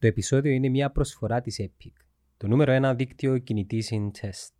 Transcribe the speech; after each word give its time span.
Το 0.00 0.06
επεισόδιο 0.06 0.52
είναι 0.52 0.68
μια 0.68 0.90
προσφορά 0.90 1.40
της 1.40 1.60
Epic. 1.60 1.92
Το 2.36 2.46
νούμερο 2.46 2.72
ένα 2.72 2.94
δίκτυο 2.94 3.38
κινητής 3.38 3.90
in 3.92 4.06
test. 4.20 4.52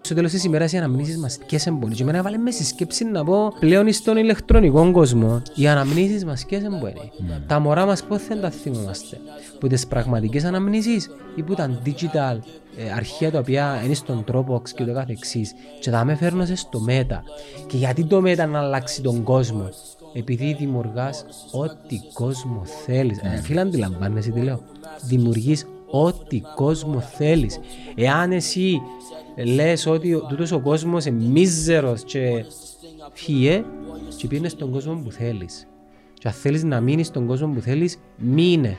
Στο 0.00 0.14
τέλος 0.14 0.30
της 0.30 0.44
ημέρας 0.44 0.72
οι 0.72 0.76
αναμνήσεις 0.76 1.18
μας 1.18 1.38
και 1.38 1.58
σε 1.58 1.70
μπορεί 1.70 1.94
και 1.94 2.02
εμένα 2.02 2.22
βάλε 2.22 2.36
με 2.36 2.50
στη 2.50 2.64
σκέψη 2.64 3.04
να 3.04 3.24
πω 3.24 3.52
πλέον 3.60 3.92
στον 3.92 4.16
ηλεκτρονικό 4.16 4.90
κόσμο 4.92 5.42
οι 5.54 5.68
αναμνήσεις 5.68 6.24
μας 6.24 6.44
και 6.44 6.58
σε 6.60 6.68
μπορεί. 6.68 7.12
Τα 7.46 7.58
μωρά 7.58 7.86
μας 7.86 8.04
πώς 8.04 8.26
δεν 8.26 8.40
τα 8.40 8.50
θυμόμαστε; 8.50 9.20
Που 9.60 9.66
τις 9.66 9.86
πραγματικές 9.86 10.44
αναμνήσεις 10.44 11.10
ή 11.34 11.42
που 11.42 11.54
τα 11.54 11.82
digital 11.84 12.38
ε, 12.76 12.92
αρχεία 12.92 13.30
τα 13.30 13.38
οποία 13.38 13.82
είναι 13.84 13.94
στον 13.94 14.24
Dropbox 14.32 14.68
και 14.68 14.84
το 14.84 14.92
καθεξής 14.92 15.54
και 15.80 15.90
τα 15.90 16.04
με 16.04 16.14
φέρνω 16.14 16.44
στο 16.44 16.84
Meta. 16.88 17.18
Και 17.66 17.76
γιατί 17.76 18.04
το 18.04 18.22
Meta 18.24 18.48
να 18.48 18.58
αλλάξει 18.58 19.02
τον 19.02 19.22
κόσμο; 19.22 19.68
Επειδή 20.14 20.54
δημιουργάς 20.58 21.24
ό,τι 21.52 22.00
κόσμο 22.12 22.62
θέλεις. 22.64 23.18
Ε, 23.18 23.40
φίλε 23.42 23.60
αντιλαμβάνεσαι 23.60 24.30
τι 24.30 24.40
λέω. 24.40 24.60
Δημιουργείς 25.04 25.66
ό,τι 25.90 26.42
κόσμο 26.54 27.00
θέλεις. 27.00 27.58
Εάν 27.94 28.32
εσύ 28.32 28.80
λες 29.44 29.86
ότι 29.86 30.14
ο- 30.14 30.20
τούτος 30.28 30.52
ο 30.52 30.60
κόσμος 30.60 31.04
είναι 31.04 31.24
μίζερος 31.28 32.04
και 32.04 32.44
φύγε 33.12 33.64
και 34.16 34.26
πήγαινε 34.26 34.48
στον 34.48 34.70
κόσμο 34.70 34.94
που 35.04 35.10
θέλεις. 35.10 35.66
Και 36.14 36.28
αν 36.28 36.34
θέλεις 36.34 36.64
να 36.64 36.80
μείνεις 36.80 37.06
στον 37.06 37.26
κόσμο 37.26 37.52
που 37.54 37.60
θέλεις, 37.60 37.98
μείνε. 38.16 38.76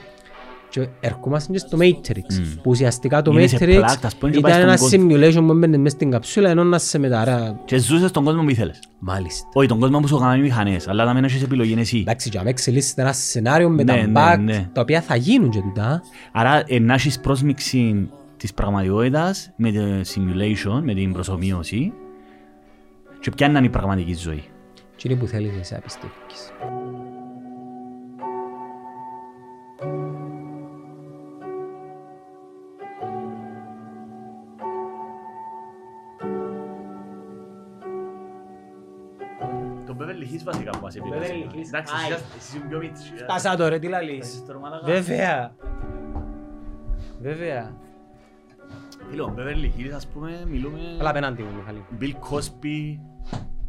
Και 0.70 0.88
ερχόμαστε 1.00 1.52
και 1.52 1.58
στο 1.58 1.78
Matrix, 1.82 2.42
που 2.56 2.70
ουσιαστικά 2.70 3.22
το 3.22 3.32
Είναι 3.32 3.48
σε 3.48 3.58
Matrix 3.60 3.66
πλάκα, 3.66 4.08
ας 4.08 4.16
πούμε, 4.16 4.32
και 4.32 4.40
πάει 4.40 4.52
ήταν 4.52 4.64
ένα 4.64 4.78
στον 4.78 4.90
simulation 4.90 5.46
που 5.46 5.52
έμπαινε 5.52 5.78
μέσα 5.78 5.96
στην 5.96 6.12
καψούλα 6.12 6.50
ενώ 6.50 6.64
να 6.64 6.78
σε 6.78 7.00
μεταρά. 7.00 7.60
Και 7.66 7.78
ζούσες 7.78 8.12
τον 8.12 8.24
κόσμο 8.24 8.44
που 8.44 8.50
ήθελες. 8.50 8.80
Μάλιστα. 9.00 9.48
Όχι, 9.54 9.68
τον 9.68 9.80
κόσμο 9.80 10.00
που 10.00 10.08
σου 10.08 10.16
έκαναν 10.16 10.40
οι 10.40 10.42
μηχανές, 10.42 10.88
αλλά 10.88 11.06
να 11.06 11.14
μην 11.14 11.24
έχεις 11.24 11.44
επιλογή 11.44 11.72
είναι 11.72 11.82
εσύ. 11.82 11.98
Εντάξει, 11.98 12.30
για 12.30 12.44
να 12.44 12.50
εξελίσσεται 12.50 13.02
ένα 13.02 13.14
σενάριο 13.14 13.70
με 13.70 13.84
τα 13.84 13.96
Ναι, 13.96 14.02
ναι, 14.02 14.12
bug, 14.16 14.40
ναι. 14.40 14.70
τα 14.74 14.82
οποία 14.82 15.02
θα 15.02 15.16
γίνουν 15.16 15.50
και 15.50 15.60
τούτα. 15.60 16.02
Άρα 16.32 16.64
ε, 16.68 16.80
να 16.80 16.94
έχεις 16.94 17.20
πρόσμιξη 17.20 18.10
της 18.38 18.54
πραγματικότητας 18.54 19.52
με 19.56 19.72
το 19.72 19.80
simulation, 20.14 20.82
με 20.84 20.94
την 20.94 21.14
προσωμείωση 21.14 21.94
και 23.20 23.32
ποια 23.32 23.48
είναι 23.48 23.60
η 23.60 23.70
πραγματική 23.70 24.14
ζωή. 24.14 24.44
Και 24.96 25.08
είναι 25.10 25.20
που 25.20 25.28
θέλεις 25.28 25.52
εσύ 25.60 25.74
να 25.74 25.80
πιστεύεις. 25.80 26.52
Το 40.44 40.52
Beverly 40.52 40.54
Hills 40.54 40.54
βασικά 40.54 40.70
που 40.72 40.80
μας 40.84 40.96
επηρεάζει. 40.96 41.32
Beverly 41.32 41.54
Hills. 41.56 41.68
Εντάξει, 41.68 41.94
Άι. 42.06 42.12
εσύ- 42.12 42.24
εσύ 42.38 42.58
είσαι 42.58 42.66
πιο 42.70 42.78
μίτσι. 42.78 43.04
Πάσα 43.28 43.56
τώρα, 43.56 43.80
τι 43.80 43.88
λαλείς. 43.88 44.28
Έχεις 44.28 44.46
τώρα 44.46 44.60
μαλάκα. 44.60 44.86
Βέβαια. 44.86 45.56
Βέβαια. 47.22 47.76
Φίλε, 49.10 49.22
ο 49.22 49.34
Beverly 49.38 49.80
Hills 49.80 49.92
ας 49.96 50.08
πούμε 50.08 50.44
μιλούμε... 50.48 50.80
Αλλά 51.00 51.10
απέναντι 51.10 51.44
μου, 51.44 51.50
Μιχαλή. 51.56 51.86
Bill 52.02 52.34
Cosby, 52.34 53.00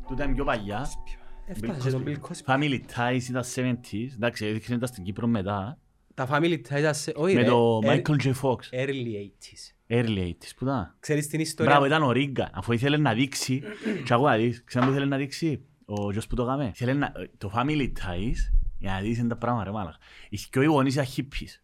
τούτα 0.08 0.24
είναι 0.24 0.34
πιο 0.34 0.44
παλιά. 0.44 0.86
Έφτασε 1.46 1.90
τον 1.90 2.04
Bill 2.06 2.16
Cosby. 2.28 2.54
Family 2.54 2.78
Ties 2.96 3.20
ήταν 3.28 3.42
70s, 3.54 4.12
εντάξει, 4.14 4.46
έδειξε 4.46 4.78
τα 4.78 4.86
στην 4.86 5.04
Κύπρο 5.04 5.26
μετά. 5.26 5.78
Τα 6.14 6.28
family 6.30 6.54
ties 6.68 6.78
ήταν 6.78 6.94
σε... 6.94 7.12
Όχι 7.16 7.34
Με 7.34 7.40
ρε, 7.40 7.46
το 7.48 7.78
ear- 7.78 7.86
Michael 7.86 8.16
J. 8.22 8.26
Fox, 8.42 8.56
Early 8.84 9.14
80s. 9.14 9.94
early 9.96 10.18
80s, 10.28 10.50
που 10.56 10.64
ήταν. 10.64 10.96
Ξέρεις 11.00 11.26
την 11.28 11.40
ιστορία. 11.40 11.70
Μπράβο, 11.72 11.86
ήταν 11.86 12.02
ο 12.02 12.12
Ρίγκα, 12.12 12.50
αφού 12.54 12.72
ήθελε 12.72 12.96
να 12.96 13.12
δείξει, 13.12 13.62
και 14.04 14.14
ακούω 14.14 14.28
να 14.28 14.36
δεις, 14.36 14.62
ξέρεις 14.64 14.86
που 14.88 14.92
ήθελε 14.94 15.08
να 15.08 15.16
δείξει, 15.16 15.64
ο 15.90 16.10
γιος 16.12 16.26
που 16.26 16.34
το 16.34 16.42
έκαμε. 16.42 16.70
Ήθελε 16.74 16.92
να, 16.92 17.12
το 17.38 17.52
Family 17.54 17.86
Ties, 17.86 18.36
για 18.78 18.92
να 18.92 19.00
δεις 19.00 19.18
είναι 19.18 19.28
τα 19.28 19.36
πράγματα 19.36 19.64
ρε 19.64 19.70
μάλακα. 19.70 19.96
Οι 20.28 20.38
δυο 20.50 20.62
οι 20.62 20.66
γονείς 20.66 20.92
ήταν 20.94 21.06
hippies. 21.16 21.60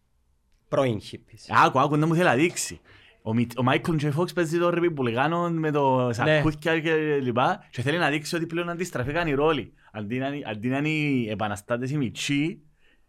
Πρώην 0.67 0.99
hippies. 1.11 1.45
Άκου, 1.65 1.79
άκου, 1.79 1.97
δεν 1.97 2.07
μου 2.07 2.13
θέλει 2.13 2.25
να 2.27 2.35
δείξει. 2.35 2.79
Ο, 3.21 3.33
Μι- 3.33 3.57
ο 3.59 3.63
Michael 3.67 3.99
J. 4.01 4.13
Fox 4.13 4.33
παίζει 4.35 4.59
το 4.59 4.69
ρεπιπουλικάνο 4.69 5.49
με 5.49 5.71
το 5.71 6.09
σακούθια 6.13 6.79
και 6.79 7.19
λοιπά 7.21 7.63
και 7.71 7.81
θέλει 7.81 7.97
να 7.97 8.09
δείξει 8.09 8.35
ότι 8.35 8.45
πλέον 8.45 8.69
αντιστραφήκαν 8.69 9.27
οι 9.27 9.33
ρόλοι. 9.33 9.73
Αντί 9.91 10.17
να, 10.17 10.27
είναι- 10.27 10.45
αντί 10.49 10.67
να 10.67 10.77
είναι 10.77 10.89
οι 10.89 11.29
επαναστάτες 11.29 11.91
οι 11.91 11.97
μητσοί, 11.97 12.61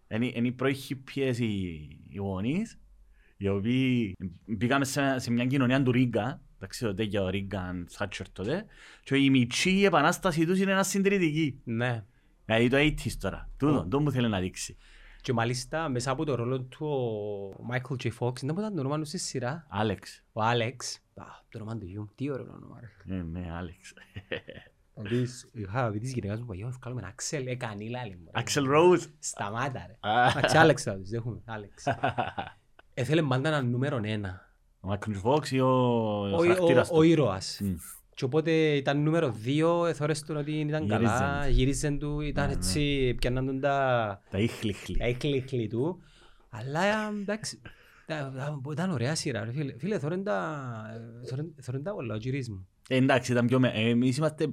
είναι, 0.09 0.31
είναι 0.35 0.47
οι 0.49 0.53
πρώοι 0.53 0.75
χιπιές 0.75 1.39
οι, 1.39 1.45
οι 2.09 2.17
γονείς, 2.19 2.79
οι 3.37 3.49
οποίοι 3.49 4.15
μπήκαμε 4.47 4.85
σε, 4.85 5.19
σε 5.19 5.31
μια 5.31 5.47
κοινωνία 5.47 5.83
του 5.83 5.93
Ρίγκα, 5.93 6.41
εντάξει 6.57 6.85
τότε 6.85 7.03
για 7.03 7.23
ο 7.23 7.29
Ρίγκαν 7.29 7.87
Θάτσερ 7.91 8.31
τότε, 8.31 8.65
και 9.05 9.17
οι 9.17 9.31
μητσοί 9.31 9.71
η 9.71 9.85
επανάσταση 9.85 10.47
τους 10.47 10.59
είναι 10.59 10.71
ένας 10.71 10.89
συντηρητική. 10.89 11.61
Ναι. 11.65 12.05
Δηλαδή 12.45 12.69
το 12.69 12.77
80's 12.77 13.13
τώρα, 13.21 13.49
τούτο, 13.57 13.87
το 13.91 14.01
μου 14.01 14.11
θέλει 14.13 14.29
να 14.29 14.41
δείξει. 14.41 14.77
Και 15.21 15.33
μάλιστα 15.33 15.89
μέσα 15.89 16.11
από 16.11 16.25
το 16.25 16.35
ρόλο 16.35 16.61
του 16.61 16.87
ο 17.59 17.67
Michael 17.73 18.03
J. 18.03 18.11
Fox, 18.19 18.41
δεν 18.41 18.57
ήταν 18.57 18.75
το 18.75 18.81
όνομα 18.81 18.99
του 18.99 19.05
στη 19.05 19.19
σειρά. 19.19 19.67
Άλεξ. 19.69 20.23
Ο 20.33 20.43
Άλεξ. 20.43 20.99
Α, 21.15 21.25
Το 21.49 21.59
όνομα 21.59 21.79
του 21.79 21.87
γιου. 21.87 22.11
Τι 22.15 22.31
ωραίο 22.31 22.53
όνομα. 22.53 22.81
ρε. 22.81 23.17
Ε, 23.17 23.23
ναι, 23.23 23.53
Άλεξ. 23.53 23.93
Ο 24.95 25.01
οποίος 25.01 25.45
είχα 25.53 25.91
πει 25.91 25.99
της 25.99 26.13
γυναίκας 26.13 26.41
μου 26.41 26.47
παγιό, 26.47 26.69
ευκάλουμε 26.69 27.01
ένα 27.01 27.15
Axel, 27.15 27.45
έκανε 27.47 27.85
η 27.85 27.89
λάλη 27.89 28.17
μου. 28.17 28.31
ρε. 28.35 28.43
Axel 28.43 28.63
Rose. 28.77 29.11
Σταμάτα 29.19 29.87
ρε. 29.87 30.11
Α. 30.11 30.29
Εντάξει, 30.29 30.57
Άλεξ 30.57 30.83
θα 30.83 30.97
τους 30.99 31.09
δέχομαι. 31.09 31.41
Άλεξ. 31.45 31.85
Έθελε 32.95 33.23
πάντα 33.23 33.49
ένα 33.49 33.63
νούμερο 33.63 34.01
ένα. 34.05 34.46
Ο 34.87 34.93
Michael 34.93 35.23
Fox 35.31 35.49
ή 35.51 35.61
ο, 35.61 35.67
Ο, 35.69 36.29
ο 36.31 36.35
ο, 36.35 36.39
χαρακτήρας 36.39 36.91
ο 36.91 36.95
του. 36.95 37.03
ήρωας. 37.03 37.61
Μμ. 37.63 37.75
Και 38.15 38.25
οπότε 38.25 38.51
ήταν 38.53 39.03
νούμερο 39.03 39.31
δύο, 39.31 39.87
εθώρες 39.87 40.23
του 40.23 40.35
ότι 40.39 40.53
ήταν 40.53 40.89
καλά, 40.89 41.09
Γύριζεν. 41.43 41.51
γύριζεν 41.59 41.99
του, 41.99 42.21
ήταν 42.21 42.47
Ναι, 42.47 42.53
έτσι, 42.53 43.15
πιάνναν 43.15 43.47
τον 43.47 43.61
τα 43.61 44.21
Τα 44.31 44.39
ήχλιχλι. 44.39 44.97
έκλειχλοι 45.01 45.67
του. 45.69 46.03
Αλλά 46.51 47.09
εντάξει, 47.21 47.61
τα- 48.07 48.33
τα- 48.37 48.61
ήταν 48.73 48.91
ωραία 48.91 49.15
σειρά. 49.15 49.45
ρε 49.45 49.53
Φίλε, 49.53 49.75
φίλε 49.79 49.99
θωρούν 49.99 50.25
τα, 50.25 50.63
θωρούν- 51.31 51.55
θωρούν 51.63 51.83
τα 51.83 51.95
πολλά, 51.95 52.15
ο 52.15 52.17
γυρίς 52.17 52.49
μου. 52.51 52.67
Ε, 52.89 52.97
εντάξει, 52.97 53.33
ήταν 53.33 53.47
πιο... 53.47 53.61
με- 53.61 53.73
ε, 53.75 53.89
Εμείς 53.89 54.17
είμαστε... 54.17 54.53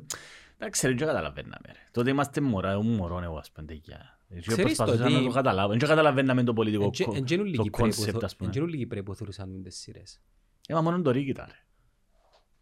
Εντάξει, 0.57 0.88
ρε, 0.88 0.93
δεν 0.93 1.07
καταλαβαίναμε. 1.07 1.66
ρε. 1.66 1.79
Τότε 1.91 2.09
είμαστε 2.09 2.41
μωρά, 2.41 2.72
εγώ 2.72 2.81
μωρό 2.81 3.22
εγώ, 3.23 3.38
ας 3.38 3.51
πούμε, 3.51 3.67
τέτοια. 3.67 4.12
Έτσι, 4.35 4.47
Ξέρεις 4.49 4.63
προσπαθούσα 4.75 5.03
το 5.03 5.09
να 5.09 5.16
ότι- 5.17 5.25
το 5.27 5.31
καταλάβω. 5.33 5.69
Δεν 5.69 5.79
καταλαβαίναμε 5.79 6.44
το 6.44 6.53
πολιτικό 6.53 6.83
Εν- 6.83 7.05
κο- 7.05 7.13
εν 7.16 7.25
τζένουν 7.25 7.45
το 7.45 7.49
λίγοι 7.51 7.69
concept, 7.71 8.03
πρέπο- 8.03 8.25
ας 8.25 8.31
εν 8.31 8.38
πούμε. 8.38 8.49
τζένουν 8.49 8.69
λίγοι 8.69 8.85
πρέπει 8.85 9.05
που 9.05 9.16
θεωρούσαν 9.16 9.63
τις 9.63 9.77
σειρές. 9.77 10.21
Ε, 10.67 10.73
μα 10.73 10.81
μόνο 10.81 11.01
το 11.01 11.11
Ρίκ 11.11 11.27
ήταν, 11.27 11.45
ρε. 11.47 11.57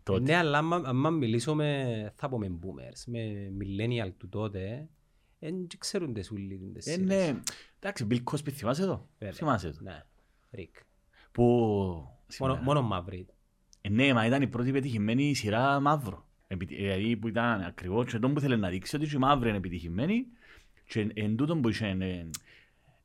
Τότε. 0.04 0.20
Ναι, 0.22 0.36
αλλά 0.36 0.58
άμα, 0.58 0.82
άμα 0.86 1.10
μιλήσω 1.10 1.56
με, 1.56 2.12
θα 2.16 2.30
πω 2.30 2.38
με 2.38 2.60
boomers, 2.62 3.04
με 3.06 3.52
millennial 3.60 4.12
του 4.18 4.30
τότε, 4.30 4.90
δεν 5.40 5.68
ξέρουν 5.78 6.14
τις 6.14 6.32
ούλοι 6.32 6.72
τις 6.74 6.88
Ε, 6.88 6.92
σειρές. 6.92 7.08
ναι. 7.08 7.40
Εντάξει, 7.80 8.08
Bill 8.12 8.24
Cosby, 8.32 8.50
θυμάσαι 8.52 8.86
το; 8.86 9.08
Βέβαια. 9.20 9.34
Θυμάσαι 9.36 9.70
το; 9.72 9.78
Ναι, 9.82 10.04
Ρικ. 10.52 10.76
Που... 11.32 11.44
Μόνο, 11.44 12.20
σήμερα- 12.28 12.62
μόνο 12.62 12.82
μαύροι. 12.82 13.26
Ε, 13.82 13.90
Ναι, 13.90 14.14
μα 14.14 14.26
ήταν 14.26 14.42
η 14.42 14.48
πρώτη 14.48 14.72
πετυχημένη 14.72 15.34
σειρά 15.34 15.80
μαύρο. 15.80 16.26
Επι- 16.48 16.68
Δηλαδή 16.76 17.18
που 17.18 17.28
ήταν 17.28 17.62
ακριβώς 17.62 18.06
και 18.12 18.20
τον 18.20 18.34
που 18.34 18.40
ήθελε 18.40 18.56
να 18.56 18.70
δείξει 18.70 18.96
ότι 18.96 19.08
και 19.08 19.16
οι 19.16 19.20
μαύροι 19.20 19.48
είναι 19.48 19.58
επιτυχημένοι 19.58 20.26
και 20.86 21.12
εν 21.14 21.36
τούτον 21.36 21.62
που 21.62 21.70
είχε... 21.70 21.86
ε, 21.86 22.30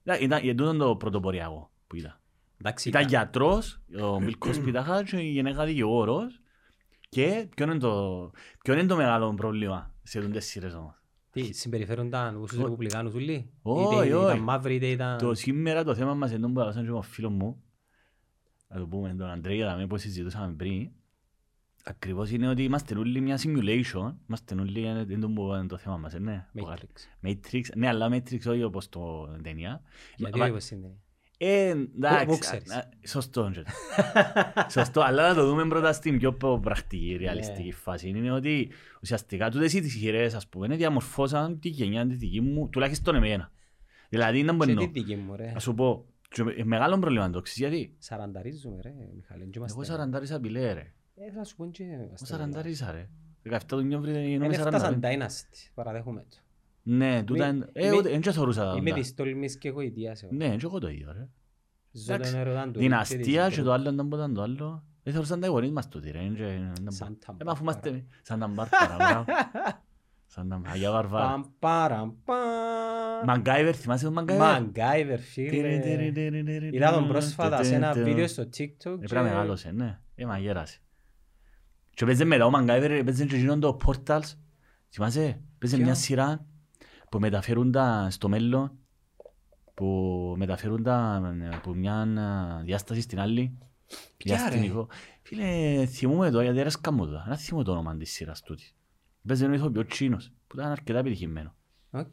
Ήταν, 0.04 0.22
ήταν 0.22 0.40
εν 0.48 0.56
τούτον 0.56 0.78
το 0.78 0.96
πρωτοποριακό 0.96 1.70
που 1.86 1.96
ήταν. 1.96 2.20
Εντάξει, 2.60 2.88
Ήταν 2.88 3.06
γιατρός, 3.08 3.80
ο 4.00 4.18
Μπιλ 4.18 4.38
Κόσπι 4.38 4.72
τάχα 4.72 5.04
και 5.04 5.16
η 5.16 5.30
γυναίκα 5.30 5.64
δικηγόρος 5.64 6.40
και 7.08 7.48
ποιο 7.56 7.64
είναι 7.64 7.78
το, 7.78 8.30
ποιο 8.62 8.74
είναι 8.74 8.86
το 8.86 8.96
μεγάλο 8.96 9.34
πρόβλημα 9.34 9.94
σε 10.02 10.20
τούντες 10.20 10.44
σειρές 10.44 10.74
όμως. 10.74 10.94
Τι, 11.30 11.52
συμπεριφέρονταν 11.52 12.36
όπως 12.36 12.50
τους 12.50 12.58
ρεπουμπλικάνους 12.58 13.14
ούλοι. 13.14 13.50
Όχι, 13.62 13.94
Είτε 14.04 14.14
όχι. 14.14 14.24
Ήταν 14.26 14.38
μαύροι, 14.38 14.74
είτε 14.74 14.86
ήταν... 14.86 15.18
Το 15.18 15.34
σήμερα 15.34 15.84
το 15.84 15.94
θέμα 15.94 16.14
μας 16.14 16.32
είναι 16.32 16.48
που 16.48 16.60
έδωσαν 16.60 16.84
και 16.84 16.90
με 16.90 16.96
ο 16.96 17.02
φίλος 17.02 17.32
μου, 17.32 17.62
να 18.68 18.78
το 18.78 18.86
πούμε 18.86 19.14
τον 19.14 19.30
Αντρέα, 19.30 19.56
δηλαδή 19.56 19.86
που 19.86 19.96
συζητούσαμε 19.96 20.54
πριν, 20.54 20.90
ακριβώς 21.88 22.30
είναι 22.30 22.48
ότι 22.48 22.62
είμαστε 22.62 22.98
όλοι 22.98 23.20
μια 23.20 23.38
simulation, 23.42 24.14
είμαστε 24.28 24.54
όλοι, 24.54 24.80
είναι 24.80 25.06
είναι 25.08 25.18
το 25.20 25.28
που 25.28 25.42
είναι 25.54 25.66
το 25.66 25.76
θέμα 25.76 25.96
μας, 25.96 26.14
ε, 26.14 26.18
ναι. 26.18 26.46
Matrix. 26.54 27.26
Matrix, 27.28 27.62
ναι, 27.74 27.88
αλλά 27.88 28.08
Matrix 28.12 28.40
όχι 28.46 28.62
όπως 28.62 28.88
το 28.88 29.26
ταινία. 29.42 29.82
Γιατί 30.16 30.38
Μα- 30.38 30.44
όχι 30.44 30.52
πως 30.54 30.70
είναι. 30.70 30.90
Ε, 31.38 31.74
Πού 31.74 31.90
εντάξει, 31.96 32.38
ξέρεις; 32.38 32.72
α, 32.72 32.78
α, 32.78 32.88
σωστό. 33.06 33.46
είναι. 33.46 33.62
Σωστό, 34.70 35.00
αλλά 35.00 35.28
να 35.28 35.34
το 35.34 35.46
δούμε 35.46 35.66
πρώτα 35.68 35.92
στην 35.92 36.18
πιο 36.18 36.32
πο- 36.34 36.60
πρακτική, 36.60 37.16
ρεαλιστική 37.20 37.66
Ναι. 37.66 37.72
φάση. 37.72 38.08
Είναι 38.08 38.30
ότι 38.32 38.70
ουσιαστικά 39.02 39.50
τούτες 39.50 39.72
οι 39.72 39.88
σειρές, 39.88 40.34
ας 40.34 40.48
πούμε, 40.48 40.76
διαμορφώσαν 40.76 41.60
τη 41.60 41.68
γενιά 41.68 42.06
τη 42.06 42.14
δική 42.14 42.40
μου, 42.40 42.68
τουλάχιστον 42.68 43.14
εμένα. 43.14 43.50
Δηλαδή, 44.08 44.42
να 44.42 44.50
Και 44.50 44.56
μπορώ, 44.56 44.74
τι 44.74 44.86
δική 44.86 45.16
μου 45.16 45.36
ρε. 45.36 45.50
να 45.52 45.58
σου 45.58 45.74
πω, 45.74 46.06
και 46.28 46.42
με- 46.44 46.54
μεγάλο 46.64 46.98
πρόβλημα 46.98 47.30
το 47.30 47.40
ξέρεις 47.40 47.72
γιατί. 47.74 47.94
Σαρανταρίζουμε 47.98 48.80
ρε, 48.82 48.90
Μιχάλη. 49.14 49.40
δεν 49.40 49.50
Εγώ 49.54 49.64
είμαστε- 49.64 49.84
σαραντάρισα 49.84 50.40
πιλέ, 50.40 50.72
ρε. 50.72 50.92
Ε, 51.18 51.30
θα 51.32 51.44
σου 51.44 51.56
πω 51.56 51.66
και... 51.66 51.82
Εγώ 51.84 52.02
είμαστε 52.02 52.26
σαραντάρισα, 52.26 52.90
ρε. 52.92 53.08
17 53.50 53.58
του 53.66 53.80
Νιόβρη 53.80 54.12
Δεν 54.12 54.22
γίνομαι 54.24 54.54
έφτασαν 54.54 55.00
40. 55.02 55.04
dynasty, 55.06 55.70
παραδέχομαι 55.74 56.24
το. 56.30 56.36
Ναι, 56.82 57.22
τούτα 57.24 57.46
Μη- 57.46 57.54
είναι... 57.56 57.68
Ε, 57.72 57.90
μη- 57.90 57.96
ούτε- 57.98 58.10
εν 58.12 58.20
και 58.20 58.32
θεωρούσα 58.32 58.64
τα 58.64 58.74
Είμαι 58.76 58.90
τούτα. 58.90 59.00
της 59.00 59.14
τόλμης 59.14 59.58
και 59.58 59.68
γοητείας 59.68 60.22
εγώ. 60.22 60.32
Ναι, 60.34 60.48
και 60.56 60.64
εγώ 60.66 60.78
το 60.78 60.88
ίδιο, 60.88 61.12
ρε. 61.12 61.28
Ζω 61.92 62.12
εντάξει. 62.14 62.32
τον 62.32 62.40
έρωτα 62.40 62.70
του. 62.70 62.78
Δυναστεία 62.78 63.48
και 63.50 63.62
το 63.62 63.72
άλλο 63.72 63.90
ήταν 63.90 64.08
που 64.08 64.16
ήταν 64.16 64.34
το 64.34 64.42
άλλο. 64.42 64.84
Δεν 65.02 65.12
θεωρούσαν 65.12 65.40
τα 65.40 65.46
γονείς 65.48 65.70
μας 65.70 65.88
τούτοι, 65.88 66.10
ρε. 66.10 66.18
εν 66.18 66.34
και- 66.34 66.42
εν- 66.44 66.90
Σαν 66.90 67.18
τα 67.26 67.36
Ε, 67.40 67.44
μα 67.44 67.52
αφού 67.52 67.62
μπάρπαρα. 67.64 67.88
είμαστε 67.88 68.06
σαν 68.22 68.38
τα 68.38 68.46
μπάρπαρα, 68.46 68.96
μπράβο. 68.96 69.24
Σαν 70.28 70.48
τα 70.48 70.60
Αγία 70.66 70.90
Βαρβάρα. 70.90 71.26
Παμ, 71.30 71.42
παραμ, 71.58 72.12
παμ. 72.24 72.36
Μαγκάιβερ, 73.26 73.76
θυμάσαι 73.78 74.04
τον 74.04 74.12
Μαγκάιβερ; 74.12 74.46
Μαγκάιβερ, 74.62 75.18
φίλε. 75.20 75.80
Είδα 76.70 76.92
τον 76.92 77.08
πρόσφατα 77.08 77.62
σε 77.62 77.74
ένα 77.74 77.92
βίντεο 77.92 78.26
στο 78.26 78.42
TikTok. 78.42 78.66
Ε, 78.84 78.96
Πρέπει 78.96 79.14
να 79.14 79.22
μεγάλωσε, 79.22 79.70
ναι. 79.70 79.98
Ε, 80.14 80.24
μαγέρασε. 80.26 80.80
Και 81.96 82.04
παίζε 82.04 82.24
μετά 82.24 82.46
ο 82.46 82.50
Μαγκάιβερ, 82.50 83.04
παίζε 83.04 83.26
και 83.26 83.36
εκείνον 83.36 83.60
το 83.60 83.76
Portals. 83.84 84.32
Θυμάσαι, 84.88 85.40
παίζε 85.58 85.76
Ποιο; 85.76 85.84
μια 85.84 85.94
σειρά 85.94 86.46
που 87.10 87.18
μεταφέρουν 87.18 87.72
τα 87.72 88.08
στο 88.10 88.28
μέλλον, 88.28 88.72
που 89.74 89.86
μεταφέρουν 90.38 90.82
τα 90.82 91.16
από 91.54 91.74
μια 91.74 92.08
ε, 92.60 92.64
διάσταση 92.64 93.00
στην 93.00 93.20
άλλη. 93.20 93.58
Ποια, 94.16 94.36
ρε; 94.36 94.42
Διαστημικό. 94.42 94.88
Φίλε, 95.22 95.86
θυμούμαι 95.86 96.30
το, 96.30 96.40
γιατί 96.40 96.58
άρεσκε 96.58 96.92
μου 96.92 97.06
το. 97.06 97.24
Δεν 97.28 97.36
θυμούμαι 97.36 97.64
το 97.64 97.72
όνομα 97.72 97.96
της 97.96 98.12
σειράς 98.12 98.42
τούτης. 98.42 98.74
Παίζε 99.26 99.44
ένα 99.44 99.54
ηθοποιό 99.54 99.84
Τσίνος, 99.86 100.32
που 100.46 100.56
ήταν 100.58 100.70
αρκετά 100.70 100.98
επιτυχημένο. 100.98 101.54
Οκ. 101.90 102.12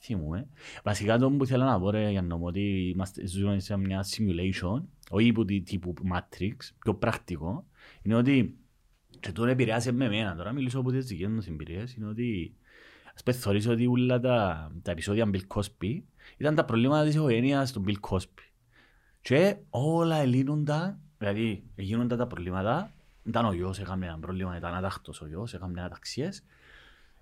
Θυμούμαι. 0.00 0.48
Βασικά 0.84 1.18
το 1.18 1.30
που 1.30 1.44
ήθελα 1.44 1.64
να 1.64 1.80
πω 1.80 1.90
ρε, 1.90 2.10
για 2.10 2.22
να 2.22 2.38
πω 2.38 2.44
ότι 2.44 2.90
είμαστε, 2.94 3.26
ζούμε 3.26 3.58
σε 3.60 3.76
μια 3.76 4.04
simulation, 4.04 4.82
όχι 5.10 5.32
που 5.32 5.44
τη- 5.44 5.62
τύπου 5.62 5.94
Matrix, 6.14 6.56
πιο 6.78 6.94
πρακτικό, 6.94 7.66
είναι 8.02 8.14
ότι 8.14 8.56
και 9.22 9.32
τώρα 9.32 9.50
επηρεάζει 9.50 9.92
με 9.92 10.04
εμένα, 10.04 10.36
τώρα 10.36 10.52
μιλήσω 10.52 10.78
από 10.78 10.90
τις 10.90 11.06
δικές 11.06 11.28
μου 11.28 11.44
εμπειρίες, 11.48 11.94
είναι 11.94 12.06
ότι 12.06 12.54
ας 13.14 13.22
πες 13.22 13.38
θεωρείς 13.38 13.66
ότι 13.66 13.86
όλα 13.86 14.20
τα, 14.20 14.70
τα 14.82 14.90
επεισόδια 14.90 15.30
Bill 15.32 15.56
Cosby 15.56 16.02
ήταν 16.36 16.54
τα 16.54 16.64
προβλήματα 16.64 17.04
της 17.04 17.14
οικογένειας 17.14 17.72
του 17.72 17.84
Bill 17.86 18.10
Cosby. 18.10 18.42
Και 19.20 19.56
όλα 19.70 20.16
ελύνονταν, 20.16 20.98
δηλαδή 21.18 21.64
γίνονταν 21.74 22.18
τα 22.18 22.26
προβλήματα, 22.26 22.92
ήταν 23.24 23.44
ο 23.44 23.52
γιος, 23.52 23.78
έκαμε 23.78 24.06
ένα 24.06 24.18
πρόβλημα, 24.18 24.56
ήταν 24.56 24.74
ατάχτος 24.74 25.20
ο 25.20 25.26
γιος, 25.26 25.54
έκαμε 25.54 25.82
αταξίες, 25.82 26.44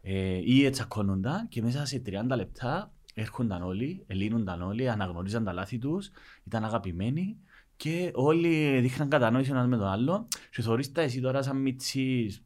ε, 0.02 0.40
ή 0.44 0.64
ετσακώνονταν 0.64 1.48
και 1.48 1.62
μέσα 1.62 1.86
σε 1.86 2.02
30 2.06 2.36
λεπτά 2.36 2.92
έρχονταν 3.14 3.62
όλοι, 3.62 4.04
ελύνονταν 4.06 4.62
όλοι, 4.62 4.88
αναγνωρίζαν 4.88 5.44
τα 5.44 5.52
λάθη 5.52 5.78
τους, 5.78 6.10
ήταν 6.44 6.64
αγαπημένοι 6.64 7.36
και 7.82 8.10
όλοι 8.14 8.80
δείχναν 8.80 9.08
κατανόηση 9.08 9.50
ένας 9.50 9.66
με 9.66 9.76
τον 9.76 9.86
άλλο 9.86 10.28
και 10.50 10.62
θεωρείς 10.62 10.92
τα 10.92 11.00
εσύ 11.02 11.20
τώρα 11.20 11.42
σαν 11.42 11.56
μίτσις 11.60 12.42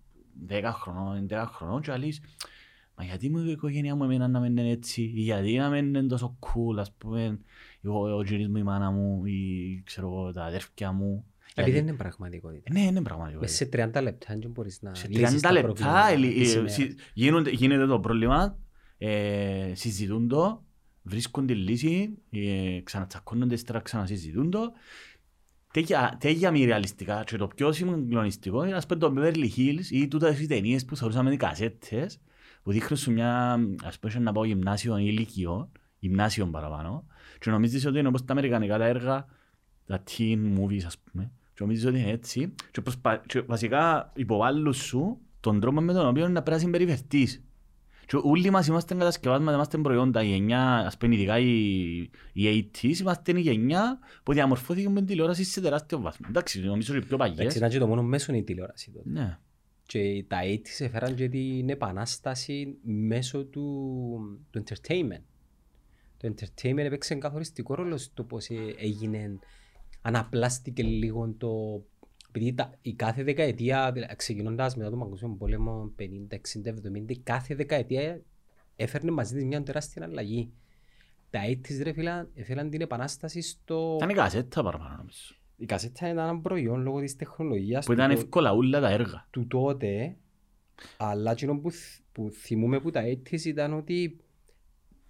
10 0.48 0.62
χρονών, 0.72 1.26
11 1.30 1.44
χρονών 1.46 1.80
και 1.82 1.96
λες 1.96 2.20
Μα 2.96 3.04
γιατί 3.04 3.28
μου 3.30 3.38
η 3.38 3.50
οικογένεια 3.50 3.94
μου 3.94 4.04
εμένα 4.04 4.28
να 4.28 4.40
μην 4.40 4.56
είναι 4.56 4.70
έτσι, 4.70 5.02
ή 5.02 5.20
γιατί 5.20 5.56
να 5.56 5.68
μην 5.68 5.84
είναι 5.86 6.02
τόσο 6.06 6.38
cool, 6.40 6.78
ας 6.78 6.92
πούμε, 6.92 7.38
ο, 7.84 8.10
ο 8.10 8.22
γύρις 8.22 8.48
μου, 8.48 8.56
η 8.56 8.62
μάνα 8.62 8.90
μου, 8.90 9.24
ή 9.24 9.82
ξέρω 9.84 10.06
εγώ, 10.06 10.32
τα 10.32 10.44
αδέρφια 10.44 10.92
μου. 10.92 11.24
Επειδή 11.38 11.54
Γιατί- 11.54 11.72
δεν 11.72 11.88
είναι 11.88 11.96
πραγματικότητα. 11.96 12.72
Ναι, 12.72 12.80
είναι 12.80 13.02
πραγματικό. 13.02 13.40
Μες 13.40 13.52
σε 13.54 13.64
30 13.72 14.02
λεπτά 14.02 14.36
δεν 14.40 14.50
μπορείς 14.50 14.82
να 14.82 14.94
Σε 14.94 15.08
λύσεις 15.08 15.38
30 15.38 15.40
τα 15.40 15.52
λεπτά 15.52 15.66
προβλήματα 15.66 16.08
ελι- 16.08 16.34
της 16.34 16.50
ε, 16.54 16.58
ημέρας. 16.58 16.72
συ- 16.74 16.98
γίνονται- 17.14 17.52
γίνεται 17.52 17.86
το 17.86 18.00
πρόβλημα, 18.00 18.58
ε, 18.98 19.72
συζητούν 19.74 20.28
το, 20.28 20.64
βρίσκουν 21.02 21.46
τη 21.46 21.54
λύση, 21.54 22.18
ε, 22.30 22.80
ξανατσακώνονται, 22.84 23.54
ύστερα 23.54 23.80
ξανασυζητούν 23.80 24.50
το. 24.50 24.72
Τέτοια, 25.74 26.16
τέτοια 26.20 26.50
μη 26.50 26.64
ρεαλιστικά 26.64 27.24
και 27.26 27.36
το 27.36 27.46
πιο 27.48 27.72
συγκλονιστικό 27.72 28.64
είναι 28.64 28.76
ας 28.76 28.86
πούμε 28.86 29.00
το 29.00 29.14
Beverly 29.16 29.48
Hills 29.56 29.84
ή 29.90 30.08
τούτες 30.08 30.40
οι 30.40 30.46
ταινίες 30.46 30.84
που 30.84 30.96
θεωρούσαμε 30.96 31.32
οι 31.32 31.36
κασέτες 31.36 32.20
που 32.62 32.72
δείχνουν 32.72 32.98
σου 32.98 33.12
μια, 33.12 33.58
ας 33.84 33.98
πούμε 33.98 34.14
να 34.18 34.32
πάω 34.32 34.44
γυμνάσιο 34.44 34.98
ή 34.98 35.04
ηλικιό, 35.06 35.70
γυμνάσιο 35.98 36.46
παραπάνω 36.46 37.06
και 37.38 37.50
νομίζεις 37.50 37.86
ότι 37.86 37.98
είναι 37.98 38.08
όπως 38.08 38.24
τα 38.24 38.32
αμερικανικά 38.32 38.78
τα 38.78 38.84
έργα, 38.84 39.26
τα 39.86 40.02
teen 40.10 40.58
movies 40.58 40.82
ας 40.86 40.98
πούμε 40.98 41.32
και 41.54 41.58
νομίζεις 41.60 41.86
ότι 41.86 41.98
είναι 41.98 42.10
έτσι 42.10 42.54
και, 42.70 42.80
προσπα... 42.80 43.22
και 43.26 43.40
βασικά 43.40 44.12
υποβάλλουν 44.16 44.72
σου 44.72 45.18
τον 45.40 45.60
τρόπο 45.60 45.80
με 45.80 45.92
τον 45.92 46.06
οποίο 46.06 46.28
να 46.28 46.42
πρέπει 46.42 46.50
να 46.50 46.58
συμπεριφερθείς. 46.58 47.44
Και 48.06 48.16
όλοι 48.22 48.50
μας 48.50 48.66
είμαστε 48.66 48.94
κατασκευάσματα, 48.94 49.54
είμαστε 49.54 49.78
προϊόντα, 49.78 50.22
η 50.22 50.26
γενιά, 50.26 50.76
ας 50.76 50.96
πούμε 50.96 51.14
ειδικά 51.14 51.38
οι, 51.38 51.92
οι 52.32 52.70
80s, 52.82 52.98
είμαστε 53.00 53.38
η 53.38 53.40
γενιά 53.40 53.98
που 54.22 54.32
διαμορφώθηκε 54.32 54.88
με 54.88 54.94
την 54.94 55.06
τηλεόραση 55.06 55.44
σε 55.44 55.60
τεράστιο 55.60 56.00
βαθμό. 56.00 56.26
Εντάξει, 56.30 56.60
νομίζω 56.60 56.94
ότι 56.96 57.06
πιο 57.06 57.14
Εντάξει, 57.14 57.34
παγιές. 57.34 57.54
ήταν 57.54 57.70
και 57.70 57.78
το 57.78 57.86
μόνο 57.86 58.02
μέσο 58.02 58.32
είναι 58.32 58.40
η 58.40 58.44
τηλεόραση 58.44 58.90
τότε. 58.90 59.08
Ναι. 59.10 59.38
Και 59.86 60.24
τα 60.28 60.38
80's 60.44 60.84
έφεραν 60.84 61.14
και 61.14 61.28
την 61.28 61.68
επανάσταση 61.68 62.76
μέσω 62.82 63.44
του, 63.44 63.66
του 64.50 64.64
entertainment. 64.66 65.22
Το 66.16 66.34
entertainment 66.34 66.76
έπαιξε 66.76 67.14
καθοριστικό 67.14 67.74
ρόλο 67.74 67.96
στο 67.96 68.24
πώς 68.24 68.48
ε, 68.48 68.74
έγινε, 68.78 69.38
αναπλάστηκε 70.02 70.82
λίγο 70.82 71.34
το... 71.38 71.82
Επειδή 72.36 72.54
τα, 72.54 72.70
η 72.82 72.94
κάθε 72.94 73.22
δεκαετία, 73.22 73.92
δηλαδή, 73.92 74.16
ξεκινώντας 74.16 74.76
μετά 74.76 74.90
τον 74.90 74.98
Παγκόσμιο 74.98 75.34
Πόλεμο 75.38 75.92
50, 75.98 76.02
60, 76.02 76.68
70, 77.06 77.10
η 77.10 77.18
κάθε 77.18 77.54
δεκαετία 77.54 78.20
έφερνε 78.76 79.10
μαζί 79.10 79.34
της 79.34 79.44
μια 79.44 79.62
τεράστια 79.62 80.04
αλλαγή. 80.04 80.50
Τα 81.30 81.40
80's 81.48 81.82
ρε 81.82 81.92
φίλα, 81.92 82.28
έφεραν 82.34 82.70
την 82.70 82.80
επανάσταση 82.80 83.40
στο... 83.40 83.92
Ήταν 83.96 84.08
η 84.08 84.14
κασέτα 84.14 84.62
παραπάνω 84.62 84.96
νομίζω. 84.96 85.34
Η 85.56 85.66
κασέτα 85.66 86.08
ήταν 86.10 86.28
ένα 86.28 86.40
προϊόν 86.40 86.82
λόγω 86.82 87.00
της 87.00 87.16
τεχνολογίας 87.16 87.86
Που 87.86 87.92
ήταν 87.92 88.10
του- 88.10 88.16
εύκολα 88.16 88.52
όλα 88.52 88.80
τα 88.80 88.90
έργα. 88.90 89.26
του 89.30 89.46
τότε, 89.46 90.16
αλλά 90.96 91.30
εκείνο 91.30 91.58
που, 91.58 91.70
θ- 91.70 92.00
που 92.12 92.30
θυμούμε 92.30 92.80
που 92.80 92.90
τα 92.90 93.00
έτης 93.00 93.44
ήταν 93.44 93.72
ότι 93.72 94.16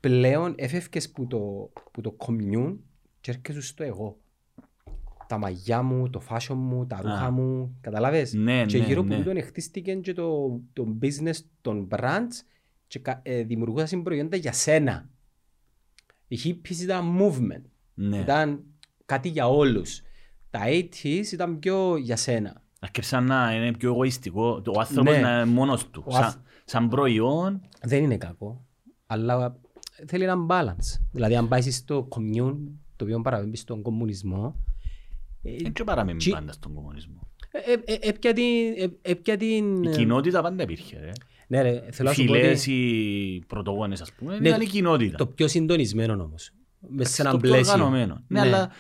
πλέον 0.01 0.55
έφευκες 0.57 1.11
που 1.11 1.27
το, 1.27 1.71
που 1.93 2.01
το 2.01 2.17
commune 2.19 2.77
και 3.21 3.31
έρχεσαι 3.31 3.61
στο 3.61 3.83
εγώ. 3.85 4.19
Τα 5.29 5.39
μαγιά 5.39 5.83
μου, 5.83 6.11
το 6.11 6.23
fashion 6.29 6.55
μου, 6.57 6.87
τα 6.87 7.01
ρούχα 7.03 7.25
Α. 7.25 7.31
μου, 7.31 7.77
καταλάβες; 7.81 8.33
Ναι, 8.33 8.65
και 8.67 8.79
ναι, 8.79 8.85
γύρω 8.85 9.03
ναι. 9.03 9.15
από 9.15 9.25
τον 9.25 9.43
χτίστηκε 9.43 9.95
και 9.95 10.13
το, 10.13 10.61
το 10.73 10.97
business 11.03 11.37
των 11.61 11.89
brands 11.91 12.33
και 12.87 12.99
κα- 12.99 13.21
ε, 13.23 13.43
δημιουργούσαν 13.43 14.03
προϊόντα 14.03 14.37
για 14.37 14.53
σένα. 14.53 15.09
Οι 16.29 16.39
hippies 16.45 16.77
ήταν 16.83 17.19
movement, 17.21 17.63
Ναι. 17.95 18.19
ήταν 18.19 18.65
κάτι 19.05 19.29
για 19.29 19.49
όλους. 19.49 20.03
Τα 20.51 20.61
80s 20.67 21.33
ήταν 21.33 21.59
πιο 21.59 21.97
για 21.97 22.17
σένα. 22.17 22.63
Αρκεψαν 22.81 23.25
να 23.25 23.55
είναι 23.55 23.73
πιο 23.77 23.89
εγωιστικό. 23.93 24.63
Ο 24.75 24.81
άνθρωπος 24.81 25.15
Ναι. 25.15 25.21
να 25.21 25.35
είναι 25.41 25.45
μόνος 25.45 25.91
του. 25.91 26.03
Ο 26.07 26.11
Σαν, 26.11 26.23
αθ- 26.23 26.39
σαν 26.65 26.89
προϊόν, 26.89 27.61
δεν 27.83 28.03
είναι 28.03 28.17
κακό, 28.17 28.65
αλλά 29.07 29.61
θέλει 30.07 30.25
ένα 30.25 30.47
balance. 30.49 31.01
Δηλαδή, 31.13 31.37
αν 31.37 31.49
πάει 31.49 31.61
στο 31.61 32.09
commune, 32.11 32.57
το 32.97 33.05
οποίο 33.05 33.21
παραπέμπει 33.21 33.57
στον 33.57 33.83
κομμουνισμό, 33.83 34.57
ε, 34.67 34.74
δεν 35.63 35.73
και 35.73 35.85
παραμένει 35.85 36.19
τσι- 36.19 36.33
πάντα 36.35 36.53
στον 36.53 36.75
κομμουνισμό. 36.75 37.21
ε, 37.51 37.73
ε, 37.93 37.95
ε, 37.95 38.09
έπια 38.09 38.33
την... 38.33 38.45
ε, 38.77 39.11
έπια 39.11 39.37
την- 39.37 39.83
Η 39.83 39.89
κοινότητα 39.89 40.43
πάντα 40.43 40.63
υπήρχε. 40.63 40.99
Ρε. 41.01 41.11
Ναι, 41.49 41.63
ρε, 41.63 41.85
θέλω 41.91 42.09
να 42.09 42.15
σου 42.15 42.25
πω 42.25 42.33
Φιλές 42.33 42.61
ότι 42.61 42.73
ή 42.73 43.45
πρωτογόνες 43.47 44.01
ας 44.01 44.13
πούμε, 44.13 44.39
Ναι, 44.39 44.49
ήταν 44.49 44.61
η 44.61 44.67
κοινότητα. 44.67 45.17
το 45.17 45.27
πιο 45.27 45.49
συντονισμένο 45.49 46.23
όμως. 46.23 46.51
Μέσα 46.89 47.11
σε 47.15 47.23
Το 47.23 47.29
ένα 47.29 47.39
πιο 47.39 47.49
πλαίσιο. 47.51 47.73
οργανωμένο. 47.73 48.25
Ναι, 48.29 48.41
Ναι. 48.41 48.47
αλλά 48.47 48.71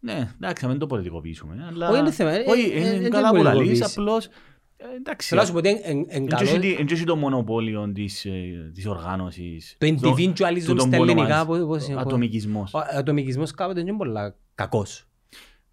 ναι, 0.00 0.30
εντάξει, 0.36 0.64
να 0.64 0.70
μην 0.70 0.78
το 0.80 0.86
πολιτικοποιήσουμε. 0.86 1.64
Αλλά... 1.68 1.88
Όχι, 1.88 1.98
είναι 1.98 2.10
θέμα, 2.10 2.30
ε, 2.30 2.44
Όχι, 2.48 2.70
ε, 2.70 2.74
ε, 2.74 2.88
είναι 2.90 3.00
δεν 3.00 3.10
καλά 3.10 3.28
που 3.30 3.36
πολιτικοποιήσει. 3.36 3.80
λαλείς, 3.80 3.96
απλώς... 3.98 4.26
ε, 4.26 4.84
Εντάξει, 4.96 5.28
Θέλω 5.28 5.40
να 5.40 5.46
σου 5.46 5.52
πω 5.52 5.58
ότι 5.58 5.68
εν- 5.68 5.80
εν- 5.82 5.98
εν 5.98 6.22
Εν 6.22 6.26
καλό 6.26 6.58
και 6.86 7.04
το 7.04 7.16
μονοπόλιο 7.16 7.92
της, 7.92 8.24
ε, 8.24 8.70
της 8.74 8.86
οργάνωσης. 8.86 9.76
το 9.78 9.86
individualism 9.86 10.64
το- 10.66 10.74
το 10.74 10.80
στα 10.80 10.96
ελληνικά, 10.96 11.40
ονομάζεις. 11.40 11.44
πώς- 11.46 11.86
πώς- 11.86 11.88
Ο 11.96 11.98
ατομικισμός. 11.98 12.74
ο 12.74 12.78
ατομικισμός 12.96 13.50
κάποτε 13.50 13.80
είναι 13.80 13.92
πολλά 13.96 14.36
κακός. 14.54 15.06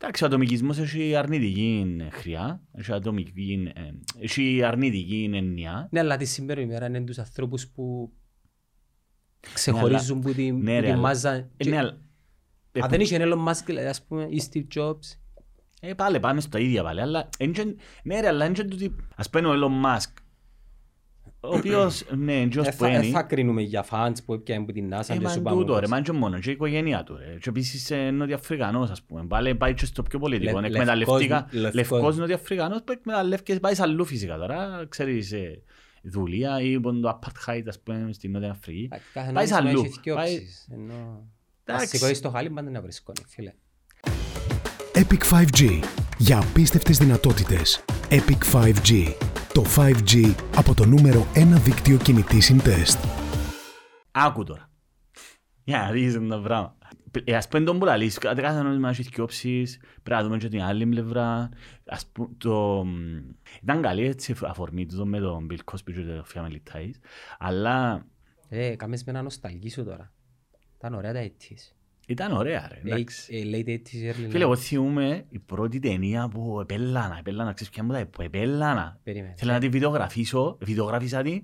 Εντάξει, 0.01 0.23
ο 0.23 0.27
ατομικισμός 0.27 0.77
έχει 0.77 1.15
αρνητική 1.15 1.97
χρειά, 2.11 2.61
έχει, 2.71 2.91
ατομική, 2.93 3.71
ε, 3.75 3.81
έχει 4.23 4.63
αρνητική 4.63 5.29
έννοια. 5.33 5.87
Ναι, 5.91 5.99
αλλά 5.99 6.17
τη 6.17 6.25
σήμερα 6.25 6.61
ημέρα 6.61 6.85
είναι 6.85 7.01
τους 7.01 7.17
ανθρώπους 7.19 7.67
που 7.67 8.13
ξεχωρίζουν 9.53 10.19
που 10.21 10.33
τη, 10.33 10.51
ναι, 10.51 10.57
που 10.59 10.65
ρε, 10.65 10.81
τη 10.81 10.87
αλλά- 10.91 11.01
μάζα. 11.01 11.33
Ε, 11.33 11.47
Και- 11.57 11.69
ναι, 11.69 11.77
αλλά- 11.77 11.97
ε, 12.71 12.79
Αν 12.81 12.89
δεν 12.89 12.99
είχε 13.01 13.17
Elon 13.21 13.47
Musk, 13.47 13.63
δηλαδή, 13.65 13.87
ας 13.87 14.03
πούμε, 14.05 14.23
ή 14.29 14.41
Steve 14.51 14.65
Jobs, 14.75 15.17
ε, 15.81 15.93
πάλι 15.93 16.19
πάμε 16.19 16.41
στα 16.41 16.59
ίδια 16.59 16.83
πάλι, 16.83 17.01
αλλά 17.01 17.29
εν 17.37 17.51
και- 17.53 17.75
ναι 18.03 18.19
ρε, 18.19 18.27
αλλά 18.27 18.45
είναι 18.45 18.53
και 18.53 18.63
τούτη- 18.63 18.95
ας 19.15 19.29
πούμε 19.29 19.47
ο 19.47 19.51
Elon 19.53 19.85
Musk, 19.85 20.13
ο 21.41 21.55
οποίος, 21.55 22.03
ναι, 22.17 22.33
είναι 22.33 22.47
και 22.49 22.59
ως 22.59 22.67
ε, 22.67 22.71
που 22.71 22.77
θα, 22.77 22.87
ε, 22.87 22.93
είναι, 22.95 23.03
θα 23.05 23.21
κρίνουμε 23.23 23.61
για 23.61 23.85
fans 23.89 24.13
που 24.25 24.33
έπιανε 24.33 24.63
από 24.63 24.71
την 24.71 24.93
NASA 24.93 25.09
Ε, 25.09 25.13
και 25.13 25.19
μα 25.19 25.29
σου 25.29 25.35
είναι 25.39 25.43
πάμε 25.49 25.57
τούτο 25.61 25.71
ρε, 25.73 25.77
όπως. 25.77 25.89
μα 25.89 25.97
είναι 25.97 26.05
και 26.05 26.11
μόνος 26.11 26.39
και 26.39 26.49
η 26.49 26.53
οικογένειά 26.53 27.03
του 27.03 27.17
ρε. 27.17 27.37
Και 27.41 27.49
επίσης 27.49 27.91
ε, 27.91 28.09
Νοτιοαφρικανός 28.11 28.89
ας 28.89 29.01
πούμε. 29.03 29.25
Πάλι 29.27 29.55
πάει 29.55 29.73
και 29.73 29.85
στο 29.85 30.03
πιο 30.03 30.19
πολιτικό. 30.19 30.59
Λε- 30.59 30.69
Εκμεταλλευτήκα, 30.69 31.35
λευκός- 31.51 31.53
λευκός. 31.61 31.73
λευκός 31.91 32.17
Νοτιοαφρικανός 32.17 32.83
που 32.83 32.91
εκμεταλλεύκες 32.91 33.59
πάει 33.59 33.75
σε 33.75 33.81
αλλού 33.81 34.05
φυσικά 34.05 34.37
τώρα. 34.37 34.85
Ξέρεις, 34.89 35.31
ε, 35.31 35.61
δουλεία 36.03 36.61
ή 36.61 36.79
πον 36.79 37.01
το 37.01 37.19
apartheid 37.21 37.63
ας 37.67 37.79
πούμε 37.79 38.09
στην 38.13 38.31
Νότια 38.31 38.49
Αφρική. 38.51 38.87
Ε, 38.91 38.97
Κάθε 39.13 39.31
Πάει 39.31 39.45
σε 39.47 39.53
νόμισμα 39.53 39.69
αλλού. 39.79 39.83
έχει 39.85 39.99
δυο 40.03 40.15
Πάει- 40.15 40.33
όψεις, 40.35 40.67
ενώ- 40.71 41.27
Εντάξει. 41.65 41.85
Ας 41.85 41.89
σηκώσεις 41.89 42.21
το 42.21 42.29
χάλι 42.29 42.49
πάντα 42.49 42.69
να 42.69 42.81
βρίσκονται, 42.81 43.21
φίλε. 43.27 43.53
Epic 44.93 45.23
5G. 45.31 45.79
Για 46.17 46.37
απίστευτες 46.39 46.97
δυνατότητες. 46.97 47.83
Epic 48.09 48.43
5G. 48.53 49.13
Το 49.53 49.63
5G 49.75 50.35
από 50.55 50.73
το 50.73 50.85
νούμερο 50.85 51.27
1 51.35 51.43
δίκτυο 51.63 51.97
κινητής 51.97 52.45
συντεστ. 52.45 53.05
Άκου 54.11 54.43
τώρα. 54.43 54.69
Για 55.63 55.77
να 55.77 55.91
δεις 55.91 56.13
το 56.13 56.41
πράγμα. 56.43 56.77
Ε, 57.23 57.35
ας 57.35 57.47
πούμε 57.47 57.63
τον 57.63 57.79
που 57.79 57.85
λαλείς, 57.85 58.17
κάθε 58.17 58.41
κάθε 58.41 58.61
νόημα 58.61 58.89
έχει 58.89 59.03
δυο 59.03 59.23
όψεις, 59.23 59.77
πρέπει 60.03 60.21
να 60.21 60.23
δούμε 60.23 60.37
και 60.37 60.47
την 60.47 60.61
άλλη 60.61 60.85
πλευρά. 60.85 61.49
Ας 61.85 62.07
πούμε, 62.07 62.29
το... 62.37 62.85
Ήταν 63.61 63.81
καλή 63.81 64.05
έτσι 64.05 64.35
αφορμή 64.41 64.85
του 64.85 65.07
με 65.07 65.19
τον 65.19 65.47
Bill 65.51 65.73
Cosby 65.73 65.93
και 65.93 66.01
το 66.01 66.25
Family 66.33 66.73
Ties, 66.73 66.93
αλλά 67.37 68.05
Ε, 68.49 68.75
κάμες 68.75 69.03
με 69.03 69.11
ένα 69.11 69.21
νοσταλγίσου 69.21 69.83
τώρα. 69.83 70.13
Ήταν 70.77 70.93
ωραία 70.93 71.13
τα 71.13 71.19
έτης. 71.19 71.78
Ήταν 72.09 72.31
ωραία 72.31 72.69
ρε, 72.71 72.81
εντάξει. 72.83 73.35
Ε, 73.35 73.57
Late 73.57 73.69
80s, 73.69 74.11
early 74.11 74.29
Φίλε, 74.29 74.43
εγώ 74.43 74.53
90s. 74.53 74.57
θυμούμαι 74.57 75.25
η 75.29 75.39
πρώτη 75.39 75.79
ταινία 75.79 76.27
που 76.27 76.59
επέλανα, 76.61 77.17
επέλανα, 77.19 77.53
ξέρεις 77.53 77.73
ποια 77.73 77.83
μου 77.83 77.93
τα 77.93 78.05
που 78.05 78.21
επέλανα. 78.21 78.99
Περίμενε. 79.03 79.33
Θέλω 79.37 79.51
να 79.51 79.59
τη 79.59 79.69
βιντεογραφήσω, 79.69 80.57
βιντεογράφησα 80.61 81.21
τη. 81.21 81.41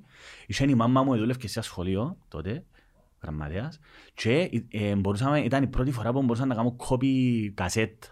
Είχε 0.48 0.66
η 0.70 0.76
μάμμα 0.76 1.04
μου, 1.04 1.18
δούλευε 1.18 1.48
σε 1.48 1.54
ένα 1.56 1.62
σχολείο 1.68 2.18
τότε, 2.28 2.64
γραμματέας, 3.22 3.80
και 4.14 4.50
ε, 4.72 4.96
μπορούσαμε, 4.96 5.40
ήταν 5.40 5.64
η 5.64 5.68
πρώτη 5.68 5.92
φορά 5.92 6.12
που 6.12 6.22
μπορούσα 6.22 6.46
να 6.46 6.56
κάνω 6.56 6.72
κόπη 6.72 7.52
κασέτ. 7.56 8.04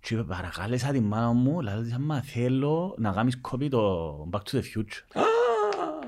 Και 0.00 0.16
παρακάλεσα 0.16 0.92
τη 0.92 1.00
μάνα 1.00 1.32
μου, 1.32 1.60
λέω 1.60 1.82
της 1.82 1.92
άμα 1.92 2.22
θέλω 2.22 2.94
να 2.98 3.12
κάνεις 3.12 3.40
κόπη 3.40 3.68
το 3.68 4.28
Back 4.32 4.38
to 4.38 4.56
the 4.56 4.62
Future. 4.62 5.22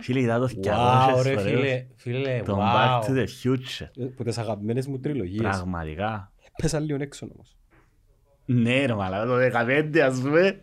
Φίλε, 0.00 0.20
είδα 0.20 0.38
το 0.38 0.48
Wow, 0.56 1.18
200 1.18 1.22
ρε 1.22 1.36
φορές. 1.36 1.42
φίλε, 1.42 1.86
φίλε, 1.96 2.42
Το 2.44 2.58
Back 2.60 3.00
to 3.00 3.10
wow. 3.10 3.16
the 3.16 3.24
Future. 3.42 3.86
Ε, 3.96 4.04
Που 4.04 4.22
τις 4.24 4.38
αγαπημένες 4.38 4.86
μου 4.86 4.98
τριλογίες. 5.00 5.40
Πραγματικά. 5.42 6.32
Πέσα 6.62 6.80
λίγο 6.80 6.98
έξω 7.02 7.28
όμως. 7.34 7.54
Ναι 8.44 8.84
ρε 8.86 8.94
μαλάκα, 8.94 9.26
το 9.26 9.36
15 9.36 9.98
ας 10.00 10.20
πούμε. 10.20 10.60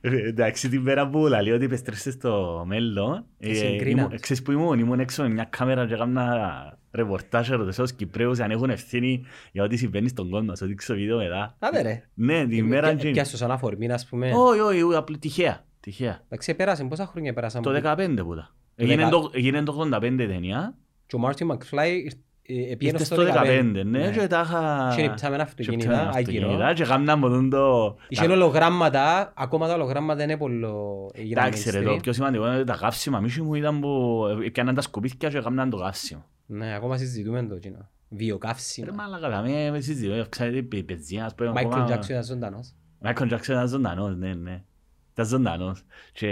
Ε, 0.00 0.28
Εντάξει 0.28 0.68
την 0.68 0.84
πέρα 0.84 1.08
που 1.08 1.18
λέει 1.26 1.50
ότι 1.52 1.64
επιστρέψε 1.64 2.10
στο 2.10 2.64
μέλλον. 2.66 3.24
ε, 3.38 3.54
συγκρίναμε. 3.54 4.02
ήμουν- 4.02 4.20
Ξέρεις 4.20 4.42
που 4.42 4.52
ήμουν, 4.52 4.78
ήμουν 4.78 5.00
έξω 5.00 5.22
με 5.22 5.28
μια 5.28 5.44
κάμερα 5.50 5.86
και 5.86 5.94
έκανα 5.94 6.78
ρεπορτάζ 6.92 7.48
ρωτήσω 7.48 7.84
στους 7.86 7.96
Κυπρέους 7.96 8.38
αν 8.40 8.50
έχουν 8.50 8.70
ευθύνη 8.70 9.24
για 9.52 9.62
ό,τι 9.64 9.76
συμβαίνει 9.76 10.08
στον 10.08 10.30
κόσμο. 10.30 10.56
Θα 10.56 10.66
δείξω 10.66 10.94
βίντεο 10.94 11.16
μετά. 11.18 11.56
Άντε 11.58 11.82
ρε. 11.82 12.02
Ναι, 12.14 12.46
την 12.46 12.66
μέρα 12.66 12.80
Πια- 12.82 12.90
εκείνη. 12.92 13.12
Πιάσω 13.12 13.36
σαν 13.36 13.50
αφορμή, 13.50 13.92
ας 13.92 14.06
πούμε. 14.06 14.30
Όχι, 14.34 14.60
όχι, 14.60 14.82
όχι, 14.82 14.96
απλά 14.96 15.18
τυχαία. 15.18 15.64
Τυχαία. 15.80 16.20
Εντάξει, 16.24 16.54
πέρασαν, 16.54 16.88
πόσα 16.88 17.06
χρόνια 17.06 17.32
πέρασαν. 17.32 17.62
Το 17.62 17.70
που- 17.70 17.80
15 17.82 18.22
που 18.24 18.34
τα. 18.34 18.54
Το 18.80 18.86
Έγινε 18.86 19.04
δεκα- 19.04 19.10
το- 19.20 19.30
Έγινε 19.34 19.62
το 19.62 19.72
85 19.72 20.22
η 20.22 20.26
ταινία. 20.26 20.74
Και 21.06 21.16
ο 21.16 21.18
Μάρτιν 21.18 21.46
Μακφλάι 21.46 22.06
ε, 22.42 22.72
επήγαινε 22.72 22.98
Ήρθε 22.98 23.04
στο 23.04 23.14
στο 23.14 23.24
15, 23.24 23.76
15. 23.76 23.82
ναι, 23.84 24.10
και 24.10 24.26
τα 24.26 24.40
είχα... 24.46 24.92
Και 24.96 25.02
νυπτάμε 25.02 25.34
ένα 25.34 25.42
αυτοκίνητα, 25.44 25.82
και 25.84 25.88
ψάμε 25.88 26.10
άγγινο. 26.14 26.46
αυτοκίνητα 26.46 26.72
Και 26.72 26.84
κάμνα 26.84 27.16
μου 27.16 27.28
τον 27.28 27.50
το... 27.50 27.96
Είχε 28.08 28.26
ολογράμματα, 28.26 29.32
ακόμα 29.36 29.66
τα 29.66 29.74
ολογράμματα 29.74 30.22
είναι 30.22 30.36
πολύ 30.36 30.64
έγιναν 31.12 31.46
Εντάξει 31.46 31.70
ρε, 31.70 31.82
το 31.82 31.92
mainstream. 31.92 32.02
πιο 32.02 32.12
σημαντικό 32.12 32.46
είναι 32.52 32.64
τα 32.64 32.76
καύσιμα. 32.80 33.20
Μίσοι 33.20 33.42
μου 33.42 33.54
ήταν 33.54 33.80
που 33.80 34.20
έκαναν 34.44 34.74
τα 34.74 34.80
σκουπίθια 34.80 35.28
και 35.28 35.36
έκαναν 35.38 35.70
το 35.70 35.76
καύσιμο. 35.76 36.24
Ναι, 36.46 36.74
ακόμα 36.74 36.96
συζητούμε 36.96 37.42
το 37.42 37.58
κοινό. 37.58 37.76
Ρε 37.78 38.16
Βιοκαύσιμα. 38.16 38.92
μάλακα, 38.94 39.28
δαμε 39.30 39.70
με 39.70 39.80
συζητώ, 39.80 40.26
ξέρετε, 40.28 40.76
η 40.76 40.82
πεζία, 40.82 41.24
ας 41.24 41.34
πούμε, 41.34 41.50
Μάικλ 41.52 41.68
ακόμα- 41.68 41.84
Τζάξον 41.84 42.10
ήταν 42.14 42.24
ζωντανός. 42.24 42.72
Μάικλ 43.00 43.26
Τζάκσον 43.26 43.54
ήταν 43.54 43.68
ζωντανός, 43.68 44.16
ναι, 44.16 44.34
ναι. 44.34 44.62
Ήταν 45.12 45.26
ζωντανός. 45.26 45.84
Και... 46.12 46.26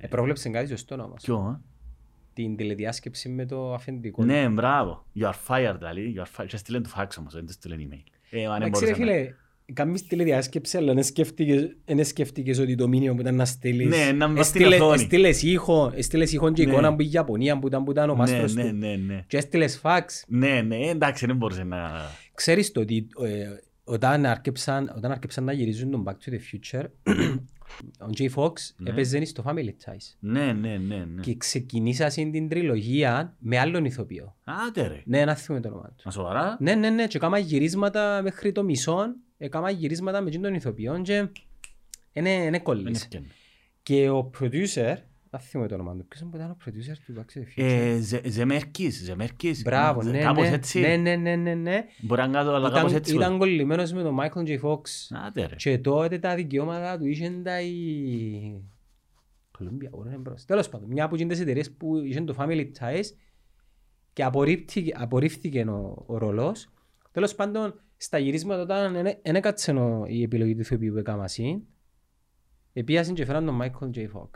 Ε, 0.00 0.06
πρόβλεψε 0.08 0.48
κάτι 0.48 0.68
σωστό 0.68 0.94
όμως. 0.94 1.22
Ποιο, 1.22 1.60
Την 2.34 2.56
τηλεδιάσκεψη 2.56 3.28
με 3.28 3.46
το 3.46 3.74
αφεντικό. 3.74 4.22
ε; 4.22 4.26
Ναι, 4.26 4.48
μπράβο. 4.48 5.06
You 5.20 5.24
are 5.30 5.34
fired, 5.48 5.74
δηλαδή. 5.78 6.14
You 6.16 6.22
are 6.22 6.42
fired. 6.42 6.46
Και 6.48 6.56
στείλεν 6.56 6.82
του 6.82 6.88
φαξ 6.88 7.16
όμως, 7.16 7.34
δεν 7.34 7.46
τους 7.46 7.54
στείλεν 7.54 7.78
email. 7.90 8.02
Ε, 8.30 8.44
αν 8.46 8.52
δεν 8.52 8.62
Εντάξει 8.62 8.84
ρε 8.84 8.90
μπορούσε 8.90 9.04
να- 9.04 9.12
φίλε, 9.18 9.34
κάνεις 9.72 10.06
τηλεδιάσκεψη, 10.06 10.76
αλλά 10.76 10.94
δεν 10.94 11.02
σκέφτηκες- 11.02 11.76
δεν 11.84 12.04
σκέφτηκες 12.04 12.58
ότι 12.58 12.74
το 12.74 12.88
μήνυμα 12.88 13.14
που 13.14 13.20
ήταν 13.20 13.34
να 13.34 13.44
στείλεις. 13.44 13.88
Ναι, 13.88 14.12
να 14.12 14.28
μπας 14.28 14.46
στην 14.46 14.60
Έστειλε- 14.60 14.80
οθόνη. 14.82 15.00
Έστειλες 15.02 15.42
ήχο, 15.42 15.92
έστειλες 15.94 16.32
ήχο 16.32 16.52
και 16.52 16.64
Ναι. 16.64 16.70
εικόνα 16.72 16.94
που 16.94 17.02
η 17.02 17.08
Ιαπωνία 17.12 17.58
που 17.58 17.66
ήταν, 17.66 17.84
που 17.84 17.90
ήταν 17.90 18.08
ο 18.10 18.12
Ναι, 18.12 18.18
μάστρος 18.18 18.54
ναι, 18.54 18.68
του. 18.70 18.76
ναι, 18.76 18.96
ναι. 18.96 19.24
Και 19.26 19.36
έστειλες 19.36 19.78
φαξ. 19.78 20.24
Ναι, 20.28 20.60
ναι, 20.62 20.76
εντάξει, 20.76 21.26
δεν 21.26 21.36
μπορούσε 21.36 21.64
να... 21.64 21.90
Ξέρεις 22.34 22.72
το 22.72 22.80
ότι 22.80 23.06
ε, 23.24 23.46
όταν 23.88 24.26
άρκεψαν, 24.26 24.92
όταν 24.96 25.10
άρκεψαν 25.10 25.44
να 25.44 25.52
γυρίζουν 25.52 25.90
τον 25.90 26.04
Back 26.06 26.12
to 26.12 26.32
the 26.32 26.38
Future, 26.52 26.84
ο 28.06 28.10
Jay 28.18 28.28
Fox 28.34 28.52
Ναι. 28.76 28.90
έπαιζε 28.90 29.24
στο 29.24 29.42
Family 29.46 29.68
Ties. 29.84 30.14
Ναι, 30.18 30.52
ναι, 30.52 30.76
ναι, 30.76 30.96
ναι. 30.96 31.20
Και 31.22 31.36
ξεκινήσασαν 31.36 32.30
την 32.30 32.48
τριλογία 32.48 33.36
με 33.38 33.58
άλλον 33.58 33.84
ηθοποιό. 33.84 34.36
Άντε 34.44 34.86
ρε. 34.86 35.02
Ναι, 35.04 35.24
να 35.24 35.34
θυμούμε 35.34 35.62
το 35.62 35.68
όνομα 35.68 35.88
του. 35.88 36.02
Μα 36.04 36.10
σοβαρά. 36.10 36.56
Ναι, 36.60 36.74
ναι, 36.74 36.90
ναι, 36.90 37.06
και 37.06 37.18
κάμα 37.18 37.38
γυρίσματα 37.38 38.22
μέχρι 38.22 38.52
το 38.52 38.62
μισό, 38.64 39.06
έκαμα 39.38 39.70
γυρίσματα 39.70 40.20
με 40.20 40.30
τον 40.30 40.54
ηθοποιό 40.54 41.00
και 41.02 41.28
είναι, 42.12 42.30
είναι 42.30 42.50
Δεν 42.50 42.62
κολλής. 42.62 43.02
έφτιανε. 43.02 43.26
Και 43.82 44.10
ο 44.10 44.30
producer, 44.40 44.94
δεν 45.30 45.40
θυμούμε 45.40 45.68
το 45.68 45.74
όνομα 45.74 45.96
του, 45.96 46.06
ποιος 46.06 46.20
ήταν 46.34 46.50
ο 46.50 46.56
producer 46.64 46.96
του 47.06 47.14
Back 47.16 47.20
to 47.38 47.38
the 47.38 47.42
Future; 47.42 47.64
Ε, 47.64 47.98
Ζε- 48.00 48.26
Ζεμέρκης, 48.28 49.02
Ζεμέρκης. 49.04 49.62
Μπράβο, 49.62 50.02
ναι, 50.02 50.18
Κάπως 50.18 50.48
ναι, 50.48 50.54
έτσι. 50.54 50.80
ναι, 50.80 50.96
ναι, 50.96 51.16
ναι, 51.16 51.36
ναι, 51.36 51.54
ναι. 51.54 51.84
Μπορεί 52.02 52.20
να 52.20 52.28
κάνω, 52.28 52.50
αλλά 52.52 52.68
κάπως 52.70 52.82
Ήταν, 52.90 52.94
έτσι. 52.96 53.14
ήταν 53.14 53.38
κολλημένος 53.38 53.92
με 53.92 54.02
τον 54.02 54.16
Michael 54.20 54.46
J. 54.48 54.60
Fox. 54.62 54.80
Άντε 55.26 55.46
ρε. 55.46 55.54
Και 55.56 55.78
τότε 55.78 56.18
τα 56.18 56.34
δικαιώματα 56.34 56.98
του 56.98 57.06
είχαν 57.06 57.42
τα 57.42 57.60
η... 57.60 58.62
Κολούμπια, 59.58 59.88
μπορεί 59.92 60.08
να 60.08 60.12
είναι 60.14 60.22
μπρος. 60.22 60.44
Τέλος 60.44 60.68
πάντων, 60.68 60.88
μια 60.88 61.04
από 61.04 61.16
τις 61.16 61.40
εταιρείες 61.40 61.72
που 61.72 61.96
είχαν 61.96 62.26
το 62.26 62.34
Family 62.38 62.70
Ties 62.80 63.04
και 64.12 64.24
απορρίφθηκε, 64.24 64.92
απορρίφθηκε 64.96 65.60
ο, 65.62 66.04
ο 66.06 66.18
ρολός. 66.18 66.68
Τέλος 67.12 67.34
πάντων, 67.34 67.80
στα 67.96 68.18
γυρίσματα 68.18 68.62
όταν 68.62 68.92
δεν 69.22 69.36
έκατσε 69.36 69.72
ο- 69.72 70.04
η 70.08 70.22
επιλογή 70.22 70.54
του 70.54 70.60
ηθοποιού 70.60 70.92
που 70.92 70.98
έκανα 70.98 71.24
εσύ, 71.24 71.62
επίασαν 72.72 73.14
και 73.14 73.24
φέραν 73.24 73.46
τον 73.46 73.60
Michael 73.62 73.90
J. 73.96 73.98
Fox. 73.98 74.30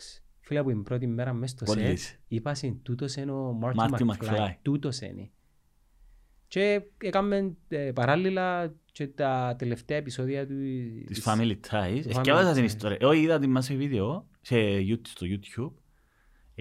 Φίλε 0.45 0.59
από 0.59 0.69
την 0.69 0.83
πρώτη 0.83 1.07
μέρα 1.07 1.33
μέσα 1.33 1.57
στο 1.57 1.65
Πολύ 1.65 1.81
σετ, 1.81 1.91
λύση. 1.91 2.19
είπα 2.29 2.55
συν 2.55 2.83
τούτος 2.83 3.17
είναι 3.17 3.33
ο 3.33 3.59
Marty 3.63 3.75
Marty 3.75 4.01
McFly. 4.01 4.29
McFly. 4.29 4.55
Τούτος 4.63 5.01
είναι. 5.01 5.31
Και 6.47 6.83
έκαμε 6.99 7.55
ε, 7.69 7.93
παράλληλα 7.95 8.75
και 8.93 9.07
τα 9.07 9.55
τελευταία 9.59 9.97
επεισόδια 9.97 10.47
του 10.47 10.55
Της 11.07 11.23
Family 11.27 11.51
Ties. 11.71 12.01
του 12.03 12.09
Εσκεύασα 12.09 12.51
Family 12.51 12.55
την 12.55 12.63
Ties. 12.63 12.67
ιστορία. 12.67 12.97
Εγώ 13.01 13.13
είδα 13.13 13.39
την 13.39 13.51
μας 13.51 13.65
σε 13.65 13.75
βίντεο 13.75 14.27
σε 14.41 14.57
YouTube- 14.79 15.07
στο 15.07 15.27
YouTube. 15.31 15.73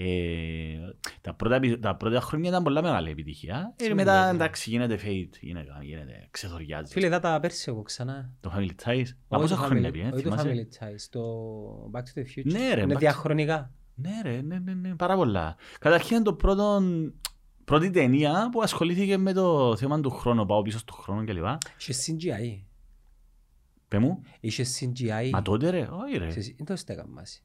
Ε, 0.04 0.78
τα, 1.22 1.34
πρώτα, 1.34 1.56
επεισο- 1.56 1.80
τα 1.80 1.96
πρώτα 1.96 2.22
χρόνια 2.22 2.50
ήταν 2.50 2.64
πολλά 2.64 2.82
μεγάλη 2.82 3.10
επιτυχία. 3.10 3.74
Ε, 3.78 3.84
Σημαντικό, 3.84 4.10
μετά 4.12 4.26
ναι. 4.26 4.36
εντάξει 4.36 4.70
γίνεται 4.70 4.96
fade, 5.04 5.38
γίνεται, 5.42 5.68
γίνεται 5.82 6.28
ξεθοριάζει. 6.32 6.94
Φίλε, 6.94 7.06
είδα 7.06 7.20
τα 7.20 7.40
πέρσι 7.40 7.66
εγώ 7.68 7.82
ξανά. 7.82 8.34
Το 8.40 8.52
Family 8.56 8.70
Ties. 8.86 9.06
Μα 9.28 9.38
Όχι 9.38 9.42
πόσα 9.48 9.56
το 9.56 9.62
χρόνια 9.62 9.90
Family- 9.90 9.94
πήγε, 9.94 10.04
όχι 10.14 10.24
το 10.24 10.36
θυμάσαι; 10.38 10.50
Family 10.80 10.84
Ties, 10.86 11.08
το 11.10 11.22
Back 11.94 12.00
to 12.00 12.20
the 12.20 12.22
Future. 12.40 12.44
Ναι, 12.52 12.74
ρε, 12.74 12.82
Είναι 12.82 12.94
Back 12.94 12.98
to- 12.98 13.00
διαχρονικά. 13.00 13.72
Ναι 13.96 14.12
ρε, 14.24 14.42
ναι, 14.42 14.60
ναι, 14.60 14.74
ναι, 14.74 14.96
πάρα 14.96 15.16
πολλά. 15.16 15.56
Καταρχήν 15.80 16.16
είναι 16.16 16.26
το 16.26 16.34
πρώτο, 16.34 16.82
πρώτη 17.66 17.90
ταινία 17.90 18.50
που 18.52 18.62
ασχολήθηκε 18.62 19.18
με 19.18 19.34
το 19.34 19.76
θέμα 19.76 20.00
του 20.02 20.10
χρόνου, 20.10 20.46
πάω 20.46 20.62
πίσω 20.62 20.78
στο 20.78 20.94
χρόνο 20.94 21.24
κλπ. 21.24 21.46
Είχε 21.80 21.94
CGI. 21.94 22.64
Πε 23.88 24.00
μου, 24.00 24.22
Είχε 24.40 24.64
CGI. 24.80 25.30
μα 25.32 25.42
τότε 25.42 25.70
ρε, 25.70 25.88
όχι 25.92 26.18
ρε. 26.18 26.30
Σε- 26.30 26.54
Δεν 26.58 26.66
το 26.66 26.76
στέκαμε 26.76 27.12
μαζί. 27.14 27.40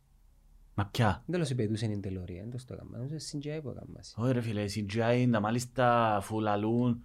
Μα 0.78 0.86
ποια. 0.86 1.22
Δεν 1.26 1.40
το 1.40 1.46
υπεδούσε 1.50 1.86
την 1.86 2.00
τελωρία, 2.00 2.40
δεν 2.42 2.50
το 2.50 2.58
στέκαμε. 2.58 2.98
Δεν 2.98 3.08
το 3.08 3.14
CGI 3.14 3.62
που 3.62 3.68
έκαμε 3.70 3.90
μαζί. 3.96 4.12
Όχι 4.16 4.32
ρε 4.32 4.40
φίλε, 4.40 4.64
CGI, 4.74 5.28
τα 5.32 5.40
μάλιστα 5.40 6.18
φουλαλούν 6.22 7.04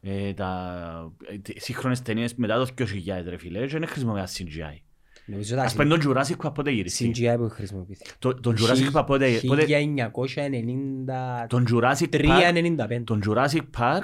ε, 0.00 0.32
τα 0.34 1.12
ε, 1.28 1.38
τε- 1.38 1.60
σύγχρονες 1.60 2.02
ταινίες 2.02 2.34
μετά 2.34 2.54
το 2.58 2.66
2000 2.78 2.84
ρε 3.28 3.36
φίλε, 3.38 3.66
και 3.66 3.78
δεν 3.78 3.88
χρησιμοποιούν 3.88 4.24
CGI. 4.26 4.80
Νομίζω 5.26 5.60
Ας 5.60 5.74
πούμε 5.74 5.98
τον 5.98 6.00
Jurassic 6.04 6.36
Park 6.46 6.54
πότε 6.54 6.70
γύρισε. 6.70 7.10
CGI 7.14 7.34
που 7.38 7.48
χρησιμοποιήθηκε. 7.48 8.10
Το- 8.18 8.34
Τον 8.34 8.56
Jurassic 8.58 8.92
Park 8.92 9.04
πότε... 9.06 9.40
πότε- 9.46 9.66
1993-95. 12.10 13.02
Τον 13.04 13.22
Jurassic 13.28 13.62
Park... 13.78 14.02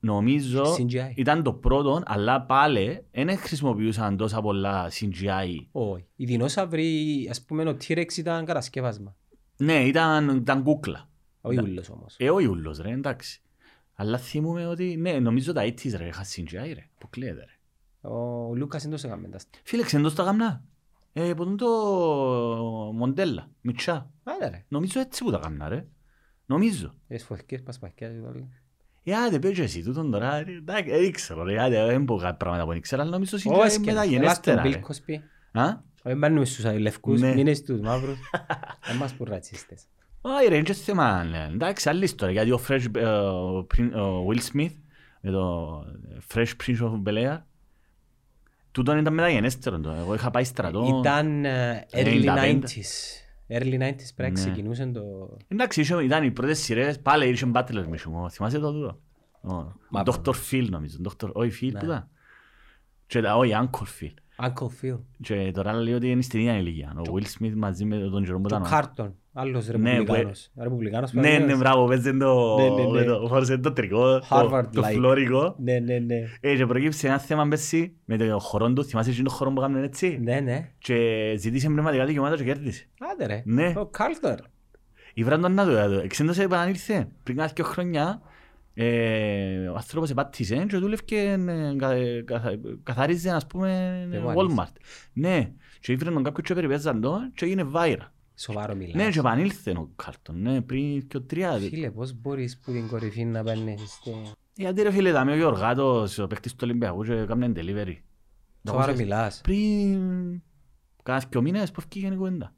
Τον 0.00 0.10
Jurassic 0.10 0.12
Park 0.12 0.22
νομίζω 0.22 0.62
CGI. 0.62 1.12
ήταν 1.14 1.42
το 1.42 1.52
πρώτο, 1.52 2.02
αλλά 2.04 2.42
πάλι 2.42 3.04
δεν 3.10 3.38
χρησιμοποιούσαν 3.38 4.16
τόσα 4.16 4.40
πολλά 4.40 4.90
CGI. 4.90 5.66
Όχι. 5.72 6.06
Οι 6.16 6.24
δεινόσαυροι, 6.24 7.26
ας 7.30 7.42
πούμε, 7.42 7.62
ο 7.62 7.76
T-Rex 7.80 8.16
ήταν 8.16 8.44
κατασκεύασμα. 8.44 9.16
Ναι, 9.56 9.86
ήταν, 9.86 10.36
ήταν 10.36 10.62
κούκλα. 10.62 11.08
Όχι 11.40 11.60
ούλος 11.60 11.90
όμως. 11.90 12.14
Ε, 12.18 12.30
όχι 12.30 12.46
ούλος 12.46 12.78
ρε, 12.78 12.90
εντάξει. 12.90 13.42
Αλλά 13.94 14.18
θυμούμαι 14.18 14.66
ότι, 14.66 14.96
ναι, 14.96 15.18
νομίζω 15.18 15.52
τα 15.52 15.62
80's 15.62 15.96
ρε, 15.96 16.06
είχα 16.06 16.24
CGI 16.24 16.72
ρε, 16.74 16.88
που 16.98 17.08
κλαίτε 17.10 17.44
ρε. 17.44 17.58
Ο 18.10 18.54
Λούκας 18.54 18.82
δεν 18.82 18.90
το 18.90 19.06
έκαμε 19.06 19.28
τα 19.28 19.38
Φίλε, 19.62 19.82
ξεντός 19.82 20.14
τα 20.14 20.22
γαμνά. 20.22 20.64
Ε, 21.12 21.34
που 21.34 21.54
το 21.54 21.66
μοντέλα, 22.94 23.50
μητσά. 23.60 24.10
Άντε 24.22 24.48
ρε. 24.48 24.64
Νομίζω 24.68 25.00
έτσι 25.00 25.24
που 25.24 25.30
τα 25.30 25.36
γαμνά 25.36 25.68
ρε. 25.68 25.86
Νομίζω. 26.46 26.94
Τις 27.08 27.24
φωτικές 27.24 27.62
πασπακιάς 27.62 28.12
και 28.12 28.20
όλα. 28.20 28.48
Ε, 29.04 29.14
άντε 29.14 29.38
πες 29.38 29.52
και 29.52 29.62
εσύ 29.62 29.82
τούτον 29.82 30.10
τώρα, 30.10 30.42
ρε, 30.42 30.52
εντάξει, 30.52 30.90
δεν 30.90 31.12
ξέρω 31.12 31.42
ρε, 31.42 31.62
άντε, 31.62 31.84
δεν 31.86 32.04
πω 32.04 32.16
κάποια 32.16 32.34
πράγματα 32.34 32.64
που 32.64 32.70
δεν 32.72 32.80
ξέρω, 32.80 33.02
αλλά 33.02 33.10
νομίζω 33.10 33.36
Όχι, 33.36 33.48
CGI 33.48 33.82
και 33.82 33.90
είναι 33.90 34.16
ελάτε 34.16 34.54
τον 34.54 34.54
μεταγενέστερα 34.54 34.62
Bill 34.62 34.72
ρε. 34.72 34.80
Cosby. 34.80 35.60
Α; 35.60 35.76
Όχι, 36.02 36.14
μπαίνουμε 36.16 36.44
στους 36.44 36.64
λευκούς, 36.78 37.20
Ναι. 37.20 37.28
μην 37.28 37.38
είναι 37.38 37.54
στους 37.54 37.80
μαύρους. 37.80 38.18
Δεν 38.86 38.96
μας 39.00 39.12
πούν 39.12 39.26
ρατσίστες. 39.30 39.82
Όχι 40.20 40.48
ρε, 40.48 40.54
είναι 40.54 40.64
και 40.64 40.72
θέμα, 40.72 41.24
ναι. 41.24 41.48
εντάξει, 41.52 41.88
άλλη 41.88 42.04
ιστορία, 42.04 42.32
γιατί 42.32 42.52
ο 42.52 42.60
Fresh, 42.68 42.84
ε, 42.96 43.04
ο 43.06 43.66
Prin- 43.74 43.92
ο 43.94 44.26
Will 44.28 44.38
Smith, 44.56 44.72
με 45.20 45.30
το 45.30 45.70
Fresh 46.34 46.50
Prince 46.66 46.78
of 46.80 47.02
Bel-Air, 47.08 47.38
τούτον 48.72 48.98
ήταν 48.98 49.14
μεταγενέστερο, 49.14 49.80
το. 49.80 49.90
εγώ 49.90 50.14
είχα 50.14 50.30
πάει 50.30 50.44
στρατό. 50.44 50.98
Ήταν 51.00 51.44
ε, 51.44 51.86
early 51.92 52.24
95. 52.24 52.34
90s. 52.44 53.19
Early 53.50 53.78
90s 53.78 54.10
πρέπει 54.16 54.16
να 54.16 54.28
Ναι. 54.28 54.32
ξεκινούσε 54.32 54.86
το... 54.86 55.36
Εντάξει, 55.48 55.80
είχε- 55.80 56.02
ήταν 56.02 56.24
οι 56.24 56.30
πρώτες 56.30 56.58
σειρές, 56.58 57.00
πάλι 57.00 57.28
είχε 57.28 57.50
Butler 57.54 57.84
Mission, 57.88 58.30
θυμάσαι 58.30 58.58
το 58.58 58.72
τούτο; 58.72 59.00
Ο 59.92 60.02
Dr. 60.04 60.32
Phil 60.50 60.66
νομίζω. 60.70 60.96
Dr. 61.08 61.32
Όχι 61.32 61.66
Phil 61.72 61.78
που 61.78 61.84
ήταν. 61.84 62.08
Και 63.06 63.20
τα 63.20 63.36
όχι 63.36 63.52
Uncle 63.54 63.84
Phil. 64.00 64.46
Uncle 64.48 64.66
Phil. 64.66 64.98
Και 65.22 65.50
τώρα 65.54 65.72
λέει 65.72 65.94
ότι 65.94 66.10
είναι 66.10 66.22
στην 66.22 66.40
ίδια 66.40 66.56
ηλικία. 66.56 66.94
Ο 66.96 67.02
Will 67.14 67.38
Smith 67.42 67.52
μαζί 67.56 67.84
με 67.84 67.98
τον 67.98 68.24
Jerome 68.24 68.48
Το 68.48 68.56
Butano. 68.62 68.68
Κάρτον. 69.34 69.52
Άλλος 69.52 69.66
Ναι, 69.66 69.90
ρεπουμπλικάνος. 69.90 70.50
Ρεπουμπλικάνος 70.60 71.12
Ναι, 71.12 71.20
ναι, 71.20 71.26
παραδείγματος. 71.28 71.58
μπράβο, 71.58 71.86
παίζε 71.86 72.12
το... 72.12 72.56
Ναι, 72.56 72.68
ναι, 72.68 72.98
ναι. 73.00 73.04
το- 73.04 73.26
Φόρεσε 73.28 73.58
το 73.58 73.72
τρικό, 73.72 74.18
το- 74.18 74.26
Harvard 74.30 74.64
το 74.74 74.82
like. 74.84 74.92
φλόρικο. 74.92 75.54
Ναι, 75.58 75.78
ναι, 75.78 75.98
ναι. 75.98 76.16
Ε, 76.40 76.56
και 76.56 76.66
προκύψε 76.66 77.06
ένα 77.06 77.18
θέμα 77.18 77.48
πέρσι 77.48 77.92
με 78.04 78.16
το 78.16 78.38
χορό 78.38 78.72
του, 78.72 78.84
θυμάσαι 78.84 79.10
εκείνο 79.10 79.28
το 79.28 79.34
χορό 79.34 79.52
που 79.52 79.60
έκαναν 79.60 79.82
έτσι; 79.82 80.18
Ναι, 80.22 80.40
ναι. 80.40 80.70
Και 80.78 80.96
ζητήσε 81.38 81.66
πνευματικά 81.68 82.04
δικαιώματα 82.04 82.36
και 82.36 82.44
κέρδισε. 82.44 82.86
Άντε 83.12 83.26
ρε. 83.26 83.42
Ναι. 83.44 83.72
Ο 83.76 83.86
Κάρτον. 83.86 84.36
Η 85.14 85.24
Βράντον 85.24 85.54
να 85.54 85.64
το 85.64 85.70
έδω. 85.70 85.98
Εξέντωσε 86.00 86.42
επανήλθε 86.42 87.08
πριν 87.22 87.36
κάνα 87.36 87.50
δύο 87.54 87.64
χρόνια. 87.64 88.20
ε, 88.74 89.66
ο 89.68 89.74
άνθρωπος 89.74 90.10
επάτησε 90.10 90.64
και 90.68 90.76
δούλευκε, 90.76 91.16
ε, 91.16 91.74
κα- 91.78 91.92
ε, 91.92 92.22
καθα- 92.26 92.58
καθάριζε, 92.82 93.30
ας 93.30 93.46
πούμε, 93.46 94.08
Εγώ 94.12 94.32
Walmart. 94.36 94.72
Ναι, 95.12 95.50
και 95.80 95.92
ήφερε 95.92 96.10
τον 96.10 96.22
κάποιον 96.22 96.42
και 96.44 96.54
περιπέζαν 96.54 97.00
το 97.00 97.18
και 97.34 97.44
έγινε 97.44 97.62
βάιρα. 97.62 98.12
Σοβαρό 98.40 98.74
μιλάς. 98.74 98.94
Ναι, 98.94 99.10
και 99.10 99.18
επανήλθε 99.18 99.70
ο 99.70 99.90
Κάρτον, 99.96 100.42
ναι, 100.42 100.60
πριν 100.60 101.06
και 101.06 101.16
ο 101.16 101.22
τρία. 101.22 101.58
Φίλε, 101.58 101.90
πώς 101.90 102.12
μπορείς 102.20 102.58
που 102.58 102.72
την 102.72 102.88
κορυφή 102.88 103.24
να 103.24 103.42
παίρνεις 103.42 103.92
στο... 103.92 104.22
Γιατί 104.54 104.82
ρε 104.82 104.90
φίλε, 104.90 105.12
δάμε 105.12 105.32
ο 105.32 105.36
Γιωργάτος, 105.36 106.18
ο 106.18 106.26
παίκτης 106.26 106.52
του 106.52 106.58
Ολυμπιακού 106.62 107.04
και 107.04 107.12
έκαναν 107.12 107.52
delivery. 107.56 107.96
Σοβαρό 108.66 108.84
Δακόσιες- 108.84 108.98
μιλάς. 108.98 109.40
Πριν 109.40 110.42
κάνα 111.02 111.22
δυο 111.30 111.42
μήνες 111.42 111.70
που 111.70 111.82
έφυγε 111.86 112.06
η 112.06 112.16
κουβέντα. 112.16 112.54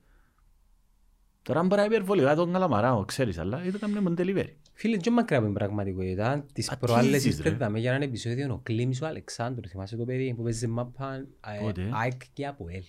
Τώρα 1.43 1.63
μπορεί 1.63 1.81
να 1.81 1.85
υπερβολικά 1.87 2.35
τον 2.35 2.53
Καλαμαράο, 2.53 3.05
ξέρεις, 3.05 3.39
αλλά 3.39 3.65
ήταν 3.65 3.91
έκαναν 3.91 4.17
delivery. 4.19 4.53
Φίλε, 4.73 4.97
και 4.97 5.11
μακριά 5.11 5.37
από 5.37 5.47
την 5.47 5.55
πραγματικότητα. 5.55 6.47
Τις 6.53 6.69
Πατήσεις, 6.69 6.79
προάλλες 6.95 7.41
ρε. 7.41 7.51
ήρθαμε 7.51 7.79
για 7.79 7.93
ένα 7.93 8.05
επεισόδιο 8.05 8.53
ο 8.53 8.61
Κλήμης 8.63 9.03
ο 9.03 9.07
Αλεξάνδρου. 9.07 9.69
Θυμάσαι 9.69 9.97
το 9.97 10.05
παιδί 10.05 10.35
που 10.35 10.43
παίζει 10.43 10.67
μάπα 10.67 11.15
ε, 11.15 11.61
Πότε; 11.61 11.91
ΑΕΚ 11.93 12.21
και 12.33 12.47
από 12.47 12.67
ελ. 12.69 12.83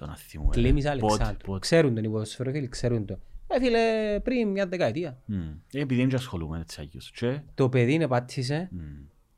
Τον 0.00 0.10
αθήμου. 0.10 0.44
ε. 0.44 0.50
Κλήμης 0.52 0.84
Πότε, 0.84 0.90
Αλεξάνδρου. 1.06 1.46
πότε. 1.46 1.58
Ξέρουν 1.58 1.94
τον 1.94 2.04
οι 2.04 2.08
ποδοσφαιροφίλοι, 2.08 2.68
ξέρουν 2.68 3.06
το. 3.06 3.18
Ε, 3.46 3.58
φίλε, 3.60 3.80
πριν 4.22 4.48
μια 4.48 4.66
δεκαετία. 4.66 5.18
Μμ. 5.24 5.36
Ε, 5.72 5.80
Επειδή 5.80 6.04
δεν 6.04 6.14
ασχολούμαι 6.14 6.58
έτσι 6.60 6.80
αγίως. 6.80 7.10
Και... 7.10 7.40
Το 7.54 7.68
παιδί 7.68 7.92
είναι 7.92 8.08
πάτησε 8.08 8.68
μμ. 8.72 8.78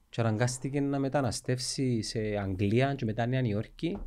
και 0.09 0.21
αναγκάστηκε 0.21 0.81
να 0.81 0.99
μεταναστεύσει 0.99 2.03
σε 2.03 2.19
Αγγλία 2.19 2.95
και 2.95 3.05
μετά 3.05 3.27
Νέα 3.27 3.41
Νιόρκη. 3.41 3.99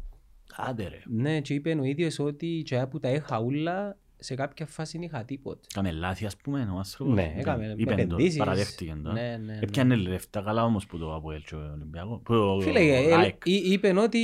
Άντε 0.56 0.88
ρε. 0.88 1.00
Ναι, 1.06 1.42
και 1.42 1.54
είπε 1.54 1.78
ο 1.80 1.84
ίδιος 1.84 2.20
ότι 2.20 2.62
και 2.66 2.86
που 2.90 3.00
τα 3.00 3.10
είχα 3.10 3.40
ούλα 3.40 3.98
σε 4.18 4.36
κάποια 4.36 4.66
φάση 4.66 4.98
δεν 4.98 5.08
είχα 5.08 5.24
τίποτε. 5.26 5.68
Κάμε 5.74 5.92
λάθη 5.92 6.26
ας 6.26 6.36
πούμε 6.38 6.60
ο 6.74 6.78
άνθρωπος. 6.78 7.14
Ναι, 7.16 7.22
Είπε- 7.22 7.40
έκαμε 7.40 7.74
είπε 7.78 7.96
το, 7.96 8.02
επενδύσεις. 8.02 8.38
Παραδέχτηκε 8.38 8.96
το. 9.04 9.12
Ναι, 9.12 9.22
ναι, 9.22 9.38
ναι. 9.38 9.60
Έπιανε 9.62 9.96
λεφτά 9.96 10.42
καλά 10.42 10.64
όμως 10.64 10.86
που 10.86 10.98
το 10.98 11.16
Αποέλ 11.16 11.42
και 11.44 11.56
ο 11.56 11.72
Ολυμπιακός. 11.74 12.20
Που 12.24 12.34
ο- 12.36 12.62
Φίλε, 12.62 12.80
ο 12.80 13.10
ε, 13.10 13.14
ΑΕΚ. 13.14 13.42
ε, 13.46 13.52
είπε 13.52 14.00
ότι 14.00 14.18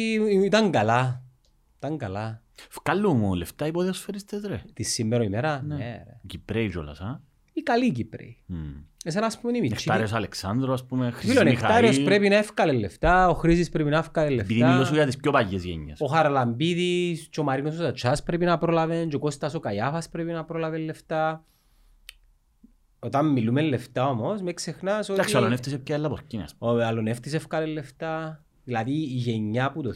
ήταν 0.45 0.71
καλά. 0.71 1.23
Ήταν 1.83 1.97
καλά. 1.97 2.41
Βγάλουν 2.83 3.17
μου 3.17 3.33
λεφτά 3.33 3.67
οι 3.67 3.71
ποδοσφαιριστές 3.71 4.41
ρε. 4.45 4.61
Τη 4.73 4.83
σήμερα 4.83 5.23
ημέρα, 5.23 5.61
Ναι. 5.65 5.75
ναι 5.75 5.83
ρε. 5.83 6.19
Κυπρέοι 6.27 6.69
κιόλας, 6.69 6.99
α. 6.99 7.21
Οι 7.53 7.61
καλοί 7.61 7.91
Κύπροι. 7.91 8.37
Μμ. 8.45 8.57
Εσένα 9.05 9.25
ας 9.25 9.39
πούμε 9.39 9.49
είναι 9.57 9.65
οι 9.65 9.69
μητσί. 9.69 9.83
Νεκτάριος 9.87 10.13
Αλεξάνδρου, 10.13 10.73
ας 10.73 10.85
πούμε, 10.85 11.11
Χρυσής 11.11 11.29
Φίλο, 11.29 11.41
ο 11.41 11.43
Νεκτάριος 11.43 11.89
Μιχαήλ. 11.89 12.05
πρέπει 12.05 12.29
να 12.29 12.35
εύκαλε 12.35 12.71
λεφτά, 12.71 13.29
ο 13.29 13.33
Χρήσης 13.33 13.69
πρέπει 13.69 13.89
να 13.89 13.97
εύκαλε 13.97 14.41
Επειδή 14.41 14.59
μιλώ 14.59 14.71
σου 14.73 14.77
λεφτά. 14.79 14.95
για 14.95 15.05
τις 15.05 15.17
πιο 15.17 15.31
παγιές 15.31 15.63
γενιές. 15.63 16.01
Ο 16.01 16.05
Χαραλαμπίδης 16.05 17.27
και 17.31 17.39
ο 17.39 17.43
Μαρίνος 17.43 17.73
ο 17.73 17.77
Ζατσάς 17.81 18.23
πρέπει 18.23 18.45
να 18.45 18.57
προλάβουν 18.57 19.09
και 19.09 19.15
ο 19.15 19.19
Κώστας 19.19 19.53
ο 19.53 19.59
Καϊάφας 19.59 20.09
πρέπει 20.09 20.31
να 20.31 20.43
προλάβει 20.45 20.77
λεφτά. 20.77 21.45
Όταν 22.99 23.31
μιλούμε 23.31 23.61
λεφτά 23.61 24.07
όμως, 24.07 24.41
με 24.41 24.53
ξεχνάς 24.53 25.03
ότι 25.09 25.13
Εντάξει, 25.13 25.35
ο 25.35 25.37
Αλονεύτης 25.39 25.73
έπια 25.73 25.95
έλα 25.95 26.09
πορκίνη, 26.09 26.43
ας 26.43 26.55
πούμε. 26.55 26.71
ο 26.71 26.85
Αλονεύτης 26.87 27.33
εύκαλε 27.33 27.65
λεφτά. 27.65 28.43
Δηλαδή 28.63 28.91
η 28.91 29.05
γενιά 29.05 29.71
που 29.71 29.81
το 29.81 29.93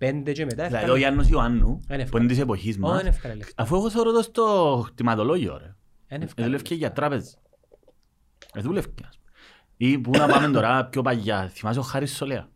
2005 0.00 0.32
και 0.32 0.44
μετά 0.44 0.66
Δηλαδή 0.66 0.72
ο 0.72 0.76
εύκαλε 0.76 0.98
Γιάννος 0.98 1.28
Ιωάννου, 1.28 1.68
Είναι 1.68 1.80
που 1.86 1.92
εύκολο. 2.02 2.22
είναι 2.22 2.32
της 2.32 2.42
εποχής 2.42 2.76
Ω, 2.76 2.80
μας, 2.80 2.96
δεν 2.96 3.06
εύκαλε 3.06 3.34
λεφτά. 3.34 3.62
αφού 3.62 3.76
εγώ 3.76 3.90
θεωρώ 3.90 4.12
το 4.12 4.22
στο 4.22 4.84
κτηματολόγιο, 4.94 5.56
ρε. 5.58 5.74
Δεν 6.08 6.20
Ε, 6.20 6.24
εύκαλε 6.24 6.46
Δούλευκε 6.46 6.74
για 6.74 6.92
τράπεζα. 6.92 7.30
Ε, 8.54 8.60
δούλευκε, 8.60 9.04
ας 9.08 9.18
πούμε. 9.18 9.30
Ή 9.76 9.98
που 9.98 10.10
να 10.10 10.26
πάμε 10.26 10.48
τώρα 10.48 10.84
πιο 10.86 11.02
παγιά. 11.02 11.48
Θυμάσαι 11.48 11.78
ο 11.78 11.82
Χάρης 11.82 12.16
Σολέα; 12.16 12.48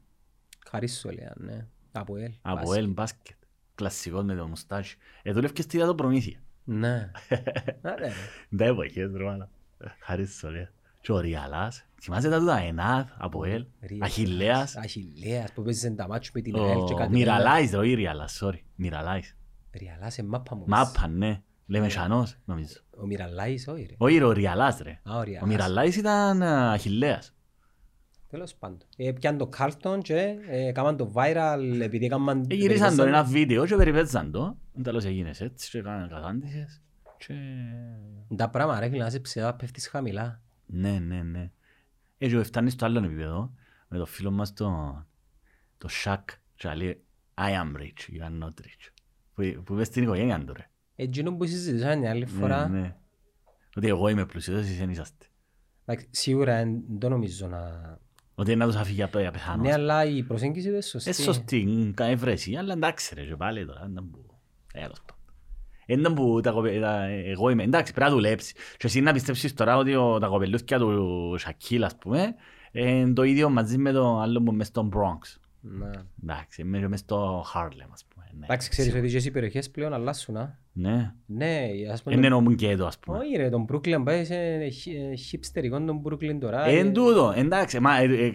Χαρίσου 0.71 1.09
λέει, 1.11 1.29
ναι. 1.35 1.67
Από 1.93 2.17
ελ. 2.17 2.33
Από 2.43 2.57
μπάσκετ. 2.57 2.77
Ελ 2.79 2.89
Μπάσκετ. 2.89 3.37
Κλασσικός 3.75 4.25
με 4.25 4.35
το 4.35 4.47
μουστάσι. 4.47 4.97
Ε, 5.23 5.33
δούλευκε 5.33 5.63
στη 5.63 5.79
το 5.79 5.95
προμήθεια. 5.95 6.39
Ναι. 6.65 7.11
Άρα, 7.83 7.95
ρε. 7.99 8.13
Τα 8.57 8.65
εποχές, 8.65 9.11
ρε 9.17 9.25
μάνα. 9.25 9.49
Ε, 9.79 9.87
Χάρης 10.01 10.37
Σολέα. 10.37 10.71
Και 11.01 11.13
ο 11.13 11.19
Ριαλάς. 11.21 11.85
Θυμάσαι 12.05 12.29
τα 12.29 12.39
τούτα 12.39 12.59
Ενάδ, 12.59 13.09
από 13.19 13.45
Ελ. 13.45 13.67
Ριαλάς. 13.81 14.09
Αχιλέας. 14.09 14.77
Αχιλέας 14.77 15.53
που 15.53 15.63
παίζεις 15.63 15.95
τα 15.95 16.09
μάτσους 16.09 16.33
με 16.35 16.41
την 16.41 16.57
ΑΕΛ 16.57 16.85
και 16.85 16.93
Ο 16.93 16.97
κάτι 16.97 17.13
Μιραλάης, 17.13 17.71
ρε, 17.71 17.77
όχι 17.77 17.95
Ριαλάς, 17.95 18.43
sorry. 18.43 18.59
Μιραλάης. 18.75 19.37
Ριαλάς 19.73 20.19
είναι 20.19 20.29
μάπα 20.29 20.57
μου. 20.57 20.65
Μάπα, 20.67 21.09
ναι. 21.09 21.43
Λεμεσανός, 21.67 22.37
νομίζω. 22.45 22.75
Ο 22.91 23.07
Μιραλάης, 23.07 23.69
όχι 23.69 23.87
ρε. 23.89 23.95
Όχι 23.99 24.19
ρε, 24.19 24.25
ο 24.25 24.33
Ριαλάς, 24.33 24.79
ρε. 24.83 25.01
Α, 25.03 25.17
ο 25.17 25.19
Ο 25.19 25.23
Ριαλάς. 25.23 25.49
Μιραλάης 25.49 25.97
ήταν 25.97 26.43
ε, 26.43 26.71
Αχιλέας. 26.73 27.35
Τέλος 28.31 28.55
πάντων. 28.55 28.79
Ε, 28.97 29.13
Πιάνε 29.13 29.39
το 29.39 29.47
Κάρλτον 29.47 30.03
και 30.03 30.35
ε, 30.49 30.73
κάμαν 30.73 30.97
το 30.97 31.13
viral 31.15 31.81
επειδή 31.81 32.05
έκαναν... 32.05 32.47
Ε, 32.49 32.55
Γυρίσαν 32.55 32.97
το 32.97 33.03
ένα 33.03 33.25
βίντεο 33.25 33.67
και 33.67 33.77
περιπαίζαν 33.77 34.31
το. 34.31 34.57
Τέλος 34.83 35.05
έγινες 35.05 35.41
έτσι 35.41 35.71
και 35.71 35.79
έκαναν 35.79 36.09
κατάντησες. 36.09 36.83
Και... 37.19 37.35
Τα 38.37 38.51
πράγματα 38.51 38.81
ρε 38.81 38.89
φίλε 38.89 39.01
να 39.01 39.07
είσαι 39.07 39.21
ψηλά 39.21 39.55
πέφτεις 39.55 39.89
χαμηλά. 39.89 40.41
Ναι, 40.67 40.99
ναι, 40.99 41.23
ναι. 41.23 41.51
Έτσι 42.19 42.43
φτάνει 42.43 42.71
στο 42.71 42.85
άλλο 42.85 43.05
επίπεδο 43.05 43.55
με 43.89 43.99
το 43.99 44.07
φίλο 44.07 44.31
μας 44.31 44.53
το, 44.53 44.69
το 45.79 45.89
Shaq 46.05 46.23
και 46.55 46.75
λέει 46.75 47.05
I 47.35 47.51
am 47.51 47.77
rich, 47.81 48.15
you 48.15 48.23
are 48.27 48.43
not 48.43 48.49
rich. 48.49 48.93
Που, 49.35 49.63
που 49.63 49.75
είπε 49.75 49.85
στην 49.85 50.03
οικογένεια 50.03 50.45
του 50.45 50.53
ρε. 50.53 50.69
Εκείνο 50.95 51.33
που 51.37 51.47
συζητήσαμε 51.47 51.97
μια 51.97 52.11
άλλη 52.11 52.27
φορά, 52.27 52.69
Ναι, 52.69 52.81
ναι. 52.81 52.97
Ότι 53.77 53.89
εγώ 53.89 54.09
είμαι 54.09 54.27
πλούσιος, 54.27 54.61
εσείς 54.61 54.79
δεν 54.79 54.91
είσαστε. 54.91 55.27
εντάξει, 55.85 56.09
σίγουρα 56.11 56.57
δεν 56.57 56.99
το 56.99 57.09
νομίζω 57.09 57.47
να... 57.47 57.99
Ότι 58.35 58.53
είναι 58.53 58.65
να 58.65 58.71
τους 58.71 58.81
αφήγει 58.81 59.03
απ' 59.03 59.17
απεθάνω. 59.17 59.63
Ναι, 59.63 59.73
αλλά 59.73 60.05
η 60.05 60.23
προσέγγιση 60.23 60.67
του 60.67 60.73
είναι 60.73 60.81
σωστή. 60.83 61.11
Ε, 61.11 61.13
σωστή, 61.13 61.93
κάνει 61.97 62.15
βρέση, 62.15 62.57
αλλά 62.57 62.73
εντάξει 62.73 63.15
ρε, 63.15 63.25
και 63.25 63.37
πάλι 63.37 63.67
τώρα, 63.67 63.89
δεν 63.93 64.11
που... 64.11 64.27
Έλος 64.73 65.05
πάντων. 65.87 66.05
Είναι 66.05 66.15
που 66.15 66.41
τα 66.41 66.51
κοπε- 66.51 66.81
τα- 66.81 67.05
εγώ 67.09 67.49
είμαι, 67.51 67.63
εντάξει, 67.63 67.93
πρέπει 67.93 68.09
να 68.11 68.17
δουλέψεις. 68.17 68.53
Και 68.53 68.87
εσύ 68.87 69.01
να 69.01 69.13
πιστέψεις 69.13 69.55
τώρα 69.55 69.77
ότι 69.77 69.95
ο- 69.95 70.19
τα 70.19 70.27
κοπελούθια 70.27 70.79
του 70.79 71.35
Σακίλ, 71.39 71.85
ας 71.85 71.97
πούμε, 71.97 72.35
είναι 72.73 73.13
το 73.13 73.23
ίδιο 73.23 73.51
μαζί 73.51 73.79
με 73.79 73.93
το 73.93 74.19
άλλο 74.19 74.43
που 74.43 74.53
μες 74.53 74.67
στο 74.67 74.89
Bronx. 74.93 75.39
Ναι. 75.61 75.91
Εντάξει, 76.23 76.65
μες 76.65 76.87
μες 76.89 77.01
στο 77.01 77.45
Harlem, 77.55 77.89
ας 77.93 78.05
πούμε. 78.09 78.25
ναι. 78.39 78.45
Εντάξει, 78.45 78.69
ξέρεις 78.71 78.95
ότι 78.95 79.09
και 79.09 79.29
οι 79.29 79.31
περιοχές 79.31 79.71
πλέον 79.71 79.93
αλλάσουν, 79.95 80.37
α. 80.37 80.59
Ναι, 80.73 81.13
Ναι, 81.27 81.61
ας 81.93 82.03
πούμε... 82.03 82.15
είναι 82.15 82.29
νομούν 82.29 82.55
και 82.57 82.69
εδώ, 82.71 82.87
ας 82.87 82.99
πούμε. 82.99 83.19
Όχι 83.19 83.37
ρε, 83.37 83.49
τον 83.49 83.67
Brooklyn 83.73 84.03
πάει 84.05 84.25
σε 84.25 84.35
χιπστερικό 85.17 85.85
τον 85.85 86.03
Brooklyn 86.09 86.37
τώρα. 86.41 86.65
Εν 86.67 86.87
ε. 86.87 86.91
τούτο, 86.91 87.33
εντάξει, 87.37 87.81
μα... 87.81 87.97
ε, 87.99 88.05
ε, 88.05 88.33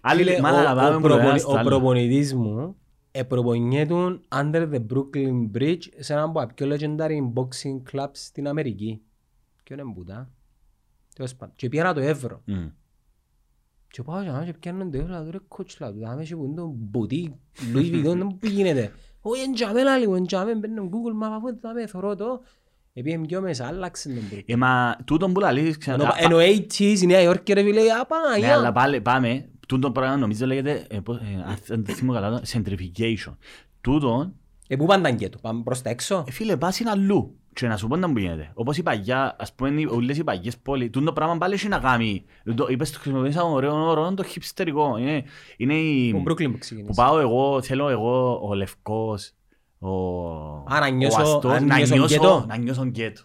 Άλλοι, 0.00 0.22
Φίλε, 0.24 0.40
μα 0.40 0.50
ο- 0.50 0.62
να 0.62 0.74
πάμε 0.74 0.94
ο 0.96 1.00
που 1.00 1.08
το 1.08 1.14
ένα 1.14 1.16
προπονη- 1.22 1.40
στο 1.40 1.52
Ο 1.52 1.56
άλλο. 1.58 1.68
προπονητής 1.68 2.34
μου 2.34 2.76
επροπονιέται 3.18 3.94
under 4.34 4.70
the 4.72 4.80
Brooklyn 4.92 5.50
Bridge 5.58 5.82
σε 5.98 6.12
έναν 6.12 6.24
από 6.28 6.38
τα 6.38 6.46
πιο 6.54 6.66
legendary 6.70 7.32
boxing 7.34 7.92
clubs 7.92 8.10
στην 8.12 8.48
Αμερική. 8.48 9.00
Και 9.62 9.74
είναι 9.74 9.82
μπουτά. 9.82 10.30
Τέλος 11.14 11.34
πάντων. 11.34 11.54
Και 11.56 11.68
πήγαινα 11.68 11.94
το 11.94 12.00
Εύρο. 12.00 12.42
Μμ. 12.44 12.66
Και 13.90 14.02
πάω 14.02 14.22
και 14.22 14.30
και 14.44 14.52
πιάνω 14.60 14.88
το 14.90 14.98
Εύρο, 14.98 15.30
ρε 15.30 15.38
κότσι 15.48 15.76
λάδου, 15.80 15.98
δάμε 16.00 16.24
και 16.24 16.36
που 16.36 16.44
είναι 16.44 16.54
το 16.54 16.72
μπουτί, 16.76 17.36
Louis 17.74 18.06
Vuitton, 18.06 18.26
που 18.38 18.46
γίνεται. 18.46 18.92
Όχι, 19.20 19.42
εν 19.42 19.52
τζάμε 19.52 19.82
λάλη 19.82 20.08
μου, 20.08 20.14
εν 20.14 20.26
τζάμε, 20.26 20.54
μπαίνω 20.54 20.88
Google 20.92 21.24
Map, 21.26 21.30
αφού 21.36 21.60
δάμε, 21.60 21.86
θωρώ 21.86 22.14
το. 22.14 22.42
Επήγαινε 22.92 23.26
πιο 23.26 23.40
μέσα, 23.40 23.66
άλλαξε 23.66 24.08
τον 24.08 24.22
Brooklyn. 24.32 24.42
Ε, 24.46 24.56
μα 24.56 24.96
τούτον 25.04 25.32
που 25.32 25.40
λαλείς, 25.40 25.64
Ενώ 25.64 25.78
ξανά... 25.78 26.14
ενώ 26.18 26.36
80s 26.36 27.00
η 27.02 27.06
Νέα 27.06 27.20
Υόρκη 27.20 27.52
ρε 27.52 27.62
φίλε, 27.62 27.80
α, 27.80 27.84
Ναι, 27.84 27.90
αλλά 27.90 28.06
Παναγιά. 28.06 28.72
πάλι 28.72 29.00
πάμε. 29.00 29.48
Τούτο 29.66 29.90
πράγμα 29.90 30.16
νομίζω 30.16 30.46
λέγεται, 30.46 30.86
ε, 30.90 30.98
πώς- 31.00 31.16
ε, 31.16 31.44
αν 31.72 31.84
δεν 31.84 31.94
θυμώ 31.94 32.12
καλά, 32.12 32.30
το, 32.30 32.42
centrifugation. 32.52 33.36
Τούτο, 33.80 34.32
Ε, 34.68 34.76
πού 34.76 34.86
πάνε 34.86 35.02
τα 35.02 35.08
γκέτο, 35.10 35.38
πάμε 35.38 35.62
προς 35.62 35.82
τα 35.82 35.90
έξω. 35.90 36.24
ε, 36.26 36.30
φίλε, 36.30 36.56
πας 36.56 36.78
είναι 36.80 36.90
αλλού. 36.90 37.36
Και 37.52 37.66
να 37.66 37.76
σου 37.76 37.86
πω 37.88 37.96
να 37.96 38.08
μου 38.08 38.16
γίνεται. 38.16 38.50
Όπως 38.54 38.76
η 38.76 38.82
παγιά, 38.82 39.36
ας 39.38 39.54
πούμε, 39.54 39.80
οι- 39.80 39.86
όλες 39.86 40.18
οι 40.18 40.24
παγιές 40.24 40.58
πόλεις, 40.58 40.90
τούτο 40.90 41.12
πράγμα 41.12 41.38
πάλι 41.38 41.54
έχει 41.54 41.68
να 41.68 41.78
κάνει. 41.78 42.24
Το- 42.54 42.66
Είπες 42.70 42.90
το 42.92 42.98
χρησιμοποιήσαμε 42.98 43.50
ωραίο 43.50 43.74
όρο, 43.88 44.14
το 44.14 44.22
χιπστερικό. 44.22 44.96
Είναι, 44.98 45.24
είναι 45.56 45.74
η... 45.74 46.12
Ο 46.12 46.22
Brooklyn 46.26 46.44
που 46.44 46.50
Που 46.52 46.58
ξεκίνησε. 46.58 47.02
πάω 47.02 47.18
εγώ, 47.18 47.62
θέλω 47.62 47.88
εγώ, 47.88 48.40
ο 48.48 48.54
Λευκός, 48.54 49.32
ο... 49.78 49.88
Α, 50.66 50.80
να 50.80 50.86
ο 50.86 50.90
νιώσω- 50.90 51.20
Αστός, 51.20 51.52
αν 51.52 51.66
να 51.66 51.76
νιώσω 51.76 51.94
νιώσω- 51.94 52.18
γκέτο. 52.18 52.44
Να 52.48 52.56
νιώσω 52.56 52.84
γκέτο. 52.84 53.22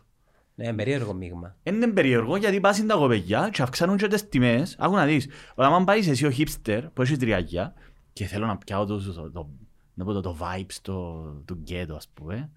Ναι, 0.61 0.73
περίεργο 0.73 1.13
μείγμα. 1.13 1.55
Είναι 1.63 1.87
περίεργο 1.87 2.35
γιατί 2.35 2.59
πας 2.59 2.85
τα 2.85 2.95
κοπεγιά 2.95 3.49
και 3.53 3.61
αυξάνουν 3.61 3.97
και 3.97 4.07
τις 4.07 4.29
τιμές. 4.29 4.75
Άκου 4.79 4.95
να 4.95 5.05
δεις, 5.05 5.27
όταν 5.55 5.83
πάεις 5.83 6.07
εσύ 6.07 6.25
ο 6.25 6.31
hipster 6.37 6.81
που 6.93 7.01
έχεις 7.01 7.17
τριάκια 7.17 7.73
και 8.13 8.25
θέλω 8.25 8.45
να 8.45 8.57
πιάω 8.57 8.85
το, 8.85 9.13
το, 9.13 9.31
το, 9.31 9.49
να 9.93 10.05
πω 10.05 10.13
το, 10.13 10.21
το 10.21 10.37
vibes 10.39 10.75
το, 10.81 11.23
του 11.45 11.53
γκέτο 11.53 11.95
ας 11.95 12.07
πούμε 12.13 12.49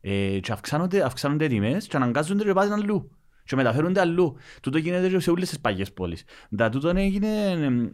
ε, 0.00 0.38
και 0.40 0.52
αυξάνονται, 0.52 1.04
αυξάνονται 1.04 1.44
οι 1.44 1.48
τιμές 1.48 1.86
και 1.86 1.96
αναγκάζονται 1.96 2.44
και 2.44 2.52
πας 2.52 2.70
αλλού. 2.70 3.10
και 3.44 3.56
μεταφέρονται 3.56 4.00
αλλού. 4.00 4.36
Τούτο 4.62 4.78
γίνεται 4.78 5.08
και 5.08 5.18
σε 5.18 5.30
όλες 5.30 5.48
τις 5.48 5.60
παγιές 5.60 5.92
πόλεις. 5.92 6.24
Τα 6.56 6.68
τούτο 6.68 6.88
έγινε... 6.88 7.28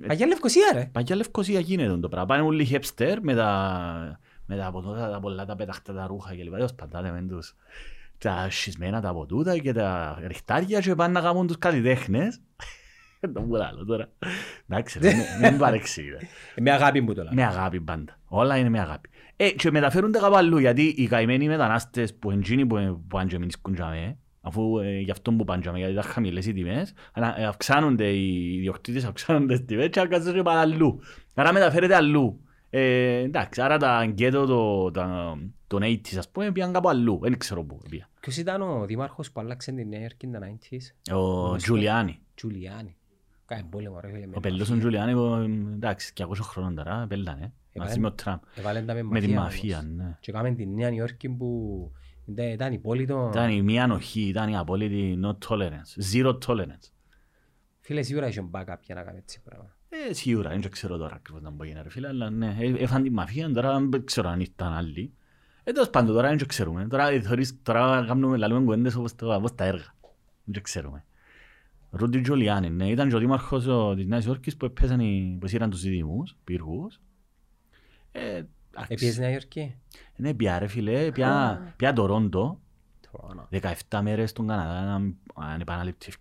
Παγιά 0.07 0.27
Λευκοσία 0.27 0.71
ρε. 0.75 0.89
Παγιά 0.93 1.17
Λευκοσία 1.17 1.61
γίνεται 1.61 1.97
το 1.97 2.09
πράγμα. 2.09 2.27
Πάνε 2.27 2.43
όλοι 2.43 2.65
χεπστέρ 2.65 3.23
με 3.23 3.35
τα, 3.35 4.21
με 4.47 4.57
τα 4.57 4.67
από 4.67 4.81
τότε 4.81 5.01
τα 5.01 5.21
πολλά 5.21 5.45
τα 5.45 5.57
πεταχτά 5.57 5.93
τα 5.93 6.07
ρούχα 6.07 6.35
και 6.35 6.43
λοιπά. 6.43 6.67
Σπαντάτε 6.67 7.11
με 7.11 7.27
τους 7.29 7.55
τα 8.19 8.47
σχισμένα 8.51 9.01
τα 9.01 9.09
από 9.09 9.27
τούτα 9.27 9.59
και 9.59 9.73
τα 9.73 10.19
ριχτάρια 10.27 10.81
και 10.81 10.95
πάνε 10.95 11.13
να 11.13 11.21
κάνουν 11.21 11.47
τους 11.47 11.59
καλλιτέχνες. 11.59 12.41
Το 13.35 13.41
μου 13.41 13.55
λάλλω 13.55 13.85
τώρα. 13.85 14.09
Εντάξει, 14.69 15.01
μην 15.43 15.59
παρεξήγητα. 15.59 16.19
Με 16.57 16.71
αγάπη 16.71 17.01
μου 17.01 17.15
τώρα. 17.15 17.31
Με 17.33 17.45
αγάπη 17.45 17.81
πάντα. 17.81 18.19
Όλα 18.29 18.57
είναι 18.57 18.69
με 18.69 18.81
αγάπη. 18.81 19.09
Ε, 19.37 19.51
και 19.51 19.71
μεταφέρονται 19.71 20.19
κάπου 20.19 20.37
αλλού, 20.37 20.59
γιατί 20.59 20.83
οι 20.83 21.07
καημένοι 21.07 21.49
μετανάστες 21.49 22.15
που 22.15 22.31
εντζίνοι 22.31 22.67
που 22.67 23.05
πάνε 23.09 23.29
και 23.29 23.39
μείνουν 23.39 23.75
τζαμέ, 23.75 24.19
αφού 24.41 24.79
ε, 24.79 24.99
γι' 24.99 25.11
αυτό 25.11 25.33
που 25.33 25.45
πάνε 25.45 25.61
τζαμέ, 25.61 25.79
γιατί 25.79 25.93
ήταν 25.93 26.05
χαμηλές 26.05 26.47
οι 26.47 26.53
τιμές, 26.53 26.93
ε, 27.37 27.45
αυξάνονται 27.45 28.07
οι 28.07 28.55
ιδιοκτήτες, 28.55 29.05
αυξάνονται 29.05 29.55
στις 29.55 29.67
τιμές 29.67 29.89
και 29.89 30.01
αυξάνονται 30.01 30.33
και 30.33 30.43
πάνε 30.43 30.61
αλλού. 30.61 31.01
Άρα 31.35 31.53
μεταφέρεται 31.53 31.95
αλλού. 31.95 32.41
Ε, 32.71 33.19
εντάξει, 33.19 33.61
άρα 33.61 33.77
τα 33.77 33.91
αγκέτο 33.91 34.47
το, 34.47 34.91
τα, 34.91 35.37
τον 35.67 35.83
80's 35.83 36.17
ας 36.19 36.29
πούμε 36.31 36.53
πήγαν 36.53 36.73
κάπου 36.73 36.89
αλλού, 36.89 37.19
δεν 37.23 37.39
ξέρω 37.39 37.65
πού 37.65 37.81
πήγαν. 37.91 38.09
Ποιος 38.21 38.37
ήταν 38.37 38.63
ο 38.63 38.85
δήμαρχος 38.87 39.33
που 39.33 39.41
άλλαξε 39.41 39.73
την 39.73 39.89
Νέα 39.89 40.01
Υόρκη 40.01 40.27
τα 40.27 40.39
90's? 40.41 41.15
Ο 41.17 41.57
Τζουλιάνι. 41.57 42.21
Τζουλιάνι. 42.35 42.97
Κάνει 43.47 43.63
πόλεμο 43.71 44.01
ρε 44.01 44.09
φίλε. 44.09 44.29
Ο 44.35 44.41
πελός 44.41 44.71
ο 44.71 44.79
Τζουλιάνι, 44.79 45.13
εντάξει, 45.75 46.13
200 46.17 46.27
χρόνων 46.41 46.75
τώρα, 46.75 47.07
πέλανε. 47.09 47.53
Μαζί 47.75 48.01
με 48.01 48.07
ο 48.07 48.13
Τραμπ. 48.13 48.41
Με 49.03 49.21
τη 49.21 49.29
μαφία, 49.29 49.83
ναι. 49.83 50.17
Και 50.21 50.33
κάμε 50.33 50.55
την 50.55 50.75
Νέα 50.75 50.91
Υόρκη 50.93 51.29
που 51.29 51.93
ήταν 52.35 52.73
η 52.73 52.79
πόλη 52.79 53.07
των... 53.07 53.29
Ήταν 53.29 53.51
η 53.51 53.63
μία 53.63 53.85
ανοχή, 53.85 54.21
ήταν 54.21 54.49
η 54.49 54.57
απόλυτη 54.57 55.19
no 55.25 55.49
tolerance, 55.49 56.15
zero 56.15 56.39
tolerance. 56.47 56.91
Φίλε, 57.81 58.03
σίγουρα 58.03 58.29
είχε 58.29 58.49
backup 58.51 58.77
για 58.83 58.95
να 58.95 59.03
κάνει 59.03 59.19
έτσι 59.19 59.41
πράγμα. 59.43 59.77
Ε, 59.89 60.13
σίγουρα, 60.13 60.51
δεν 60.51 60.71
ξέρω 60.71 60.97
τώρα 60.97 61.15
ακριβώς 61.15 61.43
να 61.43 61.51
μπορεί 61.51 61.73
να 61.73 61.83
ρε 61.83 61.91
φίλε, 61.91 62.09
αλλά 62.09 62.31
ναι, 62.31 62.57
ε, 62.59 62.73
έφαν 62.79 63.03
τη 63.03 63.11
μαφία, 63.11 63.53
τώρα 63.53 63.81
δεν 63.81 64.05
ξέρω 64.05 64.29
αν 64.29 64.41
ήταν 64.41 64.73
άλλοι. 64.73 65.13
Ε, 65.69 65.73
τέλος 65.73 65.91
πάντων, 65.91 66.15
τώρα 66.15 66.29
δεν 66.29 66.47
ξέρουμε. 66.47 66.87
Τώρα, 66.87 67.09
ε, 67.09 67.23
τώρα 67.63 68.05
κάνουμε 68.07 68.37
λαλούμε 68.37 68.65
κουέντες 68.65 68.95
όπως 68.95 69.15
τα 69.55 69.65
έργα. 69.65 69.95
Δεν 70.45 70.63
ξέρουμε. 70.63 71.05
Ρούντι 71.91 72.21
Τζολιάνι, 72.21 72.71
ναι, 72.71 72.89
ήταν 72.89 73.09
και 73.09 73.15
ο 73.17 73.19
δήμαρχος 73.19 73.65
της 73.97 74.07
Νέας 74.07 74.25
Υόρκης 74.25 74.57
που 74.57 74.65
έπαιζαν 74.65 75.01
οι, 75.01 75.37
που 75.41 75.47
σύραν 75.47 75.71
τους 75.71 75.81
δήμους, 75.81 76.37
πύργους. 76.45 77.01
Ε, 78.13 78.43
Επίσης 78.89 79.19
Νέα 79.19 79.31
Υόρκη. 79.31 79.75
Ναι, 80.17 80.35
πια 80.35 80.59
ρε 80.59 80.67
φίλε, 80.67 81.11
πια, 81.11 81.61
πια 81.77 81.93
το 81.93 82.07
Ρόντο. 82.07 82.61
17 83.89 84.01
μέρες 84.03 84.31
στον 84.31 84.47
Καναδά, 84.47 85.03
ανεπαναλήπτη. 85.35 86.13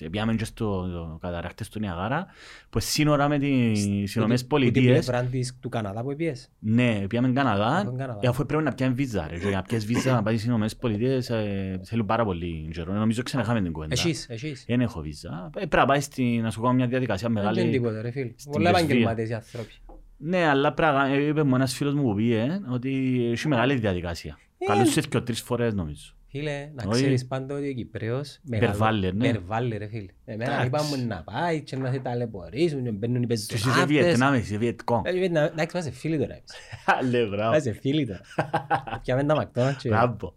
Ε, 0.00 0.08
Πήγαμε 0.08 0.34
και 0.34 0.44
στο 0.44 1.18
καταράχτες 1.20 1.68
του 1.68 1.78
Νιαγάρα, 1.78 2.26
που 2.70 2.80
σύνορα 2.80 3.28
με 3.28 3.38
τις 3.38 4.14
Ηνωμένες 4.14 4.46
Πολιτείες. 4.46 5.06
Που 5.06 5.28
την 5.30 5.48
του 5.60 5.68
Καναδά 5.68 6.02
που 6.02 6.16
πήγες. 6.16 6.50
Ναι, 6.58 7.06
πήγαμε 7.08 7.32
Καναδά, 7.32 7.94
ε, 8.20 8.28
αφού 8.28 8.46
πρέπει 8.46 8.62
να 8.62 8.74
πιάνε 8.74 8.94
βίζα. 8.94 9.26
Ρε, 9.28 9.36
για 9.36 9.50
να 9.50 9.62
πιάσεις 9.62 9.86
βίζα 9.86 10.12
να 10.12 10.22
πάει 10.22 10.34
στις 10.34 10.46
Ηνωμένες 10.46 10.76
Πολιτείες 10.76 11.30
ε, 11.30 11.80
θέλουν 11.84 12.06
πάρα 12.06 12.24
πολύ 12.24 12.68
καιρό. 12.72 12.92
Νομίζω 12.92 13.22
ξενεχάμε 13.22 13.62
την 13.62 13.72
κουβέντα. 13.72 13.92
Εσείς, 13.92 14.28
εσείς. 14.28 14.64
Δεν 14.66 14.80
έχω 14.80 15.00
βίζα. 15.00 15.48
Πρέπει 15.52 15.76
να 15.76 15.84
πάεις 15.86 16.08
να 16.42 16.50
σου 16.50 16.60
κάνω 16.60 16.74
μια 16.74 16.86
διαδικασία 16.86 17.28
μεγάλη. 17.28 17.60
Δεν 17.60 17.70
τίποτα 17.70 18.02
ρε 18.02 18.10
φίλε. 18.10 18.32
Πολλά 18.50 18.68
επαγγελματίες 18.68 19.28
οι 19.28 19.34
άνθρωποι. 19.34 19.72
Ναι, 20.16 20.46
αλλά 20.46 20.72
πράγμα, 20.72 21.18
είπε 21.18 21.42
μου 21.42 21.54
ένας 21.54 21.74
φίλος 21.74 21.94
μου 21.94 22.02
που 22.02 22.14
πήγε 22.14 22.60
ότι 22.70 23.20
έχει 23.32 23.48
μεγάλη 23.48 23.74
διαδικασία. 23.74 24.38
Καλούς 24.66 24.92
σε 24.92 25.00
και 25.00 25.20
τρεις 25.20 25.40
φορές 25.40 25.74
νομίζω. 25.74 26.14
Φίλε, 26.36 26.70
να 26.74 26.86
ξέρεις 26.86 27.26
πάντα 27.26 27.54
ότι 27.54 27.68
ο 27.68 27.72
Κυπρέος 27.72 28.40
Περβάλλε, 28.50 29.12
ναι. 29.12 29.30
Περβάλλε 29.32 29.76
ρε 29.76 29.86
φίλε. 29.86 30.12
Εμένα 30.24 30.64
είπαμε 30.64 30.96
να 30.96 31.22
πάει 31.22 31.62
και 31.62 31.76
να 31.76 31.92
σε 31.92 31.98
ταλαιπωρήσουν 31.98 32.84
και 32.84 32.90
μπαίνουν 32.90 33.22
οι 33.22 33.26
πεζοναύτες. 33.26 33.62
Και 33.62 33.68
είσαι 33.68 33.86
Βιετνάμ, 33.86 34.34
είσαι 34.34 34.56
Βιετκόν. 34.56 35.02
Εντάξει, 35.06 35.66
είμαστε 35.72 35.90
φίλοι 35.90 36.18
τώρα. 36.18 36.40
Λε, 37.10 37.26
μπράβο. 37.26 37.50
Είμαστε 37.50 37.72
φίλοι 37.72 38.06
τώρα. 38.06 38.20
Πιάμε 39.02 39.24
τα 39.24 39.34
μακτώνα. 39.34 39.76
Μπράβο. 39.84 40.34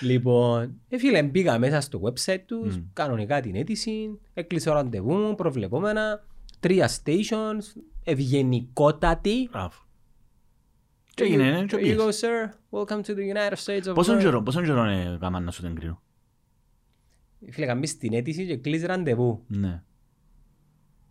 Λοιπόν, 0.00 0.74
ε, 0.88 0.98
φίλε, 0.98 1.22
μπήκα 1.22 1.58
μέσα 1.58 1.80
στο 1.80 2.00
website 2.04 2.42
τους, 2.46 2.80
κανονικά 2.92 3.40
την 3.40 3.54
αίτηση, 3.54 4.18
έκλεισε 4.34 4.70
ο 4.70 4.72
ραντεβού 4.72 5.14
μου, 5.14 5.34
προβλεπόμενα, 5.34 6.24
τρία 6.60 6.88
stations, 6.88 7.80
ευγενικότατη. 8.04 9.48
Μπράβο. 9.52 9.85
Τι 11.16 11.24
έγινε, 11.24 11.50
ναι, 11.50 11.64
και 11.64 11.76
πήγες. 11.76 11.96
You 11.96 12.00
go, 12.00 12.08
sir. 12.08 12.48
Welcome 12.70 13.02
to 13.02 13.14
the 13.14 13.34
United 13.34 13.56
States 13.64 13.90
of 13.90 13.94
Πόσον 13.94 14.18
καιρό, 14.18 14.42
πόσον 14.42 14.64
καιρό 14.64 14.84
είναι 14.84 15.16
κάμα 15.20 15.40
να 15.40 15.50
σου 15.50 15.62
την 15.62 15.74
κρίνω. 15.74 16.02
Φίλε, 17.50 17.66
καμπείς 17.66 17.98
την 17.98 18.12
αίτηση 18.12 18.46
και 18.46 18.56
κλείς 18.56 18.84
ραντεβού. 18.84 19.44
Ναι. 19.46 19.82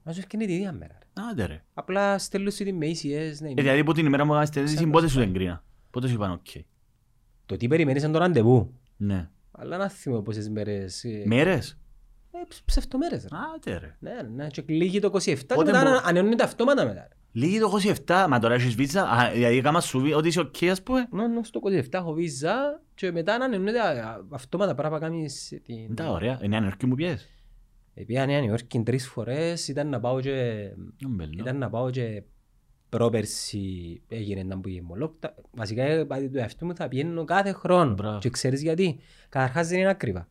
Μα 0.03 0.13
σου 0.13 0.19
έφυγε 0.19 0.45
την 0.45 0.55
ίδια 0.55 0.71
μέρα. 0.71 0.97
Άντε 1.31 1.45
ρε. 1.45 1.63
Απλά 1.73 2.17
στέλνω 2.17 2.49
σου 2.49 2.63
την 2.63 2.75
με 2.75 2.87
ECS. 2.87 3.41
Ε, 3.41 3.53
δηλαδή 3.53 3.79
από 3.79 3.93
την 3.93 4.05
ημέρα 4.05 4.25
που 4.25 4.31
έκανες 4.31 4.49
την 4.49 4.61
αίτηση, 4.61 4.87
πότε 4.87 5.07
σου 5.07 5.19
την 5.19 5.33
κρίνα. 5.33 5.63
Πότε 5.91 6.07
σου 6.07 6.13
είπαν 6.13 6.31
οκ. 6.31 6.63
Το 7.45 7.57
τι 7.57 7.67
περιμένεις 7.67 8.03
είναι 8.03 8.11
το 8.11 8.19
ραντεβού. 8.19 8.73
Ναι. 8.97 9.29
Αλλά 9.51 9.77
να 9.77 9.89
θυμώ 9.89 10.21
πόσες 10.21 10.49
μέρες. 10.49 11.03
Ε, 11.03 11.23
μέρες; 11.25 11.77
Ε, 12.31 12.37
ψευτομέρες. 12.65 13.27
Άντε 13.55 13.77
ρε. 13.77 13.95
Ναι, 13.99 14.21
ναι. 14.35 14.47
Και 14.47 14.63
λίγη 14.67 14.99
το 14.99 15.09
27 15.13 15.21
και 15.23 15.63
μετά 15.63 16.01
ανενώνεται 16.05 16.43
αυτόματα 16.43 16.85
μετά. 16.85 17.07
Λίγη 17.37 17.59
το 17.59 17.71
27, 18.05 18.25
μα 18.29 18.39
τώρα 18.39 18.53
έχεις 18.53 18.75
βίζα, 18.75 19.29
δηλαδή 19.33 19.61
κάμα 19.61 19.81
σου 19.81 20.11
ότι 20.15 20.27
είσαι 20.27 20.39
οκ 20.39 20.55
ας 20.71 20.83
πούμε. 20.83 21.07
Ναι, 21.11 21.27
ναι, 21.27 21.43
στο 21.43 21.59
27 21.63 21.85
έχω 21.91 22.13
βίζα 22.13 22.81
και 22.93 23.11
μετά 23.11 23.33
ανενώνεται 23.33 23.79
αυτόματα 24.29 24.75
πρέπει 24.75 24.93
να 24.93 24.99
κάνεις 24.99 25.61
την... 25.63 25.95
Τα 25.95 26.11
ωραία, 26.11 26.39
είναι 26.41 26.57
ανερκή 26.57 26.85
μου 26.85 26.95
πιες. 26.95 27.29
Επία 27.93 28.25
Νέα 28.25 28.39
Νιόρκη 28.39 28.79
τρεις 28.79 29.07
φορές, 29.07 29.67
ήταν 29.67 29.89
να 29.89 29.99
πάω 29.99 30.21
και... 30.21 30.69
Ήταν 31.37 31.57
να 31.57 31.69
πάω 31.69 31.89
και 31.89 32.23
πρόπερση 32.89 34.01
έγινε 34.07 34.43
να 34.43 34.59
που 34.59 34.69
μολόκτα. 34.83 35.35
Βασικά 35.51 36.05
το 36.05 36.15
εαυτό 36.33 36.65
μου 36.65 36.75
θα 36.75 36.87
πιένω 36.87 37.23
κάθε 37.23 37.51
χρόνο. 37.51 38.17
Και 38.19 38.29
ξέρεις 38.29 38.61
γιατί; 38.61 38.99
Καταρχάς 39.29 39.67
δεν 39.67 39.79
είναι 39.79 39.89
ακριβά. 39.89 40.27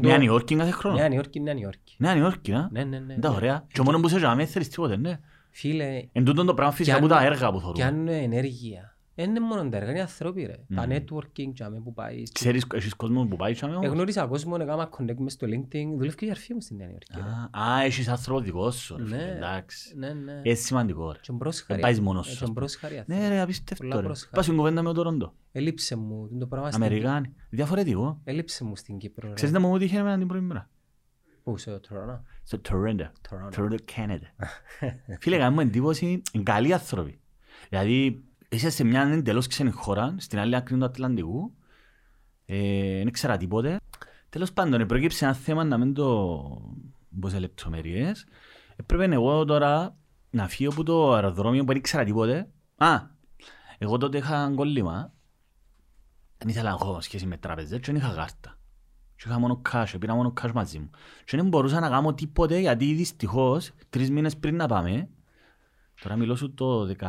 Νέα 0.00 0.18
Νιόρκη 0.18 0.56
κάθε 0.56 0.70
χρόνο; 0.70 0.96
Νέα 0.96 1.08
Νιόρκη, 1.08 1.40
Νέα 1.40 1.54
Νιόρκη. 1.54 1.96
Νέα 1.98 2.14
Νιόρκη, 2.14 2.52
ναι, 2.70 2.84
ναι, 2.84 2.98
ναι. 2.98 3.18
Τα 3.18 3.30
ωραία. 3.30 3.66
Και 3.72 3.82
μόνος 3.82 4.00
που 4.00 4.08
σε 4.08 4.18
ζάμε 4.18 4.44
θέλεις 4.44 4.68
τίποτε, 4.68 4.96
ναι. 4.96 5.20
Φίλε... 5.54 6.08
Εν 6.12 6.24
τούτον 6.24 6.46
το 6.46 6.54
πράγμα 6.54 6.72
φυσικά 6.72 6.96
από 6.96 7.06
τα 7.06 7.24
έργα 7.24 7.52
που 7.52 7.58
θεωρούμε. 7.58 7.72
Κι 7.72 7.82
αν 7.82 8.08
ενέργεια. 8.08 8.86
Δεν 9.14 9.30
είναι 9.30 9.40
μόνο 9.40 9.68
τα 9.68 9.76
έργα, 9.76 9.90
είναι 9.90 10.00
ανθρώποι 10.00 10.44
ρε. 10.44 10.56
Τα 10.74 10.86
networking 10.88 11.52
και 11.54 11.64
που 11.84 11.92
πάει. 11.92 12.22
Ξέρεις, 12.32 12.66
έχεις 12.74 12.94
κόσμο 12.94 13.26
που 13.26 13.36
πάει 13.36 13.54
όμως; 13.62 13.84
Εγνώρισα 13.84 14.26
κόσμο, 14.26 14.56
έκανα 14.60 14.88
connect 14.98 15.16
μες 15.18 15.32
στο 15.32 15.46
LinkedIn. 15.46 15.84
Δουλεύει 15.96 16.16
και 16.16 16.26
η 16.26 16.30
αρφή 16.30 16.54
μου 16.54 16.60
στην 16.60 16.76
Νέα 16.76 16.88
Υόρκη. 16.88 17.12
Α, 17.50 17.84
έχεις 17.84 18.08
άνθρωπο 18.08 18.40
δικό 18.40 18.70
σου. 18.70 18.96
Ναι, 18.98 19.32
εντάξει. 19.36 19.96
Ναι, 19.96 20.12
ναι. 20.12 20.40
Είναι 20.42 20.54
σημαντικό 20.54 21.12
ρε. 21.12 21.18
Και 21.20 21.32
μπρόσχαρη. 21.32 21.80
Πάεις 21.80 22.00
μόνος 22.00 22.26
σου. 22.26 22.44
Και 22.44 22.50
μπρόσχαρη. 22.50 23.02
Ναι 23.06 23.28
ρε, 23.28 23.40
απίστευτο 23.40 24.00
ρε. 24.00 24.06
Πας 24.06 24.44
στην 24.44 24.56
κουβέντα 24.56 24.82
με 24.82 24.92
το 24.92 25.02
Ρόντο. 25.02 25.34
Ελείψε 25.52 25.96
μου 25.96 26.28
το 26.38 26.46
πράγμα 26.46 26.70
στην 26.70 26.82
Αμερικάνη. 26.82 27.34
Διαφορετικό. 27.50 28.20
Ελείψε 28.24 28.64
μου 28.64 28.76
στην 28.76 28.98
Κύπρο. 28.98 29.32
Ξέρεις 29.32 29.54
να 29.54 29.60
μου 29.60 29.72
ότι 29.72 29.84
είχε 29.84 29.98
εμένα 29.98 30.18
την 30.18 30.26
πρώτη 30.26 30.44
μέρα; 30.44 30.70
Πού, 31.42 31.58
στο 31.58 31.80
Τωρόντο. 31.80 32.22
Στο 32.42 32.60
Toronto. 32.68 33.06
Toronto, 33.56 33.76
Canada. 33.96 34.46
Φίλε, 35.20 35.38
κάνουμε 35.38 35.62
εντύπωση, 35.62 36.22
είναι 36.32 36.42
καλοί 36.42 36.72
άνθρωποι. 36.72 37.20
Δηλαδή, 37.68 38.24
είσαι 38.48 38.70
σε 38.70 38.84
μια 38.84 39.02
εντελώς 39.02 39.46
ξένη 39.46 39.70
χώρα, 39.70 40.14
στην 40.18 40.38
άλλη 40.38 40.56
άκρη 40.56 40.78
του 40.78 40.84
Ατλαντικού, 40.84 41.54
ε, 42.44 42.96
δεν 42.96 43.10
ξέρα 43.12 43.36
τίποτε. 43.36 43.80
Τέλος 44.28 44.52
πάντων, 44.52 44.86
προκύψει 44.86 45.24
ένα 45.24 45.34
θέμα 45.34 45.64
να 45.64 45.78
μην 45.78 45.94
το 45.94 46.04
πω 47.20 47.28
σε 47.28 47.38
λεπτομέρειες. 47.38 48.26
Έπρεπε 48.76 49.14
εγώ 49.14 49.44
τώρα 49.44 49.96
να 50.30 50.48
φύγω 50.48 50.70
από 50.70 50.82
το 50.82 51.12
αεροδρόμιο 51.12 51.64
που 51.64 51.72
δεν 51.72 51.82
ξέρα 51.82 52.04
τίποτε. 52.04 52.50
Α, 52.76 53.00
εγώ 53.78 53.98
τότε 53.98 54.18
είχα 54.18 54.52
κόλλημα. 54.54 55.12
Δεν 56.38 56.48
ήθελα 56.48 56.68
να 56.68 56.74
έχω 56.74 57.00
σχέση 57.00 57.26
με 57.26 57.36
τράπεζες 57.36 57.80
και 57.80 57.92
δεν 57.92 57.96
είχα 57.96 58.14
κάρτα. 58.14 58.58
Και 59.22 59.28
είχα 59.28 59.38
μόνο 59.38 59.62
cash, 59.70 59.94
πήρα 60.00 60.14
μόνο 60.14 60.32
cash 60.40 60.52
μαζί 60.52 60.78
μου. 60.78 60.90
Και 61.24 61.36
δεν 61.36 61.48
μπορούσα 61.48 61.80
να 61.80 61.88
κάνω 61.88 62.14
τίποτε 62.14 62.58
γιατί 62.58 62.92
δυστυχώς 62.92 63.70
τρεις 63.90 64.10
μήνες 64.10 64.36
πριν 64.36 64.56
να 64.56 64.66
πάμε, 64.66 65.08
τώρα 66.02 66.16
μιλώ 66.16 66.36
σου 66.36 66.54
το 66.54 66.96
18. 66.98 67.02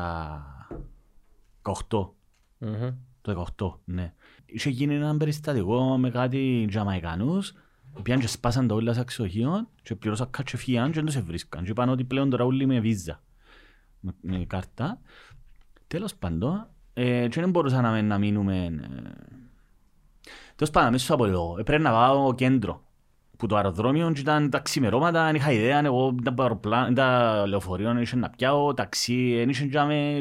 Mm-hmm. 2.60 2.93
Το 3.21 3.45
18, 3.58 3.80
ναι. 3.86 4.13
Είχε 4.45 4.69
γίνει 4.69 4.95
ένα 4.95 5.17
περιστατικό 5.17 5.97
με 5.97 6.10
κάτι 6.10 6.65
Τζαμαϊκανούς, 6.69 7.54
πήγαν 8.02 8.19
και 8.19 8.28
σπάσαν 8.28 8.67
τα 8.67 8.76
όλα 8.76 8.93
στα 8.93 9.04
ξεχείων 9.04 9.67
και 9.82 9.95
πληρώσα 9.95 10.26
κάτσο 10.26 10.58
φύγαν 10.58 10.88
και 10.88 10.93
δεν 10.93 11.06
τους 11.06 11.15
ευρίσκαν. 11.15 11.63
Και 11.63 11.69
είπαν 11.69 11.89
ότι 11.89 12.04
πλέον 12.04 12.30
τώρα 12.30 12.45
όλοι 12.45 12.65
με 12.65 12.80
βίζα, 12.80 13.23
με, 13.99 14.13
με 14.21 14.45
κάρτα. 14.45 14.99
Τέλος 15.88 16.15
πάντων, 16.15 16.67
ε, 16.93 17.28
και 17.28 17.39
δεν 17.41 17.49
μπορούσαμε 17.49 18.02
να 18.02 18.17
μείνουμε... 18.17 18.65
Ε, 18.65 19.33
Τέλος 20.56 20.74
πάντων, 20.74 20.92
μέσα 20.92 21.04
στο 21.04 21.13
απολόγω, 21.13 21.60
πρέπει 21.66 21.84
να 21.84 21.92
πάω 21.92 22.36
κέντρο. 22.36 22.82
Που 23.38 23.48
το 23.48 23.56
αεροδρόμιο 23.56 24.13
ήταν 24.18 24.50
τα 24.50 24.60
ξημερώματα, 24.60 25.26
δεν 25.26 25.36
είχα 25.36 25.52
ιδέα, 25.52 25.82
εγώ 25.86 26.16
τα 26.24 26.34
αεροπλάνα, 26.38 26.94
τα 26.94 27.44
λεωφορείο, 27.48 27.94
δεν 27.94 28.02
είχε 28.02 28.16
να 28.16 28.30
πιάω, 28.30 28.74
ταξί, 28.74 29.36
δεν 29.36 29.50
είχε 29.50 29.66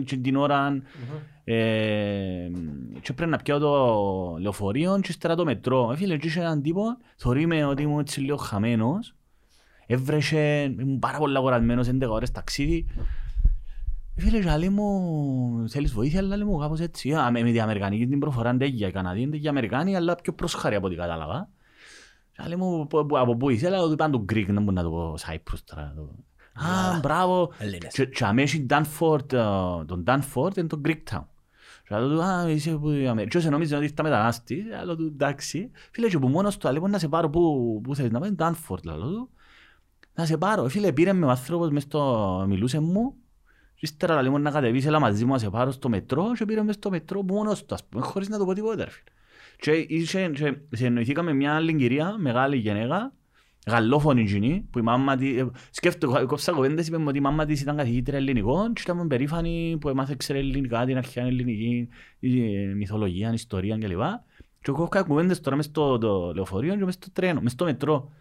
και 0.04 0.16
την 0.16 0.36
ώρα. 0.36 0.82
Ε, 1.44 2.50
και 3.00 3.12
πρέπει 3.12 3.30
να 3.30 3.36
πιάω 3.36 3.58
το 3.58 4.36
λεωφορείο 4.40 4.98
και 5.02 5.10
ύστερα 5.10 5.34
το 5.34 5.44
μετρό. 5.44 5.92
Ε, 5.92 5.96
φίλε, 5.96 6.16
και 6.16 6.26
είχε 6.26 6.40
έναν 6.40 6.62
τύπο, 6.62 6.82
θωρεί 7.16 7.46
με 7.46 7.64
ότι 7.64 7.82
ήμουν 7.82 7.98
έτσι 8.00 8.20
λίγο 8.20 8.36
χαμένος. 8.36 9.14
Έβρεσε, 9.86 10.74
ήμουν 10.80 10.98
πάρα 10.98 11.18
πολλά 11.18 11.40
κορασμένος, 11.40 11.88
11 11.88 12.08
ώρες 12.08 12.30
ταξίδι. 12.30 12.86
Ε, 14.14 14.20
Φίλε, 14.20 14.38
και 14.40 14.56
λέει 14.56 14.68
μου, 14.68 15.68
θέλεις 15.68 15.92
βοήθεια, 15.92 16.20
αλλά 16.20 16.36
λέει 16.36 16.46
μου 16.46 16.58
κάπως 16.58 16.80
έτσι. 16.80 17.12
Α, 17.14 17.30
με, 17.30 17.42
με 17.42 17.50
την 17.50 17.60
Αμερικανική 17.60 18.06
την 18.06 18.18
προφορά 18.18 18.50
αντέγια, 18.50 18.88
οι 18.88 18.90
Καναδοί 18.92 19.20
είναι 19.20 19.48
Αμερικάνοι, 19.48 19.96
αλλά 19.96 20.14
πιο 20.14 20.32
πρόσχαροι 20.32 20.74
από 20.74 20.86
ό,τι 20.86 20.94
κατάλαβα. 20.96 21.48
Και 22.32 22.42
λέει 22.46 22.56
μου, 22.56 22.86
«Πο- 22.86 23.04
πο- 23.06 23.18
από 23.18 23.36
πού 23.36 23.50
είσαι, 23.50 23.66
αλλά 23.66 23.80
του 23.86 23.92
είπαν 23.92 24.10
του 24.10 24.24
Greek, 24.32 24.44
δεν 24.46 24.62
μπορώ 24.62 24.70
να 24.72 24.82
το 24.82 24.90
πω 24.90 25.14
Cyprus 25.26 25.58
τώρα. 25.64 25.92
το- 25.96 26.24
Α, 26.54 26.98
μπράβο. 27.00 27.52
Έλληνες. 27.58 27.92
Και- 27.94 28.06
Και 28.06 28.24
αμέσως 28.24 28.66
Danford, 28.68 29.32
ε, 29.32 29.84
τον 29.86 30.04
Danford 30.06 30.56
είναι 30.56 30.66
το 30.66 30.80
Greek 30.84 31.02
Town. 31.10 31.24
Και 31.88 31.94
λέω 31.96 32.08
του, 32.08 32.22
α, 32.22 32.50
είσαι 32.50 32.70
που 32.76 32.90
η 32.90 33.06
Αμερική. 33.08 33.30
Και 33.30 33.36
όσο 33.38 33.50
νόμιζε 33.50 33.76
ότι 33.76 33.84
ήρθα 33.84 34.02
μετανάστη, 34.02 34.62
λέω 34.84 34.96
του, 34.96 35.04
εντάξει. 35.06 35.70
Φίλε, 35.92 36.08
και 36.08 36.18
που 36.18 36.28
μόνος 36.28 36.56
του, 36.56 36.70
λέει, 36.72 36.82
να 36.90 36.98
σε 36.98 37.08
πάρω, 37.08 37.30
πού, 37.30 37.80
πού 37.82 37.94
θέλεις 37.94 38.10
να 38.10 38.20
πάει, 38.20 38.34
Danford, 38.38 38.82
λέω 38.84 38.96
του. 38.98 39.30
Να 40.14 40.24
σε 40.26 40.36
πάρω. 40.36 40.68
Φίλε, 40.68 40.92
πήρε 40.92 41.12
με 41.12 41.26
ο 41.26 41.30
άνθρωπος 41.30 41.70
μες 41.70 41.82
στο, 41.82 42.44
μιλούσε 42.48 42.80
μου. 42.80 43.14
Και 43.82 43.88
ύστερα 43.90 44.22
λέει 44.22 44.30
μου 44.30 44.38
να 44.38 44.50
κατεβείς, 44.50 44.86
έλα 44.86 45.00
μαζί 45.00 45.24
μου 45.24 45.32
να 45.32 45.38
σε 45.38 45.50
πάρω 45.50 45.70
στο 45.70 45.88
μετρό 45.88 46.32
και 46.36 46.44
πήρε 46.44 46.62
μες 46.62 46.74
στο 46.74 46.90
μετρό 46.90 47.22
μόνος 47.22 47.60
τους, 47.60 47.72
ας 47.72 47.84
πούμε, 47.84 48.04
χωρίς 48.04 48.28
να 48.28 48.38
το 48.38 48.44
πω 48.44 48.52
τίποτα, 48.52 48.84
ρε 48.84 48.90
φίλε. 48.90 49.10
Και, 49.56 49.94
είχε, 49.94 50.28
και 50.28 50.56
συνεννοηθήκαμε 50.70 51.32
μια 51.32 51.54
άλλη 51.54 51.74
κυρία, 51.74 52.16
μεγάλη 52.18 52.56
γενέγα, 52.56 53.12
γαλλόφωνη 53.66 54.20
εκείνη, 54.20 54.68
που 54.70 54.78
η 54.78 54.82
μάμα 54.82 55.16
της, 55.16 55.40
ε, 55.40 55.50
σκέφτομαι, 55.70 56.24
κόψα 56.24 56.52
κοβέντες, 56.52 56.86
είπε 56.86 56.98
μου 56.98 57.04
ότι 57.08 57.18
η 57.18 57.20
μάμα 57.20 57.44
της 57.44 57.60
ήταν 57.60 57.76
καθηγήτρια 57.76 58.18
ελληνικών 58.18 58.72
και 58.72 58.82
ήταν 58.84 59.08
περήφανη 59.08 59.76
που 59.80 59.88
έμαθε 59.88 60.14
ξέρει 60.18 60.38
ελληνικά, 60.38 60.84
την 60.84 60.96
αρχαία 60.96 61.24
ελληνική, 61.24 61.88
η, 62.18 62.56
ε, 62.56 62.74
μυθολογία, 62.74 63.32
ιστορία 63.32 63.78
κλπ. 63.78 64.00
Και 64.60 64.70
εγώ 64.70 64.82
έκανα 64.82 65.06
κουβέντες 65.06 65.40
τώρα 65.40 65.56
μες 65.56 65.64
στο 65.64 65.98
το 65.98 66.32
λεωφορείο 66.34 66.76
και 66.76 66.84
μες 66.84 66.94
στο 66.94 67.10
τρένο, 67.12 67.40
μες 67.40 67.52
στο 67.52 67.64
μετρό. 67.64 68.12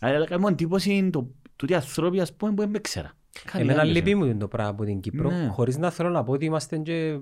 Αλλά 0.00 0.22
έκανα 0.22 0.48
εντύπωση 0.48 1.10
το, 1.12 1.30
τούτοι 1.56 1.74
ανθρώποι 1.74 2.20
ας 2.20 2.34
πούμε 2.34 2.52
που 2.54 2.60
δεν 2.60 2.70
με 2.70 2.78
ξέρα. 2.78 3.12
Κάτι 3.44 3.60
Εμένα 3.62 3.80
άλλο, 3.80 3.90
λείπει 3.92 4.10
ε. 4.10 4.14
μου 4.14 4.36
το 4.36 4.48
πράγμα 4.48 4.70
από 4.70 4.84
την 4.84 5.00
Κύπρο, 5.00 5.30
Ναι. 5.30 5.46
χωρίς 5.46 5.78
να 5.78 5.90
θέλω 5.90 6.08
να 6.08 6.24
πω 6.24 6.32
ότι 6.32 6.44
είμαστε 6.44 6.76
και 6.78 7.18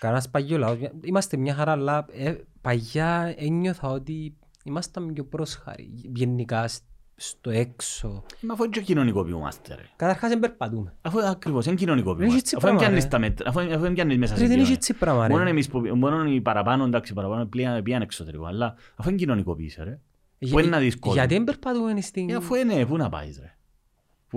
κανένας 0.00 0.30
παγιός 0.30 0.58
λαός. 0.58 0.78
Είμαστε 1.02 1.36
μια 1.36 1.54
χαρά, 1.54 1.72
αλλά 1.72 2.06
ε, 2.12 2.34
παγιά 2.60 3.34
ένιωθα 3.36 3.88
ότι 3.88 4.36
ήμασταν 4.64 5.12
πιο 5.12 5.24
πρόσχαροι 5.24 5.90
γενικά 6.14 6.68
σ- 6.68 6.82
στο 7.16 7.50
έξω. 7.50 8.22
Μα 8.40 8.52
αφού 8.52 8.62
είναι 8.64 8.72
και 8.72 8.80
κοινωνικοποιούμαστε 8.80 9.74
ρε. 9.74 9.82
Καταρχάς 9.96 10.28
δεν 10.30 10.38
περπατούμε. 10.40 10.94
Αφού 11.02 11.18
ακριβώς 11.26 11.66
είναι 11.66 11.74
κοινωνικοποιούμαστε. 11.74 12.28
Είναι 12.30 12.38
έτσι 12.38 12.56
Αφού 12.56 12.66
δεν 12.66 12.74
πράγμα, 12.76 12.88
πιάνεις 12.94 13.04
ρε. 13.04 13.10
τα 13.10 13.18
μέτρα, 13.18 13.48
αφού 13.48 13.60
αφού 13.60 13.78
δεν 13.82 13.92
πιάνεις 13.92 14.16
μέσα 14.18 14.34
σε 14.36 14.40
Ρε, 14.40 14.46
δεν 14.46 14.56
κοινωνία. 14.56 14.62
έχει 14.64 14.72
έτσι 14.72 14.94
πράγμα 14.94 15.26
Μόνο 15.28 15.42
ρε. 15.44 15.50
εμείς 15.50 15.68
που, 15.68 15.78
μόνο 15.78 16.24
οι 16.24 16.40
παραπάνω, 16.40 16.84
εντάξει, 16.84 17.12
παραπάνω 17.14 17.46
πλέον 17.46 17.82
πήγαν 17.82 18.02
εξωτερικό, 18.02 18.44
αλλά 18.46 18.74
αφού 18.96 19.08
είναι 19.08 19.18
κοινωνικοποίηση, 19.18 19.82
ρε. 19.84 19.98
Για- 20.38 20.52
Πού 20.52 20.58
είναι 20.58 20.68
να 20.68 20.78
δεις 20.78 20.98
κόσμο. 20.98 21.18
Γιατί 21.18 21.34
δεν 21.34 21.44
περπατούμε 21.44 22.00
στην... 22.00 22.30
Ε, 22.30 22.34
αφού 22.34 22.54
είναι, 22.54 22.86
πού 22.86 22.96
να 22.96 23.08
πάεις, 23.08 23.38
ρε. 23.38 23.55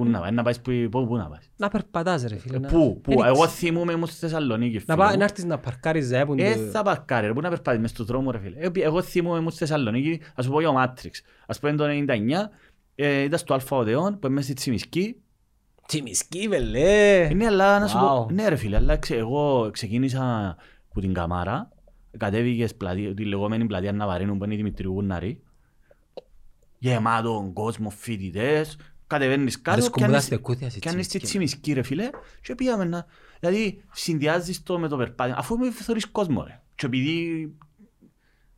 Πού 0.04 0.10
να 0.10 0.20
πάεις, 0.20 0.34
να 0.36 0.44
πάεις, 0.44 0.60
πού, 0.62 0.72
πού, 0.92 1.08
πού 1.08 1.16
να 1.18 1.26
πάεις. 1.26 1.50
Να 1.58 1.68
περπατάς 1.70 2.24
ρε 2.24 2.36
φίλε. 2.38 2.56
Ε, 2.56 2.60
να- 2.60 2.68
Πού, 2.68 3.00
πού, 3.04 3.12
Δεν 3.16 3.26
εγώ 3.26 3.34
ξέρω. 3.34 3.48
θυμούμαι 3.50 3.92
ήμουν 3.94 4.08
στη 4.08 4.18
Θεσσαλονίκη, 4.20 4.74
Να, 4.76 4.80
φίλε 4.82 4.96
πά, 4.96 5.12
μου. 5.12 5.18
να 5.18 5.24
έρθεις 5.24 5.44
να 5.46 5.58
παρκάρεις 5.58 6.10
ρε, 6.12 6.26
που 6.26 6.34
είναι 6.34 6.48
Ε, 6.50 6.56
το- 6.56 6.62
θα 6.62 6.84
παρκάρει, 6.84 7.28
ρε, 7.28 7.34
πού 7.34 7.42
να 7.42 7.50
περπάτεις 7.50 7.82
μες 7.82 7.90
στον 7.90 8.06
δρόμο, 8.06 8.32
ρε 8.32 8.40
φίλε. 8.40 8.56
Ε, 8.60 8.70
Εγώ 8.74 9.02
θυμούμαι 9.02 9.38
ήμουν 9.38 9.50
στη 9.50 9.60
Θεσσαλονίκη, 9.60 10.22
ας 10.36 10.46
σου 10.46 10.52
πω 10.52 10.60
για 10.60 10.70
ο 10.70 10.74
Μάτριξ. 10.74 11.22
Ας 11.48 11.60
πούμε 11.60 11.74
το 11.76 11.84
99, 11.84 12.50
ε, 12.96 13.22
ήταν 13.22 13.40
στο 13.40 13.54
Αλφα 13.54 13.76
Οδεόν, 13.78 14.20
που 14.20 14.28
είμαι 14.28 14.42
στη 14.42 14.54
Τσιμισκή. 14.54 15.16
Τσιμισκή 15.88 16.48
βελέ. 16.48 17.20
Ε, 17.22 17.34
Ναι, 17.34 17.46
αλλά 17.46 17.80
να 17.80 17.88
σου 17.88 17.98
πω, 18.00 18.26
Wow. 18.26 18.32
ναι 18.34 18.48
ρε 18.48 18.56
φίλε, 18.56 18.76
αλλά 18.76 18.98
ξε- 18.98 19.18
εγώ 19.18 19.70
ξεκίνησα 19.72 20.56
από 20.90 21.00
την 21.02 21.14
Καμάρα, 21.14 21.70
κατέβηκες 22.18 22.76
πλατεία, 22.76 23.14
τη 23.14 23.26
λεγόμενη 23.26 23.66
πλατεία 23.66 23.92
Ναβαρίνου 23.92 24.38
που 24.38 24.44
είναι 24.44 24.54
η 24.54 24.58
Δημητρίου 24.58 24.92
Γουναρή, 24.92 25.42
γεμάτο 26.80 27.50
κόσμο, 27.54 27.90
φοιτητές, 27.90 28.78
κατεβαίνεις 29.10 29.56
κάτω, 29.56 29.72
Αρέσκουν 29.72 29.92
μου 29.96 30.00
τα 30.02 30.06
πιάνεις- 30.08 30.26
στεκούθια 30.26 30.70
στη 30.70 30.80
πιάνεις 30.80 31.08
τη 31.08 31.20
Τσιμισκή. 31.20 31.50
Τσιμισκή 31.60 31.74
ρε 31.74 31.82
φίλε 31.84 32.10
και 32.42 32.56
πήγαμε 32.56 32.86
να... 32.86 33.06
Δηλαδή 33.40 33.84
συνδυάζεις 33.92 34.64
το 34.64 34.80
με 34.80 34.88
το 34.88 34.98
περπάτημα, 34.98 35.38
αφού 35.40 35.58
με 35.58 35.72
θωρείς 35.72 36.06
κόσμο 36.08 36.44
ρε. 36.44 36.62
Και 36.76 36.86
επειδή... 36.86 37.54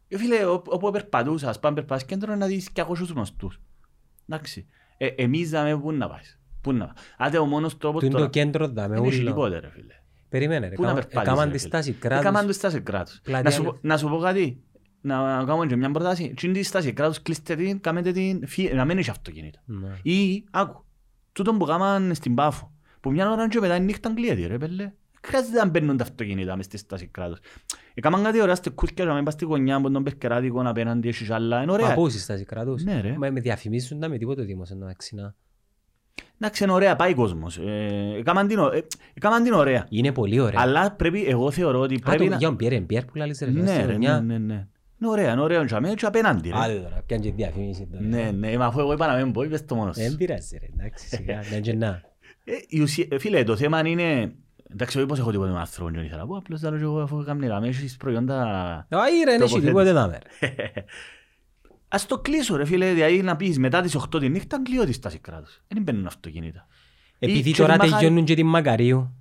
Ε, 0.08 0.18
φίλε, 0.18 0.46
ό- 0.46 0.64
όπου 0.66 0.92
περπατούσας, 0.92 1.50
ας 1.50 1.60
πάμε 1.60 1.76
περπάτης 1.76 2.06
κέντρο 2.06 2.36
να 2.36 2.46
δεις 2.46 2.70
και 2.70 2.82
ακούσους 2.82 3.10
γνωστούς. 3.10 3.60
Εντάξει. 4.30 4.68
Ε, 4.98 5.06
εμείς 5.08 5.50
δάμε 5.50 5.78
πού 5.80 5.92
να 5.92 6.10
πάεις. 6.10 6.40
Πού 6.62 6.74
να 6.74 6.86
πάεις. 6.86 7.00
Άντε 7.18 7.38
ο 7.38 7.46
μόνος 7.46 7.78
τρόπος 7.78 8.00
Του 8.00 8.06
είναι 8.06 8.14
τώρα... 8.16 8.26
το 8.26 8.32
κέντρο 8.32 8.68
δάμε 8.68 8.96
Δεν 8.96 9.04
έχει 9.04 9.20
ούλο. 9.20 9.28
τίποτε 9.30 9.60
ρε 9.60 9.70
φίλε. 9.70 9.94
Περίμενε 10.30 10.68
ρε. 10.68 10.76
Πού 10.76 10.82
να 10.82 10.88
κάμα- 10.88 11.00
περπάτεις, 11.00 11.30
Έκαναν 11.32 11.46
ρε 11.46 11.52
τη 11.52 11.58
φίλε. 11.58 11.70
στάση 11.70 11.96
Έκαναν 12.02 12.22
κράτους. 12.34 12.48
τη 12.48 12.54
στάση 12.54 12.82
κράτους. 12.82 13.20
Πλατεία 13.24 13.44
Να 13.44 13.52
σου, 13.56 13.64
πω- 13.64 13.72
Λευ- 13.72 13.84
να 13.86 13.98
σου 13.98 14.08
πω 14.10 14.18
κάτι. 14.18 14.64
Να 15.02 15.44
κάνω 15.48 15.66
και 15.66 15.76
μια 15.76 15.92
πρόταση. 15.92 16.34
Τι 16.36 16.48
είναι 16.48 16.58
τη 16.58 16.64
στάση 16.64 16.94
κράτους, 16.94 17.22
κλείστε 17.22 17.56
την, 17.56 17.82
κάνετε 17.82 18.12
την, 18.12 18.48
φύε- 18.48 18.74
να 18.74 18.86
μην 18.86 18.98
έχει 18.98 19.10
αυτοκίνητο. 19.10 19.60
Ναι. 19.66 19.88
Ή, 20.02 20.44
άκου, 20.52 20.86
τούτον 21.32 21.58
που 21.58 21.66
κάμαν 21.66 22.16
στην 22.16 22.36
Πάφο, 22.36 22.72
που 23.00 23.12
μια 23.12 23.32
ώρα 23.32 23.48
και 23.48 23.60
μετά 23.60 23.76
η 23.76 23.80
νύχτα 23.80 24.14
κλείεται 24.14 24.48
ρε 24.48 24.58
πέλε. 24.58 24.92
Χρειάζεται 25.24 25.58
να 25.58 25.70
μπαίνουν 25.70 25.98
τα 25.98 26.04
αυτοκίνητα 26.04 26.56
μες 26.56 26.66
στη 26.66 26.78
στάση 26.78 27.08
κράτους. 27.08 27.40
Έκαναν 27.94 28.24
κάτι 28.24 28.42
ωραία 28.42 28.56
στεκούθηκια 28.56 29.06
να 29.06 29.14
μην 29.14 29.24
πας 29.24 29.34
στη 29.34 29.46
γωνιά 29.46 29.76
από 29.76 29.90
τον 29.92 30.04
Πευκεράδικο 30.04 30.62
απέναντι 30.66 31.08
έχεις 31.08 31.30
άλλα. 31.32 31.58
Είναι 31.58 31.66
Μα 31.66 31.74
ωραία. 31.74 31.94
πού 31.94 32.08
είσαι 32.08 32.20
στάση 32.20 32.44
κράτους. 32.46 32.84
Ναι, 32.84 33.02
ρε. 33.02 33.16
Μα 33.18 33.30
με 33.30 33.40
διαφημίζουν 33.40 34.00
τα 34.00 34.08
με 34.10 34.18
τίποτε 34.18 34.42
ο 34.42 34.46
Δήμος 34.46 34.70
εντάξει 34.72 35.16
να. 35.16 35.36
Εντάξει, 36.40 36.64
είναι 36.64 36.72
ωραία, 36.72 36.96
πάει 36.96 37.14
κόσμος. 37.14 37.58
Ε, 37.58 38.14
Έκαναν 38.18 38.48
την 38.48 38.60
ω- 38.60 38.72
ε, 38.72 38.84
έκαναν 39.14 39.44
την 39.44 39.54
ωραία. 39.54 39.86
Είναι 39.90 40.12
πολύ 40.12 40.40
ωραία. 40.40 40.60
Αλλά 40.62 40.92
πρέπει, 40.92 41.26
εγώ 41.26 41.52
θεωρώ 41.52 41.80
ότι 41.80 41.96
Α, 41.96 42.00
πρέπει 42.06 42.24
το 42.24 42.30
να... 42.30 42.36
Γιον 42.36 42.56
Πιέρ, 42.56 42.82
Πιέρ 42.82 43.06
που 43.06 43.12
λάλης 43.16 43.40
ρε. 43.40 43.50
Ναι, 43.52 43.68
στη 43.68 43.78
ρε, 43.80 43.86
ναι, 43.86 43.92
γωνιά. 43.92 44.22
ναι, 44.22 44.38
ναι. 44.38 44.68
Είναι 45.02 45.10
ωραία, 45.10 45.32
είναι 45.32 45.42
ωραίο 45.42 45.66
και 45.66 45.76
αμέ 45.76 45.94
και 45.94 46.06
απέναντι 46.06 46.50
ρε. 46.50 46.58
Άντε 46.58 46.74
τώρα, 46.74 47.04
πιάνε 47.06 47.24
και 47.24 47.32
διαφήμιση 47.32 47.88
τώρα. 47.92 48.04
Ναι, 48.04 48.32
ναι, 48.32 48.58
μα 48.58 48.66
αφού 48.66 48.80
εγώ 48.80 48.94
είπα 48.94 49.08
να 49.08 49.24
μην 49.24 49.32
πω, 49.32 49.44
είπες 49.44 49.66
το 49.66 49.76
μόνος 49.76 49.98
Δεν 49.98 50.10
σου. 50.12 50.18
πειράζει 50.18 50.58
ρε, 50.58 50.66
εντάξει 50.74 51.08
σιγά, 51.08 51.42
ναι 51.52 51.60
και 51.60 51.74
να. 51.74 52.02
Ε, 52.44 52.52
η 52.68 52.80
ουσία- 52.82 53.08
ε, 53.12 53.18
Φίλε, 53.20 53.44
το 53.44 53.56
θέμα 53.56 53.88
είναι... 53.88 54.34
Εντάξει, 54.74 54.98
όχι 54.98 55.08
πως 55.08 55.20
έχω 55.20 55.32
τίποτα 55.32 55.52
με 55.52 55.60
άνθρωπο, 55.60 55.92
δεν 55.92 56.04
ήθελα 56.04 56.20
να 56.22 56.28
πω, 56.28 56.38
απλώς 56.38 56.60
θέλω 56.60 56.78
και 56.78 56.84
εγώ 56.84 57.00
αφού 57.02 57.24
κάνουν 57.24 57.44
γραμμές, 57.44 57.78
έχεις 57.78 57.98
προϊόντα... 57.98 58.38
Όχι 58.92 59.02
ρε, 59.26 59.32
δεν 59.32 59.34
έχει 59.34 59.40
Τοποθέτηση. 59.40 59.66
τίποτε 59.68 59.92
να 59.92 60.08
μέρα. 60.08 60.20
Ας 61.88 62.06
το 62.06 62.18
κλείσω 62.20 62.56
ρε 62.56 62.66
φίλε, 62.66 62.94
δηλαδή 62.94 63.22
να 63.22 63.36
πεις 63.36 63.60
μετά 63.60 63.82
τις 63.82 63.98
8 64.16 64.20
τη 64.20 64.30
νύχτα 64.30 64.62
κλείω 64.62 64.86
τη 64.86 64.92
στάση 64.92 65.20
κράτους. 65.20 65.62
Δεν 65.68 65.84
μπαίνουν 65.84 66.06
αυτοκίνητα. 66.06 66.68
Επειδή 67.20 67.52
και 67.52 67.58
τώρα 67.62 67.74
τη 67.78 67.80
Μαχα- 67.86 67.98
τελειώνουν 68.00 68.26
και 68.26 68.36
την 68.36 68.48
Μακαρίου. 68.48 69.16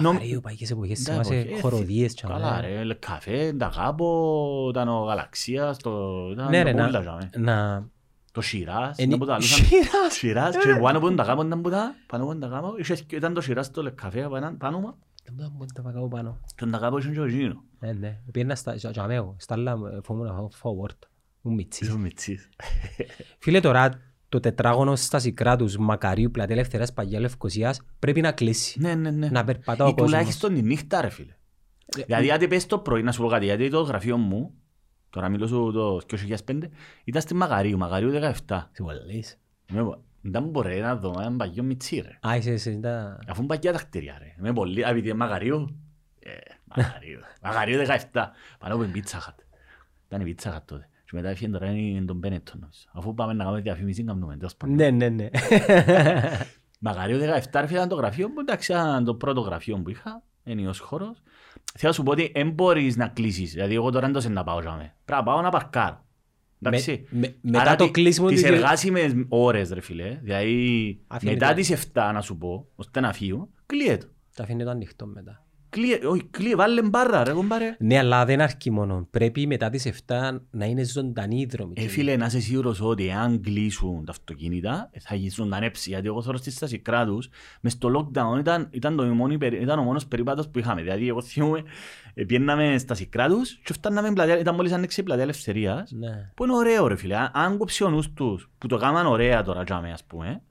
Νομ- 0.00 0.14
Μακαρίου, 0.14 0.40
παγιές 0.40 0.70
εποχές, 0.70 1.02
Τα 1.02 1.12
θυμάσαι 1.12 1.34
εποχές, 1.38 1.60
χοροδίες. 1.60 2.14
και 2.14 2.22
Καλά 2.26 2.36
όλα. 2.48 2.60
ρε, 2.60 2.84
λε, 2.84 2.94
καφέ, 2.94 3.52
τα 3.58 3.66
γάπο, 3.66 4.66
ήταν 4.70 4.88
ο 4.88 5.04
Γαλαξίας, 5.04 5.76
το... 5.78 5.90
ήταν 6.32 6.48
Ναι 6.50 6.58
το 6.58 6.64
ρε, 6.64 6.70
πουλα, 6.70 6.90
να- 6.90 7.00
τζάμε. 7.00 7.30
να... 7.36 7.86
Το 8.32 8.40
Σιράς, 8.40 8.98
Εν- 8.98 9.06
ήταν 9.06 9.18
που 9.18 9.24
τα 9.26 9.34
άλλουσαν. 9.34 9.64
Σιράς. 9.66 10.12
Σιράς, 10.12 10.56
και 10.56 10.78
πάνω 10.82 10.98
από 10.98 11.14
τα 11.14 11.22
γάπο 11.22 11.42
ήταν 11.46 11.60
που 11.60 11.70
τα, 11.70 11.94
πάνω 12.06 12.24
από 12.24 12.36
τα 12.38 12.46
γάπο, 12.46 12.74
είχες- 12.78 13.04
ήταν 13.10 13.34
το 13.34 13.40
Σιράς 13.40 13.70
το 13.70 13.82
λε, 13.82 13.90
καφέ 13.90 14.28
πάνω- 14.28 14.56
πάνω 14.58 14.78
μου, 14.78 14.94
Δεν 15.24 15.34
μπορώ 15.34 15.52
να 15.76 15.82
τα 15.82 15.90
πάω 15.92 16.08
πάνω. 16.08 16.40
και 16.56 16.66
τα 16.66 16.78
γάπο 16.78 16.98
είχαν 16.98 17.12
και 17.12 17.20
ο 17.20 17.26
Γίνο. 17.26 17.62
Ναι, 17.78 17.92
ναι. 17.92 18.20
Πήγαινα 18.32 18.54
στα... 18.54 18.74
για- 18.74 18.90
για 18.90 19.06
μέο, 19.06 19.36
στα 19.38 19.54
άλλα 19.54 19.72
ε, 19.72 20.00
φοβούμαι 20.02 20.26
να 20.28 20.34
φάω 20.34 20.48
forward. 20.62 20.98
Μου 21.40 21.52
μιτσί. 21.54 21.84
Είσαι 21.84 21.96
μητσής. 21.98 22.48
Φίλε 23.38 23.60
τώρα, 23.60 24.00
το 24.34 24.40
τετράγωνο 24.40 24.96
στάση 24.96 25.32
κράτους 25.32 25.76
Μακαρίου, 25.76 26.30
πλατεία 26.30 26.54
Ελευθερίας 26.54 26.92
Παγιά 26.92 27.20
Λευκοσίας, 27.20 27.80
πρέπει 27.98 28.20
να 28.20 28.32
κλείσει. 28.32 28.80
Ναι, 28.80 28.94
ναι, 28.94 29.10
ναι. 29.10 29.28
Να 29.28 29.44
περπατά 29.44 29.84
ο 29.84 29.88
Ή 29.88 29.90
κόσμος. 29.90 30.10
τουλάχιστον 30.10 30.54
τη 30.54 30.62
νύχτα 30.62 31.00
ρε 31.00 31.08
φίλε. 31.08 31.32
Δηλαδή 32.06 32.30
αν 32.30 32.48
πες 32.48 32.66
το 32.66 32.78
πρωί, 32.78 33.02
να 33.02 33.12
σου 33.12 33.22
πω 33.22 33.28
κάτι, 33.28 33.44
γιατί 33.44 33.70
το 33.70 33.80
γραφείο 33.80 34.16
μου, 34.16 34.54
τώρα 35.10 35.28
μιλώ 35.28 35.46
σου 35.46 35.70
το 35.72 36.00
2005, 36.46 36.58
ήταν 37.04 37.22
στη 37.22 37.34
Μαγαρίου, 37.34 37.78
Μαγαρίου 37.78 38.10
17. 38.48 38.68
Σε 38.72 38.82
βολείς. 38.82 39.38
Με 39.72 39.82
πο- 39.82 40.02
Δεν 40.20 40.42
μπορεί 40.42 40.80
να 40.80 40.96
δω 40.96 41.14
έναν 41.18 41.36
παγιό 41.36 41.62
μητσί 41.62 41.96
ρε. 42.00 42.28
Α, 42.28 42.36
είσαι, 42.36 42.50
είσαι, 42.52 42.70
τα... 42.82 43.18
Αφού 43.28 43.38
είναι 43.38 43.48
παγιά 43.48 43.72
τα 43.72 43.78
κτίρια 43.78 44.16
ρε. 44.18 44.34
Με 44.38 44.52
πολύ, 44.52 44.80
επειδή 44.82 45.08
είναι 45.08 45.16
Μαγαρίου. 45.18 45.76
Ε, 46.18 46.30
Μαγαρίου. 46.76 47.20
Μαγαρίου 47.44 47.80
17. 48.12 48.24
Πάνω 48.58 48.74
από 48.74 48.84
την 48.84 48.92
Pizza 49.02 49.16
Hut. 49.16 49.34
Ήταν 50.08 50.26
η 50.26 50.34
Pizza 50.38 50.48
Hut 50.56 50.60
τότε. 50.64 50.88
Και 51.04 51.10
μετά 51.12 51.28
έφυγε 51.28 51.50
τώρα 51.50 51.70
είναι 51.70 52.04
τον 52.04 52.20
Benetton 52.24 52.52
νομίζω. 52.60 52.80
Αφού 52.92 53.14
πάμε 53.14 53.32
να 53.32 53.44
κάνουμε 53.44 53.62
διαφήμιση, 53.62 54.04
κάνουμε 54.04 54.36
τέλος 54.36 54.56
πάντων. 54.56 54.74
Ναι, 54.76 54.90
ναι, 54.90 55.08
ναι. 55.08 55.28
Μαγαρίου 56.80 57.18
17 57.18 57.22
ρε 57.52 57.66
φίλε, 57.66 57.76
ήταν 57.78 57.88
το 57.88 57.94
γραφείο 57.94 58.28
μου, 58.28 58.34
εντάξει, 58.40 58.72
ήταν 58.72 59.04
το 59.04 59.14
πρώτο 59.14 59.40
γραφείο 59.40 59.76
που 59.76 59.90
είχα, 59.90 60.22
ενίος 60.44 60.78
χώρος. 60.78 61.22
Θέλω 61.74 61.88
να 61.88 61.92
σου 61.92 62.02
πω 62.02 62.10
ότι 62.10 62.30
δεν 62.34 62.50
μπορείς 62.50 62.96
να 62.96 63.08
κλείσεις, 63.08 63.52
δηλαδή 63.52 63.74
εγώ 63.74 63.90
τώρα 63.90 64.04
δεν 64.04 64.12
το 64.14 64.20
σε 64.20 64.28
να 64.28 64.44
πάω 64.44 64.60
για 64.60 64.70
μέ. 64.70 64.94
Πρέπει 65.04 65.20
να 65.20 65.22
πάω 65.32 65.40
να 65.40 65.50
παρκάρω. 65.50 66.04
Εντάξει. 66.62 67.06
Με- 67.10 67.18
με- 67.18 67.34
μετά 67.40 67.60
Άρα 67.60 67.76
το 67.76 67.84
τι- 67.84 67.90
κλείσιμο 67.90 68.28
Τις 68.28 68.40
της- 68.42 68.50
εργάσιμες 68.50 69.12
ώρες 69.28 69.70
ρε 69.70 69.80
φίλε, 69.80 70.18
δηλαδή 70.22 71.00
Αφήνεται. 71.06 71.38
μετά 71.38 71.54
τις 71.54 71.70
7 71.70 72.10
να 72.12 72.20
σου 72.20 72.36
πω, 72.38 72.66
ώστε 72.74 73.00
να 73.00 73.12
φύγω, 73.12 73.48
κλείεται. 73.66 74.06
Τα 74.34 74.42
αφήνει 74.42 74.64
το 74.64 74.70
ανοιχτό 74.70 75.06
μετά. 75.06 75.43
Κλείε, 75.74 75.98
όχι, 76.06 76.24
κλείε, 76.30 76.54
βάλε 76.54 76.82
μπάρα 76.82 77.24
ρε 77.24 77.32
κομπάρε. 77.32 77.76
Ναι, 77.78 77.98
αλλά 77.98 78.24
δεν 78.24 78.40
αρκεί 78.40 78.70
μόνο. 78.70 79.06
Πρέπει 79.10 79.46
μετά 79.46 79.70
τις 79.70 80.04
7 80.06 80.40
να 80.50 80.64
είναι 80.64 80.84
ζωντανοί 80.84 81.40
οι 81.40 81.46
δρόμοι. 81.46 81.72
Ε, 81.76 81.88
φίλε, 81.88 82.16
να 82.16 82.26
είσαι 82.26 82.40
σίγουρος 82.40 82.80
ότι 82.80 83.10
αν 83.10 83.40
κλείσουν 83.40 84.04
τα 84.04 84.10
αυτοκίνητα 84.10 84.90
θα 85.00 85.14
γίνει 85.14 85.30
ζωντανέψει. 85.30 85.90
Γιατί 85.90 86.06
εγώ 86.06 86.22
θέλω 86.22 86.36
στη 86.36 86.50
στάση 86.50 86.78
κράτους, 86.78 87.28
μες 87.60 87.72
στο 87.72 87.90
lockdown 87.96 88.38
ήταν, 88.38 88.68
ήταν, 88.70 88.96
το 88.96 89.04
μόνο, 89.04 89.32
ήταν 89.40 89.78
ο 89.78 89.82
μόνος 89.82 90.06
περίπατος 90.06 90.48
που 90.48 90.58
είχαμε. 90.58 90.82
Δηλαδή, 90.82 91.08
εγώ 91.08 91.22
θυμούμαι, 91.22 91.62
ε, 92.14 92.24
πιέναμε 92.24 92.78
στα 92.78 92.96
κράτους 93.10 93.60
και 93.64 93.72
φτάναμε 93.72 94.12
πλατεία, 94.12 94.38
ήταν 94.38 94.54
μόλις 94.54 94.72
άνοιξε 94.72 95.00
η 95.00 95.04
πλατεία 95.04 95.22
ελευθερίας. 95.22 95.90
Ναι. 95.92 96.30
Που 96.34 96.44
είναι 96.44 96.54
ωραίο 96.54 96.86
ρε 96.86 96.96
φίλε. 96.96 97.16
Αν 97.32 97.58
κόψει 97.58 97.84
ο 97.84 97.88
νους 97.88 98.12
τους, 98.12 98.50
που 98.58 98.66
το 98.66 98.76
κάναν 98.76 99.06
ωραία 99.06 99.42
τώρα, 99.42 99.64
τζάμε, 99.64 99.92
ας 99.92 100.04
πούμε, 100.04 100.42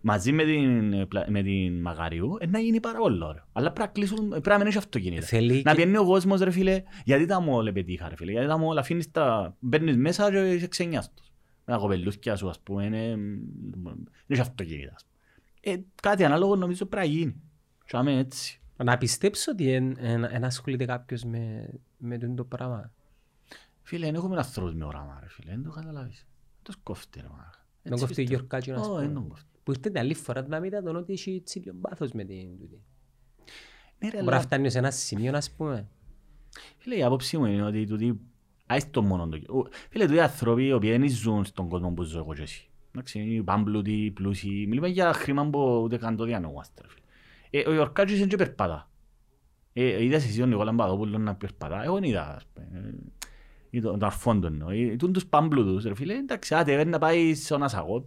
μαζί 0.00 0.32
με 0.32 0.44
την, 0.44 0.94
με 1.28 1.42
την 1.42 1.80
Μαγαριού, 1.80 2.36
ε, 2.40 2.46
να 2.46 2.58
γίνει 2.58 2.80
πάρα 2.80 2.98
πολύ 2.98 3.24
ωραίο. 3.24 3.44
Αλλά 3.52 3.72
πρέπει 3.72 3.88
να 3.88 3.94
κλείσουν, 3.94 4.28
πρέπει 4.28 4.48
να 4.48 4.58
μην 4.58 4.66
έχει 4.66 4.78
αυτοκίνητα. 4.78 5.26
Θέλει 5.26 5.62
Να 5.64 5.70
και- 5.70 5.76
πιένει 5.76 5.96
ο 5.96 6.04
κόσμος 6.04 6.40
ρε 6.40 6.50
φίλε, 6.50 6.82
γιατί 7.04 7.26
τα 7.26 7.40
μόλ 7.40 7.72
πετύχα 7.72 8.08
ρε 8.08 8.16
φίλε, 8.16 8.30
γιατί 8.30 8.46
τα 8.46 8.58
μόλ 8.58 8.78
αφήνεις 8.78 9.10
τα, 9.10 9.56
μπαίνεις 9.60 9.96
μέσα 9.96 10.30
και 10.30 10.52
είσαι 10.54 10.66
ξενιάς 10.66 11.12
τους. 11.14 11.32
Με 11.64 11.72
τα 11.74 11.78
κοπελούθκια 11.80 12.36
σου 12.36 12.48
ας 12.48 12.60
πούμε, 12.60 12.84
είναι, 12.84 13.16
δεν 13.82 14.06
έχει 14.26 14.40
αυτοκίνητα. 14.40 14.92
ας 14.94 15.04
πούμε. 15.04 15.74
Ε, 15.74 15.80
κάτι 16.02 16.24
ανάλογο 16.24 16.56
νομίζω 16.56 16.86
πρέπει 16.86 17.06
να 17.06 17.12
γίνει. 17.12 17.40
Τζάμε 17.86 18.18
έτσι. 18.18 18.60
Να 18.76 18.98
πιστέψω 18.98 19.50
ότι 19.50 19.72
εν, 19.72 19.96
εν, 19.98 20.24
εν 20.24 20.44
ασχολείται 20.44 20.84
κάποιος 20.84 21.24
με, 21.24 21.68
με 21.96 22.18
τούτο 22.18 22.34
το 22.34 22.44
πράγμα; 22.44 22.92
Φίλε, 23.82 24.06
δεν 24.06 24.14
έχουμε 24.14 24.36
ανθρώπους 24.36 24.74
με 24.74 24.84
όραμα 24.84 25.18
ρε 25.20 25.28
φίλε, 25.28 25.50
δεν 25.50 25.62
το 25.62 25.70
καταλάβεις. 25.70 26.26
Το 26.62 26.72
σκόφτε 26.72 27.20
ρε 27.20 27.26
μάνα. 27.30 27.50
Τον 27.82 27.92
Έτσι 27.92 28.04
κόφτει 28.04 28.04
ο 28.04 28.06
πιστεύω. 28.06 28.28
Γιορκάτσιο, 28.28 28.74
ας 28.74 28.86
Ω, 28.86 29.00
πούμε. 29.72 29.82
δεν 29.82 29.88
τον 29.88 29.88
κόφτει. 29.88 29.88
Που 29.88 29.88
ήρθε 29.88 29.88
την 29.90 29.98
άλλη 29.98 30.14
φορά 30.14 30.46
να 30.48 30.60
μην 30.60 30.84
τον 30.84 30.96
ότι 30.96 31.12
έχει 31.12 31.40
τσίλιο 31.44 31.74
πάθος 31.80 32.12
με 32.12 32.24
την 32.24 32.58
τούτη. 32.58 32.82
Ναι, 33.98 34.08
ρε, 34.08 34.16
Μπορεί 34.16 34.24
να 34.24 34.32
αλλά- 34.32 34.40
φτάνει 34.40 34.70
σε 34.70 34.78
ένα 34.78 34.90
σημείο, 34.90 35.36
ας 35.36 35.50
πούμε. 35.50 35.88
Φίλε, 36.78 36.96
η 36.96 37.02
άποψη 37.02 37.38
μου 37.38 37.44
είναι 37.44 37.62
ότι 37.62 37.86
τούτοι, 37.86 38.20
άις 38.66 38.90
το 38.90 39.02
μόνο 39.02 39.28
το... 39.28 39.58
ο- 39.58 39.68
Φίλε, 39.90 40.06
τούτοι 40.06 40.20
άνθρωποι 40.20 40.64
οι 40.66 40.72
οποίοι 40.72 40.90
δεν 40.90 41.08
ζουν 41.08 41.44
στον 41.44 41.68
κόσμο 41.68 41.90
που 41.90 42.02
ζω 42.02 42.18
εγώ 42.18 42.34
και 42.34 42.42
εσύ. 42.42 42.68
Εντάξει, 42.90 43.20
είναι 43.20 43.42
πάμπλουτοι, 43.42 44.10
πλούσιοι, 44.14 44.66
μιλούμε 44.68 44.88
για 44.88 45.12
χρήμα 45.12 45.50
που 45.50 45.80
ούτε 45.82 45.96
καν 45.96 46.16
το 46.16 46.24
διανοούμαστε. 46.24 46.82
ρε 46.82 46.88
φίλε. 46.88 47.04
Ε, 47.50 47.68
ο 47.68 47.74
Ιορκάτσιος 47.74 48.18
είναι 48.18 48.28
και 48.28 48.36
περπατά. 48.36 48.90
Ε, 49.72 50.04
είδες 50.04 50.24
εσύ 50.24 50.38
τον 50.38 50.48
Νικόλα 50.48 50.72
Μπαδόπουλο 50.72 51.18
να 51.18 51.34
περπατά, 51.34 51.82
εγώ 51.84 51.94
δεν 51.94 52.02
είδα. 52.02 52.34
ας 52.36 52.46
πούμε. 52.54 52.68
Ε, 52.74 52.94
ή 53.70 53.80
τον 53.80 53.98
τον 53.98 54.04
αρφόν 54.08 54.40
του 54.40 54.46
εννοώ. 54.46 54.70
Ε, 54.70 54.96
τούν 54.96 55.12
τους 55.12 55.26
πάμπλουτους, 55.26 55.84
ρε 55.84 55.94
φίλε, 55.94 56.14
εντάξει, 56.14 56.54
άντε, 56.54 56.76
δεν 56.76 56.88
να 56.88 56.98
πάει 56.98 57.34
σε 57.34 57.54
ένα 57.54 57.68
σαγό. 57.68 58.04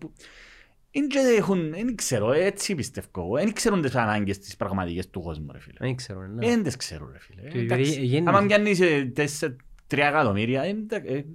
Που- 0.92 1.00
Εν 1.00 1.08
και 1.08 1.20
έχουν, 1.38 1.70
δεν 1.70 1.96
ξέρω, 1.96 2.32
έτσι 2.32 2.76
πιστεύω 2.76 3.08
εγώ. 3.18 3.36
Δεν 3.36 3.54
ξέρουν 3.54 3.82
τις 3.82 3.96
ανάγκες 3.96 4.38
τις 4.40 4.56
πραγματικές 4.56 5.10
του 5.10 5.22
κόσμου, 5.22 5.48
ρε 5.52 5.60
φίλε. 5.60 5.78
Δεν 5.80 5.96
ξέρω, 5.96 6.28
ναι. 6.28 6.48
Δεν 6.48 6.64
τις 6.64 6.76
ξέρω 6.76 7.10
ρε 7.12 7.20
φίλε. 7.20 7.42
Και 7.50 7.60
Εντάξει, 7.60 7.92
γε- 7.92 8.04
γέννη- 8.04 8.28
Άμα 8.30 8.46
πιάνεις 8.46 8.80
ε, 8.82 9.12
τέσσε- 9.16 9.56
τρία 9.88 10.08
εκατομμύρια, 10.08 10.62
ε, 10.64 10.68
εντα- 10.70 11.04
ε, 11.12 11.26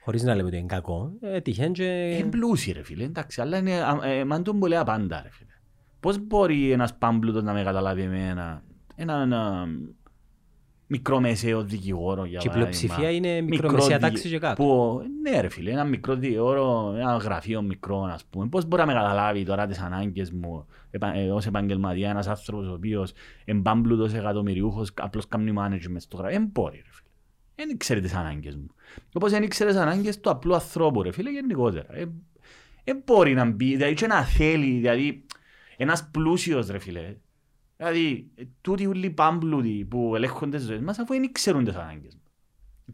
Χωρίς 0.00 0.22
να 0.22 0.34
λέμε 0.34 0.48
ότι 0.48 0.56
είναι 0.56 0.66
κακό. 0.66 1.12
Ε, 1.20 1.40
τυχαίνει 1.40 1.72
και... 1.72 1.84
είναι 2.18 2.28
πλούσιοι 2.28 2.72
ρε 2.72 2.82
φίλε, 2.84 3.04
εντάξει, 3.04 3.40
αλλά 3.40 3.58
είναι 3.58 3.82
α- 3.82 4.00
ε, 4.04 4.24
μαντούν 4.24 4.58
που 4.58 4.66
λέει 4.66 4.78
απάντα 4.78 5.20
ρε 5.22 5.28
φίλε. 5.32 5.50
Πώς 6.00 6.18
μπορεί 6.26 6.70
ένας 6.72 6.94
πάμπλουτος 6.98 7.42
να 7.42 7.52
με 7.52 7.62
καταλάβει 7.62 8.02
εμένα, 8.02 8.62
έναν 8.96 9.32
α, 10.86 10.94
μικρό 10.98 11.20
μεσαίο 11.20 11.64
δικηγόρο 11.64 12.24
για 12.24 12.38
Και 12.38 12.46
η 12.46 12.50
παράδειγμα. 12.50 12.78
πλειοψηφία 12.80 13.10
είναι 13.10 13.40
Μικρό 13.40 13.46
μικρομεσαία 13.68 13.98
δι- 13.98 14.08
τάξη 14.08 14.28
και 14.28 14.38
κάτω. 14.38 14.62
Που, 14.62 15.00
ναι 15.22 15.40
ρε 15.40 15.48
φίλε, 15.48 15.70
ένα 15.70 15.84
μικρό 15.84 16.14
δικηγόρο, 16.16 16.94
ένα 16.98 17.16
γραφείο 17.16 17.62
μικρό 17.62 18.02
ας 18.12 18.24
πούμε. 18.24 18.48
Πώς 18.48 18.64
μπορεί 18.64 18.80
να 18.82 18.86
με 18.88 18.92
καταλάβει 18.92 19.44
τώρα 19.44 19.66
τις 19.66 19.78
ανάγκες 19.78 20.30
μου 20.30 20.66
επα- 20.90 21.14
ε, 21.14 21.30
ως 21.30 21.46
επαγγελματία 21.46 22.10
ένας 22.10 22.26
άνθρωπος 22.28 22.68
ο 22.68 22.72
οποίος 22.72 23.12
εμπάμπλουτος 23.44 24.12
εκατομμυριούχος 24.14 24.90
απλώς 24.94 25.28
κάνει 25.28 25.52
management 25.58 25.96
στο 25.98 26.16
γραφείο. 26.16 26.38
Δεν 26.38 26.48
μπορεί 26.52 26.76
ρε 26.76 26.82
φίλε. 26.92 27.08
Δεν 27.68 27.76
ξέρει 27.76 28.00
τις 28.00 28.14
ανάγκες 28.14 28.56
μου. 28.56 28.66
Όπως 29.12 29.30
δεν 29.30 29.48
ξέρει 29.48 29.70
τις 29.70 29.78
ανάγκες 29.80 30.20
του 30.20 30.30
απλού 30.30 30.54
ανθρώπου 30.54 31.02
ρε 31.02 31.12
φίλε 31.12 31.30
γενικότερα. 31.30 31.86
Δεν 32.84 33.02
μπορεί 33.04 33.34
να 33.34 33.44
μπει, 33.44 33.76
δηλαδή 33.76 33.94
και 33.94 34.06
να 34.06 34.22
θέλει, 34.24 34.76
δηλαδή 34.76 35.24
ένας 35.76 36.08
πλούσιος 36.10 36.68
ρε 36.68 36.78
φίλε. 36.78 37.16
Δηλαδή, 37.76 38.30
ε, 38.34 38.42
τούτοι 38.60 38.86
όλοι 38.86 39.06
οι 39.06 39.10
πάμπλουτοι 39.10 39.86
που 39.90 40.16
ελέγχονται 40.16 40.56
τις 40.56 40.66
ζωές 40.66 40.80
μας 40.80 40.98
αφού 40.98 41.12
δεν 41.14 41.32
ξέρουν 41.32 41.64
τις 41.64 41.74
ανάγκες 41.74 42.14
μου. 42.14 42.20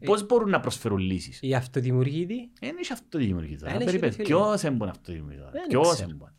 Πώς 0.05 0.25
μπορούν 0.25 0.49
να 0.49 0.59
προσφέρουν 0.59 0.97
λύσεις; 0.97 1.39
Η 1.41 1.53
αυτοδημιουργήτη 1.55 2.51
Δεν 2.59 2.75
έχει 2.79 2.93
αυτοδημιουργή 2.93 3.55
τώρα. 3.57 3.71
Δεν 3.71 3.81
έχει, 3.81 3.85
Περίπου, 3.85 4.05
ρε 4.05 4.11
φίλε. 4.11 4.23
ποιος 4.23 4.63
έμπον 4.63 4.89
αυτοδημιουργή 4.89 5.37
τώρα. 5.37 5.51
Δεν 5.51 5.61
Ποιος 5.67 5.93
ξέρω. 5.93 6.09
έμπον. 6.11 6.33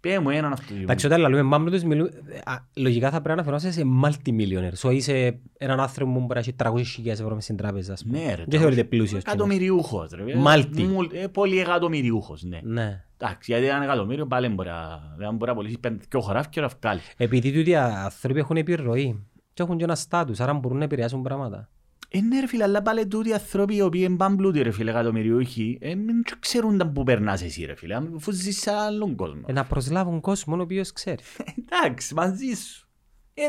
Πέ 0.00 0.18
μου 0.18 0.30
έναν 0.30 0.44
Εντάξει, 0.44 0.62
αυτοδημιουργή. 0.62 1.06
όταν 1.06 1.20
λέμε 1.20 1.42
μάμπλουτος, 1.42 1.82
μιλού- 1.82 2.10
α, 2.44 2.54
λογικά 2.76 3.10
θα 3.10 3.20
πρέπει 3.22 3.26
να 3.42 3.50
αναφερόμαστε 3.52 3.70
σε 3.70 3.82
multi-millionaire. 4.04 4.88
So 4.88 4.94
είσαι 4.94 5.40
έναν 5.58 5.80
άνθρωπο 5.80 6.12
που 6.12 6.18
μπορεί 6.20 6.32
να 6.34 6.38
έχει 6.40 6.52
300.000 6.52 7.06
ευρώ 7.20 7.34
μες 7.34 7.44
στην 7.44 7.56
τράπεζα, 7.56 7.92
ας 7.92 8.02
πούμε. 8.04 8.18
Ναι 8.18 8.34
ρε. 8.34 8.44
Δεν 8.46 8.60
θεωρείται 8.60 8.84
πλούσιος. 8.84 9.22
κοινός. 9.22 9.34
Εκατομμυριούχος 9.34 10.10
ρε. 10.10 10.34
Μάλτι. 10.36 10.82
Μουλ- 10.82 11.12
ε, 11.14 11.26
Πολύ 11.28 11.58
εκατομμυριούχος, 11.60 12.42
ναι. 12.42 13.04
Ναι. 13.20 13.28
Εντάξει, 13.28 13.52
γιατί 13.52 13.66
ένα 13.68 13.84
εκατομμύριο 13.84 14.26
πάλι 14.26 14.46
δεν 14.46 14.54
μπορεί 14.54 14.68
να- 14.68 15.14
δεν 15.16 15.34
μπορεί 15.34 15.50
να 15.50 15.56
πωλήσει 15.56 15.78
πέντε 15.78 16.04
δυο 16.10 16.20
χωράφια 16.20 16.50
και 16.50 16.60
να 16.60 16.68
βγάλει. 16.80 17.00
Επειδή 17.16 17.52
τούτοι 17.52 17.70
οι 17.70 17.76
άνθρωποι 17.76 18.38
έχουν 18.38 18.56
επιρροή 18.56 19.26
και 19.54 19.62
έχουν 19.62 19.76
και 19.78 19.84
ένα 19.84 19.94
στάτους, 19.94 20.40
άρα 20.40 20.52
μπορούν 20.54 20.78
να 20.78 20.84
επηρεάσουν 20.84 21.22
πράγματα. 21.22 21.68
Ε, 22.10 22.20
ναι 22.20 22.40
ρε 22.40 22.46
φίλε, 22.46 22.62
αλλά 22.62 22.82
πάλι 22.82 23.06
τούτοι 23.06 23.28
οι 23.28 23.32
άνθρωποι 23.32 23.74
οι 23.76 23.80
οποίοι 23.82 24.02
είναι 24.04 24.16
πάμπλουτοι 24.16 24.62
ρε 24.62 24.70
φίλε 24.70 24.90
εκατομμυριούχοι, 24.90 25.78
ε, 25.80 25.94
μην 25.94 26.22
ξέρουν 26.38 26.78
τα 26.78 26.86
που 26.88 27.02
περνάς 27.02 27.42
εσύ 27.42 27.64
ρε 27.64 27.74
φίλε, 27.74 27.94
αφού 28.16 28.30
ζεις 28.32 28.60
σε 28.60 28.70
άλλον 28.72 29.14
κόσμο. 29.14 29.42
Ε, 29.46 29.52
να 29.52 29.64
προσλάβουν 29.64 30.20
κόσμο 30.20 30.56
ο 30.56 30.60
οποίος 30.60 30.92
ξέρει. 30.92 31.22
Εντάξει, 31.72 32.14
μαζί 32.14 32.54
σου. 32.54 32.88
Ε, 33.34 33.42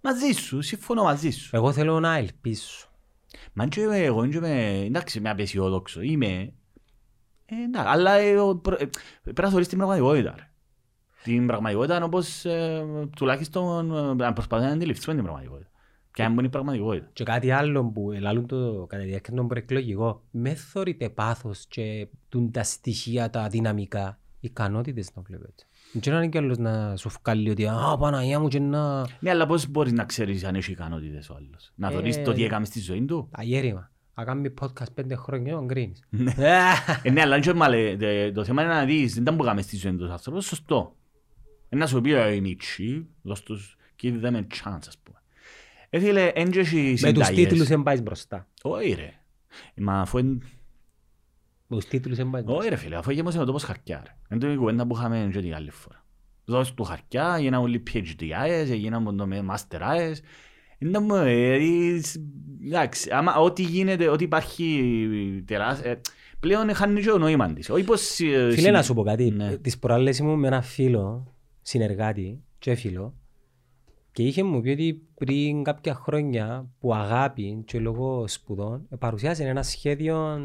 μαζί 0.00 0.32
σου, 0.32 0.60
συμφωνώ 0.62 1.02
μαζί 1.02 1.30
σου. 1.30 1.56
Εγώ 1.56 1.72
θέλω 1.72 2.00
να 2.00 2.16
ελπίσω. 2.16 2.88
Μα 3.52 3.66
και 3.66 3.80
εγώ 3.80 4.20
δεν 4.20 4.30
είμαι, 4.32 4.82
εντάξει, 4.86 5.18
είμαι 5.18 5.30
απεσιόδοξο, 5.30 6.00
είμαι, 6.00 6.52
ε, 7.46 7.54
εντάξει, 7.64 7.88
αλλά 7.90 8.12
ε, 8.12 8.38
ο 8.38 8.56
προ- 8.56 8.80
ε, 8.80 8.88
πρέπει 9.22 9.40
να 9.42 9.50
θωρείς 9.50 9.68
την 9.68 9.78
πραγματικότητα. 9.78 10.34
Ρε. 10.36 10.50
Την 11.22 11.46
πραγματικότητα 11.46 11.96
είναι 11.96 12.04
όπως 12.04 12.44
ε, 12.44 12.84
τουλάχιστον 13.16 13.94
ε, 13.96 14.14
να 14.24 14.32
προσπαθούμε 14.32 14.68
να 14.68 14.74
αντιληφθούμε 14.74 15.14
την 15.14 15.24
πραγματικότητα. 15.24 15.70
Ποια 16.10 16.24
είναι 16.24 16.42
η 16.42 16.48
πραγματικότητα. 16.48 17.08
Και 17.12 17.24
κάτι 17.24 17.50
άλλο 17.50 17.84
που 17.84 18.10
λαλούν 18.20 18.46
το 18.46 18.86
κατά 18.88 19.02
τη 19.02 19.08
διάρκεια 19.08 19.34
των 19.34 19.48
προεκλογικών, 19.48 20.20
με 20.30 20.54
θωρείτε 20.54 21.08
πάθος 21.10 21.66
και 21.68 22.08
τούν 22.28 22.50
τα 22.50 22.62
στοιχεία, 22.62 23.30
τα 23.30 23.48
δυναμικά, 23.48 24.18
ικανότητες 24.40 25.10
να 25.14 25.22
βλέπετε. 25.22 25.62
Δεν 25.92 26.14
είναι 26.14 26.28
κι 26.28 26.38
άλλος 26.38 26.58
να 26.58 26.96
σου 26.96 27.10
βγάλει 27.22 27.50
ότι 27.50 27.66
«Α, 27.66 27.96
Παναγία 27.98 28.40
μου 28.40 28.48
και 28.48 28.58
να...» 28.60 29.06
Ναι, 29.20 29.30
αλλά 29.30 29.46
πώς 29.46 29.66
μπορείς 29.68 29.92
να 29.92 30.04
ξέρεις 30.04 30.44
αν 30.44 30.54
έχει 30.54 30.70
ικανότητες 30.72 31.30
ο 31.30 31.34
άλλος. 31.34 31.72
Να 31.74 31.88
Ε, 31.88 31.92
θωρείς 31.92 32.22
το 32.22 32.32
τι 32.32 32.44
έκαμες 32.44 32.68
στη 32.68 32.80
ζωή 32.80 33.04
του. 33.04 33.28
Αγέρημα. 33.32 33.90
Να 34.16 34.24
κάνεις 34.24 34.52
podcast 34.60 34.92
πέντε 34.94 35.14
χρόνια 35.16 35.52
και 35.52 35.58
να 35.58 35.64
γκρίνεις. 35.64 36.02
Ναι. 36.10 36.34
Ε, 37.02 37.10
ναι, 37.10 37.20
αλλά 37.20 37.40
και 37.40 37.52
μάλε, 37.54 37.96
τε- 37.96 38.34
το 38.34 38.44
θέμα 38.44 38.62
είναι 38.62 38.72
να 38.72 38.84
δεις, 38.84 39.12
δεν 39.14 39.22
ήταν 39.22 39.36
που 39.36 39.44
έκαμε 39.44 39.62
στη 39.62 39.76
ζωή 39.76 39.96
τους 39.96 40.10
άνθρωπος, 40.10 40.46
σωστό. 40.46 40.96
Ε, 41.68 41.76
Να 41.76 41.86
σου 41.86 42.00
πει 42.00 42.12
«Ε, 42.12 42.34
η 42.34 42.40
Μίτσι, 42.40 43.06
δώσ' 43.22 43.42
τους, 43.42 43.76
give 44.02 44.22
them 44.22 44.34
a 44.34 44.40
chance, 44.40 44.86
ας 44.88 44.98
πούμε. 45.02 45.18
Ε, 45.90 45.98
φίλε, 46.00 46.26
εν 46.34 46.50
και 46.50 46.58
έχει 46.58 46.76
Με 46.76 46.90
τους 46.90 46.98
συνταγές. 47.26 47.34
τίτλους 47.48 47.66
δεν 47.68 47.82
πάεις 47.82 48.02
μπροστά. 48.02 48.46
Όχι 48.62 48.92
ρε. 48.92 49.12
Ε, 49.74 49.82
Μα 49.82 50.00
αφού 50.00 50.18
εν- 50.18 50.42
Με 51.66 51.76
τους 51.76 51.84
τίτλους 51.86 52.16
δεν 52.16 52.30
πάεις 52.30 52.44
μπροστά. 52.44 52.60
όχι 52.60 52.70
ρε 52.70 52.76
φίλε, 52.76 52.96
αφού 52.96 53.10
γέμωσε 53.10 53.40
ο 53.40 53.44
τόπος 53.44 53.62
χαρτιά 53.62 54.02
ρε. 54.06 54.16
Είναι 54.30 54.40
το 54.40 54.52
η 54.52 54.56
κουβέντα 54.56 54.86
που 54.86 54.96
είχαμε 54.96 55.28
και 55.32 55.40
την 55.40 55.54
άλλη 55.54 55.70
φορά. 55.70 56.04
Δώσ' 56.44 56.74
του 56.74 56.84
χαρτιά, 56.84 57.38
γίναν 57.38 57.60
όλοι 57.62 57.82
PhD-άες, 57.92 58.74
γίναν 58.74 59.16
το 59.16 59.26
με 59.26 59.44
master-άες. 59.50 60.16
Είναι 60.78 60.98
μου, 60.98 61.14
ε, 61.14 61.64
εις- 61.64 62.20
εντάξει, 62.64 63.10
άμα 63.12 63.34
ό,τι 63.36 63.62
γίνεται, 63.62 64.08
ό,τι 64.08 64.24
υπάρχει 64.24 64.82
τεράστια, 65.46 66.00
πλέον 66.40 66.74
χάνει 66.74 67.00
και 67.00 67.10
ο 67.10 67.18
νόημα 67.18 67.52
της. 67.52 67.70
Όχι 67.70 67.84
πως... 67.84 68.20
ε, 68.20 68.50
Φίλε, 68.50 68.50
συν- 68.60 68.72
να 68.72 68.82
σου 68.82 68.94
πω 68.94 69.02
κάτι. 69.02 69.30
Ναι. 69.30 69.56
Τις 69.56 69.78
προάλλες 69.78 70.18
ήμουν 70.18 70.38
με 70.38 70.46
ένα 70.46 70.62
φίλο, 70.62 71.34
συνεργάτη 71.62 72.42
και 72.58 72.74
φίλο, 72.74 73.14
και 74.12 74.22
είχε 74.22 74.42
μου 74.42 74.60
πει 74.60 74.68
ότι 74.70 75.02
πριν 75.14 75.62
κάποια 75.62 75.94
χρόνια 75.94 76.68
που 76.80 76.94
αγάπη 76.94 77.62
και 77.66 77.78
λόγω 77.78 78.28
σπουδών 78.28 78.86
ε, 78.88 78.96
παρουσιάσε 78.96 79.44
ένα 79.44 79.62
σχέδιο 79.62 80.38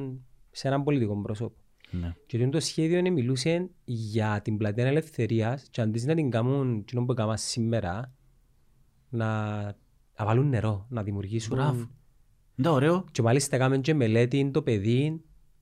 σε 0.51 0.67
έναν 0.67 0.83
πολιτικό 0.83 1.21
πρόσωπο. 1.21 1.55
Ναι. 1.91 2.15
Και 2.25 2.47
το 2.47 2.59
σχέδιο 2.59 3.11
μιλούσε 3.11 3.69
για 3.85 4.39
την 4.43 4.57
πλατεία 4.57 4.85
ελευθερίας 4.85 5.67
και 5.71 5.81
αντί 5.81 6.05
να 6.05 6.15
την 6.15 6.29
κάνουν 6.29 6.77
εκείνο 6.77 7.05
που 7.05 7.11
έκαναν 7.11 7.37
σήμερα, 7.37 8.13
να, 9.09 9.27
να 10.21 10.27
βάλουν 10.27 10.49
νερό, 10.49 10.85
να 10.89 11.03
δημιουργήσουν... 11.03 11.55
Μπράβο. 11.55 11.87
Είναι 12.55 12.69
ωραίο. 12.69 13.05
Και 13.11 13.21
μάλιστα 13.21 13.55
έκαμε 13.55 13.77
και 13.77 13.93
μελέτη 13.93 14.49
το 14.53 14.61
παιδί 14.61 15.21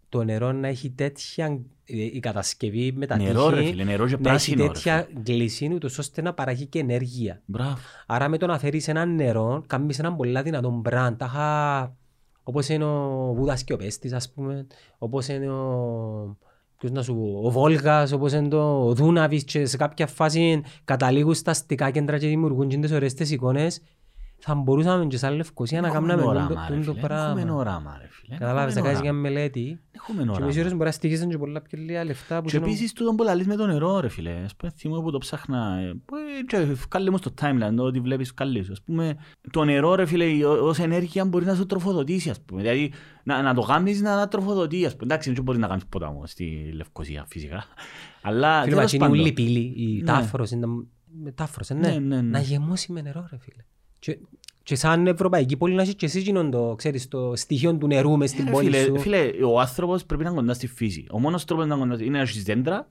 το 0.10 0.24
νερό 0.24 0.52
να 0.52 0.68
έχει 0.68 0.90
τέτοια 0.90 1.46
ε, 1.86 2.04
η 2.04 2.20
κατασκευή 2.20 2.92
με 2.96 3.06
τα 3.06 3.18
Νερό, 3.18 3.50
ρε 3.50 3.56
τείχη, 3.56 3.70
φίλε, 3.70 3.84
νερό 3.84 4.08
και 4.08 4.12
να 4.12 4.16
έχει 4.16 4.22
πράσινο, 4.22 4.64
ρε 4.64 4.68
τέτοια 4.68 5.08
γλυσίνη 5.26 5.74
ούτως 5.74 5.98
ώστε 5.98 6.22
να 6.22 6.34
παράγει 6.34 6.66
και 6.66 6.80
ενέργεια. 6.80 7.42
Μπράβο. 7.46 7.78
Άρα 8.06 8.30
με 8.30 8.38
το 8.38 8.46
να 8.46 8.60
φέρεις 8.60 8.88
ένα 8.88 9.06
νερό, 9.06 9.64
κάνεις 9.68 10.00
έναν 10.00 10.16
πολλά 10.16 10.42
δυνατό 10.44 10.70
μπραντ. 10.70 11.18
Τάχα, 11.18 11.96
όπως 12.44 12.70
είναι 12.70 12.84
ο 12.84 13.34
Βούδας 13.36 13.64
και 13.64 13.74
ο 13.74 13.78
Πέστης, 13.78 14.14
ας 14.14 14.32
πούμε, 14.32 14.68
όπως 14.98 15.28
είναι 15.28 15.50
ο, 15.50 16.38
ποιος 16.78 16.92
να 16.92 17.04
σου 17.04 17.16
πω, 17.16 17.42
ο 17.44 17.52
Βόλγας, 17.52 18.12
όπως 18.12 18.34
είναι 18.34 18.48
το 18.48 18.86
ο 18.86 18.94
Δούναβης 18.94 19.44
και 19.44 19.66
σε 19.66 19.78
κάποια 19.78 20.08
φάση 20.08 20.62
καταλήγουν 20.86 21.34
στα 21.34 21.52
αστικά 21.52 21.92
κέντρα 21.92 22.18
και 22.18 22.28
δημιουργούν 22.28 22.68
και 22.68 22.78
τις 22.78 22.92
ωραίες 22.92 23.14
τις 23.14 23.32
εικόνες. 23.32 23.82
Θα 24.40 24.56
μπορούσαμε 24.56 25.06
και 25.06 25.18
σαν 25.18 25.36
Λευκοσία 25.36 25.82
να 25.82 25.88
Έχουμε 25.88 26.08
κάνουμε 26.08 26.28
όραμα, 26.30 26.48
το- 26.48 26.54
ρε 26.54 26.80
το- 26.80 26.86
το 26.86 26.94
φίλε. 26.94 27.06
Έχουμε 27.06 27.08
πράγμα. 27.08 27.54
όραμα, 27.56 27.98
ρε 28.02 28.08
φίλε. 28.10 28.38
Καταλάβεις, 28.38 28.74
να 28.74 28.80
Έχουμε 28.80 28.94
κάνεις 28.94 29.02
μια 29.02 29.12
όραμα. 29.20 29.30
μελέτη 29.30 29.80
Έχουμε 29.92 30.24
και 30.24 30.30
όραμα. 30.30 30.46
μισή 30.46 30.60
ώρες 30.60 30.72
μπορεί 30.72 30.84
να 30.86 30.92
στοιχίζουν 30.92 31.30
και 31.30 31.38
πολλά 31.38 31.62
πιο 31.62 31.78
λίγα 31.82 32.04
λεφτά 32.04 32.42
που 32.42 32.48
Και 32.48 32.56
γίνουν- 32.58 32.68
επίσης 32.72 32.94
τούτον 32.94 33.16
που 33.16 33.24
λαλείς 33.24 33.48
με 33.48 33.56
το 33.56 33.66
νερό 33.66 34.00
ρε 34.00 34.08
φίλε. 34.10 34.42
Ας 34.46 34.56
πούμε 34.56 34.72
θυμώ 34.76 35.02
που 35.02 35.12
το 35.12 35.18
ψάχνα. 35.18 35.80
ε, 35.80 35.94
που, 36.06 36.16
ε, 36.16 36.44
και 36.48 36.58
βγάλε 36.90 37.10
μου 37.10 37.18
στο 37.18 37.32
timeline 37.42 37.74
το 37.76 37.84
ότι 37.84 38.00
βλέπεις 38.00 38.34
βγάλε 38.38 38.64
σου. 38.64 38.72
Ας 38.72 38.82
πούμε 38.82 39.18
το 39.52 39.64
νερό 39.64 39.96
ρε 39.96 40.06
φίλε 40.06 40.46
ω- 40.46 40.68
ως 40.68 40.80
ενέργεια 40.80 41.26
μπορεί 41.26 41.46
να 41.46 41.56
σου 41.56 41.66
τροφοδοτήσει 41.66 42.30
ας 42.30 42.42
πούμε. 42.42 42.62
Δηλαδή 42.62 42.94
να, 43.24 43.42
να 43.42 43.54
το 43.54 43.62
κάνεις 43.62 44.02
να, 44.02 44.16
να 44.16 44.28
τροφοδοτείς 44.28 44.86
ας 44.86 44.92
πούμε. 44.96 45.04
Εντάξει 45.06 45.32
δεν 45.34 45.44
μπορείς 45.44 45.62
να 45.62 45.68
κάνεις 45.68 45.86
ποτάμο 45.86 46.26
στη 46.26 46.72
Λευκοσία 46.76 47.26
φυσικά. 47.30 47.64
Αλλά 48.22 48.54
Φίλε, 48.62 48.64
τέλος 48.70 48.82
μας 48.84 48.94
είναι 48.94 49.04
πάντων. 49.06 49.20
ούλη 49.20 49.32
πύλη, 49.32 49.74
η 49.78 49.98
Ναι. 50.00 50.04
τάφρος, 50.06 50.52
είναι 50.52 50.62
τα- 50.62 50.86
με 51.24 51.32
τάφρος, 51.32 51.70
ε, 51.70 51.74
ναι. 51.74 51.88
Ναι, 51.88 52.00
ναι, 52.00 52.16
ναι. 52.16 52.22
Να 52.30 52.40
γεμώσει 52.40 52.92
με 52.92 53.02
νερό, 53.02 53.28
ρε 53.32 53.38
φίλε. 53.38 53.64
Και- 54.00 54.18
Και 54.64 54.76
σαν 54.76 55.08
ευρωπαϊκή 55.08 55.58
πόλη 55.58 55.74
να 55.76 55.82
έχει 55.82 55.96
και 55.96 56.06
εσύ 56.06 56.20
γίνον 56.20 56.52
το, 56.52 56.74
ξέρεις, 56.78 57.08
το 57.08 57.34
στοιχείο 57.36 57.76
του 57.78 57.88
νερού 57.88 58.18
μες 58.18 58.30
στην 58.30 58.44
Ε, 58.44 58.48
ρε, 58.48 58.52
πόλη 58.56 58.66
φίλε, 58.72 58.84
σου. 58.84 59.00
φίλε, 59.00 59.30
ο 59.46 59.60
άνθρωπος 59.60 60.06
πρέπει 60.06 60.24
να 60.24 60.30
είναι 60.30 60.40
κοντά 60.40 60.54
στη 60.54 60.68
φύση. 60.68 61.06
Ο 61.12 61.20
μόνος 61.20 61.46
τρόπος 61.46 61.66
να 61.68 61.76
είναι 61.76 61.86
κοντά 61.88 62.04
είναι 62.04 62.18
να 62.18 62.24
έχεις 62.24 62.44
δέντρα 62.44 62.88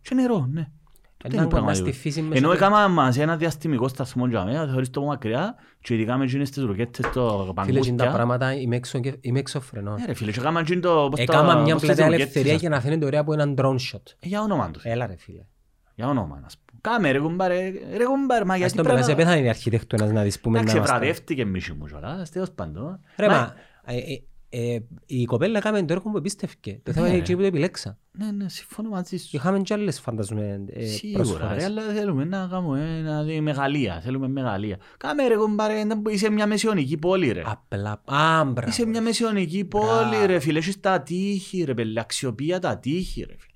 και 0.00 0.14
νερό, 0.14 0.48
ναι. 0.52 0.68
Τότε 1.16 1.36
Να 1.36 1.42
είναι 1.42 1.42
είναι 1.42 1.44
κοντά 1.44 1.48
πραγματικό. 1.48 1.86
στη 1.86 1.98
φύση 1.98 2.22
μέσα 2.22 2.36
Ενώ 2.38 2.48
του- 2.48 2.54
έκανα 2.54 2.88
μας 2.88 3.18
ένα 3.18 3.36
διαστημικό 3.36 3.88
σταθμό 3.88 4.26
για 4.26 4.44
μένα, 4.44 4.66
θεωρείς 4.66 4.90
το 4.90 5.02
μακριά 5.02 5.54
και 5.80 5.94
ειδικά 5.94 6.16
με 6.16 6.24
εκείνες 6.24 6.50
τις 6.50 6.62
ρουκέτες 6.62 7.10
το 7.12 7.20
Φίλε, 7.20 7.38
εκείνα 7.38 7.44
τα 7.44 7.52
παγκούστια. 7.54 8.10
πράγματα 8.10 8.54
είμαι 8.54 8.76
έξω 8.76 8.98
και- 9.00 9.16
είμαι 9.20 9.38
εξωφρενό. 9.38 9.94
Ναι 9.94 10.04
ρε 10.06 10.14
φίλε, 10.14 10.30
και 10.32 10.40
έκανα 10.40 10.60
εκείνο 10.60 10.80
το... 10.80 11.06
πώς 11.10 11.16
τα- 11.16 11.22
Έκαμα 11.22 11.54
μια 11.54 11.72
πώς 11.72 11.82
τις 11.82 11.82
πλατεία 11.82 12.04
ρουκέτες, 12.04 12.22
ελευθερία 12.24 12.54
ας 12.54 12.60
για 12.60 12.68
να 12.68 12.80
φαίνεται 12.80 13.04
ωραία 13.04 13.20
από 13.20 13.32
έναν 13.32 13.54
drone 13.58 13.76
shot. 13.92 14.02
Ε, 14.18 14.28
Για 14.28 14.40
όνομα 14.42 14.70
τους. 14.70 14.84
Έλα 14.84 15.06
ρε 15.06 15.16
φίλε. 15.16 15.46
Για 15.94 16.08
όνομα, 16.08 16.42
ας 16.44 16.56
πούμε. 16.58 16.63
Κάμε 16.88 17.10
ρε 17.10 17.18
κουμπάρε, 17.18 17.72
ρε 17.96 18.04
κουμπάρε, 18.04 18.44
μα 18.44 18.52
Ας 18.52 18.58
γιατί 18.58 18.74
τον 18.74 18.84
πρέπει 18.84 19.00
πέρασε 19.00 19.10
να... 19.10 19.16
πέθανε 19.24 19.46
η 19.46 19.48
αρχιτέκτονας 19.48 20.10
να 20.10 20.22
δεις 20.22 20.40
πούμε 20.40 20.54
να 20.56 20.60
Εντάξει, 20.62 20.78
μας 20.80 20.88
κάνει. 20.88 21.00
βραδεύτηκε 21.00 21.44
μισή 21.44 21.72
μου 21.72 21.86
κιόλας, 21.86 22.30
τέλος 22.30 22.50
πάντων. 22.50 23.00
Ρε 23.16 23.26
Μα- 23.28 23.34
μα, 23.34 23.54
ε, 23.94 23.96
ε, 23.96 24.22
ε, 24.74 24.78
η 25.06 25.24
κοπέλα 25.24 25.58
έκαμε 25.58 25.82
το 25.84 25.92
έργο 25.92 26.10
που 26.10 26.16
επίστευκε. 26.16 26.80
Το 26.82 26.92
θέμα 26.92 27.06
Ναι, 27.06 27.12
είναι 27.12 27.16
ρε. 27.18 27.24
εκεί 27.24 27.34
που 27.34 27.40
το 27.40 27.46
επιλέξα. 27.46 27.98
Ναι, 28.12 28.30
ναι, 28.30 28.48
συμφωνώ 28.48 28.88
μαζί 28.88 29.16
σου. 29.16 29.28
Είχαμε 29.30 29.58
και 29.60 29.74
άλλες 29.74 30.00
φανταζούμε 30.00 30.64
ε, 30.72 30.84
Σίγουρα, 30.86 31.22
ρε, 31.22 31.28
προσφορές. 31.30 31.64
αλλά 31.64 31.82
θέλουμε 31.82 32.24
να 32.24 32.46
κάνουμε 32.50 32.96
ένα 32.98 33.22
δι- 33.22 33.40
μεγαλεία, 33.40 34.00
θέλουμε 34.04 34.28
μεγαλεία. 34.28 34.76
Κάμε 34.96 35.26
ρε 35.26 35.36
κουμπάρε, 35.36 35.78
ήταν 35.80 36.02
που 36.02 36.08
είσαι 36.10 36.30
μια 36.30 36.46
μεσαιωνική 36.46 36.96
πόλη 36.96 37.32
ρε. 37.32 37.42
Απλά, 37.44 37.90
α, 38.04 38.44
μπράβο. 38.44 38.68
Είσαι 38.68 38.86
μια 38.86 39.00
μεσαιωνική 39.00 39.64
πόλη 39.64 40.08
Μπράβο. 40.10 40.26
ρε 40.26 40.38
φίλε, 40.38 40.58
έχεις 40.58 40.80
τα 40.80 41.00
τείχη 41.02 41.64
ρε 41.64 41.74
πέλε, 41.74 42.00
αξιοπία 42.00 42.58
τα 42.58 42.78
τείχη 42.78 43.20
ρε 43.20 43.34
φίλε. 43.38 43.52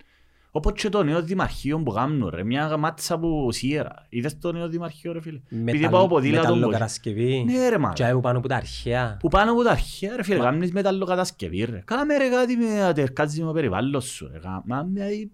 Όπως 0.59 0.81
και 0.83 0.89
το 0.89 1.03
νέο 1.03 1.23
δημαρχείο 1.23 1.79
που 1.83 1.93
κάνουν 1.93 2.29
ρε, 2.29 2.45
μια 2.45 2.77
μάτσα 2.77 3.19
που 3.19 3.49
σιέρα. 3.53 4.07
Είδες 4.09 4.39
το 4.39 4.53
νέο 4.53 4.69
δημαρχείο 4.69 5.13
ρε 5.13 5.21
φίλε; 5.21 5.41
Επειδή 5.51 5.63
Μεταλλ- 5.73 5.93
πάω 5.93 6.07
ποδήλατο 6.09 6.43
μπορεί. 6.47 6.55
Μεταλλοκατασκευή. 6.55 7.45
Ναι 7.45 7.69
ρε 7.69 7.79
μα. 7.79 7.93
Και 7.93 8.05
που 8.13 8.21
πάνω 8.21 8.39
από 8.39 8.49
τα 8.49 8.57
αρχαία. 8.57 9.17
Που 9.21 9.29
πάνω 9.29 9.53
από 9.53 9.63
τα 9.63 9.71
αρχαία 9.71 10.17
ρε 10.17 10.23
φίλε, 10.23 10.39
κάνεις 10.39 10.73
μεταλλοκατασκευή 10.73 11.65
ρε. 11.65 11.83
Κάμε 11.85 12.17
ρε 12.17 12.29
κάτι 12.29 12.57
με 12.57 12.83
ατερκάτζι 12.83 13.41
με 13.41 13.47
το 13.47 13.53
περιβάλλον 13.53 14.01
σου 14.01 14.31
ρε. 14.33 14.39
Μα, 14.65 14.85
δηλαδή, 14.93 15.31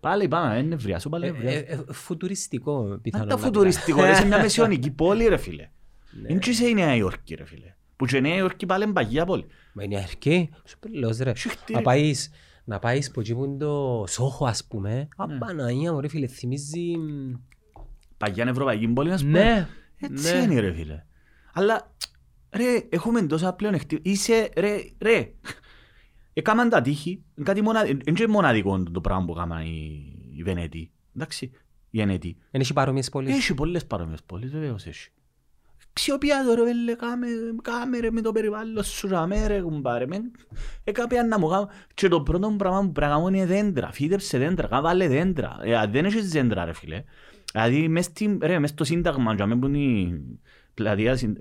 Πάλι 0.00 0.28
πάμε, 0.28 0.58
είναι 0.58 0.76
βριάσου, 0.76 1.08
πάλι 1.08 1.24
Ε, 1.24 1.28
είναι 1.28 1.38
βριάσου. 1.38 1.64
ε, 1.66 1.72
ε, 1.72 1.92
Φουτουριστικό 1.92 2.78
Αν 2.78 3.00
πιθανόν. 3.02 3.28
τα 3.28 3.34
να 3.36 3.40
φουτουριστικό, 3.40 4.00
πει. 4.00 4.06
ρε, 4.06 4.14
σε 4.14 4.26
μια 4.26 4.38
μεσαιωνική 4.42 4.90
πόλη 4.90 5.26
ρε 5.26 5.36
φίλε. 5.36 5.68
Ναι. 6.22 6.28
Δεν 6.28 6.38
είσαι 6.46 6.66
η 6.66 6.74
Νέα 6.74 6.94
Υόρκη 6.96 7.34
ρε 7.34 7.44
φίλε. 7.44 7.74
Που 7.96 8.06
και 8.06 8.16
η 8.16 8.20
Νέα 8.20 8.36
Υόρκη 8.36 8.66
πάλι 8.66 8.84
είναι 8.84 8.92
παγιά 8.92 9.24
πόλη. 9.24 9.46
Μα 9.72 9.82
είναι 9.82 9.96
αρχή. 9.96 10.50
Σου 10.64 10.78
πελός 10.78 11.18
ρε. 11.18 11.32
Σιχτή, 11.36 11.72
Να 11.72 11.78
ρε. 11.78 11.84
πάεις, 11.84 12.30
να 12.64 12.78
πάεις 12.78 13.10
που 13.10 13.20
εκεί 13.20 13.34
που 13.34 13.44
είναι 13.44 13.56
το 13.56 14.04
Σόχο 14.08 14.46
ας 14.46 14.64
πούμε. 14.64 14.94
Ναι. 14.94 15.06
Απαναγία 15.16 15.92
μου 15.92 16.00
ρε 16.00 16.08
φίλε, 16.08 16.26
θυμίζει... 16.26 16.96
μ, 16.98 17.32
Παγιά 18.16 18.44
ευρωπαϊκή 18.44 18.88
πόλη 18.88 19.10
να 19.10 19.16
σου 19.16 19.24
πω. 19.24 19.30
Ναι. 19.30 19.68
Έτσι 20.00 20.36
ναι. 20.36 20.42
είναι 20.42 20.60
ρε 20.60 20.72
φίλε. 20.72 21.04
Αλλά 21.52 21.94
ρε, 22.50 22.86
έχουμε 22.88 23.22
τόσα 23.22 23.52
πλέον 23.52 23.78
Είσαι 24.02 24.50
ρε, 24.56 24.76
ρε. 25.00 25.32
Έκαναν 26.32 26.68
τα 26.68 26.80
τύχη. 26.82 27.10
Είναι 27.10 27.46
κάτι 27.46 27.62
μοναδικό. 27.62 27.98
Είναι 28.06 28.18
και 28.18 28.28
μοναδικό 28.28 28.82
το 28.82 29.00
πράγμα 29.00 29.24
που 29.24 29.32
έκαναν 29.32 29.66
οι, 29.66 30.12
οι 30.36 30.42
Βενέτοι. 30.42 30.90
Εντάξει, 31.16 31.50
οι 31.90 32.00
Ενέτοι. 32.00 32.36
Εν 32.50 32.60
έχει 32.60 32.72
παρόμοιες 32.72 33.08
πόλεις. 33.08 33.36
Έχει 33.36 33.54
πολλές 33.54 33.86
παρόμοιες 33.86 34.22
πόλεις, 34.22 34.50
βεβαίως 34.50 34.86
έχει. 34.86 35.10
Ξιοπιά 35.94 36.44
το 36.46 36.54
ρε 36.54 36.62
βέλε, 36.62 36.94
κάμε, 36.94 37.26
κάμε 37.62 37.98
ρε 37.98 38.10
με 38.10 38.20
το 38.20 38.32
περιβάλλον 38.32 38.84
σου 38.84 39.08
ραμε 39.08 39.46
ρε 39.46 39.60
κουμπάρε. 39.60 40.06
με- 40.06 40.30
Ε, 40.84 40.92
κάποια 40.92 41.24
να 41.24 41.38
μου 41.38 41.48
κάνω. 41.48 41.68
Και 41.94 42.08
το 42.08 42.20
πρώτο 42.22 42.54
πράγμα 42.58 42.80
που 42.80 42.92
πρέπει 42.92 43.10
να 43.10 43.16
κάνω 43.16 43.28
είναι 43.28 43.46
δέντρα. 43.46 43.92
Φύτεψε 43.92 44.38
δέντρα, 44.38 44.66
κάμε 44.68 44.82
βάλε 44.82 45.08
δέντρα. 45.08 45.58
Ε, 45.62 45.76
αν 45.76 45.90
δεν 45.90 46.04
έχεις 46.04 46.30
δέντρα 46.30 46.64
ρε 46.64 46.72
φίλε. 46.72 47.04
Δηλαδή 47.52 47.88
μες, 47.88 48.04
στην, 48.04 48.38
ρε, 48.42 48.58
μες 48.58 48.70
στο 48.70 48.84
σύνταγμα, 48.84 49.34
για 49.34 49.46
μένα 49.46 49.60
που 49.60 49.66
είναι 49.66 49.78
η 49.78 50.22
πλατεία. 50.74 51.16
συν- 51.16 51.36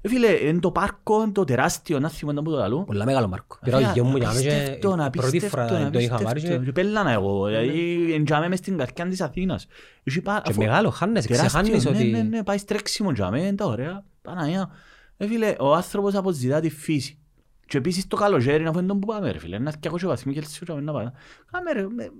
Ε, 0.00 0.08
φίλε, 0.08 0.26
είναι 0.28 0.60
το 0.60 0.70
πάρκο, 0.70 1.30
το 1.32 1.44
τεράστιο, 1.44 1.98
να 1.98 2.08
θυμάμαι 2.08 2.42
που 2.42 2.50
το 2.50 2.56
λαλού. 2.56 2.84
Πολλά 2.84 3.04
μεγάλο 3.04 3.28
Μάρκο. 3.28 3.58
Πήρα 3.62 3.76
ο 3.76 3.80
γιο 3.92 4.04
μου 4.04 4.16
για 4.16 4.26
να 4.26 4.32
και 4.32 4.38
Απίστευτον, 4.38 4.92
η 5.06 5.10
πρώτη 5.10 5.26
απίστευτον, 5.28 5.66
φορά 5.68 5.90
το 5.90 5.98
είχα 5.98 6.14
πάρει 6.14 6.26
απίστευτον. 6.30 6.58
και- 6.60 6.64
Και 6.66 6.72
πέλανα 6.72 7.10
εγώ, 7.10 7.46
δηλαδή 7.46 8.12
εντιαμε 8.14 8.48
μες 8.48 8.58
στην 8.58 8.76
καρδιά 8.76 9.06
της 9.06 9.20
Αθήνας. 9.20 9.66
Έχει 10.02 10.20
πά- 10.20 10.42
και 10.42 10.50
αφού- 10.50 10.62
μεγάλο, 10.64 10.90
χάνεσαι, 10.90 11.28
Τεράστιο, 11.28 11.60
ξεχάνεις 11.60 11.84
ναι, 11.84 11.90
ότι... 11.90 12.04
Ναι, 12.10 12.22
ναι, 12.22 12.42
πάει 12.42 12.58
στρέξιμο 12.58 13.10
για 13.10 13.30
μένα, 13.30 13.46
είναι 13.46 13.56
τα 13.56 13.64
ωραία. 13.64 14.04
Παναγία. 14.22 14.70
Ε, 15.16 15.26
φίλε, 15.26 15.54
ο 15.58 15.74
άνθρωπος 15.74 16.14
αποζητά 16.14 16.60
τη 16.60 16.70
φύση. 16.70 17.18
Και 17.66 17.78
επίσης 17.78 18.06
το 18.06 18.16
καλοκαίρι, 18.16 18.66
αφού 18.66 18.78
είναι 18.78 18.86
τον 18.88 19.00
που 19.00 19.06
πάμε, 19.06 19.30
ρε 19.30 19.38
φίλε. 19.38 19.56
Είναι 19.56 19.68
αρκετά 19.68 19.96
βαθμοί 20.08 20.32
και 20.32 20.38
έτσι 20.38 20.64
να 20.82 20.92
πάμε. 20.92 21.12
Κάμε 21.50 21.72
ρε, 21.72 21.86
με- 21.88 22.10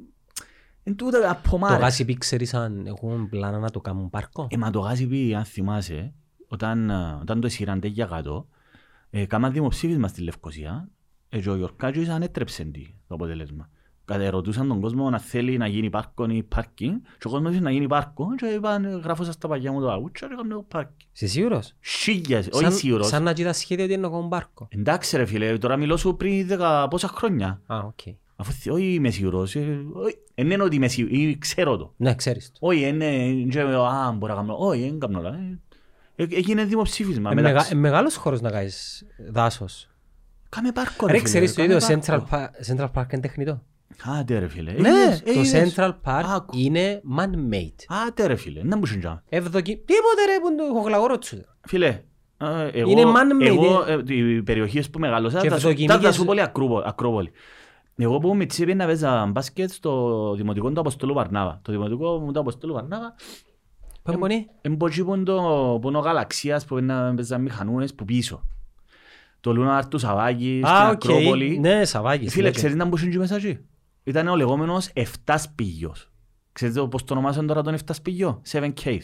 εν 0.83 0.97
τούτα 0.97 1.21
Το 1.21 1.29
απομάρε. 1.29 1.77
γάσι 1.83 2.05
πει 2.05 2.15
ξέρεις 2.19 2.55
αν 2.55 2.87
έχουν 2.87 3.29
πλάνα 3.29 3.59
να 3.59 3.71
το 3.71 3.81
κάνουν 3.81 4.11
πάρκο; 4.11 4.47
Ε, 4.51 4.57
μα 4.57 4.71
το 4.71 4.79
γάζι 4.79 5.07
πει, 5.07 5.35
αν 5.35 5.45
θυμάσαι, 5.45 6.13
όταν, 6.49 6.91
ε, 6.91 7.19
όταν 7.21 7.41
το 7.41 7.47
εσύραν 7.47 7.81
για 7.85 8.07
κάτω, 8.07 8.47
ε, 9.11 9.27
κάμαν 9.27 9.53
δημοψήφισμα 9.53 10.09
στη 10.09 10.23
Λευκοσία 10.23 10.89
ε, 11.29 11.41
και 11.41 11.51
ο 11.51 11.57
Γιορκάτζος 11.57 12.09
ανέτρεψε 12.09 12.65
τι, 12.65 12.83
το 13.09 13.15
αποτέλεσμα. 13.15 13.69
Κατερωτούσαν 14.05 14.69
τον 14.69 14.81
κόσμο 14.81 15.11
να 15.11 15.19
θέλει 15.19 15.57
να 15.57 15.67
γίνει 15.67 15.91
πάρκο 15.91 16.25
ή 16.29 16.43
πάρκινγκ 16.43 16.97
και 17.19 17.27
ο 17.27 17.31
κόσμος 17.31 17.51
ήθελε 17.51 17.65
να 17.65 17.71
γίνει 17.71 17.87
πάρκο 17.87 18.27
και 18.37 18.47
είπαν 18.47 18.85
«Ε, 18.85 18.89
γράφω 18.89 19.25
σας 19.25 19.39
τα 19.39 19.49
παγιά 19.49 19.73
μου 19.73 19.81
το 19.81 19.91
αγούτσια 19.91 20.27
και 20.29 20.33
έκαμε 20.35 20.55
το 20.55 20.65
πάρκινγκ. 20.69 20.97
Είσαι 21.13 21.27
σίγουρος; 21.27 21.75
Χίλιας, 21.85 22.49
όχι 22.53 22.63
Σαν- 22.65 22.73
σίγουρος. 22.73 23.07
Σαν 23.07 23.23
να 23.23 23.33
κοιτάς 23.33 23.57
σχέδιο 23.59 23.85
ότι 23.85 23.93
είναι 23.93 24.03
να 24.03 24.09
κάνουν 24.09 24.29
πάρκο. 24.29 24.69
Εντάξει 24.71 25.17
ρε 25.17 25.25
φίλε, 25.25 25.59
τώρα 25.59 25.77
μιλώ 25.77 25.97
σου 25.97 26.17
πριν 26.17 26.47
δεκα 26.47 26.89
πόσα 26.89 27.09
χρόνια. 27.09 27.61
Α, 27.67 27.79
οκ. 27.79 27.99
Αφού 28.37 28.53
θε- 28.53 28.73
όχι 28.73 28.95
είμαι 28.95 29.11
σίγουρος, 29.11 29.55
ε, 29.55 29.79
όχι, 29.93 30.17
δεν 30.35 30.51
είναι 30.51 30.63
ότι 30.63 30.77
είμαι 30.77 30.89
σίγουρος, 30.89 31.17
ή 31.19 31.39
ξέρω 31.39 31.77
το. 31.77 31.93
Ναι, 31.97 32.15
ξέρεις 32.15 32.53
το. 32.53 32.59
Όχι, 32.61 32.89
είναι, 32.89 33.07
είναι, 33.07 33.61
α, 33.77 34.13
μπορώ 34.13 34.35
να 34.35 34.41
κάνω, 34.41 34.57
όχι, 34.59 34.81
δεν 34.83 34.99
κάνω 34.99 35.19
όλα. 35.19 35.39
Ε. 36.17 36.23
Ε, 36.23 36.27
Έγινε 36.31 36.65
δημοψήφισμα. 36.65 37.31
Ε, 37.31 37.35
μεταξύ- 37.35 37.75
μεγα- 37.75 37.87
ε, 37.87 37.91
μεγάλος 37.91 38.17
χώρος 38.17 38.41
να 38.41 38.51
κάνεις 38.51 39.05
δάσος. 39.31 39.89
Κάμε 40.49 40.73
πάρκο 40.73 41.07
ρε 41.07 41.13
Ρε, 41.13 41.19
φίλε. 41.19 41.29
ξέρεις 41.29 41.55
το 41.55 41.61
κάμε 41.61 41.75
ίδιο 41.75 41.87
πάρκο. 42.07 42.27
Central 42.31 42.35
Park- 42.35 42.51
Central 42.77 43.01
Park 43.03 43.13
είναι 43.13 43.23
τεχνητό. 43.23 43.63
Άντε 44.19 44.39
ρε 44.39 44.49
φίλε. 44.49 44.73
Ναι, 44.73 44.89
Είδες, 44.89 45.23
το 45.23 45.31
είδες. 45.41 45.75
Central 45.77 45.91
Park 46.05 46.23
Άκου. 46.35 46.57
είναι 46.59 47.03
man-made. 47.19 47.85
Άντε 48.07 48.27
ρε 48.27 48.35
φίλε, 48.37 48.61
να 48.63 48.77
μου 48.77 48.87
συντζά. 48.87 49.23
Ευδοκι... 49.29 49.77
Τίποτε 49.77 50.25
ρε 50.33 50.41
που 50.41 50.49
είναι 50.49 50.57
το 50.73 50.79
χογλαγόρο 50.81 51.19
του. 51.19 51.45
Φίλε, 51.67 51.87
ε, 52.39 52.69
εγώ, 52.73 52.91
Είναι 52.91 53.03
man-made, 53.05 53.47
εγώ, 53.47 53.85
ε. 53.89 53.93
ε, 54.09 54.15
οι 54.15 54.43
περιοχές 54.43 54.91
που 54.91 54.99
μεγαλώσα, 54.99 55.41
Και 55.41 55.49
θα 55.49 55.59
σου- 55.59 55.67
ευδοκιμικές- 55.67 55.97
θα- 55.97 56.03
θα 56.07 56.13
σου 56.13 56.19
πω 56.19 56.25
πολύ 56.27 56.41
ακρούβο- 56.43 56.83
Ακρόπολη. 56.87 57.31
Εγώ 57.99 58.19
που 58.19 58.35
με 58.35 58.47
τσίπη 58.47 58.75
να 58.75 58.87
παίζα 58.87 59.27
μπάσκετ 59.27 59.71
στο 59.71 60.35
δημοτικό 60.37 60.71
του 60.71 60.81
Αποστόλου 60.81 61.15
Βαρνάβα. 61.15 61.61
Το 61.65 61.73
δημοτικό 61.73 62.19
μου 62.19 62.33
του 62.33 62.41
Αποστόλου 62.41 62.73
Βαρνάβα 62.75 63.15
Πάμε 64.07 64.19
πονεί. 64.19 64.47
Εμπότσι 64.61 65.05
που 65.05 65.15
είναι 65.15 65.25
το 65.25 65.79
που 65.81 65.89
είναι 65.89 65.97
ο 65.97 66.01
Γαλαξίας 66.01 66.65
που 66.65 66.79
είναι 66.79 67.13
παίζαν 67.15 67.43
μηχανούες 67.43 67.95
που 67.95 68.05
πίσω. 68.05 68.43
Το 69.41 69.53
Λούναρ 69.53 69.89
του 69.89 69.99
Σαββάκη 69.99 70.61
στην 70.65 70.77
Α, 70.77 70.89
οκ. 70.89 70.93
Ακρόπολη. 70.93 71.59
Ναι, 71.59 71.85
Σαββάκης. 71.85 72.33
Φίλε, 72.33 72.49
legend. 72.49 72.53
ξέρεις 72.55 72.77
να 72.77 72.85
μπούσουν 72.85 73.11
και 73.11 73.19
μέσα 73.19 73.35
εκεί; 73.37 73.59
Ήταν 74.05 74.29
ο 74.29 74.37
λεγόμενος 74.37 74.89
7 74.95 75.35
σπίγιος. 75.39 76.11
Ξέρετε 76.53 76.87
πώς 76.87 77.05
το 77.05 77.13
ονομάζουν 77.13 77.47
τώρα 77.47 77.63
τον 77.63 77.75
7 77.75 77.79
σπίγιο. 77.93 78.41
7 78.53 78.73
Ks. 78.85 78.99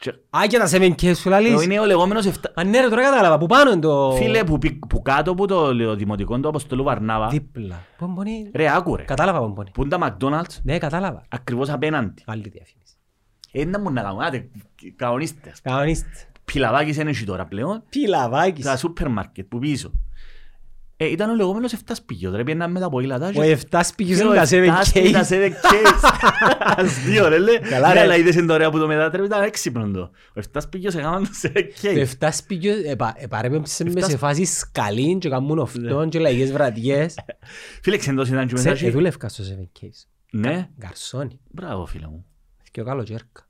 Και- 0.00 0.14
Α, 0.36 0.40
και 0.48 0.58
τα 0.58 0.68
7K 0.68 1.14
σου 1.16 1.28
λαλείς. 1.28 1.64
Είναι 1.64 1.80
ο 1.80 1.84
λεγόμενος 1.86 2.26
7... 2.26 2.30
Α, 2.54 2.64
ναι 2.64 2.80
ρε, 2.80 2.88
τώρα 2.88 3.02
κατάλαβα. 3.02 3.38
Που 3.38 3.46
πάνω 3.46 3.70
είναι 3.70 3.80
το... 3.80 4.12
Φίλε, 4.16 4.44
που, 4.44 4.58
πι- 4.58 4.86
που 4.86 5.02
κάτω 5.02 5.30
από 5.30 5.46
το 5.46 5.74
λε- 5.74 5.94
δημοτικό 5.96 6.40
του 6.40 6.48
Αποστολού 6.48 6.82
Βαρνάβα. 6.84 7.28
Δίπλα. 7.28 7.80
Πάμε 7.98 8.14
πονεί. 8.14 8.50
Ρε, 8.54 8.74
άκου 8.76 8.96
ρε. 8.96 9.02
Κατάλαβα 9.02 9.40
πάμε 9.40 9.54
πονεί. 9.54 9.70
Που 9.74 9.82
είναι 9.82 9.98
τα 9.98 10.16
McDonald's, 10.18 10.56
Ναι, 10.62 10.78
κατάλαβα. 10.78 11.22
ακριβώς 11.28 11.68
απέναντι. 11.70 12.22
Άλλη 12.26 12.42
διαφήμιση. 12.48 12.81
Ε, 13.52 13.64
να 13.64 13.80
μου 13.80 13.90
να 13.92 14.02
κάνουμε, 14.02 14.24
άντε, 14.26 14.48
κανονίστες. 14.96 15.60
Κανονίστε. 15.62 16.06
Πιλαβάκης 16.44 16.96
είναι 16.96 17.10
εκεί 17.10 17.24
τώρα 17.24 17.44
πλέον. 17.46 17.82
Πιλαβάκης. 17.88 18.64
Τα 18.64 18.76
σούπερ 18.76 19.08
μάρκετ 19.08 19.46
που 19.48 19.58
πίσω. 19.58 19.92
Ε, 20.96 21.06
ήταν 21.10 21.30
ο 21.30 21.34
λεγόμενος 21.34 21.72
7 21.72 21.76
σπίγιος. 21.94 22.34
Ρε, 22.34 22.44
πήγαιναν 22.44 22.70
με 22.70 22.80
τα 22.80 22.88
ποήλατα. 22.88 23.26
Ο 23.36 23.42
7 23.70 23.80
πήγες 23.96 24.18
Και 24.18 24.24
ο 24.24 24.26
είναι 24.26 24.34
τα 24.34 24.46
7 24.46 24.92
7K. 24.94 25.10
τα 25.12 25.26
7Ks. 25.30 26.10
Αστείο 26.84 27.28
ρε, 27.28 27.38
λέει. 27.38 27.58
Καλά, 27.58 27.88
Ναι, 27.88 27.94
ρε. 27.94 28.00
αλλά 28.00 28.16
είδες 28.16 28.34
είναι 28.34 28.46
το 28.46 28.52
ωραίο 28.54 28.70
που 28.70 28.78
το 28.78 28.86
μετάτρεπε, 28.86 29.24
ήταν 29.26 29.42
έξυπνο 29.42 29.90
το. 29.90 30.00
Ο 30.36 30.40
7 30.54 30.60
σπίγιος 30.62 30.94
έκαναν 30.94 31.22
το 31.22 31.50
7K. 31.54 32.06
Το 32.18 32.26
7 32.26 32.28
σπίγιο 32.32 32.74
επαρέπεμψε 33.16 33.84
μες 33.84 33.92
Εφτά 33.94 34.06
σε 34.06 34.10
σπ- 34.16 34.20
φάση 34.24 34.44
σκαλήν 34.44 35.18
και 35.18 35.28
καμούν 35.28 35.58
οφτών 35.58 36.08
και 36.08 36.18
λαϊκές 36.18 36.52
βραδιές. 36.52 37.14
Φίλε, 37.82 37.96
ξεντός 37.96 38.28
ήταν 38.28 38.46
και 38.46 38.54
Ξέ- 38.54 38.70
μέσα. 38.72 38.86
Εδούλευκα 38.86 39.28
στο 39.28 39.44
7K. 39.44 39.86
Ναι, 40.30 40.68
Γκαρσόνι. 40.80 41.40
μπράβο 41.50 41.86
φίλε 41.86 42.06
μου. 42.06 42.26
Και 42.72 42.80
ο 42.80 42.84
καλό 42.84 43.02
τζέρκα. 43.02 43.48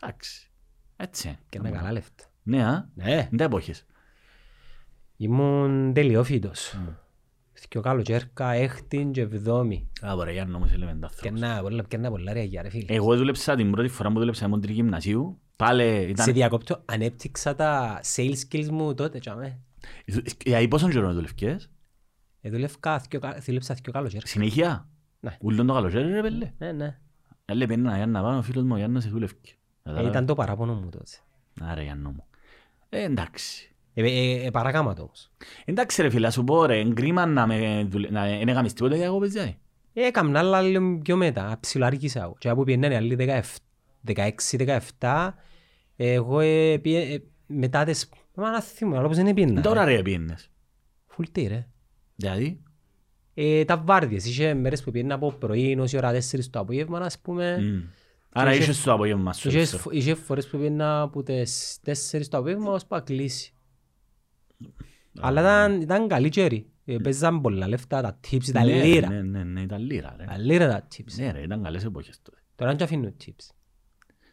Εντάξει. 0.00 0.50
Έτσι. 0.96 1.38
Και 1.48 1.58
ένα 1.58 1.70
καλά 1.70 1.92
λεφτά. 1.92 2.24
Ναι, 2.42 2.64
α. 2.64 2.88
Ναι, 2.94 3.14
Δεν 3.28 3.36
τα 3.36 3.44
εποχές. 3.44 3.86
ήμουν 5.16 5.92
τελειόφυτος. 5.92 6.78
Δυο 7.70 7.80
καλοκαίρκα, 7.80 8.50
έκτη 8.52 9.08
και 9.12 9.20
εβδόμη. 9.20 9.88
Α, 10.06 10.14
ωραία, 10.14 10.32
Γιάννο 10.32 10.58
μου, 10.58 10.66
σε 10.66 10.76
λέμε 10.76 10.92
τα 10.92 10.98
Και 10.98 11.28
άνθρωπος. 11.28 11.40
να, 11.40 11.60
πολλά, 11.62 11.82
και 11.82 11.96
να 11.96 12.10
πολλά 12.10 12.32
ρε 12.32 12.42
για 12.42 12.62
ρε 12.62 12.68
φίλε. 12.70 12.94
Εγώ 12.94 13.16
δούλεψα 13.16 13.54
την 13.56 13.70
πρώτη 13.70 13.88
φορά 13.88 14.12
που 14.12 14.18
δούλεψα 14.18 14.44
με 14.44 14.48
μοντρική 14.50 14.74
γυμνασίου. 14.74 15.40
Πάλι 15.56 15.82
Σε 15.82 16.08
ήταν... 16.08 16.32
διακόπτω, 16.32 16.82
ανέπτυξα 16.84 17.54
τα 17.54 18.00
sales 18.14 18.34
skills 18.50 18.68
μου 18.70 18.94
τότε, 18.94 19.18
τσάμε. 19.18 19.58
Για 20.44 20.68
πόσον 20.68 20.90
καιρό 20.90 21.12
δουλευκές. 21.12 21.70
Ε, 22.40 22.50
δουλεύκα, 22.50 22.98
δυο 23.10 23.20
κα- 23.20 23.38
δούλεψα 23.46 23.74
δυο 23.74 23.92
καλοκαίρκα. 23.92 24.26
Συνέχεια; 24.26 24.88
Ναι. 25.20 25.36
Ούλον 25.40 25.66
το 25.66 25.72
καλοκαίρι 25.72 26.10
ρε 26.12 26.22
πέλε. 26.22 26.52
Ναι, 26.58 26.72
ναι. 26.72 26.98
Έλε 27.44 27.66
πένα 27.66 27.96
Γιάννα 27.96 28.22
πάνω, 28.22 28.38
ο 28.38 28.42
φίλος 28.42 28.64
μου 28.64 28.72
ο 28.72 28.76
Γιάννας 28.76 29.08
δούλευκε. 29.08 29.52
Ε, 29.82 30.06
ήταν 30.06 30.26
το 30.26 30.34
παράπονο 30.34 30.74
μου 30.74 30.88
τότε. 30.88 31.10
Άρα 31.60 31.82
Γιάννο 31.82 32.10
μου. 32.10 32.24
Ε, 32.88 33.02
εντάξει. 33.02 33.74
Ε, 33.94 34.02
ε, 34.02 34.46
ε, 34.46 34.50
παρακάμα 34.50 34.94
το 34.94 35.02
όμως. 35.02 35.30
Εντάξει 35.64 36.02
ρε 36.02 36.10
φίλε, 36.10 36.26
ας 36.26 36.34
σου 36.34 36.44
πω 36.44 36.66
ρε, 36.66 36.78
εγκρίμα 36.78 37.26
να 37.26 37.46
με 37.46 37.86
δουλε... 37.88 38.10
να 38.10 38.24
εν 38.24 38.48
έκαμες 38.48 38.72
τίποτα 38.72 38.96
για 38.96 39.04
εγώ 39.04 39.18
παιδιά. 39.18 39.42
Ε, 39.92 40.06
έκανα 40.06 40.38
άλλα 40.38 40.60
λίγο 40.60 40.98
πιο 40.98 41.16
μετά, 41.16 41.56
ψιλοάργησα 41.60 42.22
εγώ. 42.22 42.34
Και 42.38 42.48
από 42.48 42.64
πιένανε 42.64 42.96
άλλοι 42.96 43.16
16-17, 44.98 45.30
εγώ 45.96 46.40
ε, 46.40 46.78
πιέ- 46.78 47.12
ε, 47.12 47.22
μετά 47.46 47.84
τις... 47.84 48.08
Μα 48.34 48.50
να 48.50 48.60
θυμώ, 48.60 48.96
αλλά 48.96 49.06
πως 49.06 49.16
δεν 49.16 49.34
πιένα. 49.34 49.60
Τώρα 49.60 49.84
ρε 49.84 50.02
πιένες. 50.02 50.50
Φουλτή 51.06 51.46
ρε. 51.46 51.66
Δηλαδή, 52.16 52.62
Ε, 53.34 53.64
τα 53.64 53.76
βάρδιες, 53.78 54.26
είχε 54.26 54.54
μέρες 54.54 54.82
που 54.82 54.90
πιένα 54.90 55.14
από 55.14 55.32
πρωί, 55.32 55.78
όση 55.80 55.96
ώρα 55.96 56.12
4 56.12 56.50
το 56.50 56.58
απόγευμα, 56.60 56.98
ας 56.98 57.18
πούμε. 57.18 57.58
μμ. 57.60 57.80
άρα 58.32 58.50
είχε- 58.52 58.62
είσαι 58.62 58.72
στο 58.72 58.92
απόγευμα 58.92 59.32
σου. 59.32 59.48
Είχε 59.48 59.62
ξέρω. 59.62 59.82
φο- 59.82 59.90
Είχε 59.92 60.14
φορές 60.14 60.48
που 60.48 60.58
πιένα 60.58 61.00
από 61.00 61.22
τις 61.22 61.78
4 61.84 62.28
το 62.28 62.36
απόγευμα, 62.38 62.70
ως 62.72 62.86
που 62.86 63.02
κλείσει. 63.04 63.52
Αλλά 65.20 65.40
ήταν, 65.40 65.80
ήταν 65.80 66.08
καλή 66.08 66.28
καιρή. 66.28 66.66
Ε, 66.84 66.96
Παίζαν 66.96 67.40
πολλά 67.40 67.68
λεφτά, 67.68 68.00
τα 68.02 68.20
tips, 68.30 68.50
τα 68.52 68.64
Ναι, 68.64 68.84
λίρα. 68.84 69.08
Ναι, 69.08 69.22
ναι, 69.22 69.44
ναι, 69.44 69.60
ήταν 69.60 69.82
λίρα 69.82 70.14
ρε. 70.18 70.24
Τα 70.24 70.38
λίρα 70.38 70.68
τα 70.68 70.86
tips. 70.96 71.12
Ναι 71.16 71.30
ρε, 71.30 71.42
ήταν 71.42 71.62
καλές 71.62 71.84
εποχές 71.84 72.22
τότε. 72.22 72.38
Τώρα 72.54 72.70
δεν 72.74 72.82
αφήνουν 72.82 73.14
tips. 73.24 73.48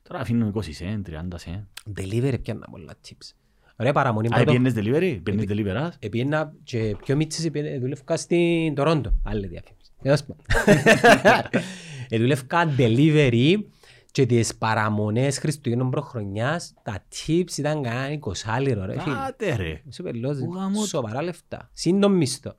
Τώρα 0.01 0.19
αφήνουν 0.19 0.53
20 0.55 0.61
σεν, 0.73 1.03
30 1.09 1.37
σεν. 1.37 1.67
Delivery 1.97 2.41
πιάνα 2.41 2.67
πολλά 2.71 2.93
tips. 3.07 3.31
Ωραία 3.79 3.93
παραμονή 3.93 4.27
Α, 4.27 4.29
πρώτο. 4.35 4.51
πιένες 4.51 4.73
delivery, 4.75 5.19
πιένες 5.23 5.45
deliverás. 5.49 5.89
Επίαινα 5.99 6.53
και 6.63 6.95
πιο 7.03 7.15
μίτσις 7.15 7.45
επίαινα- 7.45 7.79
δούλευκα 7.79 8.17
στην 8.17 8.75
Τορόντο. 8.75 9.11
Άλλη 9.23 9.47
διαφήμιση. 9.47 9.91
Τέλος 10.01 10.23
πάντων. 10.23 10.45
Ε, 12.09 12.17
Δούλευκα 12.17 12.73
delivery 12.77 13.55
και 14.11 14.25
τις 14.25 14.55
παραμονές 14.55 15.37
Χριστουγέννων 15.39 15.89
προχρονιάς 15.89 16.73
τα 16.83 17.03
tips 17.15 17.57
ήταν 17.57 17.81
κανένα 17.83 18.19
20 18.19 18.59
λίρο 18.61 18.85
ρε 18.85 18.99
φίλε. 18.99 19.15
Άτε 19.27 19.55
ρε. 19.55 19.81
Είσαι 19.89 20.03
πελός, 20.03 20.37
Ου, 20.39 20.53
γαμώ 20.53 20.79
το. 20.79 20.85
σοβαρά 20.87 21.21
λεφτά. 21.21 21.69
Συν 21.73 21.99
τον 21.99 22.11
μισθό. 22.11 22.55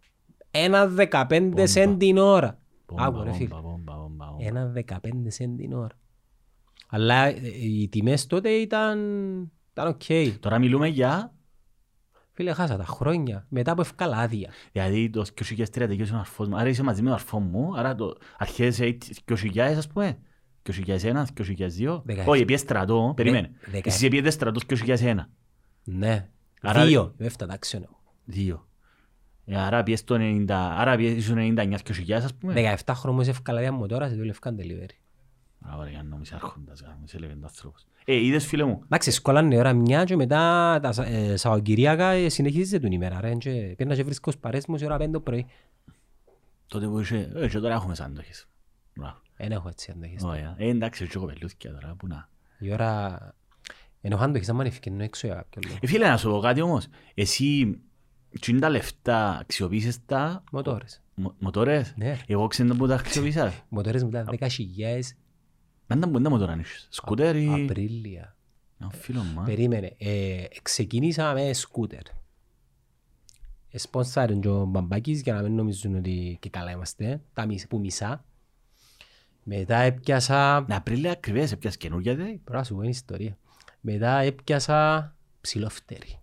Ένα 0.50 0.86
15 1.12 1.66
σεν 1.66 1.98
την 1.98 2.18
ώρα. 2.18 2.58
Πόμπα, 2.86 3.04
Άκου 3.04 3.22
ρε 3.22 3.32
φίλε. 3.32 3.48
πόμπα, 3.48 3.62
πόμπα, 3.62 3.92
πόμπα, 3.92 4.24
πόμπα. 4.26 4.46
Ένα 4.46 4.72
15 4.88 4.96
σεντ 5.26 5.56
την 5.56 5.72
ώρα. 5.72 5.98
Αλλά 6.88 7.24
ε, 7.26 7.34
οι 7.62 7.88
τιμές 7.88 8.26
τότε 8.26 8.48
ήταν, 8.50 8.98
ήταν 9.72 9.86
οκ. 9.88 10.02
Τώρα 10.40 10.58
μιλούμε 10.58 10.88
για, 10.88 11.34
Φίλε, 12.32 12.52
χάσα 12.52 12.76
τα 12.76 12.84
χρόνια. 12.84 13.46
Μετά 13.48 13.72
από 13.72 13.80
έφκαλα 13.80 14.16
άδεια. 14.16 14.50
δηλαδή 14.72 15.10
το 15.10 15.24
2003 15.34 15.68
τελείωσε 15.70 16.14
ο 16.14 16.18
αρφός 16.18 16.48
μου, 16.48 16.56
άρα 16.56 16.68
είσαι 16.68 16.82
μαζί 16.82 17.00
με 17.02 17.06
τον 17.08 17.16
αρφό 17.18 17.40
μου, 17.40 17.78
άρα 17.78 17.94
το 17.94 18.16
αρχές 18.38 18.78
2000 19.24 19.58
ας 19.76 19.86
πούμε, 19.86 20.18
2001, 20.62 21.24
2002, 21.34 22.02
Δεκαεφτά. 22.04 22.30
όχι, 22.30 22.44
πιες 22.44 22.60
στρατό, 22.60 23.12
περίμενε, 23.16 23.50
δεκαεφτά. 23.60 23.90
εσείς 23.90 24.08
πιέτε 24.08 24.30
στρατός 24.30 24.64
2001, 24.66 25.30
Ναι. 25.84 26.28
Άρα- 26.62 26.84
Δύο. 26.86 27.14
Έφτα 27.18 27.46
τάξιον 27.46 27.82
εγώ. 27.82 28.00
δύο. 28.24 28.68
Ε, 29.44 29.56
Άρα 29.60 29.82
πιες 29.82 30.04
το 30.04 30.14
90, 30.14 30.74
άρα 30.76 30.96
πιες 30.96 31.12
ήσουν 31.16 31.38
99 31.38 31.76
2000 31.78 32.24
ας 32.24 32.34
πούμε. 32.34 32.52
17 32.52 32.94
χρόνους 32.94 33.28
ευκάλα 33.28 33.60
δια 33.60 33.72
μοτόρα 33.72 34.08
σε 34.08 34.14
δουλεύκαν 34.14 34.56
delivery. 34.60 34.94
Άρα 35.60 35.84
ρε, 35.84 35.90
Γιάννο, 35.90 36.18
είσαι 36.22 36.34
άρχοντας, 36.34 36.80
γάμο, 36.82 37.00
είσαι 37.04 37.18
λέγοντας 37.18 37.50
άνθρωπος. 37.50 37.86
Ε, 38.04 38.14
είδες 38.24 38.46
φίλε 38.46 38.64
μου, 38.64 38.80
Εντάξει, 38.84 39.10
σκόλανε 39.10 39.56
ώρα 39.58 39.72
μια 39.72 40.04
και 40.04 40.16
μετά 40.16 40.78
τα 40.82 40.92
Σα- 40.92 41.06
ε, 41.06 41.36
Σαββατοκυριακά 41.36 42.08
ε, 42.10 42.28
συνεχίζεται 42.28 42.78
την 42.78 42.92
ημέρα. 42.92 43.20
Ρε, 43.20 43.34
και 43.34 43.74
πήρνα 43.76 43.94
και 43.94 44.04
βρίσκω 44.04 44.30
σπαρές 44.30 44.66
μου 44.66 44.76
σε 44.78 44.84
ώρα 44.84 44.96
5 44.96 45.10
το 45.12 45.20
πρωί. 45.20 45.46
τότε 46.66 46.86
που 46.86 46.98
είσαι, 47.00 47.32
ε, 47.34 47.48
και 47.48 47.58
τώρα 47.58 47.74
έχουμε 47.74 47.94
σάντοχες. 47.94 48.46
Μπράβο. 48.94 49.16
Δεν 49.36 49.52
έχω 49.52 49.68
έτσι 49.68 49.90
αντέχεις. 49.90 50.22
Ωραία. 50.24 50.54
Ε, 50.58 50.68
εντάξει, 50.68 51.06
και 51.08 51.18
κοπελούθηκια 51.18 51.72
τώρα, 51.72 51.94
πού 51.98 52.06
να. 52.06 52.28
Η 52.58 52.72
ώρα... 52.72 53.18
Ενώ 54.00 54.16
αντέχεις 54.16 54.48
να 54.48 54.54
μ' 54.54 54.60
ανεφκαινώ 54.60 55.02
έξω 55.02 55.26
για 55.26 55.36
κάποιο 55.36 55.60
λόγο. 55.66 55.78
Ε, 55.82 55.86
φίλε, 55.86 56.08
να 56.08 56.16
σου 56.16 56.30
πω 56.30 56.38
κάτι 56.38 56.60
όμως. 56.60 56.86
Εσύ, 57.14 57.80
τι 58.40 58.50
είναι 58.50 58.60
τα 58.60 58.68
λεφτά, 58.68 59.38
αξιοποίησες 59.38 60.04
τα 60.06 60.44
Μοτόρες. 60.52 61.02
μο- 61.14 61.34
μοτόρες; 61.38 61.94
Ναι. 61.96 62.18
Εγώ 62.26 62.46
ξέρω 62.46 62.74
που 62.74 62.86
τα 62.86 62.94
αξιοποίησα. 62.94 63.52
Μοτόρες 63.68 64.04
μετά 64.04 64.24
10.000 64.24 64.36
Μεν 64.36 65.02
τα 65.98 66.06
μπορεί 66.06 66.22
να 66.22 66.30
μοτόρα 66.30 66.56
νύχεις. 66.56 66.86
Σκούτερ 66.90 67.36
ή... 67.36 67.64
Απρίλια. 67.64 68.36
Ένα 68.80 68.90
φίλο 68.90 69.22
μου. 69.22 69.40
α. 69.40 69.44
Περίμενε. 69.44 69.94
Ε, 69.98 70.44
ξεκίνησα 70.62 71.32
με 71.32 71.52
σκούτερ. 71.52 72.02
Εσπόνσαρεν 73.70 74.40
και 74.40 74.48
ο 74.48 74.64
Μπαμπάκης 74.64 75.20
για 75.22 75.34
να 75.34 75.42
μην 75.42 75.54
νομίζουν 75.54 75.96
ότι 75.96 76.36
και 76.40 76.50
καλά 76.50 76.70
είμαστε. 76.70 77.20
Τα 77.32 77.46
μισά, 77.46 77.66
που 77.66 77.78
μισά. 77.78 78.24
Μετά 79.42 79.76
έπιασα... 79.76 80.64
Να 80.68 80.76
Απρίλια 80.76 81.12
ακριβές, 81.12 81.52
έπιας 81.52 81.76
καινούργια 81.76 82.14
δε. 82.14 82.22
Πρέπει 82.22 82.42
να 82.52 82.64
σου 82.64 82.74
πω 82.74 82.80
είναι 82.80 82.90
ιστορία. 82.90 83.38
Μετά 83.80 84.18
έπιασα 84.18 85.14
ψηλόφτερη. 85.40 86.18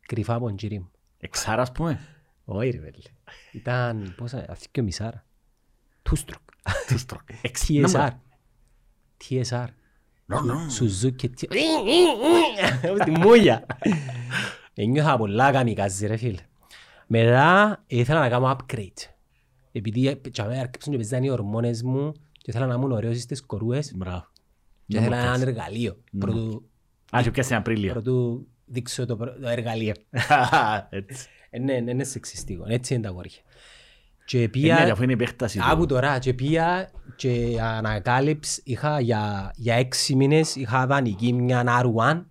Κρυφά 0.00 0.34
από 0.34 0.46
τον 0.46 0.56
κύρι 0.56 0.78
μου. 0.78 0.90
Εξάρα, 1.18 1.62
ας 1.62 1.72
πούμε. 1.72 2.00
Όχι 2.44 2.70
ρε 2.70 2.78
βέλε. 2.78 2.92
Ήταν 3.52 4.14
πόσα, 4.16 4.46
αυτή 4.48 4.68
και 4.70 4.82
μισάρα. 4.82 5.24
Two-stroke. 6.02 6.52
Του 6.86 6.98
στροκ. 6.98 7.28
Εξ- 9.30 9.50
TSR. 9.50 9.64
Να 10.26 10.36
TSR. 10.38 10.42
μου- 10.42 10.46
Νο, 10.46 10.54
νο. 10.54 10.66
Suzuki 10.80 11.24
T- 11.24 11.46
Τη 13.04 13.10
μούγια. 13.10 13.66
Ένιωθα 14.74 15.16
πολλά 15.16 15.50
καμικάζι 15.52 16.06
ρε 16.06 16.16
φίλε. 16.16 16.38
Μετά 17.06 17.82
ήθελα 17.86 18.20
να 18.20 18.28
κάνω 18.28 18.56
upgrade. 18.58 19.08
Επειδή 19.72 20.20
τσάμε 20.30 20.58
αρκεψαν 20.58 20.92
και 20.92 20.98
παίζαν 20.98 21.22
οι 21.22 21.30
ορμόνες 21.30 21.82
μου 21.82 22.12
και 22.32 22.44
ήθελα 22.50 22.66
να 22.66 22.74
ήμουν 22.74 22.92
ωραίος 22.92 23.20
στις 23.20 23.42
κορούες 23.46 23.92
Μπράβο. 23.96 24.26
και 24.86 24.98
ήθελα 24.98 25.16
ένα 25.16 25.38
εργαλείο. 25.40 25.96
Πρωτού- 26.18 26.62
Α, 27.16 27.20
και 27.22 27.30
πιάσε 27.30 27.54
Απρίλια. 27.54 27.92
Πρωτού 27.92 28.46
δείξω 28.64 29.06
το 29.06 29.16
πρω- 29.16 29.40
το 29.40 29.48
εργαλείο. 29.48 29.94
Έτσι. 30.90 31.26
Ε, 31.50 31.58
Ναι, 31.58 31.80
ναι, 31.80 31.90
είναι 31.90 32.04
σεξιστικό. 32.04 32.64
Έτσι 32.68 32.94
είναι 32.94 33.02
τα 33.02 33.08
αγόρια. 33.08 33.38
Και 34.32 34.38
Ε, 34.38 34.40
ναι, 34.40 34.48
πήγα... 34.48 34.92
αφού 34.92 35.02
είναι 35.02 35.12
η 35.12 35.14
επέκταση 35.14 35.58
του. 35.58 35.64
Άκου 35.70 35.86
τώρα, 35.86 36.18
και 36.18 36.34
πήγα 36.34 36.90
και 37.16 37.56
ανακάλυψ, 37.60 38.60
είχα 38.64 39.00
για, 39.00 39.52
για 39.56 39.74
έξι 39.74 40.14
μήνες, 40.14 40.56
είχα 40.56 40.86
δανεική 40.86 41.32
μια 41.32 41.82
R1. 41.82 42.22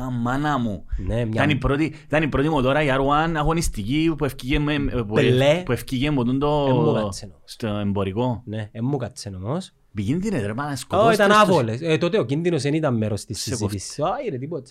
Α, 0.00 0.10
μάνα 0.10 0.58
μου. 0.58 0.84
Ναι, 0.96 1.14
μια 1.14 1.26
Ήταν 1.34 1.50
η 1.50 1.56
πρώτη, 1.56 1.94
ήταν 2.06 2.22
η 2.22 2.28
πρώτη 2.28 2.48
μοτόρα 2.48 2.82
η 2.82 2.86
R1 2.90 3.32
αγωνιστική 3.36 4.14
που 4.18 4.24
ευκήγε 4.24 4.58
με, 4.58 4.78
που, 4.78 5.04
Μπλε. 5.04 5.62
που 5.64 5.72
ευκήγε 5.72 6.10
με 6.10 6.24
τον 6.24 6.28
Εν 6.28 6.34
μου 6.74 6.84
το, 6.84 6.92
κάτσε 7.02 7.24
όμως. 7.24 7.40
στο 7.44 7.66
εμπορικό. 7.66 8.42
Ναι, 8.44 8.68
δεν 8.72 8.84
μου 8.84 8.96
κάτσε 8.96 9.32
όμως. 9.44 9.72
Πηγαίνετε 9.94 10.46
ρε, 10.46 10.54
μάνα, 10.54 10.70
Ω, 10.72 10.76
σκοτώστε 10.76 11.14
ήταν 11.14 11.28
τους. 11.28 11.36
άβολες. 11.38 11.80
Ε, 11.80 11.98
τότε 11.98 12.18
ο 12.18 12.24
κίνδυνος 12.24 12.62
δεν 12.62 12.74
ήταν 12.74 12.96
μέρος 12.96 13.24
της 13.24 13.40
Σε 13.40 13.50
συζήτησης. 13.50 13.98
Όχι 13.98 14.30
ρε, 14.30 14.38
τίποτε. 14.38 14.70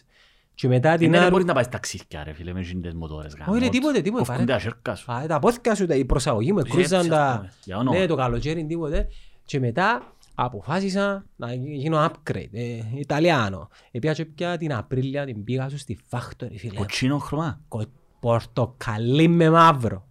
Και 0.55 0.67
μετά 0.67 0.95
την 0.95 1.07
Είναι, 1.07 1.17
δεν 1.17 1.27
R1... 1.27 1.31
μπορείς 1.31 1.45
να 1.45 1.53
πάεις 1.53 1.69
ταξίδια 1.69 2.23
ρε 2.23 2.33
φίλε 2.33 2.53
με 2.53 2.61
τις 2.61 2.93
μοτόρες. 2.93 3.33
Όχι 3.33 3.43
ρε, 3.47 3.53
γαμώτ. 3.55 3.69
τίποτε, 3.71 4.01
τίποτε. 4.01 4.23
Κόφκονται 4.25 4.45
παρέ. 4.45 4.53
τα 4.53 4.59
σέρκα 4.59 4.95
σου. 4.95 5.11
Α, 5.11 5.25
Τα 5.27 5.39
πόθηκα 5.39 5.75
σου, 5.75 5.85
τα- 5.85 5.95
η 5.95 6.05
προσαγωγή 6.05 6.51
μου, 6.51 6.59
Έτσι, 6.59 6.71
εκρούζαν 6.71 6.99
ας 6.99 7.07
τα... 7.07 7.33
πούμε, 7.37 7.51
για 7.63 7.77
όνομα. 7.77 7.97
Ναι, 7.97 8.05
το 8.05 8.15
καλοκαίρι, 8.15 8.65
τίποτε. 8.65 9.07
Και 9.45 9.59
μετά 9.59 10.01
αποφάσισα 10.35 11.25
να 11.35 11.53
γίνω 11.53 12.05
upgrade, 12.05 12.49
ε, 12.51 12.79
Ιταλιάνο. 12.99 13.69
Επία 13.91 14.13
και 14.13 14.25
πια 14.25 14.57
την 14.57 14.73
Απρίλια, 14.73 15.25
την 15.25 15.43
πήγα 15.43 15.69
σου 15.69 15.77
στη 15.77 15.99
Factory, 16.09 16.47
φίλε. 16.57 16.75
Κοτσίνο 16.75 17.17
χρώμα. 17.17 17.59
Κο- 17.67 17.85
Πορτοκαλί 18.19 19.27
με 19.27 19.49
μαύρο. 19.49 20.07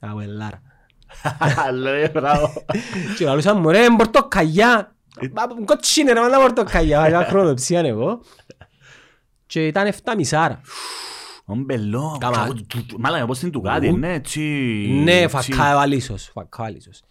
Αβελάρα. 0.00 0.62
Λέει, 1.72 2.08
μπράβο. 2.12 2.52
Και 3.18 3.24
λαλούσαν 3.24 3.60
μου 3.60 3.70
ρε 3.70 3.86
πορτοκαλιά. 3.96 4.94
Μα, 5.32 5.42
Κοτσίνε 5.64 6.12
ρε 6.12 6.20
μάνα 6.20 6.38
πορτοκαλιά. 6.38 7.08
Είχα 7.08 7.24
χρονοτοψία 7.24 7.80
εγώ. 7.80 8.20
Και 9.48 9.66
ήταν 9.66 9.86
7 9.86 10.14
μισάρα. 10.16 10.60
Ομπελό. 11.44 12.16
Κάμα. 12.20 12.48
Μάλακα 12.98 13.26
πώς 13.26 13.42
είναι 13.42 13.50
του 13.50 13.60
κάτι, 13.60 13.92
ναι, 13.92 14.12
έτσι. 14.12 14.40
Ναι, 15.04 15.12
έτσι. 15.20 15.28
φακά 15.36 15.74
βαλίσος. 15.74 16.30
Φακά 16.32 16.62
βαλίσος. 16.62 17.02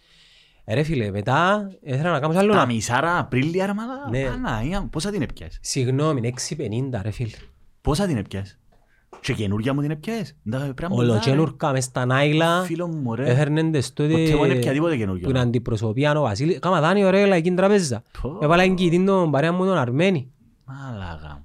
Ε, 0.64 0.74
Ρε 0.74 0.82
φίλε, 0.82 1.10
μετά 1.10 1.68
ήθελα 1.82 2.10
να 2.10 2.20
κάνω 2.20 2.32
κι 2.32 2.38
άλλο 2.38 2.52
Τα 2.52 2.58
να... 2.58 2.66
μισάρα 2.66 3.18
Απρίλια 3.18 3.66
ρε 3.66 3.72
μάλακα. 3.72 4.08
Ναι. 4.10 4.22
Παναγία, 4.22 4.88
Πόσα 4.90 5.10
την 5.10 5.22
έπιασες. 5.22 5.58
Συγγνώμη, 5.62 6.32
6.50 6.48 7.00
ρε 7.02 7.10
φίλε. 7.10 7.36
Πόσα 7.80 8.06
την 8.06 8.16
έπιασες. 8.16 8.58
Και 9.20 9.32
καινούργια 9.32 9.74
μου 9.74 9.80
την 9.80 9.90
έπιασες. 9.90 10.36
Δεν 10.42 10.58
τα 10.60 10.64
πρέπει 10.64 10.82
να 10.82 10.88
μου 10.88 10.96
δάρε. 10.96 11.10
Ολοκένουρκα 11.10 11.72
μες 11.72 11.84
στα 11.84 12.04
νάιλα. 12.06 12.62
Φίλο 12.62 12.86
μου 12.88 13.14
ρε. 13.14 13.30
Έφερνεν 13.30 13.72
τες 13.72 13.92
τότε 13.92 14.12
Ποτέ 14.12 14.34
μου 14.34 14.40
δεν 14.42 14.50
έπια 14.50 14.72
τίποτε 14.72 14.92
που 14.92 14.98
καινούργιο. 14.98 15.28
είναι 15.30 15.40
αντιπροσωπεία 15.40 16.18
ο 16.18 16.22
Βασίλης. 16.22 16.58
Κάμα 16.58 16.80
δάνει 16.80 17.04
ωραία 17.04 17.26
λαϊκή 17.26 17.50
τραπέζα. 17.52 18.02
Πω. 18.22 18.38
Έβαλα 18.42 18.62
εγκύτην 18.62 19.06
τον 19.06 19.30
παρέα 19.30 19.52
μου 19.52 19.64
τον 19.64 19.76
Αρμένη. 19.78 20.32
Μάλακα 20.64 21.34
μου. 21.34 21.44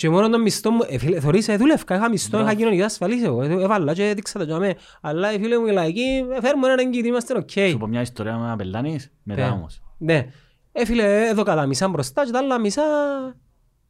Και 0.00 0.10
μόνο 0.10 0.28
τον 0.28 0.40
μισθό 0.40 0.70
μου, 0.70 0.80
ε, 0.88 0.98
φίλε, 0.98 1.20
θωρείς, 1.20 1.48
ε, 1.48 1.56
δούλευκα, 1.56 1.94
είχα 1.96 2.08
μισθό, 2.08 2.28
Μπράβο. 2.30 2.46
είχα 2.46 2.54
κοινωνική 2.56 2.82
ασφαλής 2.82 3.22
εγώ, 3.22 3.42
ε, 3.42 3.46
έβαλα 3.52 3.92
και 3.94 4.08
έδειξα 4.08 4.38
τα 4.38 4.46
τζαμέ. 4.46 4.74
Αλλά 5.00 5.28
ε, 5.28 5.38
φίλε 5.38 5.58
μου, 5.58 5.66
η 5.66 5.72
λαϊκή, 5.72 6.24
ε, 6.36 6.40
φέρουμε 6.40 6.66
έναν 6.66 6.78
εγγύτη, 6.78 7.08
είμαστε 7.08 7.36
οκ. 7.38 7.50
Σου 7.70 7.76
πω 7.78 7.86
μια 7.86 8.00
ιστορία 8.00 8.36
με 8.38 8.50
απελάνεις, 8.52 9.10
μετά 9.22 9.44
Ναι. 9.46 9.50
όμως. 9.50 9.82
Ναι. 9.98 10.26
Ε, 10.72 10.84
φίλε, 10.84 11.26
εδώ 11.28 11.42
κατά 11.42 11.66
μισά 11.66 11.88
μπροστά 11.88 12.24
και 12.24 12.30
τα 12.30 12.38
άλλα 12.38 12.58
μισά 12.60 12.82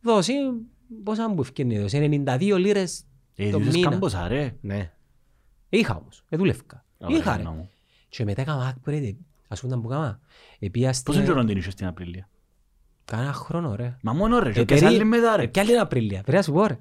δώσει, 0.00 0.32
πόσα 1.04 1.28
μου 1.28 1.40
ευκαινεί 1.40 1.78
δώσει, 1.78 2.24
92 2.26 2.56
λίρες 2.58 3.04
Ε, 3.36 3.50
το 3.50 3.56
διούσες 3.58 3.74
μήνα. 3.74 3.90
κάμποσα, 3.90 4.28
ρε. 4.28 4.56
Ναι. 4.61 4.90
Είχα 5.68 5.96
όμως, 6.02 6.24
ε, 6.28 6.36
δούλευκα. 6.36 6.84
Ωραία, 6.98 7.16
Είχα 7.18 7.36
ρε. 7.36 7.42
να 7.42 7.50
μου. 7.50 7.70
Και 8.08 8.24
μετά 8.24 8.40
έκανα 8.40 8.66
άκπρε, 8.66 9.14
ας 9.48 9.61
πούμε 9.61 9.74
τα 9.74 9.80
που 9.80 9.88
κάμα. 9.88 10.20
Επία 10.58 10.92
στην... 10.92 11.12
Πόσο 11.14 11.24
καιρό 11.26 11.44
την 11.44 11.56
είχες 11.56 11.72
στην 11.72 11.86
Απρίλια; 11.86 12.28
Κάνα 13.16 13.32
χρόνο 13.32 13.74
ρε. 13.74 13.96
Μα 14.02 14.12
μόνο 14.12 14.38
ρε, 14.38 14.52
και 14.52 14.61
Ε, 14.61 14.64
πιάσε 14.64 14.82
περί- 14.84 14.96
άλλη 14.96 15.04
μετά 15.08 15.32
ε, 15.32 15.36
ρε. 15.36 15.48
Ποια 15.48 15.62
άλλη 15.62 15.70
είναι 15.70 15.80
Απρίλια, 15.80 16.20
πρέπει 16.20 16.36
να 16.36 16.42
σου 16.42 16.52
πω 16.52 16.66
ρε. 16.66 16.78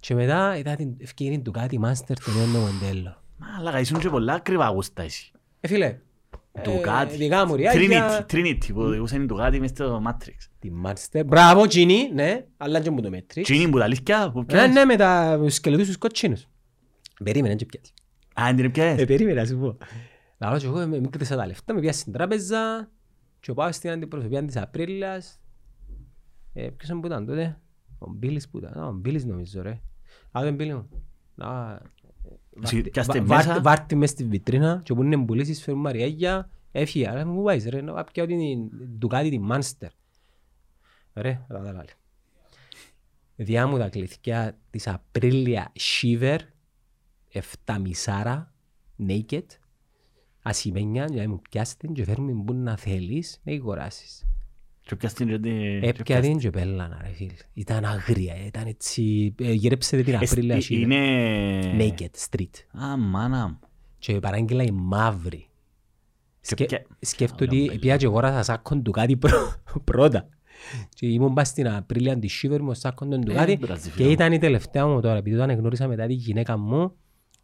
Και 0.00 0.14
μετά 0.14 0.56
είδα 0.58 0.74
την 0.76 0.94
ευκαιρία 0.98 1.40
του 1.42 1.50
κάτι 1.50 1.80
Master 1.84 2.14
το 2.24 2.30
νέο 2.52 2.60
μοντέλο. 2.60 3.22
Μαλάκα, 3.36 3.80
ήσουν 3.80 3.98
και 3.98 4.08
πολλά 4.08 4.32
ακριβά 4.32 4.66
γούστα 4.68 5.02
εσύ. 5.02 5.30
Ε, 5.60 5.68
φίλε, 5.68 5.98
Του 6.62 6.70
ε, 6.70 6.78
κάτι. 6.80 7.16
δικά 7.16 7.46
μου 7.46 7.52
Trinity, 7.54 7.56
ριάκια, 7.56 8.26
Trinity, 8.32 8.72
που 8.74 8.80
οδηγούσαν 8.80 9.26
του 9.26 9.34
κάτι 9.34 9.60
μες 9.60 9.70
στο 9.70 10.02
Matrix. 10.06 10.46
τη 10.58 10.70
Master, 10.84 11.22
μπράβο 11.26 11.66
Τζίνι, 11.66 12.10
ναι, 12.14 12.44
αλλά 12.56 12.80
και 12.80 12.90
μου 12.90 13.00
το 13.00 13.10
μέτρη. 13.10 13.42
Τσίνι 13.42 13.68
που 13.68 13.78
τα 13.78 13.84
αλήθεια, 13.84 14.30
που 14.30 14.38
Ναι, 14.38 14.44
πιάσες. 14.44 14.74
ναι, 14.74 14.84
με 14.84 14.96
τα 14.96 15.40
σκελετούς 15.48 15.86
τους 15.86 15.98
κοτσίνους. 15.98 16.46
Περίμενε 17.24 17.54
και 17.54 17.66
πιάσεις. 17.66 17.92
Α, 18.34 18.54
την 18.54 18.64
Ε, 18.64 18.68
πιάσες. 18.68 19.04
περίμενε 19.04 19.40
να 19.40 19.46
σου 19.46 19.58
πω. 19.58 19.76
Λαλό 20.40 20.58
και 20.58 20.66
εγώ 20.66 20.80
ε, 20.80 20.86
με 20.86 21.00
με 21.00 21.08
κρύψα 21.08 21.36
τα 21.36 21.46
λεφτά, 21.46 21.74
με 21.74 21.80
πιάσεις 21.80 22.00
στην 22.00 22.12
τράπεζα 22.12 22.90
και 23.40 23.52
πάω 23.52 23.72
στην 23.72 23.90
αντιπροσωπεία 23.90 24.44
της 24.44 24.56
Απρίλιας. 24.56 25.40
Ε, 26.58 26.68
ποιος 26.70 26.90
είναι 26.90 27.00
που 27.00 27.06
ήταν 27.06 27.26
τότε, 27.26 27.60
ο 27.98 28.10
Μπίλης 28.10 28.48
που 28.48 28.58
ήταν, 28.58 28.78
Α, 28.78 28.86
ο 28.86 28.92
Μπίλης 28.92 29.24
νομίζω 29.24 29.62
ρε. 29.62 29.80
Α, 30.38 30.40
δεν 30.42 30.54
Μπίλη 30.54 30.74
μου. 30.74 30.88
Α, 31.46 31.72
Εσύ 32.62 32.74
βάρτε- 32.74 32.90
πιάστε 32.90 33.20
βα- 33.20 33.26
μέσα. 33.36 33.44
βάρτε- 33.46 33.62
Βάρτε 33.64 33.94
μες 33.94 34.10
στη 34.10 34.24
βιτρίνα 34.24 34.80
και 34.84 34.92
όπου 34.92 35.02
είναι 35.02 35.24
πουλήσεις 35.24 35.62
φέρουν 35.62 35.80
μαριάγια, 35.80 36.50
έφυγε, 36.72 37.08
αλλά 37.08 37.26
μου 37.26 37.42
πάεις 37.42 37.64
ρε, 37.66 37.80
να 37.80 38.04
πιάω 38.04 38.26
την 38.26 38.68
Ντουκάτι 38.98 39.30
την 39.30 39.42
Μάνστερ. 39.42 39.90
Ρε, 41.14 41.44
θα 41.48 41.62
τα 41.62 41.72
λάλη. 41.72 41.88
Διά 43.36 43.66
μου 43.66 43.78
τα 43.78 43.88
κλειθκιά 43.88 44.58
της 44.70 44.88
Απρίλια 44.88 45.72
Shiver, 45.80 46.38
7 47.32 47.78
μισάρα, 47.80 48.54
naked, 49.08 49.44
ασημένια, 50.42 51.04
για 51.10 51.22
να 51.22 51.28
μου 51.28 51.40
πιάσετε 51.50 51.86
και 51.86 52.04
φέρνουμε 52.04 52.42
που 52.44 52.52
να 52.54 52.76
θέλεις 52.76 53.40
να 53.44 53.52
αγοράσεις. 53.52 54.26
Και 54.88 54.96
πιάσε 54.96 55.14
την 55.14 55.26
και 55.26 55.38
την- 55.38 55.80
και 55.80 55.86
Έπια 55.86 56.04
πιάσε. 56.04 56.20
την 56.20 56.38
και 56.38 56.50
πέλανα 56.50 56.98
ρε 57.02 57.12
φίλ. 57.14 57.30
Ήταν 57.54 57.84
αγρία, 57.84 58.34
ήταν 58.46 58.66
έτσι, 58.66 59.34
ε, 59.40 59.52
γυρέψετε 59.52 60.02
την 60.02 60.14
Ε, 60.14 60.16
Απρίλια 60.16 60.54
ε, 60.54 60.58
Shiver. 60.58 60.70
Είναι... 60.70 61.76
Naked, 61.78 62.28
street. 62.28 62.82
Α, 62.84 62.96
μάνα 62.96 63.46
μου. 63.48 63.58
Και 63.98 64.20
παράγγειλα 64.20 64.62
η 64.62 64.70
μαύρη. 64.70 65.38
Και 66.40 66.46
Σκε... 66.52 66.64
ποια- 66.64 66.86
Σκέφτομαι 67.00 67.50
Ωραία, 67.50 67.60
ότι 67.62 67.68
μπέλα. 67.68 67.80
πια 67.80 67.96
και 67.96 68.06
αγόρασα 68.06 68.42
σάκον 68.42 68.82
του 68.82 68.90
κάτι 68.90 69.16
πρω- 69.16 69.62
πρώτα. 69.84 70.28
Και 70.88 71.06
ήμουν 71.06 71.34
πας 71.34 71.48
στην 71.48 71.68
Απρίλια 71.68 72.18
τη 72.18 72.28
Shiver 72.42 72.58
μου 72.60 72.74
σάκον 72.74 73.10
του 73.20 73.30
Ε, 73.30 73.34
κάτι 73.34 73.56
μπράζει, 73.56 73.82
και 73.88 73.90
φίλε 73.94 74.06
μου. 74.06 74.12
ήταν 74.12 74.32
η 74.32 74.38
τελευταία 74.38 74.86
μου 74.86 75.00
τώρα. 75.00 75.16
Επειδή 75.16 75.36
όταν 75.36 75.50
γνώρισα 75.58 75.88
μετά 75.88 76.06
τη 76.06 76.12
γυναίκα 76.12 76.56
μου, 76.58 76.92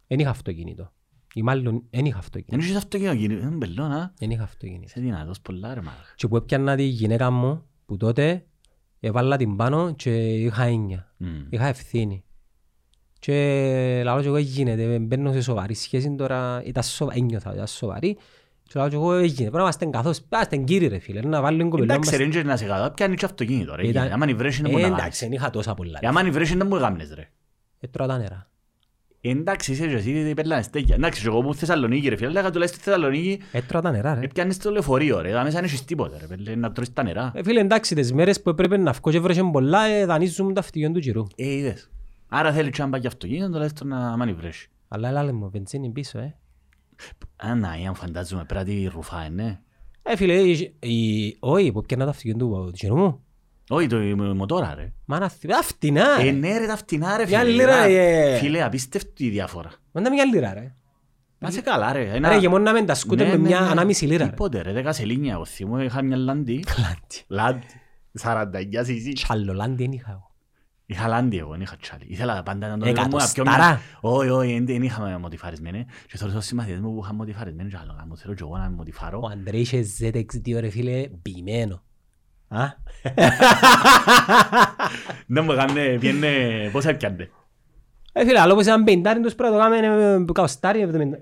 δεν 0.07 0.19
είχα 0.19 0.29
αυτοκίνητο. 0.29 0.91
Ή 1.33 1.41
μάλλον 1.41 1.83
δεν 1.89 2.05
είχα 2.05 2.09
Δεν 2.09 2.17
αυτοκίνητο. 2.19 2.65
είχες 2.65 2.77
αυτοκίνητο, 2.77 3.15
κύριε. 3.15 3.37
Είναι 3.37 3.55
μπελώνα. 3.55 4.13
Δεν 4.17 4.31
είχα 4.31 4.43
αυτοκίνητο. 4.43 4.83
Είσαι 4.85 4.99
δυνατός 5.01 5.41
πολλά 5.41 5.73
ρε 5.73 5.81
μάλακα. 5.81 6.03
Και 6.15 6.27
που 6.27 6.35
έπιανα 6.35 6.75
τη 6.75 6.83
γυναίκα 6.83 7.31
μου, 7.31 7.63
που 7.85 7.97
τότε 7.97 8.45
έβαλα 8.99 9.37
την 9.37 9.55
πάνω 9.55 9.93
και 9.93 10.33
είχα 10.33 10.63
έννοια. 10.63 11.13
Μμ. 11.17 11.27
Είχα 11.49 11.65
ευθύνη. 11.67 12.23
Και 13.19 14.01
λαλό 14.03 14.21
και 14.21 14.27
εγώ 14.27 14.37
γίνεται, 14.37 14.99
μπαίνω 14.99 15.31
σε 15.31 15.41
σοβαρή 15.41 15.73
σχέση 15.73 16.15
τώρα, 16.15 16.63
ήταν 16.65 16.83
σοβα... 16.83 17.13
ένιωθα, 17.15 17.53
ήταν 17.53 17.67
σοβαρή. 17.67 18.17
Και 18.63 18.71
λαλό 18.75 18.89
και 18.89 18.95
εγώ 18.95 19.13
έγινε, 19.13 19.35
πρέπει 19.37 19.55
να 19.55 19.61
είμαστε 19.61 19.85
καθώς, 19.85 20.21
είμαστε 20.33 20.57
κύριοι 20.57 20.87
ρε 20.87 20.99
φίλε, 20.99 21.21
να 21.21 21.41
βάλουμε 21.41 21.63
κοπελό 21.63 21.93
Εντάξει 21.93 22.15
ρε, 22.17 22.23
είναι 22.23 22.41
να 22.43 22.57
σε 22.57 22.65
κάτω, 22.65 22.93
πιάνει 22.93 23.15
και 23.15 23.25
αυτοκίνητο 23.25 23.75
ρε. 23.75 23.87
Ήταν- 23.87 24.11
Άμα 24.11 24.25
είναι 24.25 24.37
βρέσει 24.37 24.61
δεν 24.61 24.69
Ε, 24.69 24.73
μπορεί 24.73 24.81
να 24.81 24.87
εντάξει, 24.87 25.03
κάνεις. 25.03 25.19
δεν 25.19 25.31
είχα 25.31 25.49
τόσα 25.49 25.73
πολλά. 25.73 25.99
Ε, 26.01 26.07
Άμα 26.07 26.21
είναι 26.21 26.29
βρέσει 26.29 26.55
δεν 26.57 26.67
μπορεί 26.67 26.81
να 26.81 26.87
κάνεις 26.87 27.13
ρε. 27.13 27.29
Έτρωα 27.79 28.07
τα 28.07 28.17
νερά. 28.17 28.47
Ε, 29.25 29.29
Εντάξει, 29.29 29.71
είσαι 29.71 29.87
και 29.87 29.93
εσύ 29.95 30.33
πέλανε 30.33 30.61
στέκια. 30.61 30.95
Εντάξει, 30.95 31.21
και 31.21 31.27
εγώ 31.27 31.41
που 31.41 31.53
Θεσσαλονίκη 31.55 32.09
ρε 32.09 32.15
φίλε, 32.15 32.29
λέγα 32.29 32.51
τουλάχιστον 32.51 32.81
στη 32.81 32.89
Θεσσαλονίκη 32.89 33.39
Έτρωα 33.51 33.81
τα 33.81 33.91
νερά 33.91 34.13
ρε. 34.13 34.19
ε, 34.21 34.27
πιάνεις 34.27 34.57
το 34.57 34.71
λεωφορείο 34.71 35.21
ρε. 35.21 35.29
Εδώ 35.29 35.37
μέσα 35.43 35.49
δεν 35.55 35.63
έχεις 35.63 35.85
τίποτα 35.85 36.17
ρε, 36.19 36.25
πέλε, 36.27 36.55
να 36.55 36.71
τρώεις 36.71 36.93
τα 36.93 37.03
νερά. 37.03 37.31
Ε, 37.35 37.43
φίλε, 37.43 37.59
εντάξει, 37.59 37.95
τις 37.95 38.13
μέρες 38.13 38.41
που 38.41 38.49
έπρεπε 38.49 38.77
να 38.77 38.91
βγω 38.91 39.11
και 39.11 39.19
βρέσουν 39.19 39.51
πολλά, 39.51 39.85
ε, 39.85 40.05
δανείζουν 40.05 40.53
τα 40.53 40.59
αυτοκίνητα 40.59 40.93
του 40.93 40.99
γυρού. 40.99 41.23
Ε, 41.35 41.53
είδες. 41.53 41.89
Άρα 42.27 42.51
θέλει 42.51 42.69
και 42.69 42.81
να 42.81 42.89
πάει 42.89 43.01
και 43.01 43.07
αυτοκίνητο, 43.07 43.49
τουλάχιστον 43.51 43.87
να 43.87 43.97
άμα 44.11 44.23
είναι 44.25 44.33
βρέσει. 44.33 44.69
Αλλά 44.87 45.07
έλα 45.09 45.23
λέμε, 45.23 45.47
βενζίνη 45.51 45.89
πίσω, 45.89 46.19
ε. 46.19 46.35
Α, 47.35 47.55
να, 47.55 47.77
ή 47.81 47.85
αν 47.85 47.95
φαντάζομαι 47.95 48.45
πράτη 48.47 48.89
ρουφά, 48.93 49.23
ε, 49.23 49.29
ναι. 49.29 49.59
Ε, 50.03 50.15
φίλε, 50.15 50.33
η- 50.33 50.73
η- 50.79 51.37
όχι, 51.39 51.71
που 51.71 51.81
πιάνα 51.81 52.03
τα 52.03 52.09
αυτοκίνητα 52.09 52.45
του 52.45 52.51
του 52.65 52.71
γυρού 52.73 52.95
μου. 52.97 53.23
Όχι, 53.69 53.87
το 53.87 54.01
η 54.01 54.13
μοτόρα 54.15 54.73
ρε. 54.75 54.93
Μα 55.05 55.19
να 55.19 55.29
θυ- 55.29 55.53
α, 55.53 55.61
φτηνά, 55.63 56.19
Ε, 56.19 56.23
ρε. 56.23 56.31
ναι 56.31 56.57
ρε, 56.57 56.65
τα 56.67 56.75
φτηνά 56.77 57.17
ρε 57.17 57.25
Μια 57.27 57.39
φίλε. 57.39 57.51
λίρα, 57.51 57.75
Α, 57.75 57.85
ε. 57.85 58.37
Φίλε, 58.37 58.63
απίστευτη 58.63 59.25
η 59.25 59.29
διαφορά. 59.29 59.71
Μα 59.91 60.01
είναι 60.01 60.09
μια 60.09 60.25
λίρα, 60.25 60.53
ρε. 60.53 60.75
Να 61.39 61.51
σε 61.51 61.61
καλά 61.61 61.93
ρε. 61.93 62.09
Ένα- 62.13 62.29
Ρε, 62.29 62.39
και 62.39 62.49
μόνο 62.49 62.63
να 62.63 62.73
μην 62.73 62.85
τα 62.85 62.93
σκούτε 62.95 63.23
Ναι, 63.23 63.29
με 63.29 63.35
ναι, 63.35 63.47
μια 63.47 63.59
ναι. 63.59 63.67
ανάμιση 63.67 64.05
λίρα, 64.05 64.23
ρε. 64.23 64.29
Τίποτε 64.29 64.61
ρε, 64.61 64.71
δέκα 64.71 64.93
σελίνια. 64.93 65.33
Εγώ 65.33 65.45
θυμώ, 65.45 65.81
είχα 65.81 66.01
μια 66.01 66.17
λάντι. 66.17 66.63
Λάντι. 67.27 67.65
49 68.21 68.81
cc. 68.81 69.11
Τσαλλολάντι 69.13 69.83
δεν 69.83 69.91
είχα 69.91 70.11
εγώ. 70.11 70.31
Είχα 70.85 71.07
λάντι 71.07 71.37
εγώ, 71.37 71.51
δεν 71.51 71.61
είχα 71.61 71.77
τσάλι. 71.77 72.03
Ήθελα 72.07 72.43
πάντα 72.43 72.67
να 72.67 72.77
το 72.77 72.87
Εκατοστάρα. 72.87 73.81
πιο- 73.99 74.09
Όχι, 74.11 74.29
όχι, 74.29 74.53
δεν- 74.53 74.65
δεν 74.65 74.83
είχαμε 74.83 75.17
μοτιφαρισμένοι. 75.17 75.85
Και 76.07 76.17
τώρα 76.17 76.31
στους 76.31 76.45
συμμαθητές 76.45 76.79
μου 76.79 76.93
που 76.93 77.01
είχαν 77.03 77.15
μοτιφαρισμένοι 77.15 77.69
και 77.69 77.77
άλλο, 77.81 78.05
μου 78.07 78.17
θέλω 78.17 78.33
και 78.33 78.43
εγώ 78.43 78.57
να 78.57 78.69
με 78.69 78.75
μοτιφάρω. 78.75 79.19
Ο 79.23 79.27
Αντρέ 79.27 79.57
είχε 79.57 79.85
ZX2 79.99 80.59
ρε 80.59 80.69
φίλε, 80.69 81.07
μπημένο. 81.21 81.83
Α, 82.53 82.65
Να 85.25 85.41
μου 85.41 85.51
έκανε, 85.51 85.97
πιένε, 85.99 86.29
πόσα 86.71 86.89
έπιανε. 86.89 87.29
ε, 88.13 88.25
φίλε, 88.25 88.39
άλλο 88.39 88.53
πως 88.55 88.63
ήταν 88.65 88.83
πεντάρι 88.83 89.19
τους 89.21 89.35
πρέπει 89.35 89.53
να 89.53 89.59
το 89.59 89.63
κάνουμε 89.79 90.25
καουστάρι, 90.33 90.81
εβδομήντα- 90.81 91.19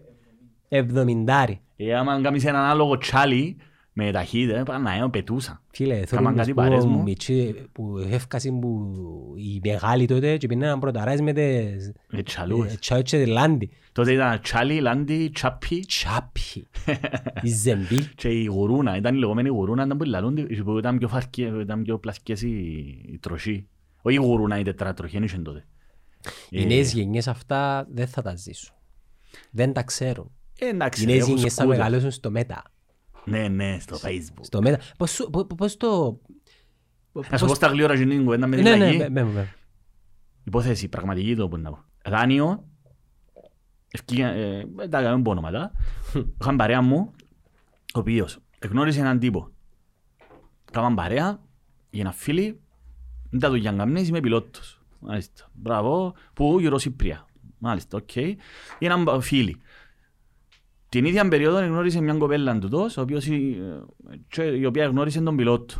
εβδομηντάρι. 0.69 1.61
Ε, 1.77 1.95
άμα 1.95 2.21
κάνεις 2.21 2.45
έναν 2.45 2.63
άλογο 2.65 2.97
τσάλι, 2.97 3.57
με 4.05 4.11
ταχύτητα, 4.11 4.63
πάνε 4.63 4.97
να 4.99 5.09
πετούσα. 5.09 5.61
Φίλε, 5.71 5.93
θέλω 5.95 6.05
Κάμαν 6.21 6.31
να 6.31 6.37
κάτι 6.37 6.49
σου 6.49 6.55
πω 6.55 6.63
παρές 6.67 6.85
μου. 6.85 7.01
μητσί 7.01 7.55
που 7.71 7.97
έφκασαν 8.09 8.59
που 8.59 8.93
οι 9.37 9.59
μεγάλοι 9.69 10.05
τότε 10.05 10.37
και 10.37 10.47
πήγαιναν 10.47 10.79
πρωταράς 10.79 11.21
με 11.21 11.33
τις 11.33 11.91
Με 12.09 12.23
τσαλούες. 12.23 12.73
ε, 12.73 12.77
τσάου 12.77 13.01
και 13.01 13.23
τη 13.23 13.25
λάντι. 13.25 13.69
Τότε 13.91 14.13
ήταν 14.13 14.39
τσάλι, 14.41 14.79
λάντι, 14.79 15.29
τσάπι 15.33 15.79
Τσάπι, 15.79 16.67
η 17.41 17.47
ζεμπή. 17.49 18.05
και 18.15 18.27
η 18.29 18.45
γουρούνα. 18.45 18.95
Ήταν 18.97 19.15
η 19.15 19.17
λεγόμενη 19.17 19.49
γουρούνα, 19.49 19.83
ήταν 19.85 19.97
που 19.97 20.03
λαλούν, 20.03 20.47
που 20.63 20.77
ήταν 20.77 20.97
πιο 20.97 21.07
φαρκές, 21.07 21.51
ήταν 21.61 21.81
πιο 21.83 21.97
πλασικές 21.99 22.41
οι 22.41 22.49
οι 23.11 23.17
τροχοί. 23.21 23.67
Όχι 24.01 24.15
η 24.15 24.19
γουρούνα, 24.19 24.59
η 24.59 24.63
τετρατροχή, 24.63 25.13
δεν 25.13 25.23
είχε 25.23 25.37
τότε. 25.37 25.65
Οι 26.49 26.61
Ε, 26.61 26.65
νέες 26.65 26.93
γενιές 26.93 27.27
αυτά 27.27 27.87
δεν 27.91 28.07
θα 28.07 28.21
τα 28.21 28.35
ζήσουν. 28.35 28.73
Δεν 29.51 29.73
τα 29.73 29.83
ξέρουν. 29.83 30.31
ε, 30.59 30.67
εντάξει, 30.67 31.03
Οι 31.03 31.05
νέες 31.05 31.17
έχουν 31.19 31.33
γενιές 31.33 31.53
θα 31.53 31.61
σκούτερ. 31.61 31.79
μεγαλώσουν 31.79 32.11
στο 32.11 32.31
μέτα. 32.31 32.63
Ναι, 33.25 33.47
ναι, 33.47 33.77
στο 33.79 33.97
facebook. 34.03 34.39
Στο 34.41 34.61
μέτα. 34.61 34.79
Πώς 34.97 35.11
σου- 35.11 35.29
πο- 35.29 35.45
πώς 35.45 35.77
το... 35.77 36.19
Να 37.29 37.37
σου 37.37 37.45
πω 37.45 37.53
στα 37.55 37.67
γλύωρα 37.67 37.97
και 37.97 38.05
την 38.05 38.23
κουβέντα 38.23 38.47
με 38.47 38.55
τη 38.55 38.61
Ναι, 38.61 38.69
ναι, 38.69 38.77
λαγή. 38.85 38.97
με- 38.97 39.09
με- 39.09 39.23
με. 39.23 39.53
Υπόθεση, 40.43 40.87
πραγματική 40.87 41.35
το 41.35 41.47
που 41.49 41.57
να 41.57 41.69
πω. 41.69 41.83
Δάνειο, 42.05 42.67
ευκήγα, 43.91 44.27
ε, 44.27 44.65
δεν 44.75 44.89
τα 44.89 45.01
κάνουμε 45.01 45.29
ονόματα. 45.29 45.71
Είχαν 46.41 46.55
παρέα 46.55 46.81
μου, 46.81 47.11
ο 47.93 47.99
οποίος 47.99 48.37
εγνώρισε 48.59 48.99
έναν 48.99 49.19
τύπο. 49.19 49.49
Κάμαν 50.71 50.95
παρέα, 50.95 51.39
για 51.89 52.01
ένα 52.01 52.11
φίλοι, 52.11 52.59
δεν 53.29 53.39
τα 53.39 53.49
δουλειά 53.49 53.71
καμνές, 53.71 54.07
είμαι 54.07 54.19
πιλότος. 54.19 54.81
Μάλιστα, 54.99 55.49
μπράβο, 55.53 56.13
που 56.33 56.57
γύρω 56.59 56.77
Σύπρια. 56.77 57.25
Μάλιστα, 57.57 57.97
οκ. 57.97 58.15
Έναν 58.79 59.21
φίλοι. 59.21 59.57
Την 60.91 61.05
ίδια 61.05 61.27
περίοδο 61.27 61.65
γνώρισε 61.65 62.01
μια 62.01 62.13
κοπέλα 62.13 62.59
του 62.59 62.67
τός, 62.67 62.97
ο 62.97 63.01
οποίος, 63.01 63.27
ε, 63.27 63.37
και 64.27 64.43
η 64.43 64.65
οποία 64.65 64.85
γνώρισε 64.85 65.21
τον 65.21 65.35
πιλότο 65.35 65.75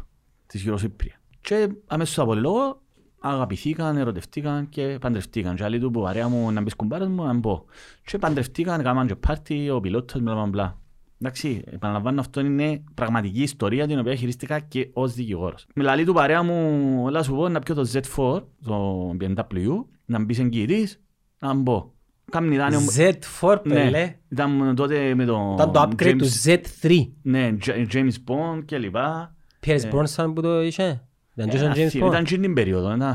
της 0.47 0.62
Eurocypria. 0.62 1.22
Και 1.41 1.70
αμέσως 1.88 2.20
από 2.20 2.36
λόγο 2.36 2.82
αγαπηθήκαν, 3.20 3.97
ερωτευτήκαν 3.97 4.70
και 4.70 4.97
παντρευτήκαν. 5.01 5.55
Και 5.55 5.64
άλλοι 5.64 5.80
του 5.80 5.91
που 5.91 6.01
παρέα 6.01 6.28
μου 6.28 6.51
να 6.51 6.62
μπεις 6.62 6.76
κουμπάρες 6.76 7.07
μου 7.07 7.24
να 7.24 7.34
μπω. 7.34 7.66
Και 8.05 8.18
παντρευτήκαν, 8.18 8.80
έκαναν 8.80 9.07
και 9.07 9.16
πάρτι, 9.16 9.70
ο 9.70 9.80
πιλότος, 9.80 10.22
μπλα 10.22 10.34
μπλα 10.34 10.45
μπλα. 10.45 10.80
Εντάξει, 11.22 11.64
επαναλαμβάνω 11.66 12.20
αυτό 12.20 12.39
είναι 12.39 12.84
πραγματική 12.93 13.41
ιστορία 13.41 13.88
την 13.88 13.99
οποία 13.99 14.16
χειρίστηκα 14.16 14.59
και 14.59 14.89
ως 14.93 15.14
δικηγόρος. 15.14 15.68
Με 15.76 15.84
λαλή 15.84 16.05
του 16.05 16.14
παρέα 16.14 16.43
μου, 16.43 17.01
όλα 17.03 17.24
σου 17.24 17.36
πω, 17.36 17.49
να 17.49 17.59
πιω 17.59 17.76
το 17.76 17.89
Z4, 17.93 18.43
το 18.64 19.09
BMW, 19.20 19.86
να 20.05 20.24
μπεις 20.24 20.39
εγγυητής, 20.39 21.01
να 21.39 21.53
μπω. 21.53 21.91
Κάμνη 22.32 22.57
δάνειο... 22.57 22.80
Z4 22.97 23.57
Ναι, 23.63 23.74
πέλε. 23.74 24.15
ήταν 24.30 24.76
τότε 24.76 25.15
με 25.15 25.26
τον 25.26 25.53
Ήταν 25.53 25.72
το 25.72 25.82
upgrade 25.82 26.15
του 26.17 26.28
James- 26.43 26.59
Z3. 26.82 27.07
Ναι, 27.22 27.55
J- 27.65 27.86
James 27.93 28.13
Bond 28.28 28.65
και 28.65 28.78
λοιπά. 28.78 29.36
Pierce 29.65 29.84
Ε. 29.84 29.89
Bronson 29.91 30.32
που 30.36 30.41
το 30.41 30.61
είχε. 30.61 31.01
Ήταν 31.36 31.49
και 31.49 31.57
ο 31.57 31.72
James 31.76 32.03
Bond. 32.03 32.07
Ήταν 32.07 32.24
και 32.24 32.38
την 32.38 32.53
περίοδο, 32.53 32.95
ήταν 32.95 33.13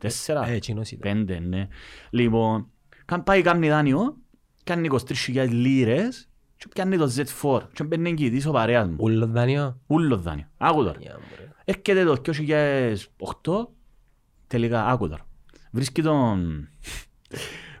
2004, 0.00 0.44
Ε, 0.46 0.52
εκείνος 0.52 0.90
ήταν. 0.90 1.26
5, 1.28 1.38
ναι. 1.48 1.68
Λοιπόν, 2.10 2.66
καν 3.04 3.22
πάει 3.24 3.42
κάνει 3.42 3.68
δάνειο, 3.68 4.16
κάνει 4.64 4.88
23.000 4.92 5.48
λίρες 5.50 6.28
και 6.56 6.66
πιάνει 6.74 6.96
το 6.96 7.12
Z4 7.16 7.60
και 7.72 7.84
μπαίνει 7.84 8.10
εγκυητής 8.10 8.46
ο 8.46 8.50
παρέας 8.50 8.88
μου. 8.88 8.96
Ούλο 8.98 9.26
δάνειο. 9.26 9.78
Ούλο 9.86 10.16
δάνειο. 10.16 10.46
Άκου 10.56 10.82
τώρα. 10.84 10.98
Για, 11.00 11.12
μωρέ. 11.30 11.50
Έρχεται 11.64 12.04
το 12.04 12.16
2008, 12.16 13.68
τελικά 14.46 14.86
άκου 14.86 15.08
τώρα. 15.08 15.26
Βρίσκει 15.72 16.02
τον... 16.02 16.68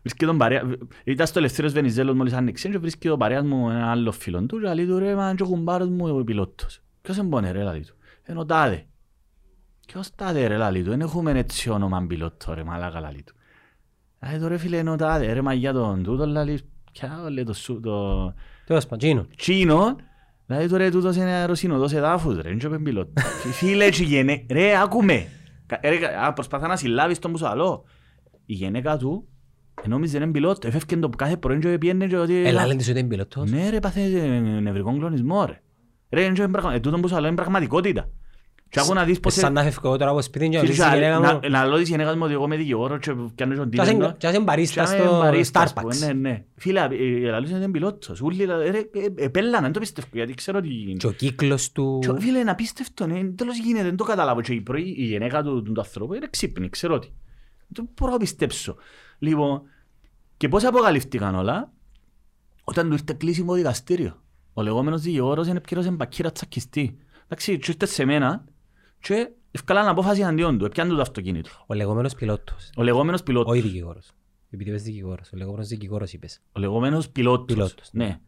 Βρίσκει 0.02 0.26
τον 0.26 0.38
παρέα... 0.38 0.62
Ήταν 1.04 1.26
στο 1.26 1.38
Ελευθέριος 1.38 1.72
Βενιζέλος 1.72 2.14
μόλις 2.14 2.32
άνοιξε 2.32 2.68
και 2.68 2.78
βρίσκει 2.78 3.08
τον 3.08 3.18
παρέας 3.18 3.44
μου 3.44 3.70
ένα 3.70 3.90
άλλο 3.90 4.12
φίλο 4.12 4.46
του 4.46 4.60
και 4.60 4.74
λέει 4.74 4.86
του 4.86 4.98
ρε 4.98 5.14
μα 5.14 5.34
και 5.34 5.42
ο 5.42 5.46
κουμπάρος 5.46 5.88
μου 5.88 6.18
ο 6.18 6.24
πιλότος. 6.24 6.80
Ποιος 7.02 7.18
εμπονε 7.18 7.50
ρε 7.50 7.62
λέει 7.62 7.80
του. 7.80 7.94
Είναι 8.28 8.38
ο 8.38 8.44
τάδε. 8.44 8.86
Ποιος 9.86 10.14
τάδε 10.14 10.46
ρε 10.46 10.70
λέει 10.70 10.82
του. 10.82 10.90
Δεν 10.90 11.00
έχουμε 11.00 11.38
έτσι 11.38 11.70
όνομα 11.70 12.04
πιλότο 12.08 12.54
ρε 12.54 12.64
μαλάκα 12.64 13.00
λέει 13.00 13.24
του. 13.26 13.34
Λέει 14.30 14.38
του 14.38 14.48
ρε 14.48 14.56
φίλε 14.56 14.76
είναι 14.76 14.90
ο 14.90 14.96
τάδε 14.96 15.32
ρε 15.32 15.40
μα 15.42 15.52
για 15.52 15.72
τον 15.72 16.02
τούτο 16.02 16.26
λέει 16.26 16.60
ποια 16.92 17.26
λέει 17.30 17.44
το 17.44 17.52
σου 17.52 17.80
το... 17.80 18.34
Τέλος 18.66 18.86
πάντων, 18.86 19.08
εκείνο. 19.08 19.26
Τσίνο, 19.36 19.96
δηλαδή 20.46 20.68
τώρα 20.68 20.90
τούτος 20.90 21.16
είναι 21.16 21.30
αεροσύνοδος 21.30 21.92
εδάφους 21.92 22.40
ρε, 22.40 22.50
είναι 22.50 22.78
πιλότος. 22.78 23.24
Φίλε 23.52 23.90
και 23.90 24.02
γενέ, 24.02 24.46
ρε 24.50 24.80
άκουμε. 24.80 25.26
Κα- 25.66 25.80
ρε, 25.82 25.96
κα- 25.96 26.26
α, 26.26 26.32
Προσπαθά 26.32 26.66
να 26.66 26.76
συλλάβεις 26.76 27.18
τον 27.18 27.32
που 27.32 27.38
σου 27.38 27.46
άλλο. 27.46 27.84
Η 28.46 28.54
γενέκα 28.54 28.96
του 28.96 29.28
νόμιζε 29.88 30.16
είναι 30.16 30.26
πιλότο, 30.30 30.66
έφευκε 30.68 30.96
το 30.96 31.08
κάθε 31.08 31.36
πρωί 31.36 31.58
και 31.58 31.78
πιένε 31.78 32.06
και 32.06 32.16
ότι... 32.16 32.34
Έλα, 32.46 32.66
λένε 32.66 32.80
ότι 32.82 32.90
είναι 32.90 33.04
πιλότος. 33.04 33.50
Ναι 33.50 33.70
ρε, 33.70 33.80
πάθε 33.80 34.00
ε, 34.00 34.40
νευρικό 34.60 34.96
κλονισμό 34.96 35.44
ρε. 35.44 35.60
Ρε, 36.10 36.24
είναι 36.24 36.48
πραγμα- 36.48 36.74
ε, 36.74 36.80
τούτο 36.80 36.98
που 37.00 37.08
σου 37.08 37.14
άλλο 37.16 37.26
είναι 37.26 37.36
πραγματικότητα. 37.36 38.08
Και 38.68 38.80
άκου 38.80 38.94
να 38.94 39.04
δεις 39.04 39.16
Ε, 39.16 39.20
πως... 39.20 39.34
Σαν 39.34 39.52
να 39.52 39.62
φεύγω 39.62 39.96
τώρα 39.96 40.10
από 40.10 40.22
σπίτι 40.22 40.48
και 40.48 40.56
να 40.56 40.62
Φίλε, 40.62 40.72
ρωτήσεις 40.72 40.90
τη 40.90 40.94
γυναίκα 40.98 41.16
μου. 41.20 41.40
να- 41.42 41.48
Να 41.48 41.66
λέω 41.66 41.76
της 41.78 41.88
γενέκας 41.88 42.14
μου 42.14 42.20
ότι 42.24 42.32
εγώ 42.32 42.44
είμαι 42.44 42.56
δικηγόρος 42.56 42.98
και 43.00 43.12
πιάνω 43.34 43.54
τον 43.54 43.70
Και 43.70 43.80
ας 43.80 43.88
είναι- 43.90 43.98
τίτλο. 43.98 44.14
και 44.18 44.26
ας 44.26 44.34
είναι 44.34 44.42
μπαρίστα 44.42 44.84
Και 44.84 44.94
είμαι 44.96 45.04
στο 45.04 45.18
μπαρίστας 45.18 45.72
που, 45.72 45.80
Starbucks. 45.88 45.96
Ναι, 46.06 46.12
ναι. 46.12 46.44
Φίλε, 46.56 46.80
ε, 46.80 47.26
ε, 47.26 47.30
λαλούς 47.30 47.50
είναι 47.50 47.70
πιλότος. 47.70 48.20
Ούλοι, 48.20 48.44
λα- 48.44 48.56
ρε, 48.56 48.78
ε, 48.78 48.84
επέλανα, 49.24 49.60
δεν 49.60 49.72
το 49.72 49.80
πιστεύω, 49.80 50.08
γιατί 50.12 50.34
ξέρω 50.34 50.58
ότι... 50.58 50.68
Και 50.98 51.06
ο 51.06 51.10
κύκλος 51.12 51.72
του... 51.72 51.98
Και, 52.02 52.20
Φίλε, 52.20 52.38
είναι 52.38 52.50
απίστευτο, 52.50 53.06
ναι, 53.06 53.24
τέλος 53.24 53.58
γίνεται, 53.58 53.84
δεν 53.84 53.96
το 53.96 54.04
καταλάβω. 54.04 54.40
Και 54.40 54.52
η 54.52 54.60
πρωί, 54.60 54.94
η 54.98 55.04
γενέκα 55.04 55.42
του, 55.42 55.62
του 55.62 55.72
ανθρώπου 55.76 56.14
είναι 56.14 56.26
ξύπνη, 56.30 56.68
ξέρω 56.68 56.94
ότι. 56.94 57.12
Δεν 57.68 57.88
μπορώ 58.00 58.12
να 58.12 58.18
πιστέψω. 58.18 58.76
Λοιπόν, 59.18 59.62
και 60.42 60.48
πώς 60.48 60.64
αποκαλύφθηκαν 60.64 61.34
όλα, 61.34 61.72
όταν 62.64 62.86
του 62.88 62.92
ήρθε 62.92 63.14
κλείσιμο 63.18 63.54
δικαστήριο. 63.54 64.22
Ο 64.52 64.62
λεγόμενος 64.62 65.00
δικηγόρος 65.00 65.46
είναι 65.46 65.56
επικύρωσε 65.56 65.90
μπακύρα 65.90 66.32
τσακιστή. 66.32 66.96
Εντάξει, 67.24 67.58
και 67.58 67.70
ήρθε 67.70 67.86
σε 67.86 68.04
μένα 68.04 68.44
και 69.00 69.30
ευκάλαν 69.50 69.88
απόφαση 69.88 70.22
αντίον 70.22 70.58
του, 70.58 70.64
έπιαν 70.64 70.88
του 70.88 70.94
το 70.94 71.00
αυτοκίνητο. 71.00 71.50
Ο 71.66 71.74
λεγόμενος 71.74 72.14
πιλότος. 72.14 72.70
Ο 72.76 72.82
λεγόμενος 72.82 73.22
πιλότος. 73.22 73.52
Όχι 73.52 73.60
δικηγόρος. 73.60 74.10
Επειδή 74.50 74.70
είπες 74.70 74.82
δικηγόρος. 74.82 75.30
Ο 75.32 75.36
λεγόμενος 75.36 75.68
δικηγόρος 75.68 76.12
είπες. 76.12 76.40
Ο 76.52 76.60
λεγόμενος 76.60 77.08
πιλότος. 77.08 77.44
Πιλότος, 77.54 77.88
Ναι. 77.92 78.20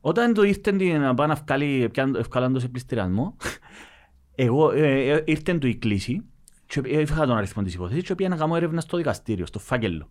Όταν 0.00 0.34
του 0.34 0.42
ήρθε 0.42 0.72
την- 0.72 1.00
να 1.00 1.14
πάει 1.14 1.26
να 1.28 1.34
βγάλει, 1.34 1.88
πιάν- 1.92 2.16
ευκάλαν 2.16 2.52
το 2.52 2.60
σε 2.60 2.68
πληστηριασμό, 2.68 3.36
εγώ, 4.34 4.70
ε, 4.70 5.10
ε, 5.10 5.22
ήρθε 5.26 5.58
του 5.58 5.66
η 5.66 5.76
κλίση 5.76 6.24
και 6.66 6.80
είχα 6.88 7.26
τον 7.26 7.36
αριθμό 7.36 7.62
της 7.62 7.74
υπόθεσης 7.74 8.02
και 8.02 8.14
πήγα 8.14 8.28
να 8.28 8.36
κάνω 8.36 8.56
έρευνας 8.56 8.82
στο 8.82 8.96
δικαστήριο, 8.96 9.46
στο 9.46 9.58
φάκελο, 9.58 10.08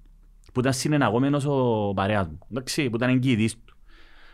που 0.54 0.60
ήταν 0.60 0.74
συνεναγόμενος 0.74 1.46
ο 1.46 1.92
παρέας 1.96 2.28
μου, 2.28 2.40
εντάξει, 2.52 2.90
που 2.90 2.96
ήταν 2.96 3.10
εγγυητής 3.10 3.54
του. 3.66 3.74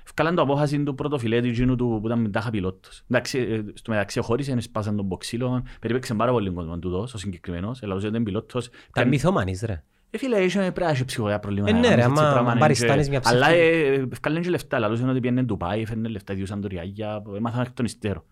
Ευκάλαν 0.03 0.35
το 0.35 0.41
απόφαση 0.41 0.83
του 0.83 0.95
πρωτοφιλέτη 0.95 1.47
εκείνου 1.49 1.75
του 1.75 1.97
που 2.01 2.07
ήταν 2.07 2.19
μετάχα 2.19 2.49
πιλότος. 2.49 3.03
Εντάξει, 3.09 3.39
ε, 3.39 3.63
στο 3.73 3.91
μεταξύ 3.91 4.19
χώρισε, 4.19 4.59
σπάσαν 4.59 4.95
τον 4.95 5.05
μποξίλο, 5.05 5.63
περίπαιξε 5.79 6.13
πάρα 6.13 6.31
πολύ 6.31 6.51
κόσμο 6.51 6.79
τούτος, 6.79 7.13
ο 7.13 7.17
συγκεκριμένος, 7.17 7.81
ελαούσε 7.81 8.05
ότι 8.05 8.13
ήταν 8.13 8.25
πιλότος. 8.25 8.69
Τα 8.93 9.05
μυθομανείς 9.05 9.61
ρε. 9.61 9.83
Ε, 10.09 10.17
φίλε, 10.17 10.37
είχε 10.43 10.59
πρέπει 10.59 10.79
να 10.79 10.89
έχει 10.89 11.05
ψυχολογικά 11.05 11.39
προβλήματα. 11.39 11.77
Ε, 11.77 11.79
ναι, 11.79 11.87
να 11.89 11.95
ρε, 11.95 12.01
κάνεις 12.01 12.17
έτσι 12.17 12.23
άμα 12.23 12.33
πράγμα, 12.33 12.53
ναι, 12.53 12.59
παριστάνεις 12.59 13.03
και- 13.05 13.09
μια 13.09 13.21
Αλλά 13.23 13.45
ψυχή. 13.47 13.59
ε, 13.61 14.05
ευκάλεν 14.11 14.41
και 14.41 14.49
λεφτά. 14.49 14.79
Λαλούσαν 14.79 15.09
ότι 15.09 15.19
πήγαινε 15.19 15.43
Ντουπάι, 15.43 15.81
έφερνε 15.81 16.07
λεφτά, 16.07 16.33
διούσαν 16.33 16.61
τουριάγια, 16.61 17.23
έμαθαν 17.35 17.61
εκ 17.61 17.71
των 17.71 17.85
υστέρων. 17.85 18.23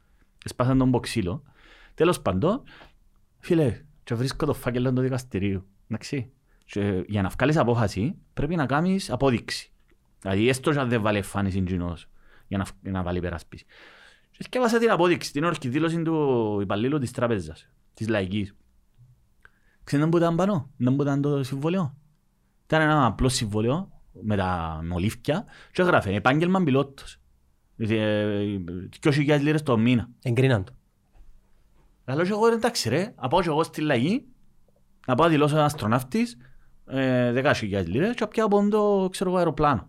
Εσπάσαν 0.45 0.77
τον 0.77 0.89
μποξίλο. 0.89 1.43
Τέλος 1.93 2.21
πάντων, 2.21 2.61
φίλε, 3.39 3.81
και 4.03 4.15
βρίσκω 4.15 4.45
το 4.45 4.53
φάκελο 4.53 4.93
του 4.93 5.01
δικαστηρίου. 5.01 5.65
Εντάξει. 5.87 6.31
Και 6.73 7.03
για 7.07 7.21
να 7.21 7.29
βγάλεις 7.29 7.57
απόφαση, 7.57 8.15
πρέπει 8.33 8.55
να 8.55 8.65
κάνεις 8.65 9.11
απόδειξη. 9.11 9.71
Δηλαδή, 10.19 10.49
έστω 10.49 10.71
και 10.71 10.79
αν 10.79 10.89
δεν 10.89 11.01
βάλει 11.01 11.17
εμφάνιση 11.17 11.61
κοινός, 11.61 12.09
για 12.47 12.57
να, 12.57 12.65
για 12.81 12.91
να 12.91 13.03
βάλει 13.03 13.17
υπεράσπιση. 13.17 13.65
Και 14.31 14.43
σκέφασα 14.43 14.79
την 14.79 14.91
απόδειξη, 14.91 15.31
την 15.31 15.43
όρκη 15.43 15.69
δήλωση 15.69 16.01
του 16.01 16.59
υπαλλήλου 16.61 16.99
της 16.99 17.11
τράπεζας, 17.11 17.69
της 17.93 18.07
λαϊκής. 18.07 18.55
Ξέρετε 19.83 20.09
που 20.09 20.17
ήταν 20.17 20.35
πάνω, 20.35 20.69
δεν 20.77 20.95
που 20.95 21.01
ήταν 21.01 21.21
το 21.21 21.43
συμβόλαιο; 21.43 21.95
Ήταν 22.65 22.81
ένα 22.81 23.05
απλό 23.05 23.29
συμβόλαιο 23.29 23.91
με 24.21 24.35
τα 24.35 24.81
μολύφκια 24.89 25.45
και 25.71 25.81
έγραφε 25.81 26.13
επάγγελμα 26.13 26.63
πιλότος. 26.63 27.19
Δηλαδή, 27.75 28.63
2.000 29.01 29.39
λίρες 29.41 29.63
το 29.63 29.77
μήνα. 29.77 30.09
Εγκρίναν 30.21 30.63
το. 30.63 30.73
Αλλά 32.05 32.23
και 32.23 32.29
εγώ 32.29 32.47
ρε, 32.47 32.53
εντάξει 32.53 32.89
ρε, 32.89 33.13
να 33.21 33.27
πάω 33.27 33.41
και 33.41 33.49
εγώ 33.49 33.63
στη 33.63 33.81
λαγή, 33.81 34.25
να 35.07 35.15
πάω 35.15 35.25
να 35.25 35.31
δηλώσω 35.31 35.55
ένα 35.55 35.65
αστροναύτης, 35.65 36.33
ε, 36.33 36.37
10.000 36.87 37.85
λίρες 37.85 38.09
και 38.15 38.17
να 38.19 38.27
πιάω 38.27 38.45
από 38.45 38.67
το 38.69 39.07
ξέρω 39.11 39.29
εγώ, 39.29 39.39
αεροπλάνο. 39.39 39.87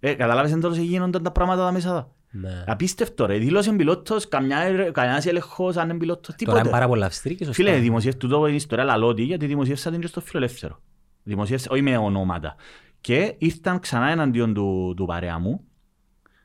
Ε, 0.00 0.14
καταλάβεις 0.14 0.52
εν 0.52 0.60
τέλος 0.60 0.76
γίνονταν 0.76 1.22
τα 1.22 1.30
πράγματα 1.30 1.64
τα 1.64 1.72
μέσα 1.72 1.88
εδώ. 1.88 2.12
Ναι. 2.30 2.64
Απίστευτο 2.66 3.26
ρε, 3.26 3.38
δήλωσε 3.38 3.72
πιλότος, 3.72 4.28
καμιά, 4.28 4.58
ερε- 4.58 4.90
κανένας 4.92 5.26
έλεγχος 5.26 5.76
αν 5.76 5.88
είναι 5.88 5.98
πιλότος, 5.98 6.24
Τώρα 6.26 6.36
τίποτε. 6.38 6.60
είναι 6.60 6.70
πάρα 6.70 6.86
πολλά 6.88 7.06
αυστηρή 7.06 7.34
και 7.34 7.44
σωστά. 7.44 7.62
Φίλε, 7.62 7.76
δημοσιεύσε 7.78 8.18
τούτο 8.18 8.46
η 8.48 8.54
ιστορία 8.54 8.84
λαλότη 8.84 9.22
γιατί 9.22 9.46
δημοσιεύσα 9.46 9.90
την 9.90 10.00
και 10.00 10.06
στο 10.06 10.20
φιλελεύθερο. 10.20 10.80
Δημοσιεύσα, 11.22 11.68
όχι 11.70 11.82
με 11.82 11.96
ονόματα. 11.96 12.54
Και 13.00 13.34
ήρθαν 13.38 13.78
ξανά 13.78 14.08
εναντίον 14.10 14.54
του, 14.54 14.94
του 14.96 15.04
παρέα 15.04 15.38
μου. 15.38 15.60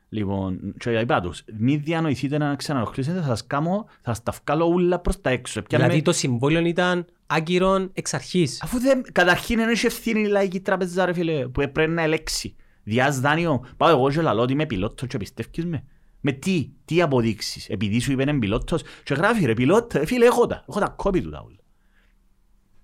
Λοιπόν, 0.08 0.74
και 0.78 0.90
είπα 0.90 1.20
τους, 1.20 1.42
μη 1.58 1.76
διανοηθείτε 1.76 2.38
να 2.38 2.54
ξαναροχλήσετε, 2.56 3.20
θα 3.20 3.26
σας 3.26 3.46
κάνω, 3.46 3.86
θα 4.00 4.14
σας 4.14 4.22
τα 4.22 4.32
βγάλω 4.44 4.66
ούλα 4.66 4.98
προς 4.98 5.20
τα 5.20 5.30
έξω. 5.30 5.62
Πιάνε- 5.62 5.84
Δηλαδή 5.86 6.04
το 6.04 6.12
συμβόλαιο 6.12 6.64
ήταν 6.66 7.04
άγκυρον 7.30 7.90
εξ 7.92 8.14
αρχής. 8.14 8.62
Αφού 8.62 8.80
δεν, 8.80 9.02
καταρχήν 9.12 9.56
δεν 9.56 9.68
έχει 9.68 9.86
ευθύνη 9.86 10.20
η 10.20 10.26
λαϊκή 10.26 10.60
τράπεζα 10.60 11.04
ρε 11.04 11.12
φίλε, 11.12 11.48
που 11.48 11.60
έπρεπε 11.60 11.92
να 11.92 12.02
ελέξει. 12.02 12.54
Διάς 12.82 13.20
δάνειο, 13.20 13.64
πάω 13.76 13.88
εγώ 13.88 14.10
και 14.10 14.20
λαλώ 14.20 14.42
ότι 14.42 14.52
είμαι 14.52 14.66
πιλότος 14.66 15.08
και 15.08 15.16
πιστεύεις 15.16 15.64
με. 15.64 15.84
Με 16.20 16.32
τι, 16.32 16.70
τι 16.84 17.02
αποδείξεις, 17.02 17.68
επειδή 17.68 18.00
σου 18.00 18.12
είπε 18.12 18.22
είναι 18.22 18.38
πιλότος 18.38 18.82
και 19.04 19.14
γράφει 19.14 19.44
ρε 19.44 19.54
πιλότο, 19.54 19.98
ε, 19.98 20.06
φίλε 20.06 20.26
έχω 20.26 20.46
τα, 20.46 20.64
έχω 20.68 20.80
τα 20.80 20.88
κόπη 20.88 21.22
του 21.22 21.30
τα 21.30 21.40
όλα. 21.46 21.56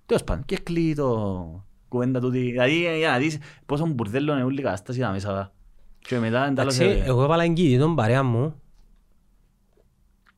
Τέλος 0.05 0.23
πάντων, 0.23 0.45
και 0.45 0.57
κλείει 0.57 0.95
το 0.95 1.65
κουβέντα 1.87 2.19
του, 2.19 2.29
δηλαδή 2.29 2.85
ε, 2.85 2.97
για 2.97 3.09
να 3.09 3.17
δεις 3.17 3.37
πόσο 3.65 3.85
μπουρδέλο 3.85 4.33
είναι 4.33 4.43
όλη 4.43 4.59
η 4.59 4.63
κατάσταση 4.63 4.99
τα 4.99 5.11
μέσα. 5.11 5.33
δα. 5.33 5.53
Και 5.99 6.19
μετά 6.19 6.45
Εντάξει, 6.45 6.83
εντάλλωσε, 6.83 7.05
εγώ 7.05 7.23
έβαλα 7.23 7.43
εγγύη 7.43 7.77
τον 7.77 7.95
παρέα 7.95 8.23
μου. 8.23 8.61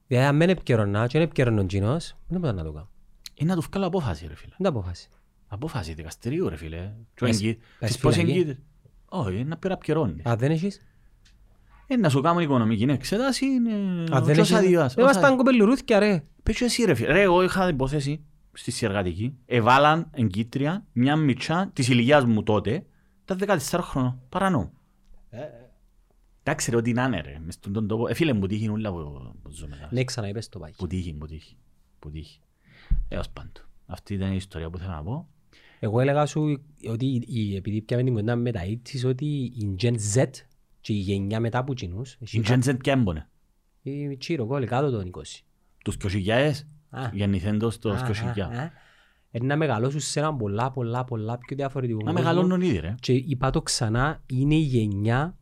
Δηλαδή 0.08 0.28
αν 0.28 0.38
δεν 0.38 0.50
επικαιρονά 0.50 1.08
και 1.08 1.18
δεν 1.18 1.22
επικαιρονών 1.22 1.68
κοινός, 1.68 2.16
δεν 2.28 2.40
μπορώ 2.40 2.54
να 2.54 2.64
το 2.64 2.72
κάνω. 2.72 2.89
Είναι 3.40 3.54
να 3.56 3.60
του 3.62 3.68
βγάλω 3.72 3.86
απόφαση 3.88 4.28
ρε 4.28 4.36
φίλε. 4.36 4.54
Δεν 4.58 4.72
τα 4.74 4.80
αποφάσει. 4.80 5.10
Απόφαση 5.48 5.94
δικαστηρίου 5.94 6.50
ρε 6.50 6.56
φίλε. 6.56 6.78
Και 7.14 7.24
ο 7.24 7.28
Πες- 7.28 7.42
εγγύ- 7.42 7.58
πες 7.80 7.90
της 7.92 7.98
πώς 7.98 8.16
φυλακή. 8.16 8.32
εγγύεται. 8.32 8.60
Όχι, 9.06 9.34
είναι 9.36 9.44
να 9.50 9.58
πειραπκαιρώνεις. 9.58 10.26
Αν 10.26 10.38
δεν 10.38 10.52
έχεις, 10.52 10.82
Ε, 11.88 11.96
να 11.96 12.10
σου 12.10 12.22
κάνουν 12.22 12.42
οικονομική 12.42 12.84
εξέταση 12.84 13.46
είναι 13.46 13.72
αν 14.12 14.24
δεν 14.24 14.40
όσα 14.40 14.58
έχεις, 14.58 14.70
διάς. 14.70 14.94
δεν 14.94 15.06
μας 15.06 15.20
πάνε 15.20 15.36
κοπελουρούθια 15.36 16.00
ρε. 16.00 16.24
Πες 16.44 16.62
εσύ 16.62 16.84
ρε 16.84 16.94
φίλε. 16.94 17.12
Ρε, 17.12 17.22
εγώ 17.22 17.44
είχα 17.44 17.66
την 17.66 17.76
υπόθεση 17.76 18.24
στη 18.54 18.72
Σιεργατική. 18.72 19.38
Εβάλαν 19.46 20.10
εγκύτρια 20.14 20.86
μια 20.92 21.16
μητσά 21.16 21.70
της 21.74 21.88
ηλικίας 21.88 22.26
μου 22.26 22.44
τότε, 22.44 22.86
τα 23.26 23.36
14 23.36 23.82
χρονών. 23.82 24.22
Παρανό. 24.30 24.72
Εντάξει 26.44 26.72
ρε, 26.72 26.78
ό,τι 26.78 26.92
να 26.94 27.04
είναι 27.04 27.22
ρε. 27.22 27.40
Μες 27.46 27.54
στον 27.54 27.74
τον 27.74 27.88
τόπο. 27.88 28.08
Ε, 28.08 28.14
φίλε 28.14 28.34
μου 28.34 28.48
τύχει 28.48 28.70
ούλα 28.70 28.92
που 28.92 29.34
που 29.44 29.52
ζούμε. 29.52 29.76
τώρα. 29.76 29.90
Ναι, 29.92 30.04
ξαναείπες 30.04 30.50
το 30.50 30.60
πάγι. 30.60 30.74
Που 30.78 30.88
τύχει, 30.88 31.14
που 32.00 32.10
τύχει. 32.12 32.40
Που 33.10 33.16
τύχει. 33.16 33.16
Έως 33.16 33.30
πάντων. 33.30 33.52
Αυτή 33.86 34.14
ήταν 34.14 34.32
η 34.32 34.36
ιστορία 34.36 34.70
που 34.70 34.78
θέλω 34.78 34.92
να 34.92 35.04
πω. 35.04 35.28
Εγώ 35.80 36.00
έλεγα 36.00 36.26
σου 36.26 36.64
ότι 36.90 37.06
η- 37.06 37.24
η- 37.28 37.56
επειδή 37.56 37.82
πιάμε 37.82 38.04
την 38.04 38.14
κοντά 38.14 38.36
με 38.36 38.52
τα 38.52 38.66
ίτσις 38.66 39.04
ότι 39.04 39.26
η 39.44 39.76
Gen 39.82 39.96
Z 40.16 40.26
και 40.82 40.94
η 40.94 40.98
γενιά 40.98 41.40
μετά 41.40 41.58
από 41.58 41.74
κοινούς, 41.74 42.14
Η 42.14 42.42
Gen 42.48 42.64
Z 42.64 42.78
ποια 42.80 42.94
έμπονε; 42.94 43.30
η 43.82 44.18
Τσίρο 44.18 44.46
κόλλη 44.46 44.66
κάτω 44.66 44.90
των 44.92 45.06
20. 45.06 45.44
Τους 45.84 45.98
2000 45.98 46.68
Α. 46.90 47.10
γεννηθέντος 47.14 47.80
το 47.80 47.90
Α, 47.92 47.96
2000. 47.98 48.40
α, 48.42 48.62
α. 48.62 48.72
Ε, 49.32 49.44
Να 49.44 49.56
μεγαλώσουν 49.58 50.00
σε 50.00 50.20
έναν 50.20 50.38
πολλά 50.38 50.72
πολλά 50.72 51.04
πολλά 51.04 51.38
πιο 51.38 51.56
διαφορετικό 51.56 51.98
Να 52.00 52.04
κόσμο. 52.12 52.20
μεγαλώνουν 52.20 52.62
ήδη 52.62 52.78
ρε. 52.80 52.96
Και 53.00 53.14
είπα 53.14 53.50
το 53.50 53.62
ξανά, 53.62 54.24
είναι 54.26 54.56
η 54.56 54.60
γενιά 54.62 55.38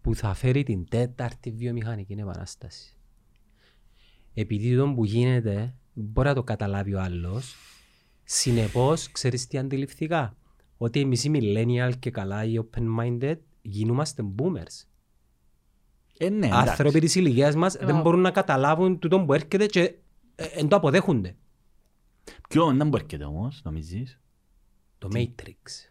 που 0.00 0.14
θα 0.14 0.34
φέρει 0.34 0.62
την 0.62 0.88
τέταρτη 0.88 1.50
βιομηχανική 1.50 2.12
επανάσταση. 2.12 2.96
Επειδή 4.34 4.76
το 4.76 4.92
που 4.94 5.04
γίνεται, 5.04 5.74
μπορεί 5.94 6.28
να 6.28 6.34
το 6.34 6.42
καταλάβει 6.42 6.94
ο 6.94 7.00
άλλος, 7.00 7.56
συνεπώς, 8.24 9.10
ξέρεις 9.12 9.46
τι 9.46 9.58
αντιληφθήκα; 9.58 10.36
Ότι 10.78 11.00
εμείς 11.00 11.24
οι 11.24 11.30
millennial 11.34 11.92
και 11.98 12.10
καλά 12.10 12.44
οι 12.44 12.54
open-minded 12.70 13.36
γινούμαστε 13.62 14.22
boomers. 14.38 14.86
Ε, 16.18 16.28
ναι, 16.28 16.46
εντάξει. 16.46 16.68
Άνθρωποι 16.70 17.00
της 17.00 17.14
ηλικίας 17.14 17.54
μας 17.54 17.76
δεν 17.76 17.94
μα- 17.94 18.00
μπορούν 18.00 18.20
να 18.20 18.30
καταλάβουν 18.30 18.98
τούτο 18.98 19.20
που 19.24 19.32
έρχεται 19.32 19.66
και 19.66 19.94
ε, 20.34 20.44
εν 20.44 20.68
το 20.68 20.76
αποδέχονται. 20.76 21.36
Ποιο 22.48 22.66
δεν 22.76 22.88
μπορεί 22.88 23.02
έρχεται 23.04 23.24
όμως, 23.24 23.60
νομίζεις; 23.64 24.20
Το 24.98 25.08
Matrix. 25.12 25.88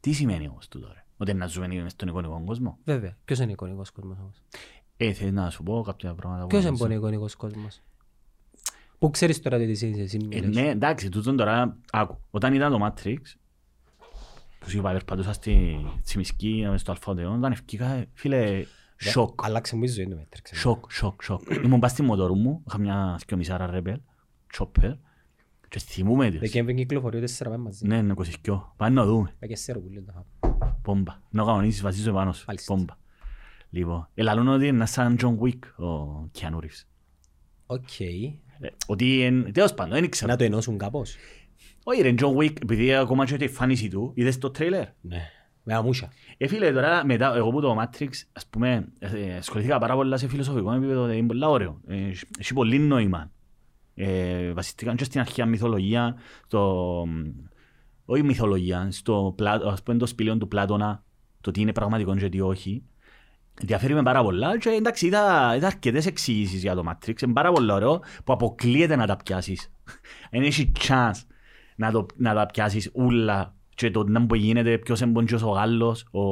Τι 0.00 0.12
σημαίνει 0.12 0.48
όμως 0.48 0.68
τούτο 0.68 0.86
ρε; 0.92 1.04
Ότι 1.16 1.34
να 1.34 1.46
ζούμε 1.46 1.66
μες 1.68 1.92
στον 1.92 2.08
εικονικό 2.08 2.42
κόσμο; 2.46 2.78
Βέβαια. 2.84 3.16
Ποιος 3.24 3.38
είναι 3.38 3.48
ο 3.48 3.52
εικονικός 3.52 3.90
κόσμος 3.90 4.18
όμως; 4.18 4.42
Ε, 4.96 5.12
θέλεις 5.12 5.32
να 5.32 5.50
σου 5.50 5.62
πω 5.62 5.82
κάποια 5.82 6.14
πράγματα. 6.14 6.42
που 6.42 6.48
Ποιος 6.48 6.62
να 6.62 6.68
είναι 6.68 6.76
ο 6.82 6.86
σου- 6.86 6.92
εικονικός 6.96 7.34
κόσμος; 7.36 7.82
Πού 8.98 9.10
ξέρεις 9.10 9.42
τώρα 9.42 9.58
τι 9.58 9.64
είσαι 9.64 9.86
εσύ 9.86 10.18
Ε, 10.30 10.38
simulation. 10.38 10.50
ναι, 10.52 10.68
εντάξει, 10.68 11.08
τούτον 11.08 11.36
τώρα, 11.36 11.76
άκου, 11.92 12.18
όταν 12.30 12.54
είδα 12.54 12.68
το 12.70 12.78
Matrix, 12.86 13.16
που 14.58 14.70
σου 14.70 14.78
είπα, 14.78 14.92
περπατούσα 14.92 15.32
στη 15.32 15.76
Τσιμισκή, 16.04 16.66
μες 16.70 16.80
στο 16.80 16.90
Αλφαδεόν, 16.90 17.36
όταν 17.36 17.52
ευκήκα, 17.52 18.04
φίλε, 18.12 18.64
σοκ, 18.98 19.44
Άλλαξε 19.44 19.76
μου 19.76 19.82
η 19.84 19.86
ζωή 19.86 20.08
το 20.08 20.16
Matrix. 20.20 20.50
σοκ, 20.54 20.92
σοκ, 20.92 21.22
σοκ. 21.22 21.40
Ήμουν 21.64 21.80
πας 21.80 21.90
στη 21.90 22.02
μοτορού 22.02 22.36
μου, 22.36 22.62
είχα 22.68 22.78
μια 22.78 23.16
σκιομισάρα 23.18 23.66
Rebel, 23.70 24.00
chopper, 24.52 24.92
και 25.68 25.78
θυμούμαι 25.78 26.30
τις. 26.30 26.40
Δεκέμβρη 26.40 26.74
κυκλοφορεί 26.74 27.20
τέσσερα 27.20 27.50
πέμπ 27.50 27.60
μαζί. 27.60 27.86
Ναι, 27.86 27.96
είναι 27.96 28.14
22. 28.44 28.72
Πάμε 28.76 28.94
να 28.94 29.04
δούμε. 29.04 29.34
Πάει 29.38 29.48
και 29.50 29.56
σέρο 29.56 29.80
πουλί 29.80 30.02
το 30.02 30.12
χάπ. 30.12 30.60
Πόμπα. 30.82 31.14
Να 31.30 31.44
κανονίσεις, 31.44 31.82
βασίζω 31.82 32.10
επάνω 32.10 32.32
σου. 32.32 32.44
Μάλιστα. 32.46 32.74
Πόμπα. 32.74 32.94
Λοιπόν, 33.70 34.08
ελαλούν 34.14 34.48
ότι 34.48 34.66
είναι 34.66 34.86
σαν 34.86 35.16
John 35.20 35.38
Wick 35.38 35.84
ο 35.86 36.22
Keanu 36.38 36.54
Reeves. 36.60 36.84
OK. 37.66 38.00
Ε, 38.00 38.06
Ότι, 38.86 39.20
εν- 39.22 39.52
τέλος 39.52 39.74
πάντων, 39.74 39.92
δεν 39.92 40.04
ήξερα. 40.04 40.32
Να 40.32 40.38
το 40.38 40.44
ενώσουν 40.44 40.78
κάπως. 40.78 41.16
Όχι 41.84 42.02
ρε, 42.02 42.14
John 42.18 42.36
Wick, 42.36 42.62
επειδή 42.62 42.94
ακόμα 42.94 43.24
και 43.24 43.36
τη 43.36 43.44
εμφάνιση 43.44 43.88
του, 43.88 44.12
είδες 44.14 44.38
το 44.38 44.50
τρέιλερ; 44.50 44.84
Ναι. 45.00 45.22
Με 45.62 45.74
αμούσα. 45.74 46.12
Ε, 46.36 46.46
φίλε, 46.46 46.72
τώρα 46.72 47.04
μετά, 47.04 47.36
εγώ 47.36 47.50
που 47.50 47.60
το 47.60 47.76
Matrix, 47.80 48.08
ας 48.32 48.46
πούμε, 48.46 48.88
ε, 48.98 49.36
ασχολήθηκα 49.36 49.78
πάρα 49.78 49.94
πολλά 49.94 50.16
σε 50.16 50.28
φιλοσοφικό 50.28 50.72
επίπεδο, 50.72 51.00
δηλαδή 51.00 51.18
είναι 51.18 51.26
πολλά 51.26 51.48
ωραίο. 51.48 51.80
Ε, 51.86 51.94
Έχει 52.38 52.52
πολύ 52.54 52.78
νόημα. 52.78 53.30
Ε, 53.94 54.52
βασιστήκαν 54.52 54.96
και 54.96 55.04
στην 55.04 55.20
αρχαία 55.20 55.46
μυθολογία, 55.46 56.16
στο, 56.46 57.04
όχι 58.04 58.22
μυθολογία, 58.22 58.88
στο, 58.90 59.32
πλά- 59.36 59.64
ας 59.64 59.82
πούμε, 59.82 59.98
το 59.98 60.06
σπηλαίο 60.06 60.36
του 60.38 60.48
Πλάτωνα, 60.48 61.04
το 61.40 61.50
τι 61.50 61.60
είναι 61.60 61.72
πραγματικό 61.72 62.16
και 62.16 62.28
τι 62.28 62.40
όχι. 62.40 62.82
Διαφέρει 63.62 63.94
με 63.94 64.02
πάρα 64.02 64.22
πολλά 64.22 64.58
και 64.58 64.68
εντάξει 64.68 65.06
είδα, 65.06 65.52
είδα 65.56 65.66
αρκετές 65.66 66.06
εξηγήσεις 66.06 66.60
για 66.62 66.74
το 66.74 66.82
Matrix, 66.88 67.22
είναι 67.22 67.32
πάρα 67.32 67.52
πολύ 67.52 67.72
ωραίο 67.72 68.00
που 68.24 68.32
αποκλείεται 68.32 68.96
να 68.96 69.06
τα 69.06 69.16
πιάσεις. 69.16 69.72
Δεν 70.30 70.42
έχει 70.42 70.72
chance 70.88 71.20
να, 71.76 71.90
το, 71.90 72.06
να 72.16 72.34
τα 72.34 72.46
πιάσεις 72.46 72.90
ούλα 72.94 73.54
και 73.74 73.90
το 73.90 74.04
να 74.08 74.20
μπορεί 74.20 74.40
γίνεται 74.40 74.78
ποιος 74.78 75.00
είναι 75.00 75.10
μποντζός 75.10 75.42
ο 75.42 75.48
Γάλλος, 75.48 76.02
ο, 76.10 76.22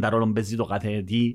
τα 0.00 0.08
ρόλο 0.10 0.32
παίζει 0.32 0.56
το 0.56 0.64
κάθε 0.64 1.02
τι. 1.06 1.32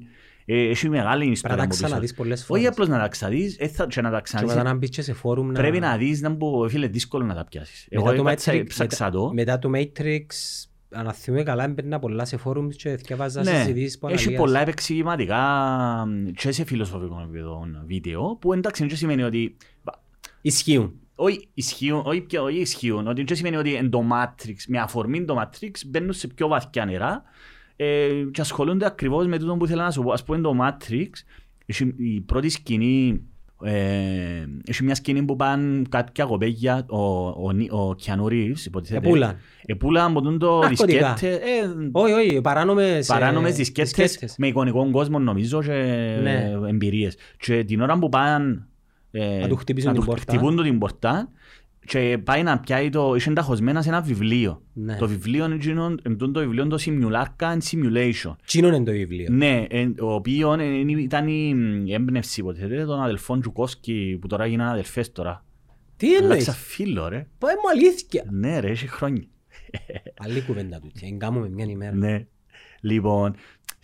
Ε, 0.49 0.69
έχει 0.69 0.89
μεγάλη 0.89 1.17
Πρέπει 1.17 1.31
ιστορία 1.31 1.55
να 1.55 1.61
τα 1.61 1.67
από 1.67 1.73
πίσω. 1.75 1.85
ξαναδείς 1.85 2.13
πολλές 2.13 2.39
Όχι 2.39 2.47
φορές. 2.47 2.67
απλώς 2.67 2.87
να 2.87 2.99
τα 2.99 3.07
ξαδείς, 3.07 3.55
ε, 3.59 3.67
θα- 3.67 3.87
και 3.87 4.01
να 4.01 4.09
τα 4.09 4.15
Και 4.17 4.21
ξαναδείς. 4.23 4.55
μετά 4.55 4.69
να 4.69 4.75
μπεις 4.77 4.89
και 4.89 5.01
σε 5.01 5.13
φόρουμ 5.13 5.47
να... 5.47 5.53
Πρέπει 5.53 5.79
να 5.79 5.97
δεις, 5.97 6.21
να 6.21 6.29
μπω, 6.29 6.69
φίλε, 6.69 6.87
δύσκολο 6.87 7.25
να 7.25 7.35
τα 7.35 7.45
πιάσεις. 7.45 7.87
Εγώ 7.89 8.03
Μετά 8.03 8.15
το 8.15 8.21
έπατσα- 8.21 8.53
Matrix- 8.53 8.65
ψάξα 8.67 9.09
το. 9.09 9.33
Μετά 9.33 9.59
το 9.59 9.69
Matrix, 9.75 10.25
αν 10.89 11.13
θυμούμαι 11.13 11.43
καλά, 11.43 11.63
έμπαιρνα 11.63 11.99
πολλά 11.99 12.25
σε 12.25 12.37
φόρουμ 12.37 12.67
και 12.67 12.95
διαβάζα 12.95 13.43
Ναι, 13.43 13.51
συζητήσεις 13.51 13.97
που 13.99 14.07
έχει 14.07 14.17
αναλύας. 14.21 14.41
πολλά 14.41 14.59
επεξηγηματικά 14.61 15.39
μ, 16.07 16.31
και 16.31 16.51
σε 16.51 16.63
φιλοσοφικό 16.65 17.21
επίπεδο 17.23 17.67
βίντεο 17.85 18.37
που 18.41 18.53
εντάξει 18.53 18.85
δεν 18.85 18.97
σημαίνει 18.97 19.23
ότι 19.23 19.57
Ισχύουν. 20.41 20.93
όχι 21.15 21.47
ισχύουν, 21.53 22.01
όχι, 22.05 22.21
πια- 22.21 22.41
όχι 22.41 22.57
ισχύουν, 22.59 23.07
ότι 23.07 23.23
δεν 23.23 23.35
σημαίνει 23.35 23.55
ότι 23.55 23.73
εν 23.75 23.89
το 23.89 24.03
Matrix, 24.11 24.55
με 24.67 24.79
αφορμή 24.79 25.25
το 25.25 25.41
Matrix 25.41 25.71
μπαίνουν 25.87 26.13
σε 26.13 26.27
πιο 26.27 26.47
βαθιά 26.47 26.85
νερά 26.85 27.23
ε, 27.75 28.09
και 28.31 28.41
ασχολούνται 28.41 28.85
ακριβώς 28.85 29.27
με 29.27 29.37
τούτο 29.37 29.55
που 29.57 29.65
ήθελα 29.65 29.83
να 29.83 29.91
σου 29.91 30.03
πω. 30.03 30.11
Ας 30.11 30.23
πούμε 30.23 30.39
το 30.39 30.55
Matrix, 30.61 31.09
έχει 31.65 31.93
η 31.97 32.21
πρώτη 32.21 32.49
σκηνή, 32.49 33.07
ε, 33.09 33.19
έχει 34.65 34.83
μια 34.83 34.95
σκηνή 34.95 35.23
που 35.23 35.35
πάνε 35.35 35.81
κάποια 35.89 36.25
κοπέγια, 36.25 36.85
ο, 36.89 37.27
ο, 37.27 37.51
Νι- 37.51 37.71
ο 37.73 37.95
Keanu 38.05 38.31
Reeves, 38.31 38.65
υποτίθεται. 38.65 39.07
Επούλαν. 39.07 39.37
Επούλαν 39.65 40.09
από 40.11 40.21
τον 40.21 40.39
το 40.39 40.59
Ναρκωτικά. 40.59 41.13
δισκέτε, 41.13 41.33
ε, 41.35 41.89
Όχι, 41.91 42.13
όχι, 42.13 42.41
παράνομες... 42.41 43.09
ε, 43.09 43.13
παράνομες 43.13 43.55
δισκέτες 43.55 44.35
με 44.37 44.47
εικονικό 44.47 44.89
κόσμο 44.91 45.19
νομίζω 45.19 45.61
και 45.61 45.71
Ναι. 46.23 46.51
εμπειρίες. 46.67 47.15
Και 47.39 47.63
την 47.63 47.81
ώρα 47.81 47.99
που 47.99 48.09
πάνε 48.09 48.65
ε, 49.11 49.37
Να 49.41 49.47
του 49.47 49.55
χτυπήσουν 49.55 49.87
να 49.89 49.93
την 49.95 50.03
του 50.05 50.09
πόρτα. 50.09 50.31
χτυπούν 50.31 50.55
του 50.55 50.63
την 50.63 50.79
πόρτα 50.79 51.29
και 51.87 52.17
πάει 52.23 52.43
να 52.43 52.59
πιάει 52.59 52.89
το, 52.89 53.15
είσαι 53.15 53.29
ενταχωσμένας 53.29 53.83
σε 53.83 53.89
ένα 53.89 54.01
βιβλίο. 54.01 54.61
Ναι. 54.73 54.95
Το 54.95 55.07
βιβλίο 55.07 55.45
είναι 55.45 55.55
εκείνο- 55.55 55.95
είναι 56.07 56.15
το 56.15 56.39
βιβλίο 56.39 56.67
το 56.67 56.77
Simulacra 56.85 57.45
and 57.45 57.57
Simulation. 57.71 58.35
Τσίνον 58.45 58.73
είναι 58.73 58.85
το 58.85 58.91
βιβλίο. 58.91 59.27
Ναι, 59.31 59.65
ε, 59.69 59.87
ο 60.01 60.13
οποίο 60.13 60.53
ε, 60.53 60.63
είναι- 60.63 61.01
ήταν 61.01 61.27
η 61.27 61.53
η 61.85 61.93
έμπνευση 61.93 62.39
υποτίθεται 62.39 62.85
των 62.85 63.01
αδελφών 63.01 63.41
Τζουκόσκι 63.41 64.17
που 64.21 64.27
τώρα 64.27 64.45
γίνανε 64.45 64.69
αδελφές 64.71 65.11
τώρα. 65.11 65.45
Τι 65.97 66.07
εννοείς; 66.15 66.31
Αλλάξα 66.31 66.51
φίλο 66.53 67.07
ρε. 67.07 67.27
Πάει 67.37 67.53
μου 67.55 67.69
αλήθεια. 67.73 68.23
Ναι 68.31 68.59
ρε, 68.59 68.69
έχει 68.69 68.87
χρόνια. 68.87 69.23
Άλλη 70.19 70.41
κουβέντα 70.41 70.79
του. 70.79 70.91
Εγκάμουμε 71.01 71.49
μια 71.49 71.65
ημέρα. 71.65 71.95
Ναι. 71.95 72.25
Λοιπόν, 72.81 73.35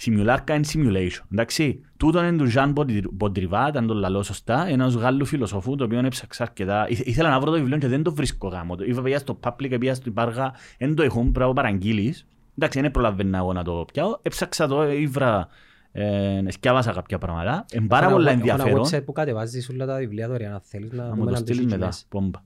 Simulacra 0.06 0.46
and 0.48 0.62
Simulation. 0.74 1.22
Εντάξει, 1.32 1.82
τούτο 2.06 2.24
είναι 2.24 2.38
του 2.38 2.52
Jean 2.56 2.74
Baudrillard, 3.20 3.72
αν 3.74 3.88
το 3.88 3.94
λαλώ 3.94 4.24
σωστά, 4.24 4.68
ένας 4.68 4.94
Γάλλου 4.94 5.26
φιλοσοφού, 5.26 5.76
το 5.76 5.84
οποίο 5.84 6.00
έψαξα 6.00 6.44
αρκετά. 6.44 6.86
Ήθε- 6.90 7.08
Ήθελα 7.08 7.30
να 7.30 7.40
βρω 7.40 7.52
το 7.52 7.58
βιβλίο 7.58 7.78
και 7.78 7.88
δεν 7.88 8.04
το 8.04 8.14
βρίσκω 8.14 8.48
γάμο. 8.48 8.76
Είπα 8.86 9.02
παιδιά 9.02 9.20
στο 9.20 9.40
public, 9.44 9.76
πήγα 9.80 9.96
στο 9.96 10.10
Υπάργα, 10.10 10.54
δεν 10.80 10.96
το 10.96 11.04
έχουν, 11.04 11.32
πρέπει 11.32 11.48
να 11.50 11.54
παραγγείλεις. 11.56 12.28
Εντάξει, 12.58 12.82
δεν 12.82 12.92
προλαβαίνα 12.92 13.38
εγώ 13.38 13.54
να 13.54 13.64
το 13.64 13.86
πιάω. 13.94 14.18
Έψαξα 14.22 14.68
το, 14.68 14.92
ήβρα, 14.92 15.48
ε, 15.92 16.42
σκιάβασα 16.48 16.92
κάποια 16.92 17.18
πράγματα. 17.18 17.66
Είναι 17.74 17.88
πάρα 17.88 18.06
Έχω 18.06 18.14
πολλά 18.16 18.32
ένα- 18.32 18.40
έχω 18.46 18.54
ένα 18.54 18.64
ενδιαφέρον. 18.64 19.02
website 19.02 19.06
που 19.06 19.12
κατεβάζεις 19.12 19.70
όλα 19.70 19.86
τα 19.86 19.96
βιβλία 19.98 20.28
δωρεάν, 20.28 20.54
αν 20.54 20.62
θέλεις 20.64 20.92
να 20.92 21.04
Να 21.04 21.10
μου 21.10 21.16
δούμε 21.16 21.26
το 21.26 21.32
να 21.32 21.38
στείλεις 21.38 21.60
μετά, 21.64 21.72
δοκιμάσεις. 21.76 22.06
πόμπα. 22.10 22.40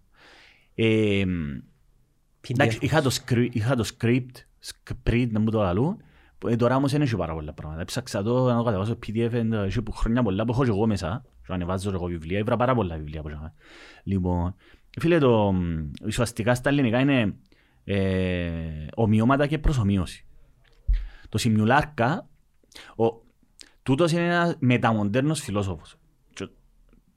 Ε, 0.76 1.24
Εντάξει, 2.50 2.78
PDF. 2.82 2.84
είχα 2.84 3.02
το, 3.02 3.10
script, 3.26 3.48
είχα 3.52 3.76
το 3.76 3.90
script, 3.98 4.32
script 4.66 5.28
να 5.32 5.40
μου 5.40 5.50
το 5.52 5.62
λαλούν, 5.62 5.96
που, 5.96 6.02
ε, 6.48 6.56
τώρα 6.56 6.76
όμως 6.76 6.92
δεν 6.92 7.02
έχει 7.02 7.16
πάρα 7.16 7.34
πολλά 7.34 7.54
πράγματα. 7.54 7.82
Έψαξα 7.82 8.24
το, 8.24 8.46
να 8.46 8.58
το 8.58 8.64
κατεβάσω 8.64 8.98
PDF, 9.08 9.32
ε, 9.34 9.66
έχει 9.66 9.82
που 9.82 9.92
χρόνια 9.92 10.24
πολλά 10.24 10.46
που 10.46 10.52
έχω 10.52 10.64
και 10.64 10.70
εγώ 10.70 10.88
μέσα, 10.88 11.26
και 11.48 11.54
ανεβάζω 11.54 11.90
και 11.90 11.96
εγώ 11.96 12.06
βιβλία, 12.06 12.40
ήβρα 12.40 12.56
πάρα 12.58 12.76
πολλά 12.76 12.96
βιβλία 12.98 13.20
από 13.20 13.30
εκεί. 13.30 13.40
Λοιπόν, 14.04 14.56
φίλε, 15.00 15.18
το, 15.18 15.52
μ, 15.52 15.90
ουσιαστικά 16.06 16.56
στα 16.56 16.70
ελληνικά 16.70 17.00
είναι 17.00 17.36
ε, 17.84 18.52
ομοιώματα 18.96 19.48
και 19.48 19.58
προσωμείωση. 19.58 20.26
Το 21.30 21.38
Σιμιουλάρκα, 21.38 22.28
ο, 22.96 23.06
τούτος 23.84 24.12
είναι 24.12 24.26
ένας 24.26 24.56
μεταμοντέρνος 24.60 25.42
φιλόσοφος. 25.42 25.96
Και, 26.34 26.50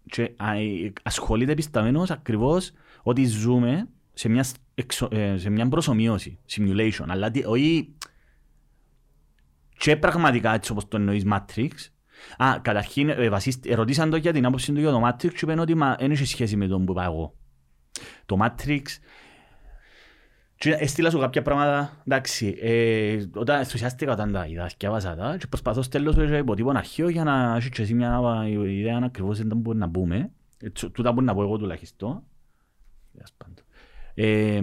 και 0.06 0.32
α, 0.36 0.52
ε, 0.56 0.92
ασχολείται 1.02 1.54
πισταμένος 1.54 2.10
ακριβώς 2.10 2.72
ότι 3.02 3.24
ζούμε 3.24 3.88
σε 4.12 4.28
μια, 4.28 4.42
σ- 4.42 4.56
εξο, 4.74 5.08
ε, 5.10 5.36
σε 5.36 5.50
μια 5.50 5.68
προσωμείωση, 5.68 6.38
simulation, 6.50 7.04
αλλά 7.06 7.30
τι- 7.30 7.44
όχι 7.44 7.94
και 9.80 9.96
πραγματικά 9.96 10.54
έτσι 10.54 10.72
όπως 10.72 10.88
το 10.88 10.96
εννοείς 10.96 11.24
Matrix. 11.32 11.70
Α, 12.36 12.58
καταρχήν 12.62 13.08
ε, 13.08 13.28
βασίστη- 13.28 13.70
ερωτήσαν 13.70 14.10
το 14.10 14.16
για 14.16 14.32
την 14.32 14.46
άποψη 14.46 14.72
του 14.72 14.80
για 14.80 14.90
το 14.90 15.06
Matrix 15.06 15.32
και 15.32 15.38
είπαν 15.42 15.58
ότι 15.58 15.74
μα, 15.74 15.96
δεν 15.98 16.10
έχει 16.10 16.24
σχέση 16.24 16.56
με 16.56 16.66
τον 16.66 16.84
που 16.84 16.92
είπα 16.92 17.04
εγώ. 17.04 17.34
Το 18.26 18.38
Matrix 18.42 18.82
και 20.56 20.70
έστειλα 20.72 21.10
σου 21.10 21.18
κάποια 21.18 21.42
πράγματα, 21.42 22.02
εντάξει, 22.06 22.56
ε, 22.60 23.24
όταν 23.34 23.58
ενθουσιάστηκα 23.58 24.12
όταν 24.12 24.32
τα 24.32 24.46
είδα, 24.46 24.68
σκιάβασα 24.68 25.14
τα 25.16 25.36
και 25.38 25.46
προσπαθώ 25.46 25.82
στέλνω 25.82 26.12
σου 26.12 26.22
υποτύπων 26.22 26.76
αρχείο 26.76 27.08
για 27.08 27.24
να 27.24 27.54
έχεις 27.56 27.68
και 27.68 27.82
εσύ 27.82 27.94
μια 27.94 28.20
ιδέα 28.66 28.96
αν 28.96 29.04
ακριβώς 29.04 29.38
δεν 29.42 29.56
μπορεί 29.56 29.78
να 29.78 29.86
μπούμε. 29.86 30.30
Ε, 30.60 30.70
τσο- 30.70 30.90
Τούτα 30.90 31.12
μπορεί 31.12 31.26
να 31.26 31.34
πω 31.34 31.42
εγώ 31.42 31.56
τουλάχιστον. 31.58 32.22
Τέλος 33.12 33.32
πάντων. 33.36 33.64
Ε, 34.14 34.60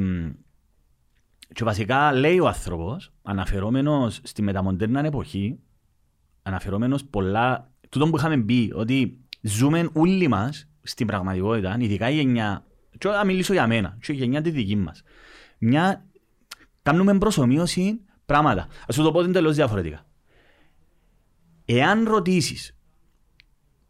και 1.53 1.63
βασικά 1.63 2.13
λέει 2.13 2.39
ο 2.39 2.47
άνθρωπος, 2.47 3.13
αναφερόμενος 3.21 4.19
στη 4.23 4.41
μεταμοντέρνα 4.41 5.05
εποχή, 5.05 5.59
αναφερόμενος 6.41 7.05
πολλά, 7.05 7.71
τούτο 7.89 8.09
που 8.09 8.17
είχαμε 8.17 8.37
πει, 8.37 8.71
ότι 8.75 9.19
ζούμε 9.41 9.89
όλοι 9.93 10.27
μας 10.27 10.67
στην 10.81 11.07
πραγματικότητα, 11.07 11.77
ειδικά 11.79 12.09
η 12.09 12.15
γενιά, 12.15 12.65
και 12.97 13.07
να 13.07 13.25
μιλήσω 13.25 13.53
για 13.53 13.67
μένα, 13.67 13.97
και 14.01 14.11
η 14.11 14.15
γενιά 14.15 14.41
τη 14.41 14.49
δική 14.49 14.75
μας, 14.75 15.01
μια, 15.57 16.05
κάνουμε 16.81 17.17
προσωμείωση 17.17 18.01
πράγματα. 18.25 18.67
Ας 18.87 18.95
σου 18.95 19.03
το 19.03 19.11
πω 19.11 19.27
τελώς 19.27 19.55
διαφορετικά. 19.55 20.05
Εάν 21.65 22.03
ρωτήσεις 22.03 22.77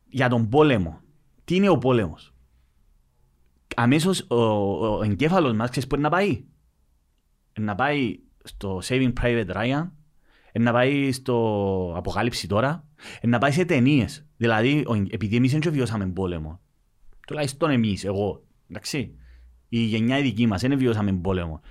για 0.09 0.29
τον 0.29 0.49
πόλεμο, 0.49 1.01
τι 1.43 1.55
είναι 1.55 1.69
ο 1.69 1.77
πόλεμος, 1.77 2.33
αμέσως 3.75 4.25
ο, 4.27 4.35
ο 4.97 5.03
εγκέφαλος 5.03 5.53
μας 5.53 5.69
ξέρεις 5.69 5.89
πού 5.89 5.95
είναι 5.95 6.03
να 6.03 6.09
πάει; 6.09 6.43
Είναι 7.57 7.65
να 7.65 7.75
πάει 7.75 8.19
στο 8.43 8.81
Saving 8.83 9.13
Private 9.21 9.49
Ryan, 9.55 9.89
είναι 10.53 10.65
να 10.65 10.71
πάει 10.71 11.11
στο 11.11 11.93
Αποκάλυψη 11.97 12.47
τώρα, 12.47 12.85
είναι 13.21 13.31
να 13.31 13.37
πάει 13.37 13.51
σε 13.51 13.65
ταινίες. 13.65 14.25
Δηλαδή, 14.37 14.83
ο- 14.87 15.05
επειδή 15.09 15.35
εμείς 15.35 15.51
δεν 15.51 15.71
βιώσαμε 15.71 16.05
πόλεμο, 16.07 16.59
τουλάχιστον 17.27 17.69
εμείς, 17.69 18.03
εγώ, 18.05 18.43
εντάξει, 18.69 19.15
η 19.69 19.79
γενιά 19.79 20.17
η 20.17 20.21
δική 20.21 20.47
μας, 20.47 20.61
δεν 20.61 20.77
βιώσαμε 20.77 21.13
πόλεμο. 21.13 21.61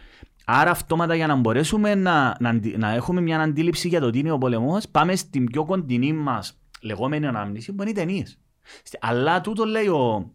Άρα 0.44 0.70
αυτόματα 0.70 1.14
για 1.14 1.26
να 1.26 1.34
μπορέσουμε 1.34 1.94
να, 1.94 2.36
να, 2.40 2.48
αντι- 2.48 2.76
να 2.76 2.90
έχουμε 2.94 3.20
μια 3.20 3.40
αντίληψη 3.40 3.88
για 3.88 4.00
το 4.00 4.10
τι 4.10 4.18
είναι 4.18 4.30
ο 4.30 4.38
πόλεμος, 4.38 4.88
πάμε 4.88 5.16
στην 5.16 5.44
πιο 5.46 5.64
κοντινή 5.64 6.12
μας 6.12 6.58
λεγόμενη 6.82 7.26
ανάμνηση 7.26 7.72
που 7.72 7.82
είναι 7.82 7.90
οι 7.90 7.94
ταινίες. 7.94 8.38
Στη- 8.82 8.98
Αλλά 9.00 9.40
τούτο 9.40 9.64
λέει 9.64 9.86
ο, 9.86 10.30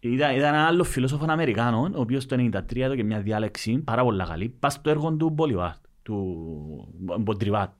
Είδα, 0.00 0.32
είδα 0.32 0.48
ένα 0.48 0.66
άλλο 0.66 0.84
φιλόσοφο 0.84 1.24
Αμερικάνο, 1.28 1.90
ο 1.94 2.00
οποίος 2.00 2.26
το 2.26 2.36
1993 2.52 2.76
έδωκε 2.76 3.02
μια 3.02 3.20
διάλεξη 3.20 3.78
πάρα 3.78 4.02
πολύ 4.02 4.24
καλή, 4.24 4.48
πας 4.48 4.72
στο 4.72 4.90
έργο 4.90 5.12
του 5.12 5.30
Μπολιβάρ, 5.30 5.74
του 6.02 6.94
Μποντριβάτ. 7.20 7.72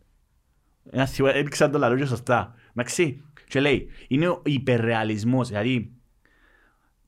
Ένα 0.90 1.06
θυο, 1.06 1.26
έδειξα 1.26 1.70
το 1.70 1.78
λαλό 1.78 1.96
και 1.96 2.04
σωστά. 2.04 2.54
Εντάξει, 2.70 3.22
και 3.48 3.60
λέει, 3.60 3.88
είναι 4.08 4.28
ο 4.28 4.42
υπερρεαλισμός, 4.44 5.48
δηλαδή, 5.48 5.92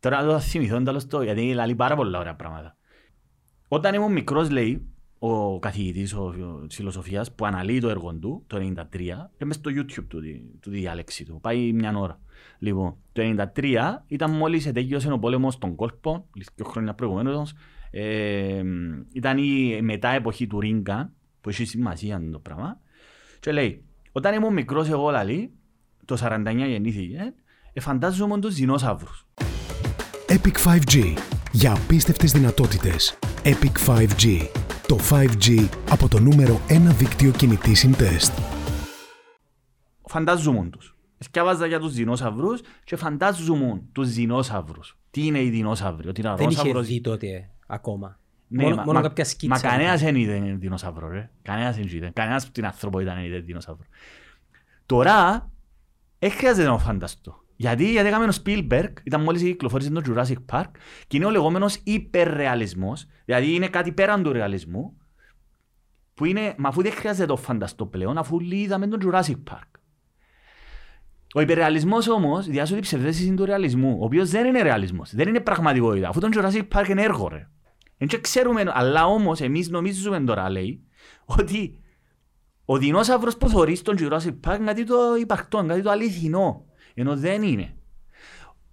τώρα 0.01 0.23
το 0.23 0.31
θα 0.31 0.41
θυμηθώ 0.41 0.83
τέλος 0.83 1.07
το, 1.07 1.23
γιατί 1.23 1.55
λέει 1.55 1.75
πάρα 1.75 1.97
πολλά 1.97 2.19
ωραία 2.19 2.35
πράγματα. 2.35 2.77
Όταν 3.69 3.95
ήμουν 3.95 4.13
μικρός, 4.13 4.51
λέει, 4.51 4.89
ο 5.19 5.59
καθηγητής 5.59 6.17
της 6.67 6.77
φιλοσοφίας 6.77 7.35
που 7.35 7.47
αναλύει 7.47 7.81
το 7.81 7.89
έργο 7.89 8.15
του, 8.15 8.45
το 8.47 8.57
1993, 8.57 9.31
και 9.37 9.45
μέσα 9.45 9.59
στο 9.59 9.71
YouTube 9.71 10.07
του, 10.09 10.21
του 10.61 10.71
διάλεξη 10.71 11.25
του, 11.25 11.39
πάει 11.41 11.73
μια 11.73 11.97
ώρα. 11.97 12.21
Λοιπόν, 12.59 12.97
το 13.13 13.23
1993 13.55 14.05
ήταν 14.07 14.31
μόλις 14.31 14.67
ετέγιωσε 14.67 15.13
ο 15.13 15.19
πόλεμος 15.19 15.59
των 15.59 15.75
κόλπων, 15.75 16.25
δύο 16.55 16.65
χρόνια 16.65 16.95
προηγουμένως, 16.95 17.55
ε, 17.91 18.63
ήταν 19.13 19.39
η 19.39 19.83
μετά 19.83 20.09
εποχή 20.09 20.47
του 20.47 20.61
Ρίγκα, 20.61 21.13
που 21.41 21.49
έχει 21.49 21.65
σημασία 21.65 22.23
το 22.33 22.39
πράγμα, 22.39 22.81
και 23.41 23.53
λέει, 23.53 23.85
όταν 24.13 24.35
ήμουν 24.35 24.53
μικρός 24.53 24.89
εγώ 24.89 25.11
λαλή, 25.11 25.53
το 26.05 26.17
49 26.17 26.67
γεννήθηκε, 26.67 27.35
ε, 27.73 27.81
φαντάζομαι 27.81 28.41
τους 28.41 28.55
δεινόσαυρους. 28.55 29.27
Epic 30.29 30.57
5G. 30.65 31.17
Για 31.53 31.73
απίστευτες 31.73 32.33
δυνατότητες. 32.33 33.19
Epic 33.45 33.79
5G. 33.87 34.49
Το 34.87 34.99
5G 35.11 35.69
από 35.91 36.09
το 36.09 36.21
νούμερο 36.21 36.61
1 36.69 36.93
δίκτυο 36.99 37.31
κινητή 37.31 37.75
συντεστ. 37.75 38.39
Φαντάζομαι 40.07 40.69
τους. 40.69 40.94
Σκιάβαζα 41.19 41.67
για 41.67 41.81
τους 41.81 41.95
δεινόσαυρους 41.95 42.61
και 42.85 42.97
φαντάζομαι 42.97 43.83
τους 43.93 44.13
δεινόσαυρους. 44.13 44.99
Τι 45.11 45.27
είναι 45.27 45.43
οι 45.43 45.51
δεινόσαυροι, 45.51 46.09
ότι 46.09 46.21
είναι 46.21 46.35
Δεν 46.37 46.49
είχε 46.49 46.73
δει 46.81 47.01
τότε 47.01 47.51
ακόμα. 47.67 48.19
Ναι, 48.49 48.63
μόνο, 48.63 48.75
μα, 48.75 48.83
μόνο 48.85 48.99
μα, 48.99 49.09
κάποια 49.09 49.25
σκίτσα. 49.25 49.55
Μα 49.55 49.61
κανένας 49.71 50.01
δεν 50.01 50.17
είδε 50.17 50.57
δεινόσαυρο, 50.59 51.09
ρε. 51.09 51.31
Κανένας 51.43 51.77
δεν 51.77 51.87
είδε. 51.87 52.11
Κανένας 52.15 52.45
από 52.45 52.53
την 52.53 52.67
άνθρωπο 52.67 53.01
ήταν 53.01 53.25
είδε 53.25 53.39
δεινόσαυρο. 53.39 53.85
Τώρα, 54.87 55.51
δεν 56.19 56.31
χρειάζεται 56.31 56.67
να 56.67 56.73
το 56.73 56.79
φανταστώ. 56.79 57.43
Γιατί, 57.57 57.91
γιατί 57.91 58.09
έκαμε 58.09 58.25
ο 58.25 58.33
Spielberg, 58.45 58.93
ήταν 59.03 59.21
μόλις 59.23 59.43
κυκλοφόρησε 59.43 59.91
το 59.91 60.03
Jurassic 60.07 60.37
Park 60.53 60.71
και 61.07 61.17
είναι 61.17 61.27
ο 61.27 61.31
λεγόμενος 61.31 61.81
υπερρεαλισμός, 61.85 63.07
δηλαδή 63.25 63.55
είναι 63.55 63.69
κάτι 63.69 63.93
πέραν 63.93 64.23
του 64.23 64.33
ρεαλισμού, 64.33 64.97
που 66.15 66.25
είναι, 66.25 66.55
μα 66.59 66.69
αφού 66.69 66.83
δεν 66.83 66.93
χρειάζεται 66.93 67.27
να 67.27 67.35
το 67.35 67.43
φανταστώ 67.43 67.87
πλέον, 67.87 68.19
αφού 68.19 68.41
είδαμε 68.41 68.87
τον 68.87 69.01
Jurassic 69.05 69.37
Park. 69.51 69.69
Ο 71.37 71.41
υπερρεαλισμός 71.41 72.09
όμως 72.09 72.47
διάσω 72.47 72.73
την 72.73 72.83
ψευδέστηση 72.83 73.35
του 73.35 73.45
ρεαλισμού, 73.45 73.97
ο 74.01 74.05
οποίος 74.05 74.31
δεν 74.31 74.47
είναι 74.47 74.63
ρεαλισμός, 74.63 75.15
δεν 75.15 75.29
είναι 75.29 75.41
πραγματικότητα, 75.41 76.09
αφού 76.09 76.21
τον 76.21 76.31
Jurassic 76.35 76.63
Park 76.75 76.89
είναι 76.89 77.03
έργο 77.03 77.29
ρε. 77.29 77.49
Δεν 77.99 78.21
ξέρουμε, 78.21 78.65
αλλά 78.67 79.07
όμως 79.07 79.41
εμείς 79.41 79.69
νομίζουμε 79.69 80.21
τώρα, 80.21 80.51
λέει, 80.51 80.83
ότι 81.25 81.79
ο 82.65 82.79
δεινόσαυρος 82.79 83.37
που 83.37 83.49
θωρεί 83.49 83.75
στον 83.75 83.97
Jurassic 83.99 84.35
Park 84.47 84.57
είναι 84.57 84.65
κάτι 84.65 84.85
το 84.85 84.97
υπαρκτό, 85.21 85.65
κάτι 85.67 85.83
το 85.83 85.91
αληθινό. 85.91 86.65
Ενώ 86.95 87.17
δεν 87.17 87.43
είναι. 87.43 87.75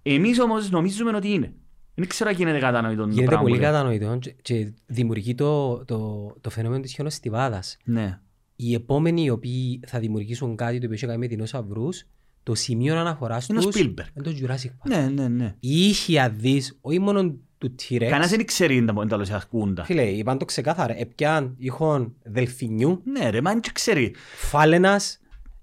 Εμείς 0.02 0.40
όμως 0.40 0.70
νομίζουμε 0.70 1.16
ότι 1.16 1.32
είναι. 1.32 1.52
Δεν 1.94 2.08
ξέρω 2.08 2.30
αν 2.30 2.36
γίνεται 2.36 2.58
κατανοητό. 2.58 3.06
Γίνεται 3.08 3.36
πολύ 3.36 3.58
κατανοητό 3.58 4.18
και 4.42 4.72
δημιουργεί 4.86 5.34
το, 5.34 5.84
το, 5.84 6.32
το 6.40 6.50
φαινόμενο 6.50 6.82
της 6.82 6.92
χιονοστιβάδας. 6.92 7.76
Ναι. 7.84 8.20
Οι 8.56 8.74
επόμενοι 8.74 9.22
οι 9.22 9.30
οποίοι 9.30 9.80
θα 9.86 9.98
δημιουργήσουν 9.98 10.56
κάτι 10.56 10.78
το 10.78 10.84
οποίο 10.84 10.94
έχει 10.94 11.06
κάνει 11.06 11.18
με 11.18 11.26
δεινόσαυρους, 11.26 12.06
το 12.42 12.54
σημείο 12.54 12.98
αναφοράς 12.98 13.46
Είναι 13.48 13.58
ο 13.58 13.62
τους 13.62 13.76
Spielberg. 13.80 14.06
είναι 14.14 14.24
το 14.24 14.32
Jurassic 14.40 14.66
Park. 14.66 14.88
Ναι, 14.88 15.08
ναι, 15.14 15.28
ναι. 15.28 15.54
Οι 15.60 15.88
ήχοι 15.88 16.18
αδείς, 16.18 16.78
όχι 16.80 16.98
μόνο 16.98 17.34
του 17.58 17.74
T-Rex, 17.82 17.98
Κανένας 17.98 18.30
δεν 18.30 18.44
ξέρει 18.46 18.80
να 18.80 19.06
τα 19.06 19.16
λόγια 19.16 19.36
ακούντα. 19.36 19.84
φίλε, 19.84 20.02
είπαν 20.02 20.38
το 20.38 20.44
ξεκάθαρα, 20.44 20.98
έπιαν 20.98 21.54
ήχον 21.58 22.14
δελφινιού, 22.22 23.02
Ναι 23.04 23.30
ρε, 23.30 23.40
μα 23.40 23.50
δεν 23.50 23.60
ξέρει. 23.72 24.14
φάλαινας, 24.36 25.20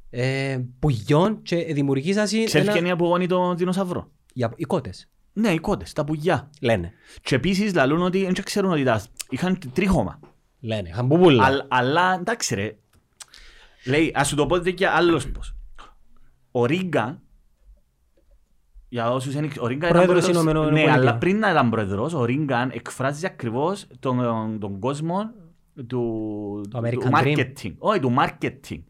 ε, 0.09 0.59
πουλιών 0.79 1.41
και 1.41 1.55
δημιουργήσασαι 1.73 2.35
Ξέρεις 2.43 2.53
ένα... 2.53 2.71
ποια 2.71 2.79
είναι 2.79 2.87
η 2.89 2.91
απογόνη 2.91 3.27
των 3.27 3.57
δεινοσαυρών. 3.57 4.11
Οι, 4.33 4.43
απο- 4.43 4.55
οι 4.59 4.63
κότες, 4.63 5.09
Ναι, 5.33 5.49
οι 5.49 5.57
κότες, 5.59 5.93
τα 5.93 6.03
πουλιά. 6.03 6.49
λένε. 6.61 6.91
Και 7.21 7.35
επίσης 7.35 7.73
λαλούν 7.73 8.01
ότι 8.01 8.23
δεν 8.23 8.43
ξέρουν 8.43 8.71
ότι 8.71 8.83
τα 8.83 9.03
είχαν 9.29 9.59
τρίχωμα. 9.73 10.19
Λένε, 10.59 10.89
είχαν 10.89 11.07
πουπούλα. 11.07 11.45
Αλλά, 11.45 11.65
αλλά 11.69 12.13
εντάξει 12.19 12.55
ρε. 12.55 12.75
Λέει, 13.85 14.11
ας 14.15 14.27
σου 14.27 14.35
το 14.35 14.45
πω 14.45 14.57
και 14.57 14.87
άλλος 14.87 15.29
πώς. 15.31 15.53
Ο 16.51 16.65
Ρίγκαν, 16.65 17.21
για 18.89 19.11
όσους 19.11 19.33
είναι, 19.33 19.49
ο 19.59 19.67
Ρίγκαν 19.67 19.89
ήταν 19.89 20.03
Πρόεδρος 20.03 20.23
πρόεδρος, 20.23 20.27
Ηνωμένων 20.43 20.63
ναι, 20.63 20.69
Πολιτειών. 20.69 20.95
αλλά 20.99 21.17
πριν 21.17 21.39
να 21.39 21.49
ήταν 21.49 21.69
πρόεδρος, 21.69 22.13
ο 22.13 22.25
Ρίγκαν 22.25 22.69
εκφράζει 22.73 23.25
ακριβώς 23.25 23.87
τον, 23.99 24.59
τον 24.59 24.79
κόσμο 24.79 25.31
του, 25.75 26.61
Το 26.69 26.79
του 26.79 26.79
American 26.83 27.11
Dream. 27.11 27.37
marketing. 27.37 27.73
Όχι, 27.77 27.99
του 27.99 28.15
marketing. 28.19 28.83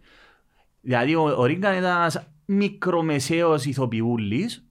Δηλαδή 0.81 1.15
ο, 1.15 1.21
ο 1.37 1.45
Ρίγκαν 1.45 1.77
ήταν 1.77 1.95
ένας 1.95 2.27
μικρομεσαίος 2.45 3.65
ηθοποιούλης, 3.65 4.65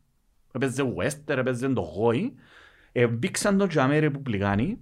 έπαιζε 0.53 0.95
western, 0.99 1.37
έπαιζε 1.37 1.69
το 1.69 1.81
γόη, 1.81 2.35
ε, 2.93 3.07
μπήξαν 3.07 3.59
τον 3.59 3.69
τζαμί 3.69 3.99
ρεπουμπλικάνοι, 3.99 4.79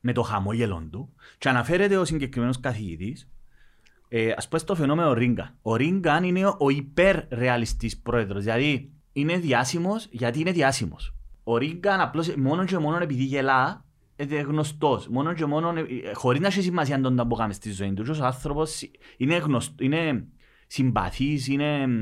με 0.00 0.12
το 0.12 0.22
χαμόγελο 0.22 0.88
του 0.90 1.12
και 1.38 1.48
αναφέρεται 1.48 1.96
ο 1.96 2.04
συγκεκριμένος 2.04 2.60
καθηγητής 2.60 3.28
ε, 4.12 4.32
ας 4.36 4.48
πούμε 4.48 4.58
στο 4.60 4.74
φαινόμενο 4.74 5.12
Ρίγκαν. 5.12 5.54
Ο 5.62 5.76
Ρίγκαν 5.76 6.24
είναι 6.24 6.46
ο 6.58 6.68
υπερρεαλιστής 6.70 7.98
πρόεδρος, 7.98 8.44
δηλαδή 8.44 8.90
είναι 9.12 9.36
διάσημος 9.36 10.06
γιατί 10.10 10.40
είναι 10.40 10.52
διάσημος. 10.52 11.14
Ο 11.44 11.56
Ρίγκαν 11.56 12.00
απλώς 12.00 12.34
μόνο 12.34 12.64
και 12.64 12.78
μόνο 12.78 12.98
επειδή 13.02 13.22
γελά 13.22 13.84
είναι 14.16 14.40
γνωστός. 14.40 15.08
Μόνο 15.08 15.32
και 15.32 15.44
μόνο, 15.44 15.68
ε, 15.78 15.84
χωρίς 16.14 16.40
να 16.40 16.46
έχει 16.46 16.62
σημασία 16.62 17.00
τον 17.00 17.28
που 17.28 17.34
κάνει 17.34 17.52
στη 17.54 17.72
ζωή 17.72 17.92
του. 17.92 18.02
Και 18.02 18.10
Ο 18.10 18.24
άνθρωπος 18.24 18.82
είναι, 19.16 19.36
γνωστ, 19.36 19.80
είναι 19.80 20.24
συμπαθής, 20.66 21.48
είναι 21.48 21.86
μ, 21.86 21.92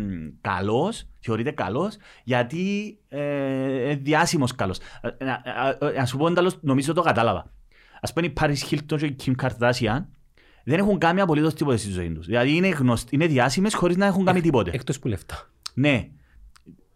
καλός, 0.41 1.05
θεωρείται 1.21 1.51
καλός, 1.51 1.97
γιατί 2.25 2.99
ε, 3.09 3.83
είναι 3.83 3.95
διάσημος 3.95 4.55
καλός. 4.55 4.79
Ε, 5.19 5.25
να- 5.25 5.43
ε, 5.81 5.87
ε, 5.95 5.99
Να 5.99 6.07
σου 6.07 6.17
πω 6.17 6.27
εντάλλως, 6.27 6.59
νομίζω 6.61 6.93
το 6.93 7.03
κατάλαβα. 7.03 7.53
Ας 8.01 8.13
πούμε 8.13 8.27
η 8.27 8.33
Paris 8.41 8.71
Hilton 8.71 8.97
και 8.99 9.07
η 9.07 9.17
Kim 9.25 9.33
Kardashian 9.43 10.05
δεν 10.69 10.79
έχουν 10.79 10.99
κάνει 10.99 11.21
απολύτως 11.21 11.55
τίποτα 11.55 11.77
στη 11.77 11.91
ζωή 11.91 12.13
τους. 12.13 12.27
Δηλαδή 12.27 12.57
είναι, 12.57 12.69
γνωστ, 12.69 13.13
είναι 13.13 13.27
διάσημες 13.27 13.75
χωρίς 13.75 13.97
να 13.97 14.07
έχουν 14.07 14.25
κάνει 14.25 14.41
τίποτε. 14.41 14.71
Εκτός 14.75 14.99
που 14.99 15.09
λεφτά. 15.09 15.51
Ναι. 15.75 16.09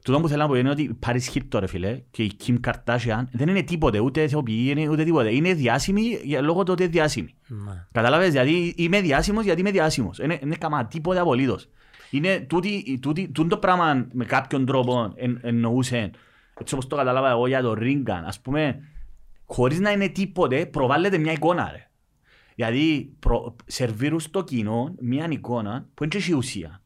Τούτο 0.05 0.21
που 0.21 0.29
θέλω 0.29 0.43
να 0.43 0.49
πω 0.49 0.55
είναι 0.55 0.71
ότι 0.71 0.83
η 0.83 0.99
Paris 1.07 1.35
Hilton 1.35 1.59
ρε 1.59 1.67
φίλε 1.67 2.01
και 2.11 2.23
η 2.23 2.33
Kim 2.47 2.57
Kardashian 2.61 3.25
δεν 3.33 3.49
είναι 3.49 3.63
τίποτε, 3.63 3.99
ούτε 3.99 4.23
ηθοποιοί, 4.23 4.67
είναι 4.69 4.89
ούτε 4.89 5.05
τίποτε. 5.05 5.35
Είναι 5.35 5.55
διάσημοι 5.55 6.21
για 6.23 6.41
λόγω 6.41 6.63
του 6.63 6.73
ότι 6.73 6.83
είναι 6.83 6.93
διάσημοι. 6.93 7.35
Μα. 7.49 7.89
Κατάλαβες, 7.93 8.31
δηλαδή 8.31 8.75
είμαι 8.77 9.01
διάσημος 9.01 9.45
γιατί 9.45 9.61
είμαι 9.61 9.71
διάσημος. 9.71 10.19
Είναι, 10.19 10.39
είναι 10.43 10.57
καμά 10.57 10.87
τίποτε 10.87 11.21
απολύτως. 11.21 11.69
Είναι 12.11 12.41
τούτη, 12.41 12.99
τούτη, 13.03 13.29
τούτο 13.29 13.49
το 13.49 13.57
πράγμα 13.57 14.07
με 14.13 14.25
κάποιον 14.25 14.67
τρόπο 14.67 15.13
εν, 15.15 15.39
εννοούσε, 15.43 16.11
έτσι 16.61 16.75
όπως 16.75 16.87
το 16.87 16.97
κατάλαβα 16.97 17.31
εγώ 17.31 17.47
για 17.47 17.63
το 17.63 17.75
Ρίγκαν, 17.75 18.25
ας 18.25 18.41
πούμε, 18.41 18.79
χωρίς 19.47 19.81
να 19.81 19.91
είναι 19.91 20.09
τίποτε, 20.09 20.67
προβάλλεται 20.67 21.19
μια 21.19 21.33
εικόνα 21.33 21.71
ρε. 21.73 21.87
Δηλαδή, 22.55 23.13
προ, 23.19 23.57
σερβίρουν 23.67 24.21
στο 24.21 24.45
κοινό 24.45 24.95
μια 25.01 25.29
εικόνα 25.31 25.89
που 25.95 26.05
είναι 26.05 26.19
και 26.19 26.31
η 26.31 26.35
ουσία. 26.35 26.83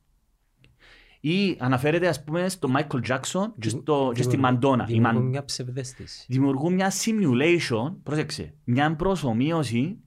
Ή 1.21 1.57
αναφέρεται 1.59 2.09
ας 2.09 2.25
πούμε 2.25 2.49
στο 2.49 2.69
Michael 2.77 3.01
Jackson 3.09 3.47
και, 3.59 3.69
στο, 3.69 4.13
και 4.15 4.23
στη 4.23 4.37
Μαντόνα. 4.37 4.85
Η 4.89 4.93
Δημιουργούν 4.93 5.15
Μαν- 5.21 5.31
μια 5.31 5.45
ψευδέστηση. 5.45 6.25
δημιουργούν 6.29 6.75
μια 6.75 6.93
simulation, 6.93 7.95
πρόσεξε, 8.03 8.55
μια 8.65 8.97
προσωμείωση 8.97 9.99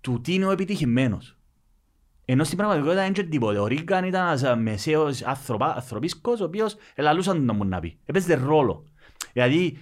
του 0.00 0.20
τι 0.20 0.34
είναι 0.34 0.44
ο 0.46 0.50
επιτυχημένος. 0.50 1.38
Ενώ 2.24 2.44
στην 2.44 2.56
πραγματικότητα 2.56 3.02
δεν 3.02 3.12
είναι 3.14 3.28
τίποτε. 3.28 3.58
Ο 3.58 3.66
Ρίγκαν 3.66 4.04
ήταν 4.04 4.26
ένας 4.26 4.42
ε, 4.42 4.54
μεσαίος 4.54 5.22
άνθρωπα, 5.22 5.74
ανθρωπίσκος, 5.74 6.40
ο 6.40 6.44
οποίος 6.44 6.76
ελαλούσαν 6.94 7.36
τον 7.36 7.44
να 7.44 7.52
μου 7.52 7.64
να 7.64 7.80
πει. 7.80 7.98
Έπαιζε 8.04 8.34
ρόλο. 8.34 8.84
Δηλαδή, 9.32 9.78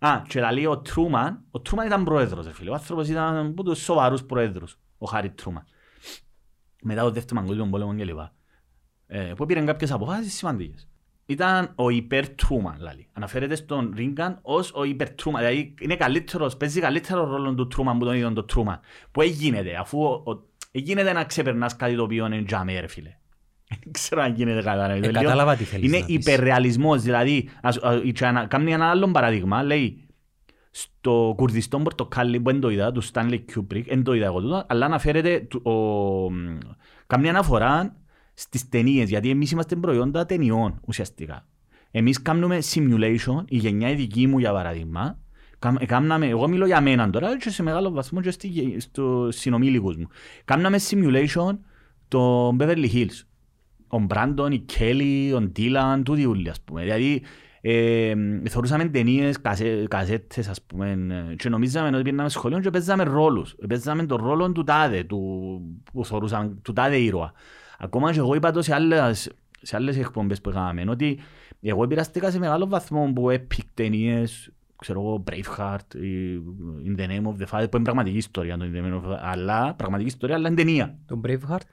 α, 0.00 0.22
και 0.28 0.40
λαλεί 0.40 0.66
ο 0.66 0.78
Τρούμαν, 0.78 1.44
ο 1.50 1.60
Τρούμαν 1.60 1.86
ήταν 1.86 2.04
πρόεδρος, 2.04 2.46
ρε 2.46 2.52
φίλε. 2.52 2.70
Ο 2.70 2.74
άνθρωπος 2.74 3.08
ήταν 3.08 3.46
από 3.46 3.62
τους 3.62 3.78
σοβαρούς 3.82 4.24
πρόεδρους, 4.24 4.78
ο 4.98 5.06
Χάρη 5.06 5.30
Τρούμαν. 5.30 5.64
Μετά 6.82 7.02
το 7.02 7.10
δεύτερο 7.10 7.40
παγκόσμιο 7.40 7.66
πόλεμο 7.66 7.94
και 7.94 8.04
λοιπά. 8.04 8.34
Ε, 9.06 9.32
που 9.36 9.46
πήραν 9.46 9.66
κάποιες 9.66 9.90
αποφάσεις 9.90 10.34
σημαντικές. 10.34 10.88
Ήταν 11.26 11.72
ο 11.74 11.90
υπερ 11.90 12.28
Τρούμαν, 12.28 12.76
λαλεί. 12.80 13.08
Αναφέρεται 13.12 13.54
στον 13.54 13.92
Ρίγκαν 13.96 14.38
ως 14.42 14.72
ο 14.74 14.84
υπερ 14.84 15.10
Τρούμαν. 15.10 15.42
Δηλαδή 15.42 15.74
είναι 15.80 15.96
καλύτερος, 15.96 16.56
παίζει 16.56 16.80
καλύτερο 16.80 17.24
ρόλο 17.24 17.54
του 17.54 17.66
Τρούμαν 17.66 17.98
που 17.98 18.04
τον 18.04 18.14
είδαν 18.14 18.34
τον 18.34 18.46
Τρούμαν. 18.46 18.80
Που 19.10 19.20
έγινε, 19.20 19.76
αφού 19.78 20.02
ο, 20.02 20.30
ο, 20.30 20.48
γίνεται 20.72 21.12
να 21.12 21.24
ξεπερνάς 21.24 21.76
κάτι 21.76 21.96
το 21.96 22.02
οποίο 22.02 22.26
είναι 22.26 22.42
τζάμε, 22.42 22.80
ρε 22.80 22.86
φίλε. 22.86 23.16
Δεν 23.82 23.92
ξέρω 23.92 24.22
αν 24.22 24.34
γίνεται 24.34 24.62
κατά 24.62 24.86
να 24.88 24.94
Ε, 24.94 25.00
κατάλαβα 25.00 25.56
τι 25.56 25.64
θέλεις 25.64 25.86
Είναι 25.88 25.98
να 25.98 26.04
πεις. 26.06 26.14
υπερρεαλισμός, 26.14 27.02
δηλαδή, 27.02 27.48
ας, 27.62 27.76
ας, 27.76 28.00
και 28.14 28.26
ανα- 28.26 28.46
κάνει 28.46 28.72
ένα 28.72 28.90
άλλο 28.90 29.10
παράδειγμα, 29.10 29.62
λέει, 29.62 30.04
στο 30.70 31.32
Κουρδιστόν 31.36 31.82
Πορτοκάλι 31.82 32.40
που 32.40 32.50
δεν 32.50 32.60
το 32.60 32.68
είδα, 32.70 32.92
του 32.92 33.02
Stanley 33.04 33.38
Kubrick, 33.54 33.84
δεν 33.86 34.02
το 34.02 34.12
είδα 34.14 34.24
εγώ 34.24 34.40
τούτο, 34.40 34.64
αλλά 34.68 34.86
αναφέρεται, 34.86 35.40
του- 35.40 35.60
ο, 35.66 35.72
μ, 36.32 36.58
κάνει 37.06 37.28
αναφορά 37.28 37.96
στις 38.34 38.68
ταινίες, 38.68 39.08
γιατί 39.08 39.30
εμείς 39.30 39.50
είμαστε 39.50 39.76
προϊόντα 39.76 40.26
ταινιών 40.26 40.80
ουσιαστικά. 40.86 41.44
εμείς 41.90 42.22
κάνουμε 42.22 42.58
simulation, 42.74 43.44
η 43.48 43.56
γενιά 43.56 43.90
η 43.90 43.94
δική 43.94 44.26
μου 44.26 44.38
για 44.38 44.52
παράδειγμα, 44.52 45.18
Κάμ- 45.58 45.84
Κάμναμε, 45.86 46.26
εγώ 46.26 46.48
μιλώ 46.48 46.66
για 46.66 46.80
μένα 46.80 47.10
τώρα 47.10 47.38
και 47.38 47.50
σε 47.50 47.62
μεγάλο 47.62 47.90
βαθμό 47.90 48.20
και 48.20 48.30
στη, 48.30 48.76
στο 48.80 49.28
συνομήλικους 49.30 49.96
μου. 49.96 50.06
Κάμναμε 50.44 50.78
simulation 50.90 51.58
το 52.08 52.48
Beverly 52.60 52.86
Hills. 52.94 53.22
Ο 53.92 53.98
Μπράντον, 53.98 54.52
η 54.52 54.58
Κέλλη, 54.58 55.32
ο 55.32 55.40
Ντίλαν, 55.40 56.02
τούτοι 56.04 56.26
όλοι 56.26 56.48
ας 56.48 56.60
πούμε. 56.60 56.82
Δηλαδή 56.82 57.22
ε, 57.60 58.14
θεωρούσαμε 58.48 58.84
ταινίες, 58.84 59.40
κασέ, 59.40 59.86
κασέτες 59.88 60.48
ας 60.48 60.62
πούμε 60.62 60.90
ε, 61.30 61.34
και 61.34 61.48
νομίζαμε 61.48 61.96
ότι 61.96 62.10
πήγαμε 62.10 62.28
σχολείο 62.28 62.60
και 62.60 62.70
παίζαμε 62.70 63.02
ρόλους. 63.02 63.56
Παίζαμε 63.68 64.06
τον 64.06 64.24
ρόλο 64.24 64.52
του 64.52 64.64
τάδε, 64.64 65.02
του, 65.04 65.60
που 65.92 66.04
θεωρούσαμε, 66.04 66.56
του 66.62 66.72
τάδε 66.72 66.96
ήρωα. 66.96 67.32
Ακόμα 67.78 68.12
και 68.12 68.18
εγώ 68.18 68.34
είπα 68.34 68.50
το 68.50 68.62
σε 68.62 68.74
άλλες, 68.74 69.30
σε 69.62 69.76
άλλες 69.76 69.98
εκπομπές 69.98 70.40
που 70.40 70.50
έκαναμε, 70.50 70.84
ότι 70.88 71.18
εγώ 71.60 71.82
επηρεαστήκα 71.82 72.30
σε 72.30 72.38
μεγάλο 72.38 72.66
βαθμό 72.66 73.12
που 73.14 73.26
epic 73.30 73.64
ταινίες, 73.74 74.50
ξέρω 74.76 75.00
εγώ, 75.00 75.24
Braveheart, 75.30 75.94
ή 75.94 76.42
In 76.86 77.00
the 77.00 77.06
Name 77.08 77.26
of 77.26 77.42
the 77.42 77.46
Father, 77.50 77.66
που 77.70 77.76
είναι 77.76 77.84
πραγματική 77.84 78.16
ιστορία, 78.16 78.56
το 78.56 78.64
In 78.64 78.76
the 78.76 78.80
Name 78.80 78.94
of 78.94 79.10
the 79.10 79.12
Father, 79.12 79.18
αλλά 79.20 79.74
πραγματική 79.74 80.08
ιστορία, 80.08 80.34
αλλά 80.34 80.48
είναι 80.48 80.56
ταινία. 80.56 80.98
Τον 81.06 81.20
Braveheart; 81.26 81.66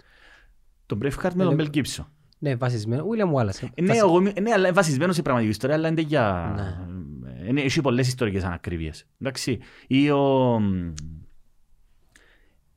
Το 0.88 0.98
Braveheart 1.02 1.34
με 1.36 1.44
τον 1.44 1.60
Ε, 1.60 1.64
Mel 1.64 1.76
Gibson. 1.76 2.06
Ναι, 2.40 2.56
βασισμένο. 2.56 3.06
William 3.06 3.34
Wallace. 3.42 3.68
Ε, 3.74 3.82
Ναι, 3.82 3.88
Βασι- 3.88 4.00
εγώ, 4.02 4.20
ναι, 4.20 4.32
αλλά 4.54 4.58
είναι 4.68 4.72
βασισμένος 4.72 5.16
σε 5.16 5.22
πραγματική 5.22 5.52
ιστορία, 5.52 5.76
αλλά 5.76 5.88
είναι 5.88 6.02
για... 6.02 6.54
Ναι. 6.56 7.48
Ε, 7.48 7.52
ναι, 7.52 7.62
Έχει 7.62 7.82
πολλές 7.82 8.08
ιστορικές 8.08 8.44
ανακρίβειες. 8.44 9.06
Εντάξει. 9.22 9.60
Ή 9.88 10.10
ο... 10.10 10.60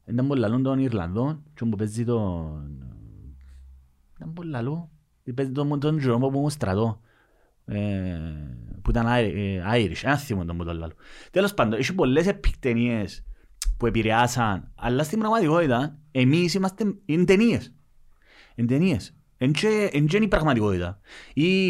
Ήταν 0.06 0.26
πολύ 0.26 0.40
λαλό 0.40 0.60
τον 0.60 0.78
Ιρλανδό 0.78 1.42
και 1.54 1.64
μου 1.64 1.76
παίζει 1.76 2.04
τον... 2.04 2.82
Ήταν 4.16 4.32
πολύ 4.32 4.50
λαλό. 4.50 4.90
Παίζει 5.34 5.52
τον 5.52 5.80
τον 5.80 5.98
Τζερόμο 5.98 6.28
που 6.28 6.38
μου 6.40 6.48
στρατό. 6.50 7.00
Ε, 7.64 8.18
που 8.82 8.90
ήταν 8.90 9.06
Άι- 9.06 9.32
ε, 9.34 9.62
Irish. 9.74 10.00
Ένα 10.02 10.16
θύμο 10.16 10.44
τον 10.44 10.56
που 10.56 10.64
τον 10.64 10.76
λαλό. 10.76 10.92
Τέλος 11.30 11.54
πάντων, 11.54 11.78
έχει 11.78 11.94
πολλές 11.94 12.26
επικτενίες 12.26 13.24
που 13.76 13.86
επηρεάσαν, 13.86 14.72
αλλά 14.74 15.02
στην 15.02 15.18
πραγματικότητα 15.18 15.98
εμείς 16.10 16.54
είμαστε... 16.54 16.94
Είναι 17.04 17.24
ταινίες. 17.24 17.74
Είναι 18.60 18.68
ταινίες. 18.68 19.14
Εν 19.36 19.52
και- 19.52 19.90
εν 19.92 20.06
και 20.06 20.16
είναι 20.16 20.24
η 20.24 20.28
πραγματικότητα. 20.28 21.00
Ή 21.34 21.68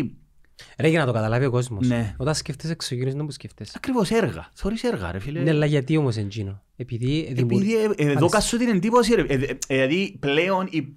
Ρε, 0.78 0.88
για 0.88 0.98
να 1.00 1.06
το 1.06 1.12
καταλάβει 1.12 1.44
ο 1.44 1.50
κόσμος. 1.50 1.88
Ναι. 1.88 2.14
Όταν 2.18 2.34
σκέφτεσαι 2.34 2.72
εξωγήινος, 2.72 3.12
είναι 3.12 3.24
που 3.24 3.30
σκέφτεσαι. 3.30 3.72
ακριβώς 3.76 4.10
έργα. 4.10 4.48
Θωρείς 4.54 4.82
έργα 4.84 5.12
ρε 5.12 5.18
φίλε. 5.18 5.40
Ναι, 5.42 5.50
αλλά 5.50 5.66
γιατί 5.66 5.96
όμως 5.96 6.16
εντζίνο. 6.16 6.62
Επειδή 6.76 7.32
δημιουργεί... 7.34 7.74
Επειδή 7.74 8.02
ε, 8.02 8.08
ε, 8.08 8.12
εδώ 8.12 8.28
κάσω 8.28 8.56
την 8.58 8.68
εντύπωση, 8.68 9.14
ρε, 9.14 9.22
ε, 9.22 9.34
ε, 9.34 9.56
δηλαδή 9.66 10.16
πλέον 10.20 10.66
οι- 10.70 10.96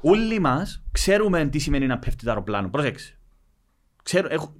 όλοι 0.00 0.38
μας 0.40 0.82
ξέρουμε 0.92 1.46
τι 1.48 1.58
σημαίνει 1.58 1.86
να 1.86 1.98
πέφτει 1.98 2.24
το 2.24 2.30
αεροπλάνο. 2.30 2.68
Πρόσεξε. 2.68 3.18
Ξέρω, 4.02 4.28
έχω... 4.30 4.54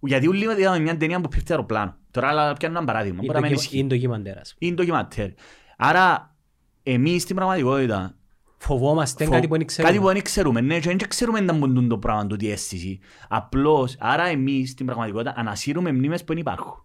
Γιατί 0.00 0.28
όλοι 0.28 0.46
μας 0.46 0.58
είδαμε 0.58 0.78
μια 0.78 0.96
ταινία 0.96 1.20
που 1.20 1.28
πέφτει 1.28 1.44
το 1.44 1.54
αεροπλάνο. 1.54 1.96
Τώρα 2.10 2.28
αλλά 2.28 2.52
πιάνω 2.52 2.76
ένα 2.78 2.86
παράδειγμα. 2.86 3.20
Μπορεί 3.24 3.40
να 3.40 3.46
μην 3.46 3.52
ισχύει. 3.56 3.78
Είναι 3.78 3.86
ντοκιμαντέρας. 3.88 4.54
Είναι 4.58 4.74
ντοκιματέρ. 4.74 5.30
Άρα 5.76 6.36
εμείς 6.82 7.22
στην 7.22 7.36
πραγματικότητα 7.36 8.16
Φοβόμαστε 8.58 9.24
Φο- 9.24 9.30
κάτι 9.32 9.48
που 9.48 9.56
δεν 9.56 9.66
ξέρουμε. 9.66 9.92
Κάτι 9.94 10.04
που 10.06 10.12
δεν 10.12 10.22
ξέρουμε, 10.22 10.60
ναι, 10.60 10.78
και 10.78 10.88
δεν 10.88 11.08
ξέρουμε 11.08 11.40
να 11.40 11.52
μπουν 11.52 11.88
το 11.88 11.98
πράγμα, 11.98 12.26
το 12.26 12.36
τι 12.36 12.50
αίσθηση. 12.50 12.98
Απλώς, 13.28 13.96
άρα 13.98 14.26
εμείς 14.26 14.70
στην 14.70 14.86
πραγματικότητα 14.86 15.34
ανασύρουμε 15.36 15.92
μνήμες 15.92 16.20
που 16.20 16.26
δεν 16.32 16.36
υπάρχουν. 16.38 16.80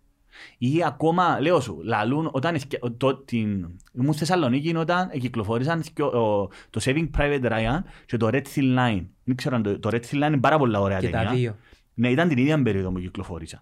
Ή 0.57 0.83
ακόμα, 0.85 1.39
λέω 1.39 1.59
σου, 1.59 1.81
λαλούν, 1.83 2.29
όταν 2.31 2.55
εθκε- 2.55 2.79
το, 2.97 3.15
την, 3.15 3.47
ήμουν 3.93 4.13
στη 4.13 4.17
Θεσσαλονίκη 4.17 4.75
όταν 4.75 5.09
κυκλοφόρησαν 5.19 5.83
θκιο- 5.83 6.13
ο- 6.13 6.49
το 6.69 6.81
Saving 6.83 7.09
Private 7.17 7.43
Ryan 7.51 7.79
και 8.05 8.17
το 8.17 8.27
Red 8.31 8.41
Thin 8.55 8.77
Line. 8.77 9.05
Δεν 9.23 9.35
ξέρω 9.35 9.55
αν 9.55 9.63
το, 9.63 9.79
το 9.79 9.89
Red 9.91 9.99
Thin 10.11 10.23
Line 10.23 10.27
είναι 10.27 10.37
πάρα 10.39 10.57
πολλά 10.57 10.79
ωραία 10.79 10.99
Και 10.99 11.09
τα 11.09 11.17
ταινία. 11.17 11.33
δύο. 11.33 11.55
Ναι, 11.93 12.09
ήταν 12.09 12.27
την 12.27 12.37
ίδια 12.37 12.61
περίοδο 12.63 12.91
που 12.91 12.99
κυκλοφόρησαν. 12.99 13.61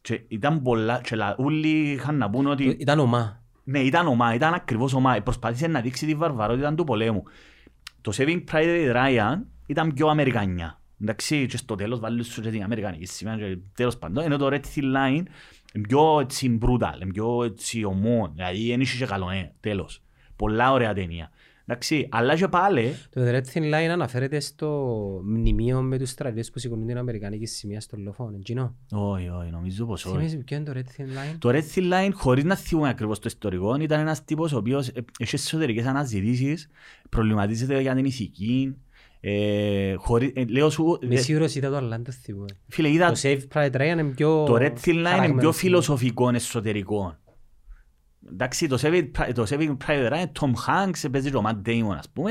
Και 0.00 0.20
ήταν 0.28 0.62
πολλά, 0.62 1.00
και 1.00 1.16
λα- 1.16 1.34
όλοι 1.38 1.68
είχαν 1.68 2.16
να 2.16 2.30
πούν 2.30 2.46
ότι... 2.46 2.76
Ήταν 2.80 2.98
ομά. 2.98 3.42
Ναι, 3.70 3.78
ήταν 3.78 4.06
ομά, 4.06 4.34
ήταν 4.34 4.54
ακριβώς 4.54 4.94
ομά. 4.94 5.20
Προσπάθησε 5.22 5.66
να 5.66 5.80
δείξει 5.80 6.06
τη 6.06 6.14
βαρβαρότητα 6.14 6.74
του 6.74 6.84
πολέμου. 6.84 7.22
Το 8.00 8.12
Saving 8.16 8.44
Private 8.52 8.94
Ryan 8.94 9.36
ήταν 9.66 9.92
πιο 9.92 10.08
Αμερικανιά. 10.08 10.80
Εντάξει, 11.00 11.46
και 11.46 11.56
στο 11.56 11.74
τέλος 11.74 12.00
βάλει 12.00 12.24
σου 12.24 12.40
και 12.40 12.50
την 12.50 12.62
Αμερικανική 12.62 13.06
σημαία 13.06 13.36
και 13.36 13.58
τέλος 13.74 13.98
πάντων. 13.98 14.24
Ενώ 14.24 14.36
το 14.36 14.46
Red 14.46 14.60
Thin 14.74 14.82
Line 14.82 15.24
είναι 15.74 15.86
πιο 15.88 16.20
έτσι 16.20 16.58
brutal, 16.62 17.00
είναι 17.02 17.12
πιο 17.12 17.44
έτσι 17.44 17.84
ομό. 17.84 18.32
Δηλαδή 18.34 18.68
δεν 18.70 18.80
είχε 18.80 18.98
και 18.98 19.06
καλό, 19.06 19.30
ε, 19.30 19.52
τέλος. 19.60 20.02
Πολλά 20.36 20.72
ωραία 20.72 20.94
ταινία. 20.94 21.30
Εντάξει, 21.70 22.08
αλλά 22.10 22.36
και 22.36 22.48
πάλι, 22.48 22.94
Το 23.10 23.20
The 23.24 23.34
Red 23.34 23.42
Thin 23.52 23.62
Line 23.62 23.88
αναφέρεται 23.90 24.40
στο 24.40 24.68
μνημείο 25.24 25.80
με 25.82 25.98
τους 25.98 26.10
στρατιώτες 26.10 26.50
που 26.50 26.58
σηκωνούν 26.58 26.86
την 26.86 26.98
Αμερικανική 26.98 27.46
σημεία 27.46 27.80
στο 27.80 27.96
λοφόν. 27.96 28.34
Εντζίνο. 28.34 28.74
όχι, 28.92 29.28
όχι, 29.28 29.50
νομίζω 29.50 29.86
πως 29.86 30.04
όχι. 30.04 30.16
Θυμίζεις 30.16 30.44
ποιο 30.44 30.56
είναι 30.56 30.64
το 30.64 30.72
Red 30.74 31.00
Thin 31.00 31.04
Line; 31.04 31.36
Το 31.38 31.48
Red 31.48 31.62
Thin 31.74 31.92
Line, 31.92 32.10
χωρίς 32.12 32.44
να 32.44 32.56
θυμούμε 32.56 32.88
ακριβώς 32.88 33.18
το 33.18 33.24
ιστορικό, 33.26 33.76
ήταν 33.80 34.00
ένας 34.00 34.24
τύπος 34.24 34.52
ο 34.52 34.56
οποίος 34.56 34.88
ε, 34.88 35.04
έχει 35.18 35.34
εσωτερικές 35.34 35.86
αναζητήσεις, 35.86 36.68
προβληματίζεται 37.08 37.80
για 37.80 37.94
την 37.94 38.04
ηθική, 38.04 38.76
ε, 39.20 39.94
χωρίς, 39.94 40.30
ε, 40.34 40.44
λέω 40.44 40.70
σου, 40.70 40.98
Με 41.08 41.14
ε, 41.14 41.18
σίγουρος 41.18 41.54
είδα 41.54 41.68
το 41.70 41.76
αλλά 41.76 41.88
δεν 41.88 42.04
το 42.04 42.12
θυμούμαι. 42.12 42.46
φίλε, 42.68 42.88
είδα, 42.88 43.10
Το 43.12 43.20
Save 43.22 43.40
Private 43.54 43.76
Ryan 43.76 43.86
είναι 43.98 44.04
πιο... 44.04 44.44
το 44.44 44.54
Red 44.54 44.72
Thin 44.84 44.88
Line 44.88 44.94
είναι 44.94 45.02
χαραγμένος 45.08 45.40
πιο 45.40 45.52
σημείο. 45.52 45.52
φιλοσοφικό 45.52 46.30
εσωτερικό. 46.34 47.16
Εντάξει, 48.32 48.66
το 48.68 48.78
Saving, 48.82 49.10
Pri- 49.18 49.32
το 49.34 49.46
Saving 49.48 49.76
Private 49.86 50.12
Ryan, 50.12 50.26
Tom 50.40 50.50
Hanks, 50.66 51.10
παίζει 51.10 51.30
το 51.30 51.42
Matt 51.46 51.68
Damon, 51.68 51.94
ας 51.98 52.08
πούμε, 52.12 52.30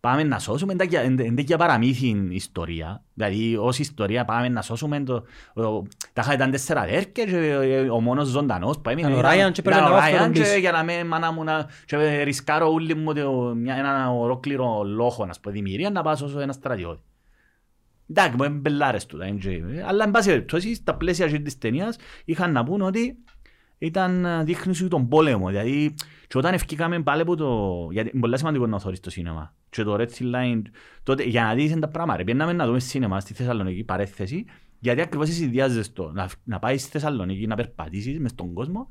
πάμε 0.00 0.22
να 0.22 0.38
σώσουμε, 0.38 0.72
είναι 0.72 0.84
για- 0.84 1.02
είναι 1.02 1.22
είναι 1.24 1.40
για 1.40 1.58
παραμύθι 1.58 2.26
ιστορία. 2.30 3.02
Δηλαδή, 3.14 3.56
ως 3.56 3.78
ιστορία 3.78 4.24
πάμε 4.24 4.48
να 4.48 4.62
σώσουμε 4.62 5.00
το... 5.02 5.14
ο- 5.54 5.82
Τα 6.12 6.22
είχα 6.24 6.32
ήταν 6.34 6.50
τέσσερα 6.50 6.80
αδέρφια 6.80 7.10
και 7.12 7.22
ε, 7.36 7.90
ο 7.90 8.00
μόνος 8.00 8.28
ζωντανός 8.28 8.78
που 8.80 8.90
έμεινε 8.90 9.08
Ήταν 9.08 9.24
ο 9.24 9.28
Ryan 9.28 9.52
και 9.52 9.60
ήταν 9.60 9.62
πρέπει 9.62 9.76
ο 9.76 9.80
να 9.80 9.88
πάω 9.88 9.98
αυτόν 9.98 10.28
Ryan 10.28 10.32
και 10.32 10.40
πίσω. 10.40 10.56
για 10.56 10.72
να 10.72 10.84
με 10.84 11.04
μάνα 11.04 11.32
μου 11.32 11.44
να 11.44 11.66
και 11.86 12.22
ρισκάρω 12.22 12.72
όλοι 12.72 12.94
μου 12.94 13.14
το- 13.14 13.54
μια- 13.56 13.74
έναν 13.76 14.08
ολόκληρο 14.08 14.82
λόγο, 14.84 15.26
να 15.26 15.32
σου 15.32 15.40
πω, 15.40 15.50
δημιουργία, 15.50 15.90
να 15.90 16.02
πάω 16.02 16.16
σώσω 16.16 16.40
ένα 16.40 16.52
στρατιώτη. 16.52 17.00
Εντάξει, 18.10 18.36
μου 18.36 18.44
είναι 18.44 18.54
μπελάρες 18.54 19.06
του, 19.06 19.16
δεν 19.16 19.38
ξέρω. 19.38 19.66
αλλά 19.86 20.04
εν 20.04 20.10
πάση 20.10 20.28
περιπτώσει, 20.28 20.74
στα 20.74 20.94
πλαίσια 20.94 21.24
αυτής 21.24 21.42
της 21.42 21.58
ταινίας 21.58 21.96
είχαν 22.24 22.52
να 22.52 22.64
πούν 22.64 22.80
ότι 22.82 23.16
ήταν 23.86 24.24
ε, 24.24 24.44
δείχνηση 24.44 24.88
τον 24.88 25.08
πόλεμο. 25.08 25.48
Δηλαδή, 25.48 25.94
και 26.26 26.38
όταν 26.38 26.54
ευκήκαμε 26.54 27.02
πάλι 27.02 27.20
από 27.20 27.36
το... 27.36 27.88
Γιατί 27.90 28.10
είναι 28.12 28.20
πολύ 28.20 28.38
σημαντικό 28.38 28.66
να 28.66 28.78
θωρείς 28.78 29.00
το 29.00 29.10
σίνεμα. 29.10 29.54
Και 29.70 29.82
το 29.82 29.96
Red 29.98 30.06
Sea 30.06 30.34
Line, 30.34 30.62
τότε, 31.02 31.22
για 31.22 31.42
να 31.42 31.54
δεις 31.54 31.78
τα 31.78 31.88
πράγματα. 31.88 32.24
Πήγαμε 32.24 32.52
να 32.52 32.66
δούμε 32.66 32.78
σίνεμα 32.78 33.20
στη 33.20 33.34
Θεσσαλονίκη, 33.34 33.84
παρέθεση, 33.84 34.44
γιατί 34.78 35.00
ακριβώς 35.00 35.28
εσύ 35.28 35.38
συνδυάζεις 35.38 35.92
το. 35.92 36.10
Να, 36.12 36.28
να 36.44 36.58
πάεις 36.58 36.82
στη 36.82 36.90
Θεσσαλονίκη, 36.90 37.46
να 37.46 37.54
περπατήσεις 37.54 38.18
μες 38.18 38.30
στον 38.30 38.52
κόσμο 38.52 38.90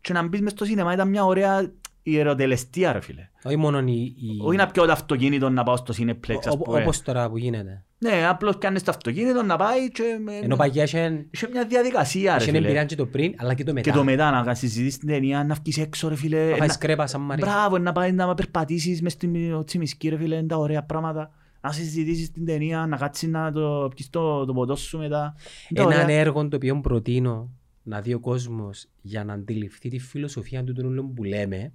και 0.00 0.12
να 0.12 0.28
μπεις 0.28 0.40
μες 0.40 0.52
στο 0.52 0.64
σίνεμα. 0.64 0.92
Ήταν 0.92 1.08
μια 1.08 1.24
ωραία 1.24 1.72
ιεροτελεστία, 2.10 2.92
ρε 2.92 3.00
φίλε. 3.00 3.28
Όχι 3.44 3.56
μόνο 3.56 3.78
η... 3.78 3.92
η- 4.02 4.14
Όχι 4.40 4.56
να 4.56 4.66
πιω 4.66 4.86
το 4.86 4.92
αυτοκίνητο 4.92 5.50
να 5.50 5.62
πάω 5.62 5.76
στο 5.76 5.94
Cineplex, 5.98 6.36
ας 6.46 6.54
Ω- 6.54 6.58
πούμε. 6.58 6.80
Όπως 6.80 7.02
τώρα 7.02 7.30
που 7.30 7.36
γίνεται. 7.38 7.84
Ναι, 7.98 8.26
απλώς 8.28 8.58
πιάνεις 8.58 8.82
το 8.82 8.90
αυτοκίνητο 8.90 9.42
να 9.42 9.56
πάει 9.56 9.90
και... 9.90 10.02
με- 10.24 10.38
Ενώ 10.42 10.56
παγιά 10.56 10.82
είχε 10.82 11.26
Είχε 11.30 11.48
μια 11.52 11.64
διαδικασία, 11.66 12.30
ρε 12.36 12.42
είχε 12.42 12.50
φίλε. 12.50 12.58
εμπειρία 12.58 12.84
και 12.84 12.94
το 12.96 13.06
πριν, 13.06 13.34
αλλά 13.36 13.54
και 13.54 13.64
το 13.64 13.72
μετά. 13.72 13.90
Και 13.90 13.96
το 13.96 14.04
μετά 14.04 14.30
να 14.44 14.54
συζητήσεις 14.54 14.98
την 14.98 15.08
ταινία, 15.08 15.44
να 15.44 15.54
βγεις 15.54 15.78
έξω 15.78 16.08
ρε 16.08 16.16
φίλε. 16.16 16.50
Να 16.50 16.56
φάει 16.56 16.66
να- 16.66 16.72
σκρέπα 16.72 17.06
σαν 17.06 17.20
Μαρία. 17.20 17.46
Μπράβο, 17.46 17.78
να 17.78 17.92
πάει 17.92 18.12
να 18.12 18.34
περπατήσεις 18.34 19.02
μες 19.02 19.12
στην 19.12 19.64
τσιμισκή 19.64 20.08
ρε 20.08 20.16
φίλε, 20.16 20.36
είναι 20.36 20.46
τα 20.46 20.56
ωραία 20.56 20.82
πράγματα. 20.82 21.30
Να 21.60 21.72
συζητήσεις 21.72 22.30
την 22.32 22.44
ταινία, 22.44 22.86
να 22.86 22.96
κάτσεις 22.96 23.28
να 23.28 23.52
το 23.52 23.88
πιεις 23.94 24.10
το, 24.10 24.44
το 24.44 24.52
ποτό 24.52 24.76
σου 24.76 24.98
μετά. 24.98 25.34
Είναι 25.68 25.80
τα 25.86 25.92
Έναν 25.92 26.04
ωραία. 26.04 26.18
έργο 26.18 26.48
το 26.48 26.56
οποίο 26.56 26.80
προτείνω 26.80 27.50
να 27.82 28.00
δει 28.00 28.14
ο 28.14 28.20
κόσμος 28.20 28.86
για 29.00 29.24
να 29.24 29.32
αντιληφθεί 29.32 29.88
τη 29.88 29.98
φιλοσοφία 29.98 30.64
του 30.64 30.72
του 30.72 31.12
που 31.16 31.24
λέμε 31.24 31.72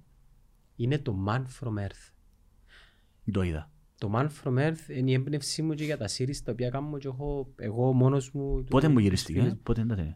είναι 0.82 0.98
το 0.98 1.24
Man 1.28 1.42
from 1.60 1.78
Earth. 1.78 2.12
Το 3.32 3.42
είδα. 3.42 3.70
Το 3.98 4.10
Man 4.14 4.28
from 4.44 4.58
Earth 4.58 4.88
είναι 4.88 5.10
η 5.10 5.14
έμπνευσή 5.14 5.62
μου 5.62 5.74
και 5.74 5.84
για 5.84 5.96
τα 5.96 6.06
series 6.08 6.36
τα 6.44 6.52
οποία 6.52 6.68
κάνω 6.70 6.98
και 6.98 7.08
έχω 7.08 7.52
εγώ 7.56 7.92
μόνος 7.92 8.30
μου. 8.30 8.64
Πότε 8.64 8.86
του- 8.86 8.88
μου 8.92 8.94
τους 8.94 9.02
γυρίστηκε, 9.04 9.40
φίλους. 9.40 9.54
πότε 9.62 9.80
είναι 9.80 9.88
τα 9.88 9.96
ταινία; 9.96 10.14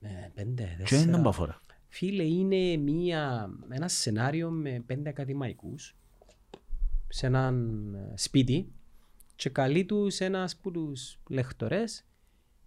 2005, 0.00 0.84
Και 0.84 0.96
είναι 0.96 1.18
μπαφορά. 1.18 1.60
Φίλε, 1.88 2.22
είναι 2.22 2.76
μια, 2.76 3.50
ένα 3.68 3.88
σενάριο 3.88 4.50
με 4.50 4.82
πέντε 4.86 5.08
ακαδημαϊκούς 5.08 5.96
σε 7.08 7.26
έναν 7.26 7.94
ε, 7.94 8.12
σπίτι 8.16 8.72
και 9.36 9.48
καλεί 9.50 9.84
τους 9.84 10.20
ένας 10.20 10.52
από 10.54 10.70
τους 10.70 11.18
λεκτορές 11.28 12.04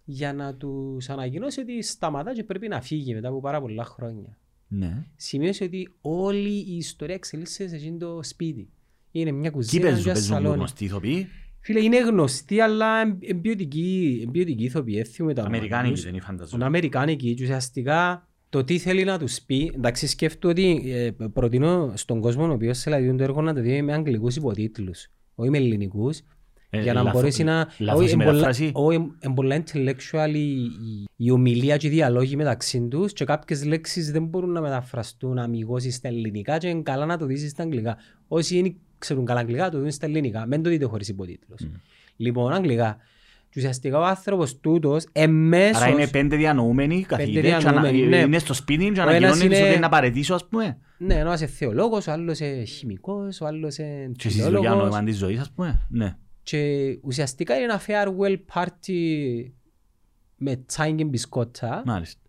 για 0.04 0.32
να 0.32 0.54
τους 0.54 1.08
ανακοινώσει 1.10 1.60
ότι 1.60 1.82
σταματά 1.82 2.32
και 2.34 2.44
πρέπει 2.44 2.68
να 2.68 2.80
φύγει 2.80 3.14
μετά 3.14 3.28
από 3.28 3.40
πάρα 3.40 3.60
πολλά 3.60 3.84
χρόνια. 3.84 4.38
Ναι. 4.72 5.04
Σημείωσε 5.16 5.64
ότι 5.64 5.88
όλη 6.00 6.48
η 6.48 6.76
ιστορία 6.76 7.14
εξελίσσεται 7.14 7.68
σε 7.68 7.76
εκείνο 7.76 7.96
το 7.98 8.20
σπίτι. 8.22 8.68
Είναι 9.10 9.30
μια 9.32 9.48
Κι 9.48 9.54
κουζίνα, 9.54 9.82
παίζουν, 9.82 10.02
ένα 10.04 10.12
παίζουν 10.12 10.34
σαλόνι. 10.34 10.56
γνωστοί 10.56 10.84
ηθοποιοί; 10.84 11.26
Φίλε, 11.60 11.80
είναι 11.82 12.00
γνωστή, 12.00 12.60
αλλά 12.60 13.00
εμ- 13.00 13.22
εμπιωτική, 13.24 14.20
εμπιωτική 14.26 14.64
ηθοποιή, 14.64 14.96
έθιμε 14.98 15.34
τα 15.34 15.42
Αμερικάνικοι 15.42 15.76
ονόματος. 15.76 16.00
δεν 16.02 16.14
είναι 16.14 16.22
Είναι 16.26 16.26
φανταζόμαι. 16.36 16.64
Αμερικάνικη 16.64 17.34
και 17.34 17.42
ουσιαστικά 17.42 18.28
το 18.48 18.64
τι 18.64 18.78
θέλει 18.78 19.04
να 19.04 19.18
τους 19.18 19.40
πει, 19.40 19.72
εντάξει 19.74 20.06
σκέφτομαι 20.06 20.52
ότι 20.52 20.82
ε, 20.92 21.10
προτείνω 21.32 21.92
στον 21.96 22.20
κόσμο 22.20 22.44
ο 22.48 22.52
οποίος 22.52 22.78
σε 22.78 22.90
δηλαδή 22.90 23.16
το 23.16 23.22
έργο 23.22 23.42
να 23.42 23.54
το 23.54 23.60
δει 23.60 23.82
με 23.82 23.92
αγγλικούς 23.92 24.36
υποτίτλους, 24.36 25.08
όχι 25.34 25.50
με 25.50 25.58
ελληνικούς, 25.58 26.18
Ε, 26.18 26.22
για 26.70 26.92
να 26.92 27.02
λάθο- 27.02 27.18
μπορέσει 27.18 27.42
να... 27.44 27.68
λάθος 27.78 28.00
όχι, 28.00 28.08
η 28.10 28.12
είναι 28.14 28.24
πολλά- 28.24 28.36
μεταφράση. 28.36 28.70
όχι, 28.74 28.96
είναι 28.96 29.34
πολλά 29.34 29.62
intellectual 29.62 30.30
η, 30.34 30.52
η, 30.62 31.08
η 31.16 31.30
ομιλία 31.30 31.76
και 31.76 31.86
οι 31.86 31.90
διαλόγοι 31.90 32.36
μεταξύ 32.36 32.80
τους 32.90 33.12
και 33.12 33.24
κάποιες 33.24 33.64
λέξεις 33.64 34.10
δεν 34.12 34.24
μπορούν 34.24 34.50
να 34.52 34.60
μεταφραστούν 34.60 35.38
αμυγός 35.38 35.82
στα 35.90 36.08
ελληνικά 36.08 36.58
και 36.58 36.68
είναι 36.68 36.82
καλά 36.82 37.06
να 37.06 37.16
το 37.18 37.26
δεις 37.26 37.50
στα 37.50 37.62
αγγλικά. 37.62 37.96
Όσοι 38.28 38.62
δεν 38.62 38.74
ξέρουν 38.98 39.24
καλά 39.24 39.40
αγγλικά 39.40 39.70
το 39.70 39.78
δουν 39.78 39.90
στα 39.90 40.06
ελληνικά. 40.06 40.46
Μην 40.46 40.62
το 40.62 40.70
δείτε 40.70 40.84
χωρίς 40.84 41.08
υποτίτλους. 41.08 41.60
Λοιπόν, 42.16 42.52
αγγλικά. 42.52 42.96
Και 43.52 43.58
ουσιαστικά 43.58 43.98
ο 43.98 44.04
άνθρωπος 44.04 44.60
τούτος 44.60 45.06
εμέσως... 45.12 45.82
Άρα 45.82 45.90
είναι 45.90 46.06
πέντε 46.08 46.36
διανοούμενοι 46.36 47.02
καθηγητές 47.02 47.42
και 47.42 47.68
ανα- 47.68 47.80
διανοούμενοι, 47.80 48.06
ναι. 48.06 48.16
είναι 48.16 48.38
στο 48.38 48.54
σπίτι 48.54 48.90
και 48.90 49.00
Ο 49.00 49.02
ανακοινώνεις 49.02 49.40
ένας 49.42 49.58
είναι- 49.58 49.66
ότι 49.68 49.76
είναι 49.76 49.86
απαραίτητο 49.86 50.34
ας 50.34 50.48
πούμε. 50.48 50.78
Ναι, 50.98 51.14
ένας 51.14 51.40
είναι 51.40 51.50
θεολόγος, 51.50 52.06
ο 52.06 52.12
άλλος 52.12 52.38
είναι 52.40 52.64
χημικός, 52.64 53.40
ο 53.40 53.46
άλλος 53.46 53.76
είναι 53.76 54.10
Και 54.16 54.28
εσείς 54.28 54.42
δουλειά 54.44 54.58
φιλόλογος. 54.60 54.90
νόημα 54.90 55.04
της 55.04 55.16
ζωής 55.16 55.40
ας 55.40 55.50
πούμε. 55.50 55.86
Ναι. 55.88 56.16
Και 56.42 56.98
ουσιαστικά 57.02 57.54
είναι 57.54 57.64
ένα 57.64 57.80
farewell 57.86 58.36
party 58.54 59.44
με 60.36 60.56
τσάιν 60.56 60.96
και 60.96 61.04
μπισκότα. 61.04 61.82
Μάλιστα. 61.86 62.20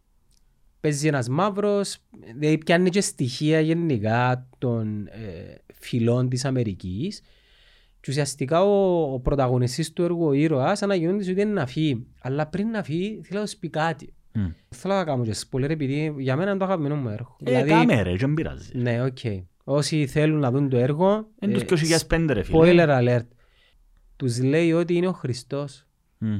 Παίζει 0.80 1.08
ένας 1.08 1.30
μαύρος, 1.30 1.98
δηλαδή 2.38 2.58
πιάνει 2.58 2.90
και 2.90 3.02
στοιχεία 3.02 3.60
γενικά 3.60 4.48
των 4.58 5.08
ε, 5.08 5.56
φυλών 5.74 6.30
της 6.30 6.46
Αμερικής. 6.46 7.22
Και 8.00 8.08
ουσιαστικά 8.12 8.64
ο, 8.64 9.02
ο 9.14 9.20
πρωταγωνιστής 9.20 9.94
του 9.94 10.04
έργου, 10.04 10.26
ο 10.26 10.34
ήρωας, 10.34 10.82
αναγεννώνται 10.82 11.32
ότι 11.32 11.42
είναι 11.42 11.52
να 11.52 11.66
φύγει. 11.66 12.06
Αλλά 12.22 12.48
πριν 12.48 12.68
να 12.70 12.84
φύγει, 12.84 13.22
θέλω 13.24 13.40
να 13.40 13.46
σου 13.46 13.60
πει 13.60 13.70
κάτι. 13.70 14.14
Μμ. 14.34 14.46
Θέλω 14.70 14.94
να 14.94 15.04
κάνω 15.04 15.24
και 15.24 15.36
spoiler 15.50 15.70
επειδή 15.70 16.14
για 16.18 16.36
μένα 16.36 16.50
είναι 16.50 16.60
το 16.60 16.66
αγαπημένο 16.66 16.96
μου 16.96 17.10
έργο. 17.10 17.38
Ε, 17.44 17.62
κάμε 17.64 18.02
ρε, 18.02 18.16
δεν 18.16 18.34
πειράζει. 18.34 18.70
ναι, 18.78 19.04
οκ. 19.04 19.18
Όσοι 19.64 20.08
θέλουν 20.08 20.40
να 20.40 20.52
δουν 20.52 20.70
το 20.70 20.78
έργο, 20.78 21.28
Είναι 21.42 21.58
ε, 21.58 21.62
τους 21.64 21.82
2005 22.08 22.26
ρε 22.30 22.44
φίλε. 22.44 22.58
spoiler 22.60 22.88
alert. 22.90 23.26
Τους 24.22 24.40
λέει 24.40 24.72
ότι 24.72 24.96
είναι 24.96 25.08
ο 25.08 25.14
Χριστός. 25.14 25.86
Μμ. 26.18 26.40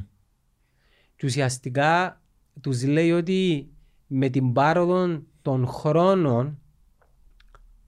Και 1.16 1.26
ουσιαστικά 1.26 2.22
τους 2.62 2.84
λέει 2.84 3.12
ότι 3.12 3.70
με 4.08 4.30
την 4.30 4.54
πάροδο 4.54 5.24
των 5.42 5.68
χρόνων 5.68 6.60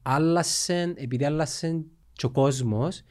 άλλασε, 0.02 0.94
επειδή 0.96 1.26
άλλασε 1.26 1.84
και 2.14 2.26
ο 2.26 2.30
κόσμος 2.30 3.04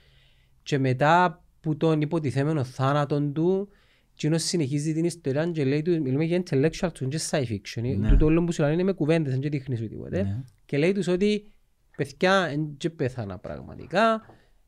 και 0.62 0.78
μετά 0.78 1.44
που 1.60 1.76
τον 1.76 2.00
υποτιθέμενο 2.00 2.64
θάνατο 2.64 3.20
του 3.20 3.68
εκείνος 4.12 4.42
συνεχίζει 4.42 4.92
την 4.92 5.04
ιστορία 5.04 5.50
και 5.50 5.64
λέει 5.64 5.82
του, 5.82 6.02
μιλούμε 6.02 6.24
για 6.24 6.42
intellectual 6.46 6.90
τους, 6.92 7.08
και 7.08 7.20
sci 7.30 7.44
fiction. 7.44 7.96
Ναι. 7.98 8.08
Τούτο 8.08 8.26
όλο 8.26 8.44
που 8.44 8.52
σου 8.52 8.62
λένε 8.62 8.74
είναι 8.74 8.82
με 8.82 8.92
κουβέντες, 8.92 9.38
δεν 9.38 9.50
δείχνεις 9.50 9.78
σου 9.78 9.88
τίποτε. 9.88 10.22
Ναι. 10.22 10.44
Και 10.66 10.78
λέει 10.78 10.92
τους 10.92 11.06
ότι 11.06 11.52
παιδιά 11.96 12.48
δεν 12.78 12.96
πέθανα 12.96 13.38
πραγματικά. 13.38 14.22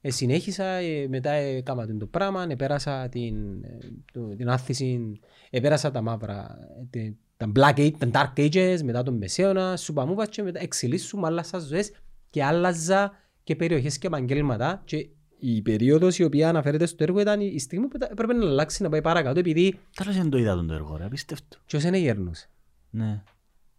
Ε, 0.06 0.10
συνέχισα, 0.10 0.64
ε, 0.64 1.06
μετά 1.08 1.30
έκανα 1.30 1.96
το 1.96 2.06
πράγμα, 2.06 2.46
επέρασα 2.48 3.08
την, 3.08 3.64
ε, 3.64 3.78
το- 4.12 4.34
την 4.36 4.48
άθηση, 4.48 5.20
επέρασα 5.50 5.90
τα 5.90 6.00
μαύρα, 6.02 6.58
ε, 6.80 6.84
τε- 6.90 7.12
τα 7.36 7.52
black 7.56 7.78
age, 7.78 7.90
τα 7.98 8.32
dark 8.34 8.40
ages, 8.40 8.78
μετά 8.84 9.02
τον 9.02 9.16
μεσαίωνα, 9.16 9.76
σου 9.76 9.92
παμούβα 9.92 10.26
και 10.26 10.42
μετά 10.42 10.60
εξελίσσουμε, 10.62 11.26
άλλασα 11.26 11.58
ζωές 11.58 11.92
και 12.30 12.44
άλλαζα 12.44 13.12
και 13.42 13.56
περιοχές 13.56 13.98
και 13.98 14.06
επαγγέλματα 14.06 14.82
και 14.84 15.08
η 15.38 15.62
περίοδος 15.62 16.18
η 16.18 16.24
οποία 16.24 16.48
αναφέρεται 16.48 16.86
στο 16.86 17.02
έργο 17.02 17.20
ήταν 17.20 17.40
η 17.40 17.58
στιγμή 17.58 17.86
που 17.86 17.98
τα- 17.98 18.08
έπρεπε 18.10 18.32
να 18.32 18.46
αλλάξει 18.46 18.82
να 18.82 18.88
πάει 18.88 19.00
παρακάτω 19.00 19.38
επειδή 19.38 19.78
Τέλος 19.96 20.16
δεν 20.16 20.30
το 20.30 20.38
είδα 20.38 20.54
τον 20.54 20.66
το 20.66 20.74
έργο 20.74 20.96
ρε, 20.96 21.04
απίστευτο. 21.04 21.56
ποιος 21.66 21.82
είναι 21.84 21.98
γέρνος. 21.98 22.46
Ναι. 22.90 23.22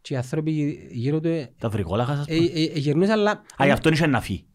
Και 0.01 0.13
οι 0.13 0.17
άνθρωποι 0.17 0.51
γύρω 0.91 1.19
του 1.19 1.27
ε, 1.27 1.49
Τα 1.59 1.69
βρικόλαχα 1.69 2.15
σας 2.15 2.27
ε, 2.27 2.35
πούμε. 2.35 2.45
ε, 2.53 2.63
ε, 2.63 2.79
γερνούσαν 2.79 3.19
αλλά 3.19 3.31
Α, 3.31 3.65
γι' 3.65 3.71
αυτό 3.71 3.89
είχε 3.89 4.07
να 4.07 4.21
φύγει. 4.21 4.45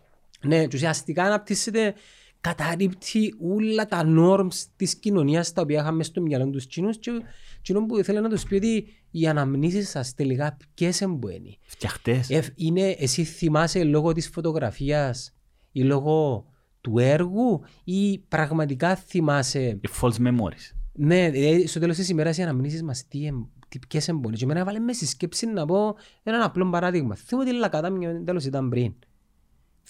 Ναι, 0.46 0.66
και 0.66 0.76
ουσιαστικά 0.76 1.24
αναπτύσσεται, 1.24 1.94
καταρρύπτει 2.40 3.34
όλα 3.40 3.86
τα 3.86 4.02
norms 4.06 4.54
της 4.76 4.94
κοινωνίας 4.96 5.52
τα 5.52 5.62
οποία 5.62 5.80
είχαμε 5.80 6.02
στο 6.02 6.20
μυαλό 6.20 6.50
τους 6.50 6.66
Κινούς 6.66 6.98
και 6.98 7.10
εκείνο 7.58 7.86
που 7.86 7.98
ήθελα 7.98 8.20
να 8.20 8.28
τους 8.28 8.42
πει 8.42 8.54
ότι 8.54 8.86
οι 9.10 9.26
αναμνήσεις 9.26 9.88
σας 9.90 10.14
τελικά 10.14 10.56
ποιες 10.74 11.00
εμπουένει. 11.00 11.58
Φτιαχτές. 11.62 12.30
Ε, 12.30 12.52
είναι, 12.54 12.96
εσύ 12.98 13.24
θυμάσαι 13.24 13.84
λόγω 13.84 14.12
της 14.12 14.28
φωτογραφίας 14.28 15.34
ή 15.72 15.82
λόγω 15.82 16.44
του 16.80 16.98
έργου 16.98 17.62
ή 17.84 18.18
πραγματικά 18.18 18.96
θυμάσαι; 18.96 19.60
Οι 19.60 19.88
false 20.00 20.16
memories. 20.26 20.74
ναι, 20.92 21.30
δηλαδή, 21.30 21.66
στο 21.66 21.80
τέλος 21.80 21.96
της 21.96 22.08
ημέρας 22.08 22.38
οι 22.38 22.42
αναμνήσεις 22.42 22.82
μας 22.82 23.06
τι, 23.08 23.26
εμ- 23.26 23.46
τι 23.68 23.78
ποιες 23.88 24.08
εμπονεί. 24.08 24.36
Και 24.36 24.44
εμένα 24.44 24.60
έβαλε 24.60 24.78
με 24.78 24.92
στη 24.92 25.06
σκέψη 25.06 25.46
να 25.46 25.64
πω 25.66 25.94
έναν 26.22 26.42
απλό 26.42 26.70
παράδειγμα. 26.70 27.14
Θυμούμαι 27.14 27.50
τη 27.50 27.56
λακάτα 27.56 27.92
μου 27.92 28.24
τέλος 28.24 28.44
ήταν 28.44 28.68
πριν. 28.68 28.94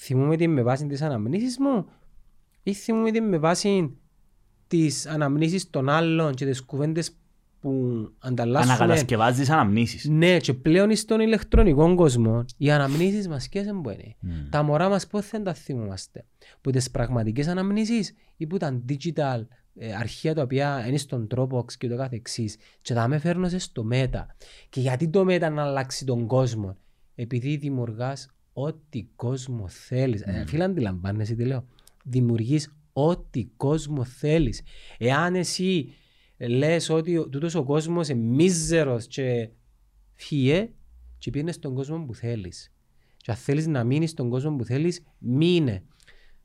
Θυμούμαι 0.03 0.37
την 0.37 0.51
με 0.53 0.63
βάση 0.63 0.87
τις 0.87 1.03
αναμνήσεις 1.03 1.59
μου 1.59 1.87
ή 2.63 2.73
θυμούμαι 2.75 3.11
την 3.11 3.25
με 3.25 3.39
βάση 3.39 3.97
τις 4.67 5.07
αναμνήσεις 5.07 5.71
των 5.71 5.89
άλλων 5.89 6.35
και 6.35 6.47
τις 6.47 6.63
κουβέντες 6.63 7.17
που 7.61 7.71
ανταλλάσσουμε. 8.19 8.75
Ανακατασκευάζεις 8.75 9.51
αναμνήσεις. 9.51 10.09
Ναι, 10.09 10.39
και 10.39 10.55
πλέον 10.55 10.97
στον 10.97 11.21
ηλεκτρονικό 11.21 11.95
κόσμο 11.95 12.45
οι 12.57 12.71
αναμνήσεις 12.71 13.29
μας 13.29 13.49
ποιες 13.49 13.67
εμπονεί. 13.67 14.17
Μμ. 14.21 14.31
Τα 14.51 14.63
μωρά 14.63 14.89
μας 14.89 15.07
πώς 15.07 15.31
δεν 15.31 15.45
τα 15.45 15.55
θυμούμαστε; 15.55 16.25
Που 16.61 16.71
τις 16.71 16.91
πραγματικές 16.91 17.47
αναμνήσεις 17.47 18.15
ή 18.37 18.47
που 18.47 18.57
τα 18.57 18.83
digital 18.89 19.47
ε, 19.75 19.95
αρχεία 19.95 20.35
τα 20.35 20.43
οποία 20.43 20.85
είναι 20.89 20.99
στον 20.99 21.27
Dropbox 21.35 21.73
και 21.79 21.89
το 21.89 21.97
καθεξής 21.97 22.57
και 22.81 22.95
τα 22.95 23.09
με 23.09 23.19
φέρνω 23.19 23.49
σε 23.49 23.59
στο 23.59 23.89
Meta. 23.93 24.25
Και 24.69 24.81
γιατί 24.81 25.09
το 25.09 25.25
Meta 25.29 25.51
να 25.53 25.63
αλλάξει 25.63 26.05
τον 26.05 26.27
κόσμο; 26.27 26.77
Επειδή 27.15 27.57
δημιουργάς 27.57 28.29
ό,τι 28.53 29.07
κόσμο 29.17 29.69
θέλεις. 29.69 30.21
Ε, 30.23 30.45
φίλε 30.47 30.65
αντιλαμβάνεσαι 30.65 31.35
τι 31.35 31.45
λέω. 31.45 31.65
Δημιουργείς 32.05 32.75
ό,τι 32.93 33.45
κόσμο 33.57 34.05
θέλεις. 34.05 34.63
Εάν 34.99 35.35
εσύ 35.35 35.93
λες 36.39 36.89
ότι 36.89 37.17
ο- 37.17 37.29
τούτος 37.29 37.55
ο 37.55 37.65
κόσμος 37.65 38.09
είναι 38.09 38.21
μίζερος 38.23 39.07
και 39.07 39.49
φύγε 40.15 40.71
και 41.19 41.31
πήγαινες 41.31 41.55
στον 41.55 41.75
κόσμο 41.75 42.05
που 42.05 42.15
θέλεις. 42.15 42.73
Και 43.17 43.31
αν 43.31 43.37
θέλεις 43.37 43.67
να 43.67 43.85
μείνεις 43.85 44.11
στον 44.11 44.29
κόσμο 44.29 44.57
που 44.57 44.65
θέλεις, 44.65 45.03
μείνε. 45.19 45.83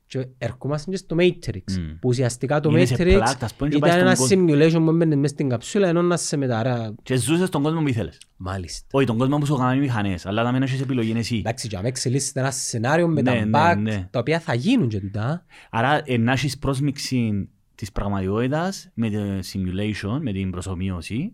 Και 0.06 0.26
ερχόμαστε 0.38 0.90
και 0.90 0.96
στο 0.96 1.16
Matrix. 1.18 1.78
Μμ. 1.78 1.98
Που 2.00 2.08
ουσιαστικά 2.08 2.60
το 2.60 2.70
Είναι 2.70 2.84
σε 2.84 2.94
Matrix 2.98 3.04
πλάκα, 3.04 3.44
ας 3.44 3.54
πούμε, 3.54 3.70
και 3.70 3.78
πάει 3.78 3.90
ήταν 3.90 4.02
ένα 4.02 4.14
στον 4.14 4.28
simulation 4.28 4.84
που 4.84 4.90
έμπαινε 4.90 5.16
μέσα 5.16 5.34
στην 5.34 5.48
καψούλα 5.48 5.88
ενώ 5.88 6.02
να 6.02 6.16
σε 6.16 6.36
μεταρά. 6.36 6.94
Και 7.02 7.16
ζούσες 7.16 7.48
τον 7.48 7.62
κόσμο 7.62 7.80
που 7.80 7.88
ήθελες. 7.88 8.18
Μάλιστα. 8.36 8.86
Όχι, 8.90 9.06
τον 9.06 9.18
κόσμο 9.18 9.38
που 9.38 9.46
σου 9.46 9.54
έκαναν 9.54 9.76
οι 9.76 9.80
μηχανές. 9.80 10.26
Αλλά 10.26 10.42
να 10.42 10.52
μην 10.52 10.62
έχεις 10.62 10.80
επιλογή 10.80 11.10
είναι 11.10 11.18
εσύ. 11.18 11.36
Εντάξει, 11.36 11.68
και 11.68 11.76
αν 11.76 11.84
εξελίσσεται 11.84 12.40
ένα 12.40 12.50
σενάριο 12.50 13.08
με 13.08 13.22
Ναι, 13.22 13.30
τα 13.30 13.44
ναι, 13.44 13.50
bug, 13.72 13.82
ναι. 13.82 14.08
τα 14.10 14.18
οποία 14.18 14.40
θα 14.40 14.54
γίνουν 14.54 14.88
και 14.88 15.00
τούτα. 15.00 15.44
Άρα 15.70 16.02
ε, 16.04 16.16
να 16.16 16.32
έχεις 16.32 16.58
πρόσμιξη 16.58 17.48
της 17.74 17.92
πραγματικότητας 17.92 18.90
με 18.94 19.10
το 19.10 19.18
simulation, 19.52 20.18
με 20.20 20.32
την 20.32 20.50
προσωμείωση 20.50 21.32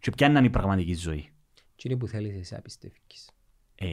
και 0.00 0.10
ποια 0.10 0.26
είναι 0.26 0.40
η 0.44 0.50
πραγματική 0.50 0.94
ζωή. 0.94 1.28
Και 1.76 1.88
είναι 1.88 1.98
που 1.98 2.06
θέλεις 2.06 2.40
εσύ 2.40 2.54
να 2.54 2.60
πιστεύεις. 2.60 3.27
Ε, 3.80 3.86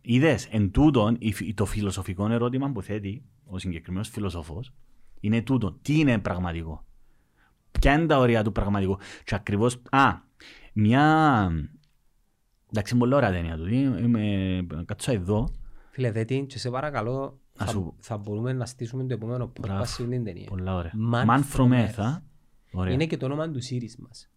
είδες, 0.00 0.46
εν 0.50 0.70
τούτον, 0.70 1.16
η 1.18 1.32
φι- 1.32 1.56
το 1.56 1.64
φιλοσοφικό 1.64 2.28
ερώτημα 2.30 2.70
που 2.70 2.82
θέτει 2.82 3.22
ο 3.44 3.58
συγκεκριμένος 3.58 4.08
φιλοσοφός 4.08 4.72
είναι 5.20 5.42
τούτο. 5.42 5.72
Τι 5.82 5.98
είναι 5.98 6.18
πραγματικό; 6.18 6.84
Ποια 7.80 7.92
είναι 7.92 8.06
τα 8.06 8.18
όρια 8.18 8.44
του 8.44 8.52
πραγματικού; 8.52 8.98
Και 9.24 9.34
ακριβώς, 9.34 9.82
α, 9.90 10.14
μια... 10.72 11.02
Εντάξει, 12.70 12.92
είναι 12.94 13.02
πολύ 13.02 13.14
ωραία 13.14 13.30
ταινία 13.30 13.56
του. 13.56 13.66
Είμαι, 13.68 14.66
κάτσα 14.84 15.12
εδώ. 15.12 15.48
Φίλε 15.90 16.10
Δέτη, 16.10 16.44
και 16.48 16.58
σε 16.58 16.70
παρακαλώ, 16.70 17.40
Να 17.58 17.64
θα, 17.64 17.70
σου- 17.70 17.94
θα 17.98 18.16
μπορούμε 18.16 18.52
να 18.52 18.66
στήσουμε 18.66 19.04
το 19.04 19.14
επόμενο 19.14 19.52
Μπράβο. 19.60 19.82
podcast 19.82 19.86
στην 19.86 20.24
ταινία. 20.24 20.46
Πολλά 20.48 20.74
ωραία. 20.74 20.92
Man 21.12 21.24
Man 21.26 21.38
from 21.38 21.56
from 21.56 21.70
Earth. 21.72 21.94
Earth, 21.94 22.02
α. 22.04 22.22
Ωραία. 22.72 22.92
Είναι 22.92 23.06
και 23.06 23.16
το 23.16 23.26
όνομα 23.26 23.50
του 23.50 23.58
series 23.70 23.94
μας. 23.98 24.30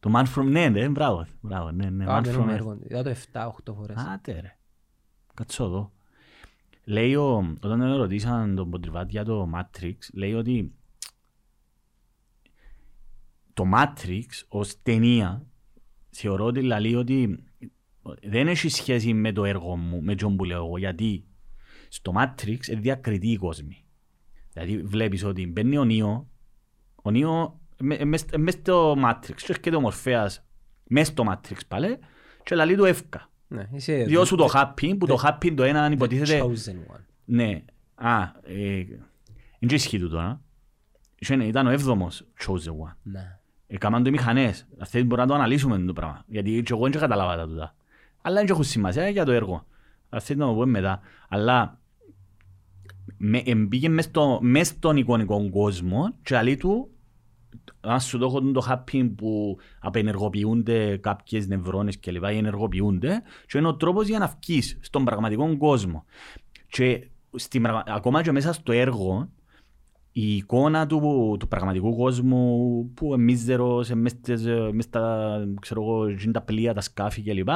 Το 0.00 0.10
Man 0.14 0.24
from... 0.34 0.44
Ναι, 0.44 0.68
ναι, 0.68 0.88
μπράβο. 0.88 1.26
Μπράβο, 1.40 1.70
ναι, 1.70 1.90
ναι. 1.90 2.04
Man 2.04 2.08
Αγαπημένο 2.08 2.42
from 2.42 2.46
μου 2.46 2.50
Earth. 2.50 2.54
έργο. 2.54 2.78
Είδα 2.88 3.02
το 3.02 3.14
7-8 3.70 3.74
φορές. 3.74 3.96
Άτε 3.96 4.40
ρε. 4.40 4.58
Κάτσω 5.34 5.64
εδώ. 5.64 5.92
Λέει 6.84 7.14
ο, 7.14 7.36
όταν 7.60 7.78
τον 7.78 7.96
ρωτήσαν 7.96 8.54
τον 8.54 8.70
Ποντριβάτ 8.70 9.10
για 9.10 9.24
το 9.24 9.50
Matrix, 9.54 9.96
λέει 10.12 10.34
ότι 10.34 10.74
το 13.54 13.64
Matrix 13.74 14.24
ως 14.48 14.82
ταινία 14.82 15.46
θεωρώ 16.10 16.44
ότι 16.44 16.62
λέει 16.62 16.94
ότι 16.94 17.44
δεν 18.22 18.48
έχει 18.48 18.68
σχέση 18.68 19.12
με 19.12 19.32
το 19.32 19.44
έργο 19.44 19.76
μου, 19.76 20.02
με 20.02 20.14
τον 20.14 20.36
που 20.36 20.44
λέω 20.44 20.64
εγώ, 20.64 20.78
γιατί 20.78 21.24
στο 21.88 22.12
Matrix 22.16 22.66
είναι 22.68 22.80
διακριτή 22.80 23.30
η 23.30 23.36
κόσμη. 23.36 23.84
Δηλαδή 24.52 24.82
βλέπεις 24.82 25.24
ότι 25.24 25.46
μπαίνει 25.46 25.76
ο 25.78 25.84
Νίο, 25.84 26.28
ο 27.02 27.10
Νίο 27.10 27.42
ε, 27.42 27.59
μες 28.38 28.52
στο 28.52 28.92
Matrix 29.04 29.34
και 29.36 29.46
έρχεται 29.48 29.76
ο 29.76 29.80
Μορφέας 29.80 30.44
μες 30.84 31.06
στο 31.06 31.24
Matrix 31.30 31.58
πάλι 31.68 31.98
και 32.42 32.54
λαλεί 32.54 32.76
του 32.76 32.84
εύκα. 32.84 33.28
Ναι, 33.48 33.68
είσαι 33.72 33.92
Διό 33.94 34.24
σου 34.24 34.36
το 34.36 34.48
the- 34.52 34.60
happy, 34.60 34.98
που 34.98 35.06
το 35.06 35.20
happy 35.24 35.54
το 35.54 35.62
ένα 35.62 35.88
the 35.88 35.92
υποτίθεται... 35.92 36.42
chosen 36.44 36.94
one. 36.94 37.00
Ναι. 37.24 37.62
Α, 37.94 38.22
ε, 38.42 38.84
δεν 39.58 39.76
ισχύει 39.76 39.98
τούτο, 39.98 40.18
α. 40.18 40.40
Είχε- 41.18 41.34
Ήταν 41.44 41.66
ο 41.66 41.70
έβδομος 41.70 42.26
chosen 42.46 42.70
one. 42.88 42.94
Ναι. 43.02 43.38
Έκαναν 43.66 44.02
το 44.02 44.08
οι 44.08 44.12
μηχανές. 44.12 44.66
Αυτές 44.78 45.04
μπορεί 45.04 45.20
να 45.20 45.26
το 45.26 45.34
αναλύσουμε 45.34 45.78
το 45.78 45.92
πράγμα. 45.92 46.24
Γιατί 46.26 46.62
και 46.62 46.72
εγώ 46.72 46.82
δεν 46.88 47.00
καταλάβα 47.00 47.36
τα 47.36 47.46
τούτα. 47.46 47.74
Αλλά 48.22 48.40
δεν 48.40 48.46
έχουν 48.50 48.64
σημασία 48.64 49.08
για 49.08 49.24
το 49.24 49.32
έργο. 49.32 49.66
Αυτές 50.08 50.36
να 50.36 50.46
το 50.46 50.52
πούμε 50.52 50.66
μετά. 50.66 51.00
Αλλά 51.28 51.78
μπήκε 53.56 53.88
μες 54.40 54.66
στον 54.66 54.96
εικονικό 54.96 55.50
κόσμο 55.50 56.14
και 56.22 56.42
λέει 56.42 56.56
του 56.56 56.90
αν 57.80 58.00
σου 58.00 58.18
το 58.18 58.52
το 58.52 58.66
happy 58.68 59.10
που 59.16 59.58
απενεργοποιούνται 59.80 60.96
κάποιες 60.96 61.46
νευρώνες 61.46 61.98
και 61.98 62.10
λοιπά, 62.10 62.28
ενεργοποιούνται 62.28 63.22
και 63.46 63.58
είναι 63.58 63.68
ο 63.68 63.74
τρόπος 63.74 64.08
για 64.08 64.18
να 64.18 64.36
βγεις 64.40 64.78
στον 64.80 65.04
πραγματικό 65.04 65.56
κόσμο. 65.56 66.04
Και 66.68 67.08
στη, 67.34 67.62
ακόμα 67.86 68.22
και 68.22 68.32
μέσα 68.32 68.52
στο 68.52 68.72
έργο 68.72 69.28
η 70.12 70.36
εικόνα 70.36 70.86
του, 70.86 71.36
του 71.38 71.48
πραγματικού 71.48 71.96
κόσμου 71.96 72.90
που 72.94 73.06
είναι 73.14 73.22
μίζερος, 73.22 73.90
μες 73.90 74.16
στα, 74.78 75.44
ξέρω 75.60 75.82
εγώ, 75.82 76.30
τα 76.32 76.42
πλοία, 76.42 76.74
τα 76.74 76.80
σκάφη 76.80 77.22
κλπ. 77.22 77.48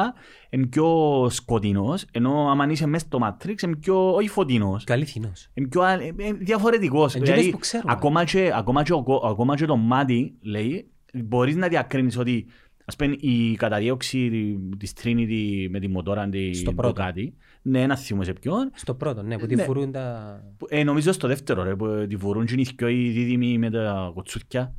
Είναι 0.51 0.67
πιο 0.67 1.27
σκοτεινός, 1.31 2.05
ενώ 2.11 2.51
αν 2.61 2.71
είσαι 2.71 2.87
μέσα 2.87 3.07
στο 3.07 3.19
Matrix 3.23 3.63
είναι 3.63 3.77
πιο, 3.77 4.15
όχι 4.15 4.29
φωτεινός. 4.29 4.85
Καλύθινος. 4.85 5.51
Είναι 5.55 5.69
πιο 5.69 5.83
ε, 5.83 6.33
διαφορετικός. 6.33 7.13
Δηλαδή, 7.13 7.51
που 7.51 7.59
ξέρουμε. 7.59 7.93
ακόμα, 7.93 8.25
και, 8.25 8.53
ακόμα, 8.55 8.83
και, 8.83 8.93
ακόμα 9.25 9.57
και 9.57 9.67
το 9.67 9.77
μάτι, 9.77 10.35
λέει, 10.41 10.91
μπορείς 11.13 11.57
να 11.57 11.69
διακρίνεις 11.69 12.19
ότι 12.19 12.47
Ας 12.87 12.97
πούμε 12.97 13.17
η 13.21 13.55
καταδίωξη 13.57 14.31
της 14.79 14.93
Trinity 15.03 15.67
με 15.71 15.81
τη 15.81 15.89
μοτόρα 15.89 16.29
της 16.29 16.65
Μποκάτη, 16.75 17.35
ναι, 17.67 17.83
ένα 17.83 17.97
θυμό 17.97 18.23
σε 18.23 18.33
ποιον. 18.33 18.71
Στο 18.75 18.95
πρώτο, 18.95 19.23
ναι, 19.23 19.39
που 19.39 19.47
τη 19.47 19.55
ναι. 19.55 19.65
βουρούν 19.65 19.93
τα... 19.93 20.41
Ε, 20.69 20.85
νομίζω 20.85 21.13
στο 21.13 21.29
δεύτερο, 21.29 21.63
ρε, 21.63 21.77
που 21.77 22.07
τη 22.09 22.17
βουρούν 22.17 22.45
και 22.45 22.91
οι 22.91 23.11
δίδυμοι 23.11 23.59
με 23.59 23.71
τα 23.71 24.11
κοτσούκια. 24.15 24.75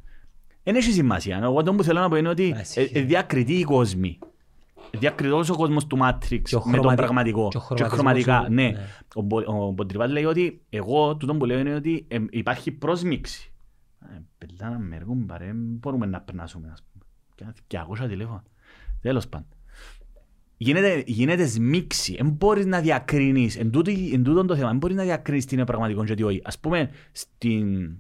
Δεν 0.63 0.75
έχει 0.75 0.91
σημασία. 0.91 1.39
Εγώ 1.43 1.63
το 1.63 1.73
που 1.73 1.83
θέλω 1.83 1.99
να 1.99 2.09
πω 2.09 2.15
είναι 2.15 2.29
ότι 2.29 2.55
ε, 2.75 3.01
διακριτεί 3.01 3.53
οι 3.53 3.63
κόσμοι. 3.63 4.19
Διακριτός 4.91 5.49
ο 5.49 5.55
κόσμος 5.55 5.87
του 5.87 5.97
Matrix 6.01 6.41
με 6.63 6.77
τον 6.77 6.95
πραγματικό. 6.95 7.51
Και 7.75 7.83
χρωματικά, 7.83 8.47
ναι. 8.49 8.69
ναι. 8.69 8.85
Ο 9.45 9.71
Μποντριβάτ 9.71 10.09
λέει 10.09 10.25
ότι 10.25 10.61
εγώ, 10.69 11.15
τούτο 11.15 11.35
που 11.35 11.45
λέω 11.45 11.59
είναι 11.59 11.73
ότι 11.73 12.07
υπάρχει 12.29 12.71
πρόσμιξη. 12.71 13.53
Ε, 14.01 14.21
πελά 14.37 14.69
να 14.69 14.79
με 14.79 14.95
έργουν 14.95 15.25
παρέ, 15.25 15.51
μπορούμε 15.53 16.05
να 16.05 16.21
περνάσουμε, 16.21 16.69
ας 16.71 16.83
πούμε. 16.91 17.53
Και 17.67 17.77
ακούσα 17.77 18.07
τηλέφωνο. 18.07 18.43
Τέλος 19.01 19.27
πάντων 19.27 19.54
γίνεται, 20.57 21.03
γίνεται 21.05 21.45
σμίξη. 21.45 22.15
Δεν 22.15 22.29
μπορείς 22.29 22.65
να 22.65 22.79
διακρίνεις, 22.79 23.57
εν, 23.57 23.71
εν 24.13 24.23
τούτο 24.23 24.45
το 24.45 24.55
θέμα, 24.55 24.69
δεν 24.69 24.77
μπορείς 24.77 24.95
να 24.95 25.03
διακρίνεις 25.03 25.45
τι 25.45 25.55
είναι 25.55 25.65
πραγματικό 25.65 26.03
και 26.03 26.13
τι 26.13 26.23
όχι. 26.23 26.41
Ας 26.43 26.59
πούμε, 26.59 26.89
στην... 27.11 27.95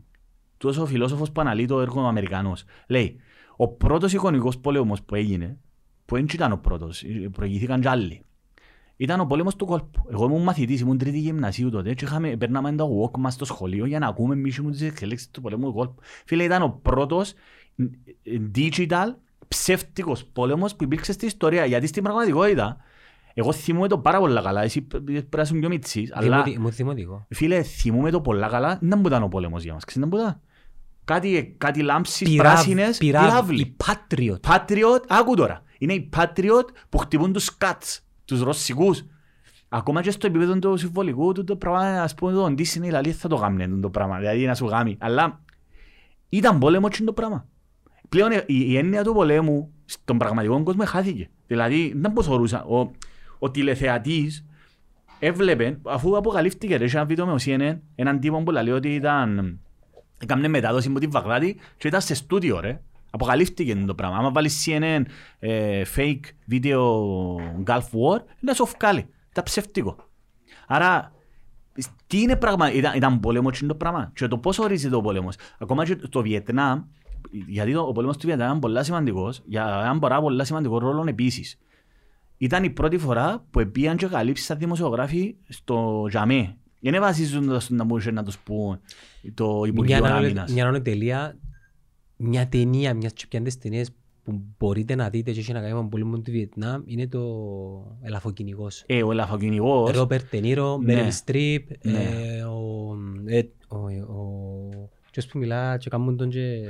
τόσο 0.57 0.81
ο 0.81 0.85
φιλόσοφος 0.85 1.31
που 1.31 1.41
αναλύει 1.41 1.65
το 1.65 1.81
έργο 1.81 2.01
ο 2.01 2.05
Αμερικανός, 2.05 2.63
λέει, 2.87 3.15
ο 3.55 3.67
πρώτος 3.67 4.13
εικονικός 4.13 4.57
πόλεμος 4.57 5.01
που 5.03 5.15
έγινε, 5.15 5.57
που 6.05 6.15
δεν 6.15 6.25
ήταν 6.33 6.51
ο 6.51 6.57
πρώτος, 6.57 7.03
προηγήθηκαν 7.31 7.81
κι 7.81 7.87
άλλοι, 7.87 8.21
ήταν 8.97 9.19
ο 9.19 9.25
πόλεμος 9.25 9.55
του 9.55 9.65
κόλπου. 9.65 10.05
Εγώ 10.11 10.25
ήμουν 10.25 10.43
μαθητής, 10.43 10.79
ήμουν 10.79 10.97
τρίτη 10.97 11.19
γυμνασίου 11.19 11.69
τότε 11.69 11.93
και 11.93 12.05
είχαμε, 12.05 12.37
περνάμε 12.37 12.75
τα 12.75 12.85
walk 12.85 13.17
μας 13.17 13.33
στο 13.33 13.45
σχολείο 13.45 13.85
για 13.85 13.99
να 13.99 14.07
ακούμε 14.07 14.33
εμείς 14.33 14.61
τις 14.71 14.81
εξελίξεις 14.81 15.31
του 15.31 15.41
πολέμου 15.41 15.65
του 15.65 15.73
κόλπου. 15.73 16.01
Φίλε, 16.25 16.43
ήταν 16.43 16.61
ο 16.61 16.79
πρώτος 16.81 17.33
digital 18.55 19.13
ψεύτικος 19.47 20.25
πόλεμος 20.25 20.75
που 20.75 20.83
υπήρξε 20.83 21.11
στην 21.11 21.27
ιστορία. 21.27 21.65
Γιατί 21.65 21.87
στην 21.87 22.03
πραγματικότητα, 22.03 22.77
εγώ 23.33 23.51
θυμούμαι 23.51 23.87
το 23.87 23.97
πάρα 23.97 24.19
πολλά 24.19 24.41
καλά, 24.41 24.61
εσύ 24.61 24.81
πρέπει 24.81 25.27
να 25.35 25.41
είσαι 25.41 25.53
πιο 25.53 25.69
μίτσις, 25.69 26.11
αλλά... 26.13 26.43
Μου 26.59 26.71
θυμωτικό. 26.71 27.25
Φίλε, 27.29 27.63
θυμούμαι 27.63 28.11
το 28.11 28.21
πολλά 28.21 28.47
καλά, 28.47 28.79
δεν 28.81 29.03
ήταν 29.05 29.23
ο 29.23 29.27
πόλεμος 29.27 29.63
για 29.63 29.73
μας, 29.73 29.85
ξέρετε 29.85 30.11
δεν 30.11 30.19
ήταν. 30.19 30.39
Κάτι, 31.05 31.55
κάτι 31.57 31.81
λάμψεις, 31.81 32.29
Πυράv, 32.29 32.37
πράσινες, 32.37 32.97
πυράβλοι. 32.97 33.61
Οι 33.61 33.75
Patriot. 33.85 34.39
Patriot, 34.39 35.03
άκου 35.07 35.35
τώρα. 35.35 35.63
Είναι 35.77 35.93
οι 35.93 36.09
Patriot 36.15 36.65
που 36.89 36.97
χτυπούν 36.97 37.33
τους 37.33 37.57
κάτς, 37.57 38.05
τους 38.25 38.41
ρωσικούς. 38.41 39.05
Ακόμα 39.69 40.01
και 40.01 40.11
στο 40.11 40.27
επίπεδο 40.27 40.59
του 40.59 40.77
συμβολικού 40.77 41.31
του 41.31 41.43
το 41.43 41.55
πράγμα, 41.55 42.01
ας 42.01 42.13
πούμε, 42.13 42.31
το 42.31 42.45
Disney, 42.45 42.79
δηλαδή 42.79 43.11
θα 43.11 43.27
το 43.27 43.35
γάμνε 43.35 43.67
το 43.67 43.89
πράγμα, 43.89 44.17
δηλαδή 44.17 44.45
να 44.45 44.55
σου 44.55 44.65
γάμει. 44.65 44.97
Αλλά 44.99 45.41
ήταν 46.29 46.59
πόλεμος 46.59 46.97
και 46.97 47.03
το 47.03 47.13
πράγμα 47.13 47.47
πλέον 48.15 48.43
η 48.45 48.77
έννοια 48.77 49.03
του 49.03 49.13
πολέμου 49.13 49.73
στον 49.85 50.17
πραγματικό 50.17 50.63
κόσμο 50.63 50.85
χάθηκε. 50.85 51.29
Δηλαδή 51.47 51.93
δεν 51.95 52.11
μπορούσα. 52.11 52.63
Ο, 52.63 52.91
ο 53.39 53.51
τηλεθεατής 53.51 54.45
έβλεπε, 55.19 55.79
αφού 55.83 56.17
αποκαλύφθηκε 56.17 56.75
έχει 56.75 56.95
ένα 56.95 57.05
βίντεο 57.05 57.25
με 57.25 57.31
ο 57.31 57.37
CNN, 57.45 57.77
έναν 57.95 58.19
τύπο 58.19 58.43
που 58.43 58.51
λέει 58.51 58.69
ότι 58.69 58.93
ήταν 58.93 59.59
έκανε 60.19 60.47
μετάδοση 60.47 60.87
από 60.87 60.99
την 60.99 61.11
Βαγδάτη 61.11 61.59
και 61.77 61.87
ήταν 61.87 62.01
σε 62.01 62.15
στούντιο 62.15 62.59
ρε. 62.59 62.81
Αποκαλύφθηκε 63.09 63.75
το 63.75 63.95
πράγμα. 63.95 64.17
Άμα 64.17 64.31
βάλεις 64.31 64.65
CNN 64.65 65.01
ε, 65.39 65.81
fake 65.95 66.51
video 66.51 66.79
Gulf 67.65 67.77
War, 67.77 68.19
είναι 68.41 68.53
σου 68.53 68.65
βγάλει. 68.79 69.07
Ήταν 69.29 69.43
ψευτικό. 69.43 69.95
Άρα 70.67 71.13
τι 72.07 72.21
είναι 72.21 72.35
πράγμα, 72.35 72.71
ήταν, 72.71 72.95
ήταν 72.95 73.19
πόλεμο 73.19 73.49
το 73.67 73.75
πράγμα 73.75 74.11
και 74.15 74.27
το 74.27 74.37
πώς 74.37 74.59
ορίζει 74.59 74.89
το 74.89 75.01
πόλεμος. 75.01 75.35
Ακόμα 75.59 75.85
και 75.85 75.95
το 75.95 76.21
Βιετνάμ 76.21 76.81
γιατί 77.47 77.75
ο 77.75 77.91
πόλεμος 77.91 78.17
του 78.17 78.27
Βιετνάμ 78.27 78.47
ήταν 78.47 78.59
πολύ 78.59 78.83
σημαντικός, 78.83 79.41
για 79.45 79.79
έναν 79.83 79.99
πάρα 79.99 80.21
πολύ 80.21 80.45
σημαντικό 80.45 80.77
ρόλο 80.77 81.05
επίσης. 81.07 81.57
Ήταν 82.37 82.63
η 82.63 82.69
πρώτη 82.69 82.97
φορά 82.97 83.45
που 83.51 83.69
πήγαν 83.71 83.97
και 83.97 84.07
καλύψεις 84.07 84.45
σαν 84.45 84.57
δημοσιογράφοι 84.57 85.35
στο 85.47 86.05
Τζαμέ. 86.09 86.57
Δεν 86.79 87.01
βασίζονται 87.01 87.57
να 87.69 87.83
μπορούσε 87.83 88.11
να 88.11 88.23
τους 88.23 88.39
πούν 88.39 88.79
το 89.33 89.63
Υπουργείο 89.65 90.05
Άμυνας. 90.05 90.51
Μια 90.51 90.67
άλλη 90.67 90.81
τελεία, 90.81 91.37
μια 92.17 92.47
ταινία, 92.47 92.93
μιας 92.93 93.13
τσιπιάντες 93.13 93.57
ταινίες 93.57 93.91
που 94.23 94.41
μπορείτε 94.57 94.95
να 94.95 95.09
δείτε 95.09 95.31
και 95.31 95.39
έχει 95.39 95.53
να 95.53 95.59
κάνει 95.59 95.73
με 95.73 95.79
τον 95.79 95.89
πόλεμο 95.89 96.19
του 96.19 96.31
Βιετνάμ 96.31 96.81
είναι 96.85 97.07
το 97.07 97.21
Ελαφοκυνηγός. 98.01 98.83
Ε, 98.85 99.03
ο 99.03 99.11
Ελαφοκυνηγός. 99.11 99.91
Ρόπερ 99.91 100.23
Τενίρο, 100.23 100.77
Μέριλ 100.77 101.11
Στριπ, 101.11 101.69
ο 103.67 103.83
και 105.15 105.27
που 105.31 105.37
μιλά 105.37 105.77
και 105.77 105.89
κάνουν 105.89 106.17
τον 106.17 106.29
και 106.29 106.69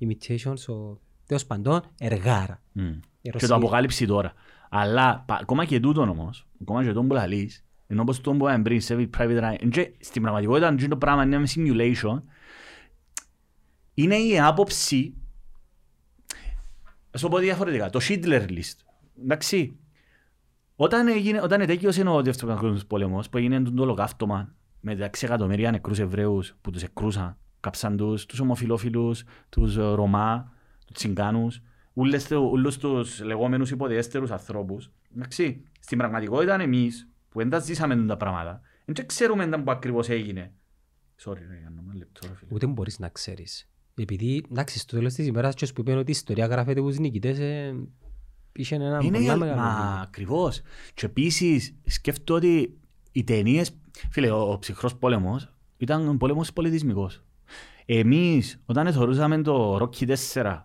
imitations, 0.00 0.74
ο 0.74 1.00
τέλος 1.26 1.46
παντών, 1.46 1.82
εργάρα. 1.98 2.62
Mm. 2.76 2.98
Και 3.20 3.46
το 3.46 3.54
αποκάλυψη 3.54 4.06
τώρα. 4.06 4.32
Αλλά 4.70 5.24
ακόμα 5.28 5.64
και 5.64 5.80
τούτο 5.80 6.00
όμως, 6.00 6.46
ακόμα 6.60 6.82
και 6.82 6.88
τούτο 6.88 7.02
που 7.02 7.14
λαλείς, 7.14 7.64
ενώ 7.86 8.04
πως 8.04 8.16
τούτο 8.16 8.30
που 8.30 8.44
είπαμε 8.44 8.62
πριν, 8.62 8.80
σε 8.80 9.08
private 9.18 9.40
eye, 9.40 9.68
και 9.70 9.92
στην 10.00 10.22
πραγματικότητα 10.22 10.74
το 10.88 10.96
πράγμα 10.96 11.22
είναι 11.22 11.36
ένα 11.36 11.48
simulation, 11.54 12.22
είναι 13.94 14.16
η 14.16 14.40
άποψη, 14.40 15.14
ας 17.10 17.20
το 17.20 17.28
πω 17.28 17.38
διαφορετικά, 17.38 17.90
το 17.90 18.00
Schindler 18.02 18.48
List. 18.48 18.76
Εντάξει, 19.22 19.76
όταν, 20.76 21.08
έγινε, 21.08 21.40
όταν 21.42 21.60
ετέκειωσε 21.60 22.08
ο 22.08 22.22
δεύτερος 22.22 22.54
παγκόσμιος 22.54 22.86
πόλεμος, 22.86 23.28
που 23.28 23.38
έγινε 23.38 23.62
το 23.62 23.82
ολοκαύτωμα 23.82 24.54
με 24.80 24.96
τα 24.96 25.04
6 25.04 25.22
εκατομμύρια 25.22 25.70
νεκρούς 25.70 25.98
Εβραίους 25.98 26.54
που 26.60 26.70
τους 26.70 26.82
εκρούσαν 26.82 27.36
κάψαν 27.60 27.96
τους, 27.96 28.26
τους 28.26 28.40
ομοφιλόφιλους, 28.40 29.24
τους 29.48 29.76
ε, 29.76 29.80
Ρωμά, 29.80 30.52
τους 30.86 30.96
Τσιγκάνους, 30.96 31.62
όλους 31.94 32.78
τους 32.78 33.22
λεγόμενους 33.22 33.70
υποδιέστερους 33.70 34.30
ανθρώπους. 34.30 34.90
Εντάξει, 35.14 35.62
στην 35.80 35.98
πραγματικότητα 35.98 36.60
εμείς 36.60 37.08
που 37.28 37.38
δεν 37.38 37.50
τα 37.50 37.58
ζήσαμε 37.58 38.06
τα 38.06 38.16
πράγματα, 38.16 38.60
δεν 38.84 39.06
ξέρουμε 39.06 39.46
που 39.46 39.70
ακριβώς 39.70 40.08
έγινε. 40.08 40.52
Sorry, 41.24 41.38
ρε, 41.48 41.62
ένα 41.66 41.94
λεπτό, 41.94 42.26
ρε, 42.26 42.34
φίλε. 42.34 42.50
Ούτε 42.54 42.66
μπορείς 42.66 42.98
να 42.98 43.08
ξέρεις. 43.08 43.70
Επειδή, 43.94 44.44
εντάξει, 44.50 44.78
στο 44.78 44.96
τέλος 44.96 45.14
της 45.14 45.26
ημέρας, 45.26 45.54
και 45.54 45.66
που 45.74 45.80
είπαν 45.80 45.98
ότι 45.98 46.10
η 46.10 46.14
ιστορία 46.14 46.46
γράφεται 46.46 46.80
από 46.80 46.88
τους 46.88 46.98
νικητές, 46.98 47.38
ε, 47.38 47.74
είχε 48.52 48.74
ένα 48.74 49.00
είναι, 49.02 49.18
πολλά 49.18 49.36
μεγάλο. 49.36 49.60
Μα, 49.60 50.00
ακριβώς. 50.00 50.60
Και 50.94 51.06
επίσης, 51.06 51.74
σκέφτομαι 51.86 52.38
ότι 52.38 52.78
οι 53.12 53.24
ταινίες, 53.24 53.76
φίλε, 54.10 54.30
ο, 54.30 54.52
ο 54.52 54.58
ψυχρός 54.58 54.96
πόλεμος 54.96 55.54
ήταν 55.76 56.16
πόλεμος 56.18 56.52
πολιτισμικός. 56.52 57.22
Εμείς, 57.92 58.62
όταν 58.66 58.92
θεωρούσαμε 58.92 59.42
το 59.42 59.76
Rocky 59.76 60.16
4, 60.32 60.64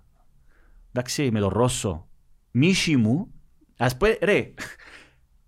εντάξει, 0.91 1.31
με 1.31 1.39
το 1.39 1.47
Ρώσο, 1.47 2.07
μίσι 2.51 2.95
μου, 2.95 3.31
ας 3.77 3.97
πούμε, 3.97 4.17
ρε, 4.21 4.53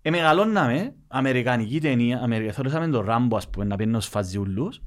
εμεγαλώναμε 0.02 0.94
αμερικανική 1.08 1.80
ταινία, 1.80 2.20
αμερικα, 2.22 2.52
θεωρούσαμε 2.52 2.88
το 2.88 3.00
Ράμπο, 3.00 3.36
ας 3.36 3.50
πούμε, 3.50 3.64
να 3.64 3.76
παίρνει 3.76 3.96
ως 3.96 4.06
φαζιούλους, 4.06 4.82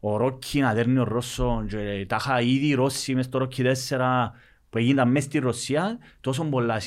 ο 0.00 0.16
Ρόκι 0.16 0.60
να 0.60 0.74
δέρνει 0.74 0.98
ο 0.98 1.04
Ρώσο, 1.04 1.64
και 1.68 2.04
τα 2.08 2.16
είχα 2.20 2.40
ήδη 2.40 2.66
οι 2.66 2.74
Ρώσοι 2.74 3.14
μες 3.14 3.24
στο 3.24 3.48
Rocky 3.48 3.74
4, 3.88 4.30
που 4.70 4.78
έγιναν 4.78 5.10
μέσα 5.10 5.26
στη 5.26 5.38
Ρωσία, 5.38 5.98
τόσο 6.20 6.44
πολλά 6.44 6.80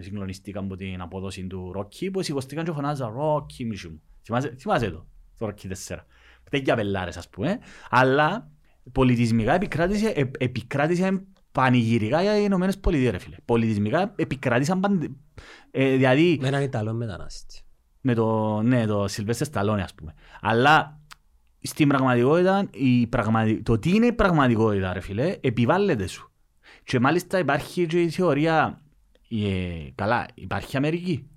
συγκλονιστήκαν 0.00 0.64
από 0.64 0.76
την 0.76 1.00
απόδοση 1.00 1.46
του 1.46 1.72
Ρόκι, 1.72 2.10
που 2.10 2.22
σηκωστήκαν 2.22 2.64
και 2.64 2.72
φωνάζα 2.72 3.08
Ρόκι 3.08 3.64
μίσι 3.64 3.88
μου. 3.88 4.02
Θυμάσαι 4.58 4.90
το, 4.90 5.06
το 5.38 5.46
Rocky 5.46 5.92
4 5.92 5.96
τέτοια 6.50 6.76
πελάρες 6.76 7.16
ας 7.16 7.28
πούμε, 7.28 7.58
αλλά 7.90 8.50
πολιτισμικά 8.92 9.54
επικράτησε, 9.54 10.08
ε, 10.08 10.30
επικράτησε 10.38 11.22
πανηγυρικά 11.52 12.22
για 12.22 12.38
οι 12.38 12.42
Ηνωμένες 12.44 12.78
Πολιτείες 12.78 13.10
ρε 13.10 13.18
φίλε. 13.18 13.36
Πολιτισμικά 13.44 14.12
επικράτησαν 14.16 14.80
παντε... 14.80 15.08
Ε, 15.70 15.96
δηλαδή... 15.96 16.38
Με 16.40 16.48
έναν 16.48 16.62
Ιταλό 16.62 16.92
μετανάστη. 16.92 17.60
Με 18.00 18.14
το, 18.14 18.60
ναι, 18.62 18.86
το 18.86 19.08
Σιλβέστερ 19.08 19.46
Σταλόνι 19.46 19.82
ας 19.82 19.94
πούμε. 19.94 20.14
Αλλά 20.40 21.00
στην 21.60 21.88
πραγματικότητα, 21.88 22.68
η 22.72 23.06
πραγματι... 23.06 23.62
το 23.62 23.78
τι 23.78 23.90
είναι 23.90 24.06
η 24.06 24.12
πραγματικότητα 24.12 24.92
ρε 24.92 25.00
φίλε, 25.00 25.36
επιβάλλεται 25.40 26.06
σου. 26.06 26.32
Και 26.84 27.00
μάλιστα 27.00 27.38
υπάρχει 27.38 27.86
και 27.86 28.02
η 28.02 28.10
θεωρία, 28.10 28.80
ε, 29.30 29.90
καλά, 29.94 30.26
υπάρχει 30.34 30.76
Αμερική. 30.76 31.28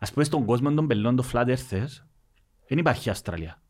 Ας 0.00 0.12
πούμε 0.12 0.24
στον 0.24 0.44
κόσμο 0.44 0.74
των 0.74 0.86
πελών 0.86 1.16
των 1.16 1.26
Flat 1.32 1.46
Earthers, 1.46 2.04
Δεν 2.68 2.78
υπάρχει 2.78 3.10
Αυστραλία. 3.10 3.62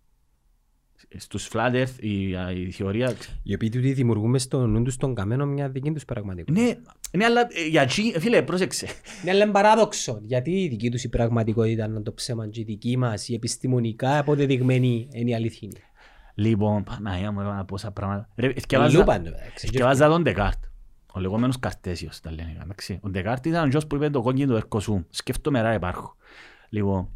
Στους 1.16 1.50
flat 1.52 1.72
earth 1.72 1.94
η, 2.00 2.28
η 2.66 2.70
θεωρία... 2.70 3.14
Οι 3.42 3.54
οποίοι 3.54 3.68
τούτοι 3.68 3.92
δημιουργούμε 3.92 4.38
στο 4.38 4.66
νου 4.66 4.82
τους 4.82 4.96
τον 4.96 5.14
καμένο 5.14 5.46
μια 5.46 5.68
δική 5.68 5.92
τους 5.92 6.04
πραγματικότητα. 6.04 6.66
Ναι, 6.66 6.74
ναι, 7.16 7.24
αλλά 7.24 7.40
ε, 7.40 7.66
για 7.68 7.86
τσι, 7.86 8.14
φίλε, 8.18 8.42
πρόσεξε. 8.42 8.86
Ναι, 9.24 9.30
αλλά 9.30 9.42
είναι 9.42 9.52
παράδοξο. 9.52 10.20
Γιατί 10.22 10.50
η 10.62 10.68
δική 10.68 10.90
τους 10.90 11.04
η 11.04 11.08
πραγματικότητα 11.08 11.84
είναι 11.84 12.00
το 12.00 12.12
ψέμα 12.12 12.48
και 12.48 12.60
η 12.60 12.64
δική 12.64 12.96
μας, 12.96 13.28
η 13.28 13.34
επιστημονικά 13.34 14.18
αποδεδειγμένη 14.18 15.08
είναι 15.12 15.30
η 15.30 15.34
αληθινή. 15.34 15.72
Λοιπόν, 16.34 16.84
Παναγία 16.84 17.32
μου, 17.32 17.40
έβαλα 17.40 17.64
πόσα 17.64 17.90
πράγματα. 17.90 18.28
Ρε, 18.36 18.52
Λούπα, 18.92 19.18
ναι, 19.18 19.30
Σκευάζα 19.54 20.08
τον 20.08 20.22
Ντεκάρτ. 20.22 20.64
Ο 21.12 21.20
λεγόμενος 21.20 21.58
Καρτέσιος 21.58 22.20
τα 22.20 22.30
λένε. 22.32 22.58
εντάξει. 22.62 22.98
Ο 23.02 23.08
Ντεκάρτ 23.08 23.46
ήταν 23.46 23.64
ο 23.64 23.66
γιος 23.66 23.86
που 23.86 23.96
είπε 23.96 24.10
το 24.10 24.22
κόκκινο 24.22 24.50
το 24.50 24.56
ερκοσούμ. 24.56 25.02
Σκέφτομαι 25.10 25.60
ρά 25.60 25.74
υπάρχω. 25.74 26.16
Λοιπόν, 26.68 27.08
σ- 27.08 27.15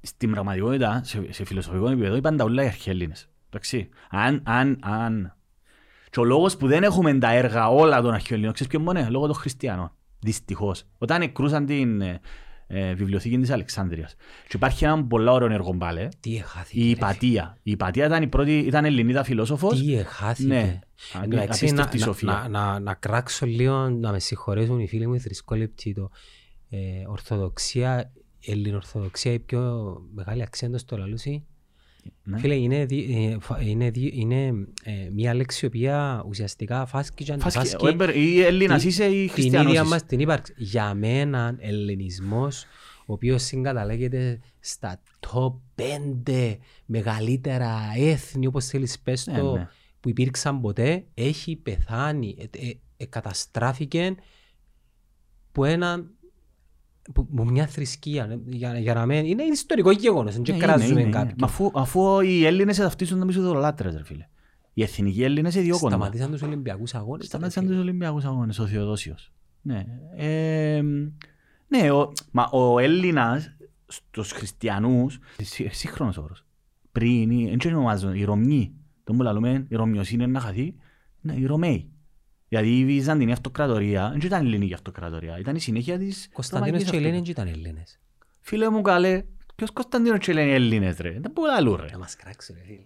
στην 0.00 0.30
πραγματικότητα, 0.30 1.00
σε, 1.04 1.32
σε 1.32 1.44
φιλοσοφικό 1.44 1.88
επίπεδο, 1.90 2.16
είπαν 2.16 2.36
τα 2.36 2.44
ούλα 2.44 2.62
οι 2.62 2.66
αρχαιέλληνες. 2.66 3.28
Εντάξει. 3.48 3.88
Αν, 4.10 4.42
αν, 4.44 4.78
αν. 4.82 5.34
Και 6.10 6.20
ο 6.20 6.24
λόγος 6.24 6.56
που 6.56 6.66
δεν 6.66 6.82
έχουμε 6.82 7.18
τα 7.18 7.32
έργα 7.32 7.68
όλα 7.68 8.00
των 8.02 8.12
αρχαιέλληνων, 8.14 8.52
ξέρεις 8.52 8.72
ποιον 8.72 8.82
μόνο, 8.84 9.06
λόγω 9.10 9.26
των 9.26 9.34
χριστιανών. 9.34 9.92
Δυστυχώς. 10.20 10.84
Όταν 10.98 11.22
εκρούσαν 11.22 11.66
την 11.66 12.00
ε, 12.00 12.20
ε, 12.66 12.94
βιβλιοθήκη 12.94 13.38
της 13.38 13.50
Αλεξάνδρειας. 13.50 14.14
Και 14.48 14.56
υπάρχει 14.56 14.84
ένα 14.84 15.04
πολλά 15.04 15.32
ωραίο 15.32 15.52
έργο 15.52 15.74
πάλι, 15.76 16.08
Τι 16.20 16.36
εχάθηκε. 16.36 16.80
η 16.80 16.84
ρε, 16.84 16.90
Υπατία. 16.90 17.56
Η 17.62 17.70
Υπατία 17.70 18.06
ήταν 18.06 18.22
η 18.22 18.26
πρώτη, 18.26 18.58
ήταν 18.58 18.84
Ελληνίδα 18.84 19.24
φιλόσοφος. 19.24 19.80
Τι 19.80 19.94
εχάθηκε. 19.94 20.48
Ναι. 20.48 20.78
Εν 21.14 21.30
τω 21.30 21.36
μεταξύ, 21.36 21.64
Απίστευτη 21.64 21.98
να- 21.98 22.04
σοφία. 22.04 22.32
να- 22.32 22.48
να- 22.48 22.80
Να 22.80 22.94
κράξω 22.94 23.46
λίγο, 23.46 23.88
να 23.88 24.12
με 24.12 24.18
συγχωρέσουν 24.18 24.78
οι 24.78 24.88
φίλοι 24.88 25.06
μου 25.06 25.14
οι 25.14 25.18
θρησκόλεπτοι 25.18 25.94
το 25.94 26.10
ε, 26.70 26.78
Ορθοδοξία, 27.06 28.12
Ελληνορθοδοξία 28.46 29.32
η 29.32 29.38
πιο 29.38 29.94
μεγάλη 30.14 30.42
αξία 30.42 30.78
στο 30.78 30.96
λαλούσι. 30.96 31.44
Ναι. 32.22 32.38
Φίλε, 32.38 32.54
είναι, 32.54 32.84
δι- 32.84 33.10
ε, 33.32 33.36
φα- 33.40 33.60
είναι, 33.62 33.90
δι- 33.90 34.14
είναι 34.16 34.46
ε, 34.82 35.08
μια 35.12 35.34
λέξη 35.34 35.64
η 35.64 35.68
οποία 35.68 36.24
ουσιαστικά 36.28 36.86
φάσκει 36.86 37.24
και 37.24 37.32
Φάσκει- 37.32 37.56
αντιφάσκει 37.58 37.84
ο 37.84 37.88
Έμπερ- 37.88 38.16
Ή 38.16 38.40
Έλληνας 38.42 38.80
την- 38.80 38.88
είσαι 38.88 39.04
ή 39.04 39.20
την 39.24 39.30
χριστιανός 39.30 39.70
ίδια 39.70 39.80
είσαι; 39.82 39.90
μας 39.90 40.04
την 40.04 40.20
ύπαρξη. 40.20 40.54
Για 40.56 40.94
μένα, 40.94 41.56
ελληνισμός, 41.58 42.64
ο 43.06 43.12
οποίος 43.12 43.42
συγκαταλέγεται 43.42 44.40
στα 44.60 45.02
top 45.20 45.54
5 45.74 46.56
μεγαλύτερα 46.86 47.78
έθνη, 47.96 48.46
όπως 48.46 48.66
θέλεις 48.66 48.98
πες 49.00 49.26
Ναι, 49.26 49.38
το, 49.38 49.52
ναι. 49.56 49.68
που 50.00 50.08
υπήρξαν 50.08 50.60
ποτέ, 50.60 51.04
έχει 51.14 51.56
πεθάνει, 51.56 52.36
ε, 52.38 52.66
ε, 52.68 52.72
ε, 52.96 53.04
καταστράφηκε 53.06 54.14
που 55.52 55.64
ένα 55.64 56.10
που, 57.14 57.26
που 57.26 57.44
μια 57.44 57.66
θρησκεία 57.66 58.24
ε, 58.30 58.38
για, 58.46 58.78
για 58.78 58.94
να 58.94 59.06
μην, 59.06 59.24
είναι 59.26 59.42
ιστορικό 59.42 59.90
γεγονός, 59.90 60.32
δεν 60.34 60.42
Ναι, 60.48 60.54
είναι, 60.54 60.64
κράζουμε 60.64 60.90
είναι, 60.90 61.00
είναι. 61.00 61.10
κάποιον. 61.10 61.34
Μα 61.38 61.46
αφού, 61.46 61.70
αφού 61.74 62.20
οι 62.20 62.44
Έλληνες 62.46 62.76
ταυτίζουν 62.76 63.18
να 63.18 63.24
μισούν 63.24 63.42
δολάτρες, 63.42 63.96
ρε 63.96 64.04
φίλε. 64.04 64.28
Οι 64.74 64.82
εθνικοί 64.82 65.22
Έλληνες 65.22 65.54
διώκονται. 65.54 65.94
Σταματήσαν 65.94 66.30
τους 66.30 66.42
Ολυμπιακούς 66.42 66.94
αγώνες. 66.94 67.26
Σταμάτησαν 67.26 67.66
τους 67.66 67.78
Ολυμπιακούς 67.78 68.24
αγώνες, 68.24 68.58
ο 68.58 68.66
Θεοδόσιος. 68.66 69.32
Ναι. 69.62 69.84
Ε, 70.16 70.82
ναι, 71.68 71.90
ο, 71.90 72.12
μα 72.30 72.44
ο 72.52 72.78
Έλληνας 72.78 73.56
στους 73.86 74.32
χριστιανούς, 74.32 75.18
σύ- 75.42 75.72
σύγχρονος 75.72 76.16
όρος, 76.16 76.44
πριν, 76.92 77.30
οι- 77.30 77.56
δεν 77.60 77.74
ονομάζουν, 77.74 78.14
οι 78.14 78.24
Ρωμιοί, 78.24 78.74
τον 79.04 79.16
που 79.16 79.22
λαλούμε, 79.22 79.66
η 79.68 79.74
Ρωμιοσύνη 79.76 80.22
είναι 80.22 80.32
να 80.32 80.40
χαθεί, 80.40 80.74
είναι 81.22 81.34
οι 81.34 81.44
Ρωμαίοι. 81.46 81.90
Δηλαδή 82.50 82.78
η 82.78 82.84
Βυζαντινή 82.84 83.32
Αυτοκρατορία 83.32 84.08
δεν 84.10 84.20
ήταν 84.22 84.46
ελληνική 84.46 84.74
αυτοκρατορία, 84.74 85.38
ήταν 85.38 85.56
η 85.56 85.60
συνέχεια 85.60 85.98
της 85.98 86.28
Κωνσταντίνος 86.32 86.70
Ρωμαϊκής 86.70 86.90
και 86.90 86.96
η 86.96 86.98
Ελένη 86.98 87.18
Αυτοκρατορίας. 87.18 87.54
δεν 87.54 87.54
ήταν 87.54 87.64
Έλληνες. 87.64 88.00
Φίλε 88.40 88.70
μου 88.70 88.82
καλέ, 88.82 89.24
ποιος 89.54 89.70
Κωνσταντίνος 89.70 90.18
και 90.18 90.32
λένε 90.32 90.52
Έλληνες 90.52 90.96
ρε, 90.96 91.18
δεν 91.20 91.30
μπορεί 91.34 91.50
να 91.50 91.60
λούν 91.60 91.76
ρε. 91.80 91.88
Να 91.92 91.98
μας 91.98 92.16
κράξει 92.16 92.52
ρε 92.52 92.60
φίλε. 92.66 92.84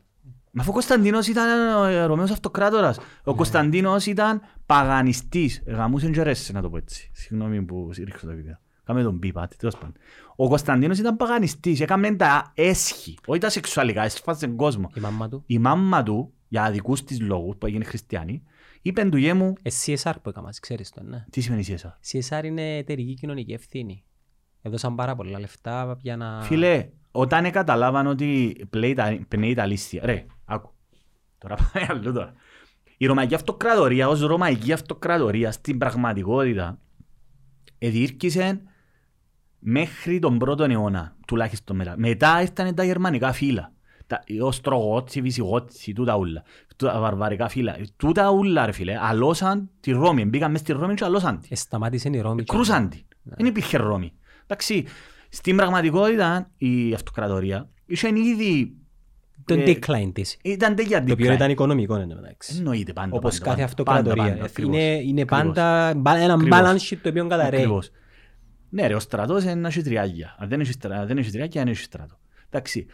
Μα 0.51 0.61
αφού 0.61 0.71
ο 0.71 0.73
Κωνσταντίνος 0.73 1.27
ήταν 1.27 1.77
ο 1.77 1.85
ε, 1.85 2.05
Ρωμαίος 2.05 2.31
Αυτοκράτορας. 2.31 2.99
Ο 3.25 3.35
Κωνσταντίνος 3.35 4.07
ήταν 4.07 4.41
παγανιστής. 4.67 5.63
Γαμούσε 5.67 6.11
και 6.11 6.23
ρέσε 6.23 6.53
να 6.53 6.63
το 6.63 6.71
πω 6.71 6.77
έτσι. 6.77 7.11
Συγγνώμη 7.13 7.63
που 7.63 7.91
ρίξω 8.05 8.27
τα 8.27 8.35
βίντεο. 8.35 8.59
Κάμε 8.85 9.03
τον 9.03 9.19
πι, 9.19 9.33
πάτε, 9.33 9.55
τέλος 9.59 9.75
πάντων. 9.75 9.93
Ο 10.37 10.49
Κωνσταντίνος 10.49 10.99
ήταν 10.99 11.17
παγανιστής. 11.17 11.81
Έκαμε 11.81 12.15
τα 12.15 12.53
έσχη. 12.55 13.19
Όχι 13.27 13.41
τα 13.41 13.49
σεξουαλικά, 13.49 14.03
έσφασε 14.03 14.47
τον 14.47 14.57
κόσμο. 14.57 14.91
Η 14.95 15.01
μάμα 15.01 15.29
του. 15.29 15.43
Η 15.47 15.59
μάμα 15.59 16.03
του, 16.03 16.33
για 16.49 16.71
δικούς 16.71 17.05
της 17.05 17.21
λόγους 17.21 17.57
που 17.57 17.67
έγινε 17.67 17.85
χριστιανή, 17.85 18.43
είπε 18.87 19.05
του 19.05 19.17
γέ 19.17 19.35
μου, 19.35 19.53
Ε, 19.63 19.71
CSR 19.85 20.13
που 20.23 20.29
έκαμε, 20.29 20.49
ξέρεις 20.61 20.91
το, 20.91 21.03
ναι. 21.03 21.25
τι 21.31 21.41
σημαίνει 21.41 21.65
εσά. 21.69 21.99
CSR 22.13 22.45
είναι 22.45 22.77
εταιρική 22.77 23.15
κοινωνική 23.15 23.53
ευθύνη. 23.53 24.05
Έδωσαν 24.63 24.95
πάρα 24.95 25.15
πολλά 25.17 25.39
λεφτά 25.41 25.97
για 26.01 26.17
να... 26.17 26.43
Φίλε, 26.43 26.89
όταν 27.11 27.51
καταλάβαν 27.51 28.07
ότι 28.07 28.57
πλέει 28.71 28.95
τα- 28.95 29.19
πνέει 29.29 29.55
τα 29.55 29.67
λίστια. 29.67 30.03
Ρε, 30.05 30.27
άκου. 30.45 30.73
Τώρα 31.39 31.55
πάμε 31.55 31.87
αλλού 31.89 32.13
τώρα. 32.13 32.33
Η 32.97 33.07
Ρωμαϊκή 33.07 33.35
Αυτοκρατορία 33.35 34.09
ως 34.09 34.21
Ρωμαϊκή 34.21 34.73
Αυτοκρατορία 34.73 35.53
στην 35.53 35.79
πραγματικότητα 35.79 36.79
εδιήρκησε 37.79 38.63
μέχρι 39.59 40.19
τον 40.19 40.39
πρώτο 40.39 40.65
αιώνα, 40.65 41.17
τουλάχιστον 41.27 41.77
μετά. 41.77 41.95
Μετά 41.99 42.41
ήρθαν 42.41 42.75
τα 42.75 42.85
γερμανικά 42.85 43.33
φύλλα. 43.33 43.73
Τα, 44.07 44.23
οι 44.27 44.41
Οστρογότοι, 44.41 45.19
οι 45.19 45.23
Βυσιγότοι, 45.23 45.93
τούτα 45.93 46.17
ούλα. 46.17 46.43
Τα 46.77 47.01
βαρβαρικά 47.01 47.49
φύλλα. 47.49 47.77
Τούτα 47.97 48.31
ούλα, 48.31 48.67
ρε 48.67 48.73
φίλε, 48.73 48.99
αλώσαν 49.01 49.71
τη 49.81 49.91
Ρώμη. 49.91 50.25
Μπήκαν 50.25 50.51
μες 50.51 50.61
στη 50.61 50.73
Ρώμη 50.73 50.95
και 50.95 51.05
αλώσαν 51.05 51.41
τη. 51.41 51.49
Ε, 51.51 51.55
σταμάτησε 51.55 52.09
η 52.13 52.21
Ρώμη. 52.21 52.43
και- 52.43 52.53
Κρούσαν 52.53 52.89
την. 52.89 53.01
Δεν 53.23 53.47
υπήρχε 53.47 53.77
Ρώμη. 53.77 54.13
Εντάξει, 54.47 54.85
στην 55.29 55.57
πραγματικότητα 55.57 56.51
η 56.57 56.93
αυτοκρατορία 56.95 57.69
είχε 57.87 58.09
ήδη... 58.09 58.77
Το 59.45 59.55
ε, 59.55 59.65
decline 59.67 60.11
της. 60.13 60.37
Ήταν 60.43 60.75
τέτοια 60.75 61.05
Το 61.05 61.13
οποίο 61.13 61.31
decline. 61.31 61.35
ήταν 61.35 61.51
οικονομικό 61.51 61.95
εν 61.95 62.09
τω 62.09 62.15
μεταξύ. 62.15 62.55
Εννοείται 62.57 62.93
πάντα. 62.93 63.17
Όπως 63.17 63.39
πάντα, 63.39 63.45
κάθε 63.45 63.55
πάντα, 63.57 63.65
αυτοκρατορία. 63.65 64.15
πάντα, 64.23 64.31
πάντα, 64.33 64.45
Ε, 64.45 64.49
ακριβώς. 64.51 64.75
Είναι, 64.77 64.85
είναι 65.03 65.21
Ακριβώς. 65.21 65.45
πάντα 65.55 65.93
μπα- 65.97 66.17
ένα 66.17 66.33
Ακριβώς. 66.35 66.59
balance 66.61 66.93
sheet 66.95 66.99
το 67.03 67.09
οποίο 67.09 67.27
καταραίει. 67.27 67.61
Ακριβώς. 67.61 67.91
Ναι 68.71 68.87
ρε, 68.87 68.95
ο 68.95 69.01
στρατός 69.01 69.43
είναι 69.43 69.55
να 69.55 69.69
έχει 69.69 69.83
τριάγια. 69.83 70.37
Αν 70.39 70.49
δεν 70.49 70.61
έχει 70.61 70.73
στρα- 70.73 71.07
δεν 71.07 71.19
έχει 71.19 71.31
τριάγια, 71.31 71.63
δεν 71.63 71.73
έχει 71.73 71.83
στρατό. 71.83 72.19
Εντάξει. 72.51 72.87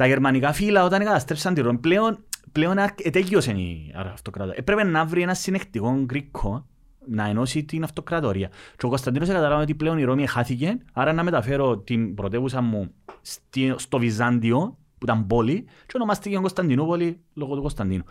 Τα 0.00 0.06
γερμανικά 0.06 0.52
φύλλα 0.52 0.84
όταν 0.84 1.04
καταστρέψαν 1.04 1.54
τη 1.54 1.60
Ρώμη, 1.60 1.78
πλέον, 1.78 2.24
πλέον 2.52 2.78
αρκ- 2.78 3.06
ετέγιωσε 3.06 3.50
η 3.50 3.94
αυτοκρατορία. 4.12 4.58
Έπρεπε 4.58 4.84
να 4.84 5.04
βρει 5.04 5.22
ένα 5.22 5.34
συνεκτικό 5.34 6.02
γκρίκο 6.04 6.66
να 7.06 7.26
ενώσει 7.26 7.64
την 7.64 7.82
αυτοκρατορία. 7.82 8.48
Και 8.76 8.86
ο 8.86 8.88
Κωνσταντίνος 8.88 9.28
καταλάβει 9.28 9.62
ότι 9.62 9.74
πλέον 9.74 9.98
η 9.98 10.04
Ρώμη 10.04 10.26
χάθηκε, 10.26 10.78
άρα 10.92 11.12
να 11.12 11.22
μεταφέρω 11.22 11.78
την 11.78 12.14
πρωτεύουσα 12.14 12.60
μου 12.60 12.90
στη- 13.20 13.74
στο 13.76 13.98
Βυζάντιο, 13.98 14.78
που 14.98 15.04
ήταν 15.04 15.26
πόλη, 15.26 15.64
και 15.86 15.92
ονομάστηκε 15.94 16.36
Κωνσταντινούπολη 16.36 17.20
λόγω 17.34 17.54
του 17.54 17.60
Κωνσταντίνου. 17.60 18.04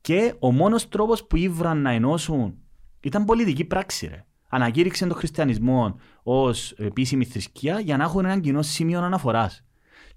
Και 0.00 0.34
ο 0.38 0.52
μόνος 0.52 0.88
τρόπος 0.88 1.26
που 1.26 1.36
ήβραν 1.36 1.82
να 1.82 1.90
ενώσουν 1.90 2.54
ήταν 3.00 3.24
πολιτική 3.24 3.64
πράξη. 3.64 4.06
Ρε. 4.06 4.24
Ανακήρυξαν 4.48 5.08
τον 5.08 5.16
χριστιανισμό 5.16 5.96
ως 6.22 6.72
επίσημη 6.72 7.24
θρησκεία 7.24 7.80
για 7.80 7.96
να 7.96 8.04
έχουν 8.04 8.24
έναν 8.24 8.40
κοινό 8.40 8.62
σημείο 8.62 9.00
αναφοράς. 9.00 9.62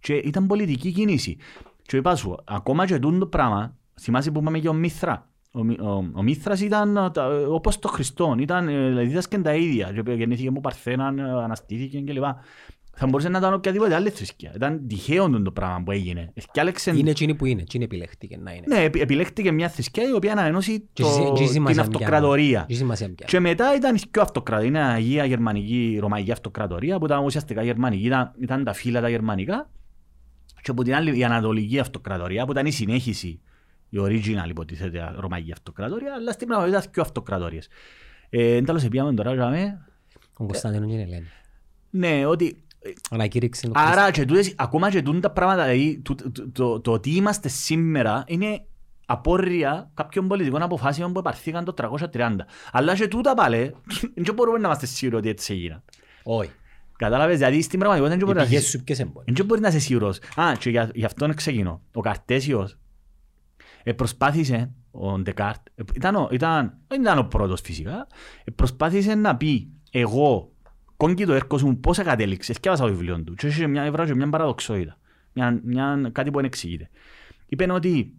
Και 0.01 0.13
ήταν 0.13 0.47
πολιτική 0.47 0.91
κίνηση. 0.91 1.37
Και 1.81 1.97
είπα 1.97 2.15
σου, 2.15 2.35
ακόμα 2.47 2.85
και 2.85 2.99
τούτο 2.99 3.17
το 3.17 3.25
πράγμα, 3.25 3.77
θυμάσαι 4.01 4.31
που 4.31 4.39
είπαμε 4.39 4.57
για 4.57 4.69
ο 4.69 4.73
Μήθρα. 4.73 5.29
Ο, 5.51 5.63
Μι- 5.63 5.81
ο, 5.81 6.11
ο 6.13 6.21
Μήθρας 6.23 6.61
ήταν 6.61 6.97
ε, 6.97 7.09
τα- 7.09 7.23
ε, 7.25 7.43
όπως 7.45 7.79
το 7.79 7.87
Χριστόν, 7.87 8.39
ήταν, 8.39 8.67
ε, 8.67 8.87
δηλαδή 8.87 9.07
δίδασκαν 9.07 9.43
τα 9.43 9.53
ίδια. 9.55 9.91
Και 10.03 10.11
γεννήθηκε 10.11 10.47
από 10.47 10.61
Παρθένα, 10.61 11.13
ε, 11.17 11.21
αναστήθηκε 11.43 12.01
κλπ. 12.01 12.23
Θα 12.95 13.05
μπορούσε 13.07 13.29
να 13.29 13.37
ήταν 13.37 13.53
οποιαδήποτε 13.53 13.95
άλλη 13.95 14.09
θρησκεία. 14.09 14.51
Ήταν 14.55 14.87
τυχαίο 14.87 15.25
τούτο 15.25 15.41
το 15.41 15.51
πράγμα 15.51 15.81
που 15.83 15.91
έγινε. 15.91 16.31
Ευκάλεξε- 16.33 16.97
Είναι 16.97 17.09
εκείνη 17.09 17.35
που 17.35 17.45
είναι. 17.45 17.61
Εκείνη 17.61 17.83
επιλέχτηκε 17.83 18.37
να 18.37 18.51
είναι. 18.51 18.63
ναι, 18.67 18.83
επι- 18.83 19.01
επιλέχτηκε 19.01 19.51
μια 19.51 19.69
θρησκεία 19.69 20.03
η 20.09 20.13
οποία 20.13 20.33
να 20.35 20.45
ενώσει 20.45 20.79
Και 20.93 21.01
το, 21.01 21.07
εσύ- 21.07 21.19
και 21.23 21.31
εσύ 21.31 21.43
την 21.43 21.51
σημασία 21.51 21.81
αυτοκρατορία. 21.81 22.49
πιάνει. 22.49 22.65
Και 22.67 22.73
σημασία 22.75 23.05
πιάνει. 23.05 23.31
Και 23.31 23.39
μετά 23.39 23.75
ήταν 23.75 23.95
η 23.95 23.99
πιο 24.11 24.21
αυτοκρατορία. 24.21 24.69
Είναι 24.69 24.79
η 24.79 24.81
Αγία 24.91 25.25
Γερμανική 25.25 25.97
Ρωμαϊκή 26.01 26.31
Αυτοκρατορία 26.31 26.99
που 26.99 27.05
ήταν 27.05 27.23
ουσιαστικά 27.23 27.63
γερμανική. 27.63 28.05
Ήταν, 28.05 28.31
ήταν 28.39 28.63
τα 28.63 28.73
φύλλα 28.73 29.01
τα 29.01 29.09
γερμανικά. 29.09 29.69
Και 30.61 30.71
από 30.71 30.83
την 30.83 30.95
άλλη 30.95 31.17
η 31.17 31.23
Ανατολική 31.23 31.79
Αυτοκρατορία 31.79 32.45
που 32.45 32.51
ήταν 32.51 32.65
η 32.65 32.71
συνέχιση, 32.71 33.39
η 33.89 33.97
original 34.01 34.49
υποτίθεται 34.49 35.13
Ρωμαϊκή 35.15 35.51
Αυτοκρατορία, 35.51 36.13
αλλά 36.13 36.31
στην 36.31 36.47
πραγματικότητα 36.47 36.79
ήταν 36.79 36.91
πιο 36.91 37.01
αυτοκρατορίες. 37.01 37.67
Ε, 38.29 38.55
εν 38.55 38.65
τέλος, 38.65 38.83
επίαμε 38.83 39.13
τώρα, 39.13 39.33
είχαμε, 39.33 39.85
Ο 40.37 40.45
Κωνσταντίνος 40.45 40.89
και 40.89 40.95
η 40.97 41.01
Ελένη. 41.01 41.27
ναι, 41.89 42.25
ότι 42.25 42.63
Ανακήρυξε 43.09 43.67
ο 43.67 43.71
Άρα 43.73 44.11
και 44.11 44.25
τούτες, 44.25 44.53
ακόμα 44.57 44.89
και 44.89 45.01
τούτα 45.01 45.19
τα 45.19 45.31
πράγματα, 45.31 45.63
δηλαδή, 45.63 46.01
το, 46.01 46.15
το, 46.15 46.49
το, 46.51 46.79
το 46.79 46.91
ότι 46.91 47.09
είμαστε 47.09 47.47
σήμερα 47.47 48.23
είναι 48.27 48.65
απόρρια 49.05 49.91
κάποιων 49.93 50.27
πολιτικών 50.27 50.61
αποφάσεων 50.61 51.13
που 51.13 51.19
επαρθήκαν 51.19 51.65
το 51.65 51.73
330. 52.13 52.35
Αλλά 52.71 52.95
και 52.95 53.07
τούτα 53.07 53.33
πάλι, 53.33 53.75
δεν 54.15 54.33
μπορούμε 54.35 54.57
να 54.57 54.67
είμαστε 54.67 54.85
σίγουροι 54.85 55.17
ότι 55.17 55.29
έτσι 55.29 55.53
έγιναν. 55.53 55.83
Όχι. 56.23 56.51
Κατάλαβες, 57.01 57.37
δηλαδή 57.37 57.61
στην 57.61 57.79
πραγματικότητα 57.79 58.17
δεν 58.17 58.27
Οι 58.27 58.31
μπορεί 58.31 58.37
να 58.43 58.49
πηγές 58.49 58.61
είσαι- 58.67 58.77
σου 58.77 58.83
ποιες 58.83 58.99
εμπόρες. 58.99 59.33
δεν 59.35 59.45
μπορεί 59.45 59.61
να 59.61 59.67
είσαι 59.67 59.79
σίγουρος. 59.79 60.19
Α, 60.35 60.51
και 60.59 60.69
για, 60.69 60.89
γι' 60.93 61.05
αυτό 61.05 61.33
ξεκινώ. 61.33 61.81
Ο 61.93 62.01
Καρτέσιος 62.01 62.77
ε, 63.83 63.93
προσπάθησε, 63.93 64.71
ο 64.91 65.19
Ντεκάρτ, 65.19 65.67
ε, 65.75 65.83
ήταν, 65.95 66.15
ο- 66.15 66.29
ήταν, 66.31 66.77
δεν 66.87 67.01
ήταν 67.01 67.17
ο 67.17 67.23
πρώτος 67.23 67.61
φυσικά, 67.61 68.07
ε, 68.43 68.51
προσπάθησε 68.51 69.15
να 69.15 69.35
πει 69.37 69.69
εγώ, 69.91 70.51
κόγκι 70.97 71.25
το 71.25 71.33
έργο 71.33 71.59
μου, 71.61 71.79
πώς 71.79 71.97
κατέληξε, 71.97 72.53
και 72.53 72.69
το 72.69 72.85
βιβλίο 72.85 73.23
του. 73.23 73.33
Και 73.33 73.47
είχε 73.47 73.67
μια, 73.67 73.83
έβρα 73.83 74.05
και 74.05 74.15
μια 74.15 74.29
παραδοξότητα. 74.29 74.97
Μια, 75.33 75.59
μια, 75.63 76.09
κάτι 76.11 76.29
που 76.29 76.35
δεν 76.35 76.45
εξηγείται. 76.45 76.89
Είπε 77.45 77.71
ότι 77.71 78.13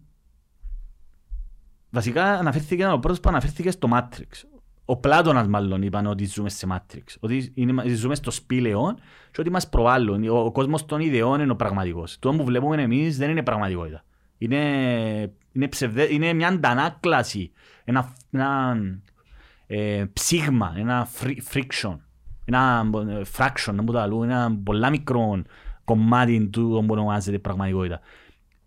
βασικά 1.89 2.23
αναφέρθηκε 2.33 2.87
ο 2.87 2.99
πρώτος 2.99 3.19
που 3.19 3.29
αναφέρθηκε 3.29 3.71
στο 3.71 3.89
Matrix. 3.93 4.43
Ο 4.85 4.97
Πλάτωνας 4.97 5.47
μάλλον 5.47 5.81
είπαν 5.81 6.05
ότι 6.05 6.25
ζούμε 6.25 6.49
σε 6.49 6.67
Matrix. 6.71 7.03
Ότι 7.19 7.51
είναι, 7.55 7.87
ζούμε 7.87 8.15
στο 8.15 8.31
σπήλαιο 8.31 8.95
και 9.31 9.41
ότι 9.41 9.49
μας 9.49 9.69
προβάλλουν. 9.69 10.27
Ο, 10.27 10.37
ο 10.37 10.51
κόσμος 10.51 10.85
των 10.85 10.99
ιδεών 10.99 11.39
είναι 11.39 11.51
ο 11.51 11.55
πραγματικός. 11.55 12.17
Το 12.19 12.31
που 12.31 12.43
βλέπουμε 12.43 12.81
εμείς 12.81 13.17
δεν 13.17 13.29
είναι 13.29 13.43
πραγματικότητα. 13.43 14.03
Είναι, 14.37 14.61
είναι, 15.51 15.67
ψευδε, 15.67 16.13
είναι 16.13 16.33
μια 16.33 16.47
αντανάκλαση, 16.47 17.51
ένα, 17.83 18.13
ένα 18.31 18.77
ε, 19.67 20.05
ψήγμα, 20.13 20.73
ένα 20.77 21.07
friction, 21.53 21.97
ένα 22.45 22.89
ε, 23.09 23.21
fraction, 23.37 23.73
να 23.73 23.83
το 23.83 24.23
ένα 24.23 24.59
πολλά 24.63 24.89
μικρό 24.89 25.41
κομμάτι 25.83 26.47
του 26.47 26.83
που 26.87 26.93
ονομάζεται 26.93 27.39
πραγματικότητα. 27.39 27.99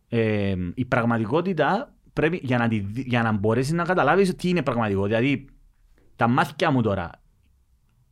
Ε, 0.09 0.55
η 0.75 0.85
πραγματικότητα 0.85 1.95
πρέπει 2.13 2.41
για 2.43 2.59
να, 2.59 2.69
για 2.93 3.23
να 3.23 3.33
μπορέσεις 3.33 3.73
να 3.73 3.85
καταλάβεις 3.85 4.35
τι 4.35 4.49
είναι 4.49 4.63
πραγματικότητα. 4.63 5.19
Δηλαδή, 5.19 5.47
τα 6.17 6.29
μάτια 6.29 6.71
μου 6.71 6.83
τώρα, 6.83 7.11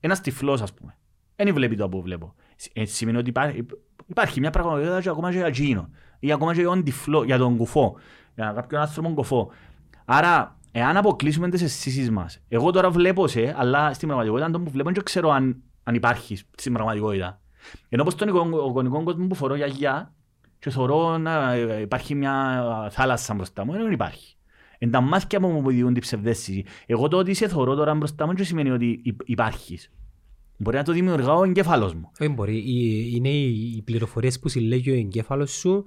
ένας 0.01 0.21
τυφλός, 0.21 0.63
ας 0.63 0.75
πούμε, 0.75 0.97
δεν 1.37 1.55
βλέπει 1.55 1.77
το 1.77 1.89
που 1.89 2.03
βλέπω. 2.03 2.35
Ε, 2.73 2.85
σημαίνει 2.85 3.19
ότι 3.19 3.29
υπάρχει, 3.29 3.67
υπάρχει 4.07 4.41
μια 4.41 4.51
πραγματικότητα 4.51 5.01
και 5.01 5.09
ακόμα 5.09 5.31
και 5.31 5.37
για 5.37 5.47
εκείνο. 5.47 5.89
Ή 6.19 6.33
ακόμα 6.33 6.55
και 6.55 6.61
για 6.61 6.69
τον 6.69 6.85
τυφλό, 6.85 7.25
για 7.25 7.39
τον 7.39 7.57
κουφό. 7.57 7.97
Για 8.35 8.53
κάποιον 8.53 8.81
άνθρωπο 8.81 9.09
κουφό. 9.09 9.51
Άρα, 10.05 10.59
εάν 10.73 10.97
αποκλείσουμε 10.97 11.49
τις 11.49 11.63
αισθήσεις 11.63 12.11
μας, 12.11 12.43
εγώ 12.49 12.71
τώρα 12.71 12.91
βλέπω 12.91 13.27
σε, 13.27 13.55
αλλά 13.57 13.93
στην 13.93 14.09
πραγματικότητα 14.09 14.51
το 14.51 14.61
που 14.61 14.71
βλέπω 14.71 14.91
δεν 14.91 15.05
ξέρω 15.05 15.31
αν, 15.31 15.63
αν 15.83 15.95
υπάρχει 15.95 16.37
στην 16.37 16.73
πραγματικότητα. 16.73 17.41
Ενώ 17.89 18.05
πως 18.05 18.15
τον 18.15 18.29
εικονικό 18.29 19.03
κόσμος 19.03 19.27
που 19.29 19.35
φορώ 19.35 19.55
για 19.55 19.67
γιά 19.67 20.15
και 20.59 20.71
θεωρώ 20.71 21.19
να 21.19 21.57
υπάρχει 21.57 22.15
μια 22.15 22.89
θάλασσα 22.91 23.35
μπροστά 23.35 23.65
μου, 23.65 23.73
δεν 23.73 23.93
υπάρχει. 23.93 24.37
Εν 24.85 24.91
τα 24.91 25.01
μάτια 25.01 25.41
μου 25.41 25.49
μου 25.49 25.71
διούν 25.71 25.93
την 25.93 26.03
ψευδέστηση. 26.03 26.65
Εγώ 26.87 27.09
το 27.09 27.17
ότι 27.17 27.35
σε 27.35 27.49
θεωρώ 27.49 27.75
τώρα 27.75 27.95
μπροστά 27.95 28.27
μου 28.27 28.35
δεν 28.35 28.45
σημαίνει 28.45 28.71
ότι 28.71 29.03
υπάρχεις. 29.25 29.91
Μπορεί 30.57 30.77
να 30.77 30.83
το 30.83 30.93
δημιουργάω 30.93 31.39
ο 31.39 31.45
εγκέφαλος 31.45 31.95
μου. 31.95 32.11
Όχι 32.21 32.31
μπορεί. 32.31 32.65
Είναι 33.15 33.29
οι 33.29 33.83
πληροφορίες 33.85 34.39
που 34.39 34.49
συλλέγει 34.49 34.91
ο 34.91 34.95
εγκέφαλος 34.95 35.51
σου 35.51 35.85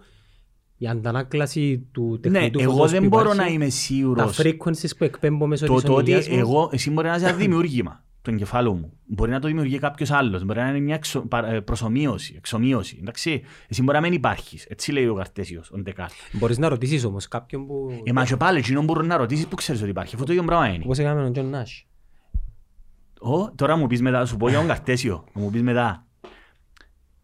η 0.77 0.87
αντανάκλαση 0.87 1.87
του 1.91 2.19
τεχνητού 2.21 2.57
Ναι, 2.57 2.63
εγώ 2.63 2.87
δεν 2.87 3.07
μπορώ 3.07 3.33
να 3.33 3.45
είμαι 3.47 3.69
σίγουρος. 3.69 4.35
Τα 4.35 4.43
frequencies 4.43 4.97
που 4.97 5.03
εκπέμπω 5.03 5.47
μέσω 5.47 5.73
της 5.73 5.83
ονειδίας 5.83 6.29
μου. 6.29 6.37
Εγώ, 6.37 6.69
εσύ 6.71 6.91
μπορεί 6.91 7.07
να 7.07 7.15
είσαι 7.15 7.33
δημιούργημα 7.39 8.03
του 8.27 8.33
εγκεφάλου 8.33 8.73
μου. 8.73 8.93
Μπορεί 9.05 9.31
να 9.31 9.39
το 9.39 9.47
δημιουργεί 9.47 9.79
κάποιος 9.79 10.11
άλλος. 10.11 10.43
Μπορεί 10.43 10.59
να 10.59 10.69
είναι 10.69 10.79
μια 10.79 10.95
εξο, 10.95 11.27
ε, 11.45 11.59
προσομοίωση, 11.59 12.33
εξομοίωση. 12.37 12.97
Εντάξει, 13.01 13.43
εσύ 13.67 13.83
μπορεί 13.83 13.97
να 13.97 14.03
μην 14.03 14.13
υπάρχεις. 14.13 14.65
Έτσι 14.65 14.91
λέει 14.91 15.07
ο 15.07 15.13
Καρτέσιος, 15.13 15.63
ο 15.71 15.77
Ντεκάρτ. 15.77 16.11
Μπορείς 16.31 16.57
να 16.57 16.69
ρωτήσεις 16.69 17.05
όμως 17.05 17.27
κάποιον 17.27 17.67
που. 17.67 18.01
Ε, 18.03 18.11
μα 18.11 18.25
και 18.25 18.37
πάλι, 18.37 18.57
εκείνον 18.57 18.85
μπορεί 18.85 19.07
να 19.07 19.17
ρωτήσεις 19.17 19.47
που 19.47 19.55
ξέρεις 19.55 19.81
ότι 19.81 19.89
υπάρχει. 19.89 20.13
Αυτό 20.13 20.25
το 20.27 20.33
ίδιο 20.33 20.45
πράγμα 20.45 20.67
είναι. 20.67 20.83
Όπως 20.83 20.97
έκαμε 20.97 21.21
τον 21.23 21.33
John 21.33 21.49
Nash. 21.49 21.85
Ω, 23.19 23.51
τώρα 23.55 23.75
μου 23.75 23.87
πεις 23.87 24.01
μετά, 24.01 24.25
σου 24.25 24.37
πω 24.37 24.49
για 24.49 24.57
τον 24.57 24.67
Καρτέσιο. 24.67 25.23
μου 25.33 25.49
πεις 25.49 25.61
μετά. 25.61 26.05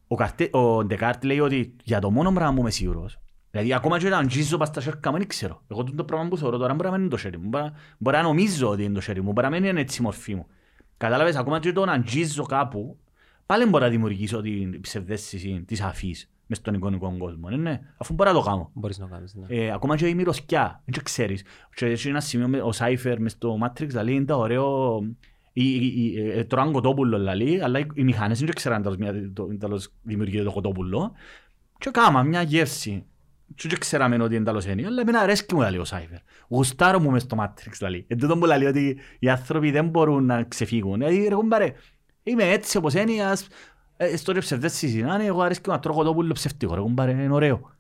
Ο, 0.07 0.15
Καρτε, 0.15 0.49
ο 0.51 0.85
Ντεκάρτ 0.85 1.23
λέει 1.23 1.39
ότι 1.39 1.75
για 1.83 1.99
το 1.99 2.11
μόνο 2.11 2.31
πράγμα 2.31 2.53
που 2.53 2.59
είμαι 2.59 2.71
σίγουρος, 2.71 3.17
Δηλαδή 3.51 3.73
ακόμα 3.73 3.99
και 3.99 4.07
όταν 4.07 4.27
γίζω 4.27 4.57
πας 4.57 4.67
στα 4.67 4.81
σέρκα 4.81 5.11
μου 5.11 5.17
δεν 5.17 5.27
ξέρω. 5.27 5.61
Εγώ 5.67 5.83
το 5.83 6.03
πράγμα 6.03 6.27
που 6.27 6.37
θεωρώ 6.37 6.57
τώρα 6.57 6.73
μπορεί 6.73 6.89
να 6.89 6.97
μένει 6.97 7.09
το 7.09 7.17
χέρι 7.17 7.37
μου. 7.37 7.49
Μπορεί 7.97 8.15
να 8.17 8.21
νομίζω 8.21 8.69
ότι 8.69 8.83
είναι 8.83 8.93
το 8.93 9.01
χέρι 9.01 9.21
μου. 9.21 9.31
Μπορεί 9.31 9.49
να 9.49 9.59
μένει 9.59 9.79
έτσι 9.79 10.01
η 10.01 10.03
μορφή 10.03 10.35
μου. 10.35 10.47
Κατάλαβες, 10.97 11.35
ακόμα 11.35 11.59
και 11.59 11.71
το 11.71 11.85
να 11.85 11.91
αγγίζω 11.91 12.43
κάπου, 12.43 12.97
πάλι 13.45 13.65
μπορώ 13.65 13.83
να 13.83 13.89
δημιουργήσω 13.89 14.41
την 14.41 14.81
ψευδέστηση 14.81 15.63
της 15.67 15.81
αφής 15.81 16.27
μες 16.47 16.57
στον 16.57 16.73
εικονικό 16.73 17.15
κόσμο, 17.17 17.49
ναι, 17.49 17.55
ναι, 17.55 17.81
αφού 17.97 18.13
μπορώ 18.13 18.31
να 18.31 18.37
το 18.37 18.43
κάνω. 18.43 18.69
Μπορείς 18.73 18.97
να 18.99 19.07
το 19.07 19.13
κάνεις, 19.13 19.35
ναι. 19.35 19.45
Ε, 19.47 19.71
ακόμα 19.71 19.95
και 19.95 20.07
η 20.07 20.15
μυρωσκιά, 20.15 20.81
δεν 20.85 21.03
ξέρεις. 21.03 21.43
Και 21.75 21.85
έχει 21.85 22.07
ένα 22.07 22.19
σημείο, 22.19 22.65
ο 22.65 22.71
Σάιφερ 22.71 23.19
μες 23.19 23.31
στο 23.31 23.57
Matrix, 23.63 23.87
δηλαδή 23.87 24.13
είναι 24.13 24.25
το 24.25 24.37
ωραίο, 24.37 24.99
ε, 25.53 26.43
τρώαν 26.43 26.71
κοτόπουλο, 26.71 27.17
δηλαδή, 27.17 27.59
αλλά 27.59 27.79
οι 27.79 28.03
μηχανές 28.03 28.39
δεν 28.39 28.53
ξέραν 28.53 28.97
τέλος 29.59 29.91
δημιουργείται 30.01 30.43
το 30.43 30.51
κοτόπουλο. 30.51 31.11
Και 31.77 31.89
κάμα 31.89 32.23
μια 32.23 32.41
γεύση 32.41 33.05
και 33.55 33.67
δεν 33.67 33.79
ξέραμε 33.79 34.23
ότι 34.23 34.35
είναι 34.35 34.43
τέλος 34.43 34.65
έννοια, 34.65 34.87
αλλά 34.87 35.01
εμένα 35.01 35.19
αρέσκει 35.19 35.55
μου 35.55 35.61
λέει 35.61 35.77
ο 35.77 35.85
Σάιφερ. 35.85 36.17
Γουστάρω 36.47 36.99
μου 36.99 37.11
μες 37.11 37.21
στο 37.21 37.37
Matrix 37.39 37.87
λέει. 37.89 38.05
Εν 38.07 38.17
τούτο 38.17 38.37
που 38.37 38.45
λέει 38.45 38.65
ότι 38.65 38.99
οι 39.19 39.29
άνθρωποι 39.29 39.71
δεν 39.71 39.87
μπορούν 39.87 40.25
να 40.25 40.43
ξεφύγουν. 40.43 40.97
Δηλαδή 40.97 41.27
ρε 41.27 41.35
κουμπάρε, 41.35 41.73
είμαι 42.23 42.43
έτσι 42.43 42.77
όπως 42.77 42.93
έννοιας, 42.93 43.47
ε, 43.97 44.17
στο 44.17 44.31
ρε 44.31 44.39
ψευδές 44.39 44.73
συζητάνε, 44.73 45.25
εγώ 45.25 45.41
αρέσκει 45.41 45.69
να 45.69 45.79
τρώω 45.79 46.03
το 46.03 46.13
πουλο 46.13 46.33
ψευτικό 46.33 46.75
ρε 46.75 46.81
κουμπάρε, 46.81 47.11
είναι 47.11 47.33
ωραίο. 47.33 47.71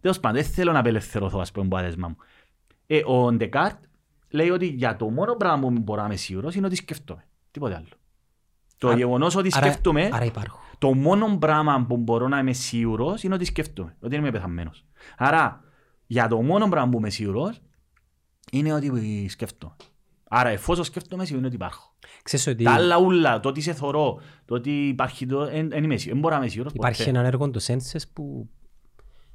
Τέλος 0.00 0.20
πάντων, 0.20 0.42
δεν 0.42 0.50
θέλω 0.50 0.72
να 0.72 0.78
απελευθερωθώ 0.78 1.38
ας 1.40 1.52
πούμε 1.52 1.66
από 1.66 1.76
άδεσμα 1.76 2.08
μου. 2.08 2.16
Ε, 2.86 3.00
ο 3.04 3.32
Ντεκάρτ 3.32 3.78
λέει 4.30 4.50
ότι 4.50 4.66
για 4.66 4.96
το 4.96 5.10
μόνο 5.10 5.34
πράγμα 5.34 5.68
που 5.68 5.80
μπορώ 5.80 6.00
να 6.00 6.06
είμαι 6.06 6.16
σίγουρος 6.16 6.54
είναι 6.54 6.66
ότι 6.66 6.76
σκεφτόμαι. 6.76 7.24
Τίποτε 7.50 7.74
άλλο. 7.74 7.86
Το 8.78 8.92
γεγονός 8.92 9.36
ότι 9.36 9.50
σκέφτομαι, 9.50 10.08
άρα 10.12 10.24
υπάρχουν 10.24 10.67
το 10.78 10.94
μόνο 10.94 11.36
πράγμα 11.38 11.84
που 11.88 11.96
μπορώ 11.96 12.28
να 12.28 12.38
είμαι 12.38 12.52
σίγουρος 12.52 13.22
είναι 13.22 13.34
ότι 13.34 13.44
σκέφτομαι, 13.44 13.96
ότι 14.00 14.16
είμαι 14.16 14.30
πεθαμένος. 14.30 14.84
Άρα, 15.16 15.64
για 16.06 16.28
το 16.28 16.42
μόνο 16.42 16.68
πράγμα 16.68 16.90
που 16.90 16.98
είμαι 16.98 17.10
σίγουρος 17.10 17.60
είναι 18.52 18.72
ότι 18.72 19.28
σκέφτομαι. 19.28 19.76
Άρα, 20.28 20.48
εφόσον 20.48 20.84
σκέφτομαι, 20.84 21.24
σημαίνει 21.24 21.46
ότι 21.46 21.54
υπάρχω. 21.54 21.94
Ξέρεις 22.22 22.46
ότι... 22.46 22.64
Τα 22.64 22.72
άλλα 22.72 22.98
ούλα, 22.98 23.40
το 23.40 23.48
ότι 23.48 23.60
σε 23.60 23.72
θωρώ, 23.72 24.20
το 24.44 24.54
ότι 24.54 24.70
υπάρχει 24.70 25.26
το. 25.26 25.44
Δεν 25.46 25.84
είμαι 25.84 25.96
σίγουρο. 25.96 26.12
Δεν 26.12 26.18
μπορώ 26.18 26.34
να 26.34 26.40
είμαι 26.40 26.50
σίγουρος. 26.50 26.72
Υπάρχει 26.72 27.08
ένα 27.08 27.20
έργο 27.20 27.50
το 27.50 27.60
Senses 27.66 28.02
που 28.12 28.48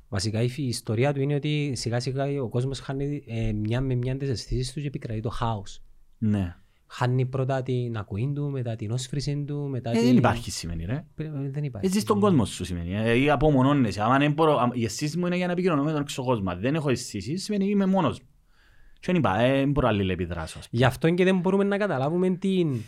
βασικά 0.09 0.41
η 0.41 0.51
ιστορία 0.57 1.13
του 1.13 1.21
είναι 1.21 1.35
ότι 1.35 1.71
σιγά 1.75 1.99
σιγά 1.99 2.41
ο 2.41 2.49
κόσμος 2.49 2.79
χάνει 2.79 3.23
ε, 3.27 3.51
μια 3.51 3.81
με 3.81 3.95
μια 3.95 4.17
τις 4.17 4.29
αισθήσεις 4.29 4.73
τους 4.73 4.81
και 4.81 4.87
επικρατεί 4.87 5.21
το 5.21 5.29
χάος. 5.29 5.81
Ναι 6.17 6.55
χάνει 6.93 7.25
πρώτα 7.25 7.63
την 7.63 7.97
ακουή 7.97 8.31
του, 8.35 8.49
μετά 8.49 8.75
την 8.75 8.91
όσφρηση 8.91 9.43
του, 9.47 9.67
μετά 9.69 9.89
ε, 9.89 9.93
την... 9.93 10.03
Δεν 10.03 10.17
υπάρχει 10.17 10.51
σημαίνει 10.51 10.85
ρε. 10.85 11.05
Δεν 11.51 11.63
υπάρχει. 11.63 11.87
Έτσι 11.87 11.99
στον 11.99 12.19
κόσμο 12.19 12.45
σου 12.45 12.65
σημαίνει. 12.65 12.95
Ε, 12.95 13.17
ή 13.17 13.29
απομονώνεσαι. 13.29 14.01
Αν 14.01 14.33
μπορώ, 14.33 14.71
οι 14.73 14.83
αισθήσεις 14.83 15.17
μου 15.17 15.25
είναι 15.25 15.35
για 15.35 15.45
να 15.45 15.51
επικοινωνώ 15.51 15.83
με 15.83 15.91
τον 15.91 16.01
έξω 16.01 16.23
κόσμο. 16.23 16.55
Δεν 16.55 16.75
έχω 16.75 16.89
αισθήσεις, 16.89 17.43
σημαίνει 17.43 17.69
είμαι 17.69 17.85
μόνος 17.85 18.19
μου. 18.19 18.27
Και 18.93 19.11
δεν 19.11 19.15
είπα, 19.15 19.39
ε, 19.39 19.57
δεν 19.57 19.71
μπορώ 19.71 19.87
άλλη 19.87 20.11
επιδράσω. 20.11 20.59
Γι' 20.69 20.83
αυτό 20.83 21.09
και 21.09 21.23
δεν 21.23 21.39
μπορούμε 21.39 21.63
να 21.63 21.77
καταλάβουμε 21.77 22.29
την, 22.29 22.81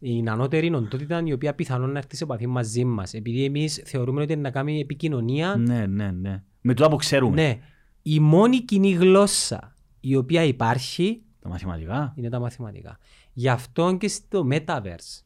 την 0.00 0.30
ανώτερη 0.30 0.74
οντότητα 0.74 1.22
η 1.24 1.32
οποία 1.32 1.54
πιθανόν 1.54 1.92
να 1.92 1.98
έρθει 1.98 2.16
σε 2.16 2.24
επαφή 2.24 2.46
μαζί 2.46 2.84
μας. 2.84 3.14
Επειδή 3.14 3.44
εμείς 3.44 3.82
θεωρούμε 3.84 4.22
ότι 4.22 4.32
είναι 4.32 4.42
να 4.42 4.50
κάνει 4.50 4.80
επικοινωνία. 4.80 5.56
Ναι, 5.56 5.86
ναι, 5.86 6.10
ναι. 6.10 6.42
Με 6.60 6.74
το 6.74 6.88
που 6.88 6.96
ξέρουμε. 6.96 7.34
Ναι. 7.34 7.58
Η 8.02 8.20
μόνη 8.20 8.60
κοινή 8.60 8.90
γλώσσα 8.90 9.74
η 10.00 10.16
οποία 10.16 10.44
υπάρχει. 10.44 11.22
Τα 11.40 11.48
μαθηματικά. 11.48 12.12
Είναι 12.16 12.28
τα 12.28 12.38
μαθηματικά. 12.38 12.98
Γι' 13.32 13.48
αυτό 13.48 13.96
και 13.96 14.08
στο 14.08 14.46
Metaverse. 14.50 15.22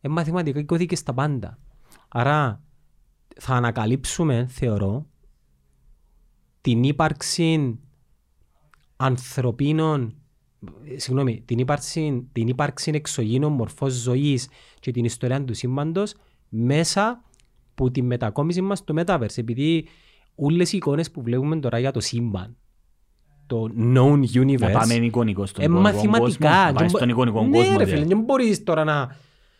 Ε, 0.00 0.08
μαθηματικά 0.08 0.84
και 0.84 0.96
στα 0.96 1.14
πάντα. 1.14 1.58
Άρα 2.08 2.62
θα 3.36 3.54
ανακαλύψουμε, 3.54 4.46
θεωρώ, 4.46 5.06
την 6.60 6.82
ύπαρξη 6.82 7.78
ανθρωπίνων 8.96 10.24
συγγνώμη, 10.96 11.42
την 11.44 11.58
ύπαρξη, 11.58 12.28
την 12.32 12.48
ύπαρξη 12.48 12.90
εξωγήνων 12.94 13.52
μορφών 13.52 13.90
ζωής 13.90 14.48
και 14.80 14.90
την 14.90 15.04
ιστορία 15.04 15.44
του 15.44 15.54
σύμπαντος 15.54 16.14
μέσα 16.48 17.24
από 17.70 17.90
τη 17.90 18.02
μετακόμιση 18.02 18.60
μας 18.60 18.78
στο 18.78 18.94
Metaverse. 18.96 19.38
Επειδή 19.38 19.88
όλες 20.34 20.72
οι 20.72 20.76
εικόνες 20.76 21.10
που 21.10 21.22
βλέπουμε 21.22 21.60
τώρα 21.60 21.78
για 21.78 21.90
το 21.90 22.00
σύμπαν 22.00 22.56
το 23.54 23.68
known 23.78 24.20
universe. 24.34 24.58
Να 24.58 24.70
πάμε 24.70 24.94
εικονικό 24.94 25.46
στον 25.46 25.64
ε, 25.64 25.68
μαθηματικά. 25.68 26.18
κόσμο. 26.18 26.64
Να 26.64 26.72
πάει 26.72 26.88
στον 26.88 27.08
εικονικό 27.08 27.42
ναι, 27.42 27.58
κόσμο. 27.58 27.72
Ναι 27.72 27.76
ρε 27.76 27.84
φίλε, 27.84 28.04
δεν 28.04 28.20
μπορείς 28.20 28.62
τώρα 28.62 28.84
να, 28.84 29.16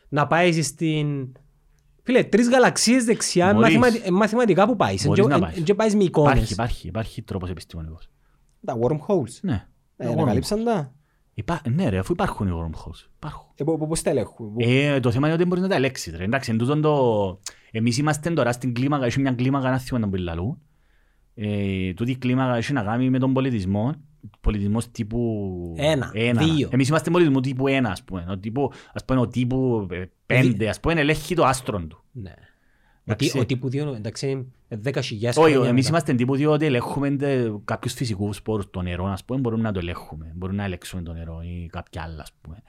να 0.08 0.26
πάει 0.26 0.62
στην... 0.62 1.32
Φίλε, 2.02 2.24
τρεις 2.24 2.48
γαλαξίες 2.48 3.04
δεξιά, 3.04 3.54
μαθηματι... 3.54 4.00
ε, 4.04 4.10
μαθηματικά 4.10 4.66
που 4.66 4.76
πάει. 4.76 4.96
Μπορείς 5.04 5.26
να 5.26 5.38
πάεις. 5.38 5.62
Και 5.62 5.74
πάεις 5.74 5.94
με 5.94 6.04
εικόνες. 6.04 6.32
Υπάρχει, 6.32 6.52
υπάρχει, 6.52 6.88
υπάρχει 6.88 7.22
τρόπος 7.22 7.50
επιστημονικός. 7.50 8.08
Τα 8.64 8.78
wormholes. 8.80 9.38
Ναι. 9.40 9.66
Ε, 9.96 10.06
ανακαλύψαν 10.06 10.64
τα. 10.64 10.92
Υπά... 11.34 11.60
Ναι 11.70 11.88
ρε, 11.88 11.98
αφού 11.98 12.12
υπάρχουν 12.12 12.46
οι 12.46 12.50
wormholes. 12.50 13.08
Υπάρχουν. 13.16 13.48
Ε, 13.54 13.86
πώς 13.88 14.02
τα 14.02 14.10
ελέγχουν; 14.10 14.54
Ε, 14.56 15.00
το 15.00 15.10
θέμα 15.10 15.26
είναι 15.26 15.36
ότι 15.36 15.44
μπορείς 15.44 15.62
να 15.62 15.68
τα 15.68 15.74
ελέγξεις. 15.74 16.16
Ρε. 16.16 16.24
Εντάξει, 16.24 16.56
εν 16.70 16.80
το... 16.80 17.38
Εμείς 17.70 17.98
είμαστε 17.98 18.30
τώρα 18.30 18.52
στην 18.52 18.74
κλίμακα, 18.74 19.04
έχει 19.04 19.20
μια 19.20 19.32
κλίμακα 19.32 19.70
να 19.70 19.78
θυμάμαι 19.78 20.04
τον 20.04 20.14
πιλαλού 20.14 20.58
ε, 21.35 21.93
τούτη 21.94 22.11
η 22.11 22.16
κλίμακα 22.16 22.56
έχει 22.56 22.73
να 22.73 22.82
κάνει 22.82 23.11
με 23.11 23.19
τον 23.19 23.32
πολιτισμό, 23.32 23.94
πολιτισμός 24.40 24.90
τύπου 24.90 25.74
ένα, 25.77 26.11
ένα. 26.15 26.44
δύο. 26.44 26.69
Εμείς 26.73 26.89
είμαστε 26.89 27.11
πολιτισμό 27.11 27.40
τύπου 27.40 27.66
ένα, 27.66 27.90
ας 27.90 28.02
πούμε. 28.02 28.27
Ο 28.28 28.39
τύπου, 28.39 28.73
ας 28.93 29.05
πούμε, 29.05 29.20
ο 29.20 29.28
τύπου 29.28 29.86
ε, 29.90 30.05
πέντε, 30.27 30.69
ας 30.69 30.81
πούμε, 30.81 31.01
ελέγχει 31.01 31.35
το 31.35 31.44
άστρο 31.44 31.81
του. 31.81 32.02
Ναι. 32.12 32.35
Ο, 33.06 33.39
ο 33.39 33.44
τύπου 33.44 33.69
δύο, 33.69 33.94
εντάξει, 33.94 34.52
δέκα 34.69 35.01
χιλιάς 35.01 35.36
Όχι, 35.36 35.55
εμείς 35.55 35.89
είμαστε 35.89 36.15
τύπου 36.15 36.36
δύο 36.36 36.52
ότι 36.52 36.65
ελέγχουμε 36.65 37.16
κάποιους 37.65 37.93
φυσικούς 37.93 38.36
σπόρους, 38.36 38.70
το 38.70 38.82
νερό, 38.82 39.06
ας 39.06 39.24
πούμε, 39.24 39.40
μπορούμε 39.40 39.62
να 39.62 39.73
το 39.73 39.78
ελέγχουμε. 39.78 40.32
Μπορούμε 40.35 40.59
να 40.59 40.65
ελέγξουμε 40.65 41.02
το 41.02 41.12
νερό 41.12 41.40
ή 41.43 41.66
κάποια 41.66 42.02
άλλα, 42.02 42.23
ας 42.23 42.32
πούμε. 42.40 42.62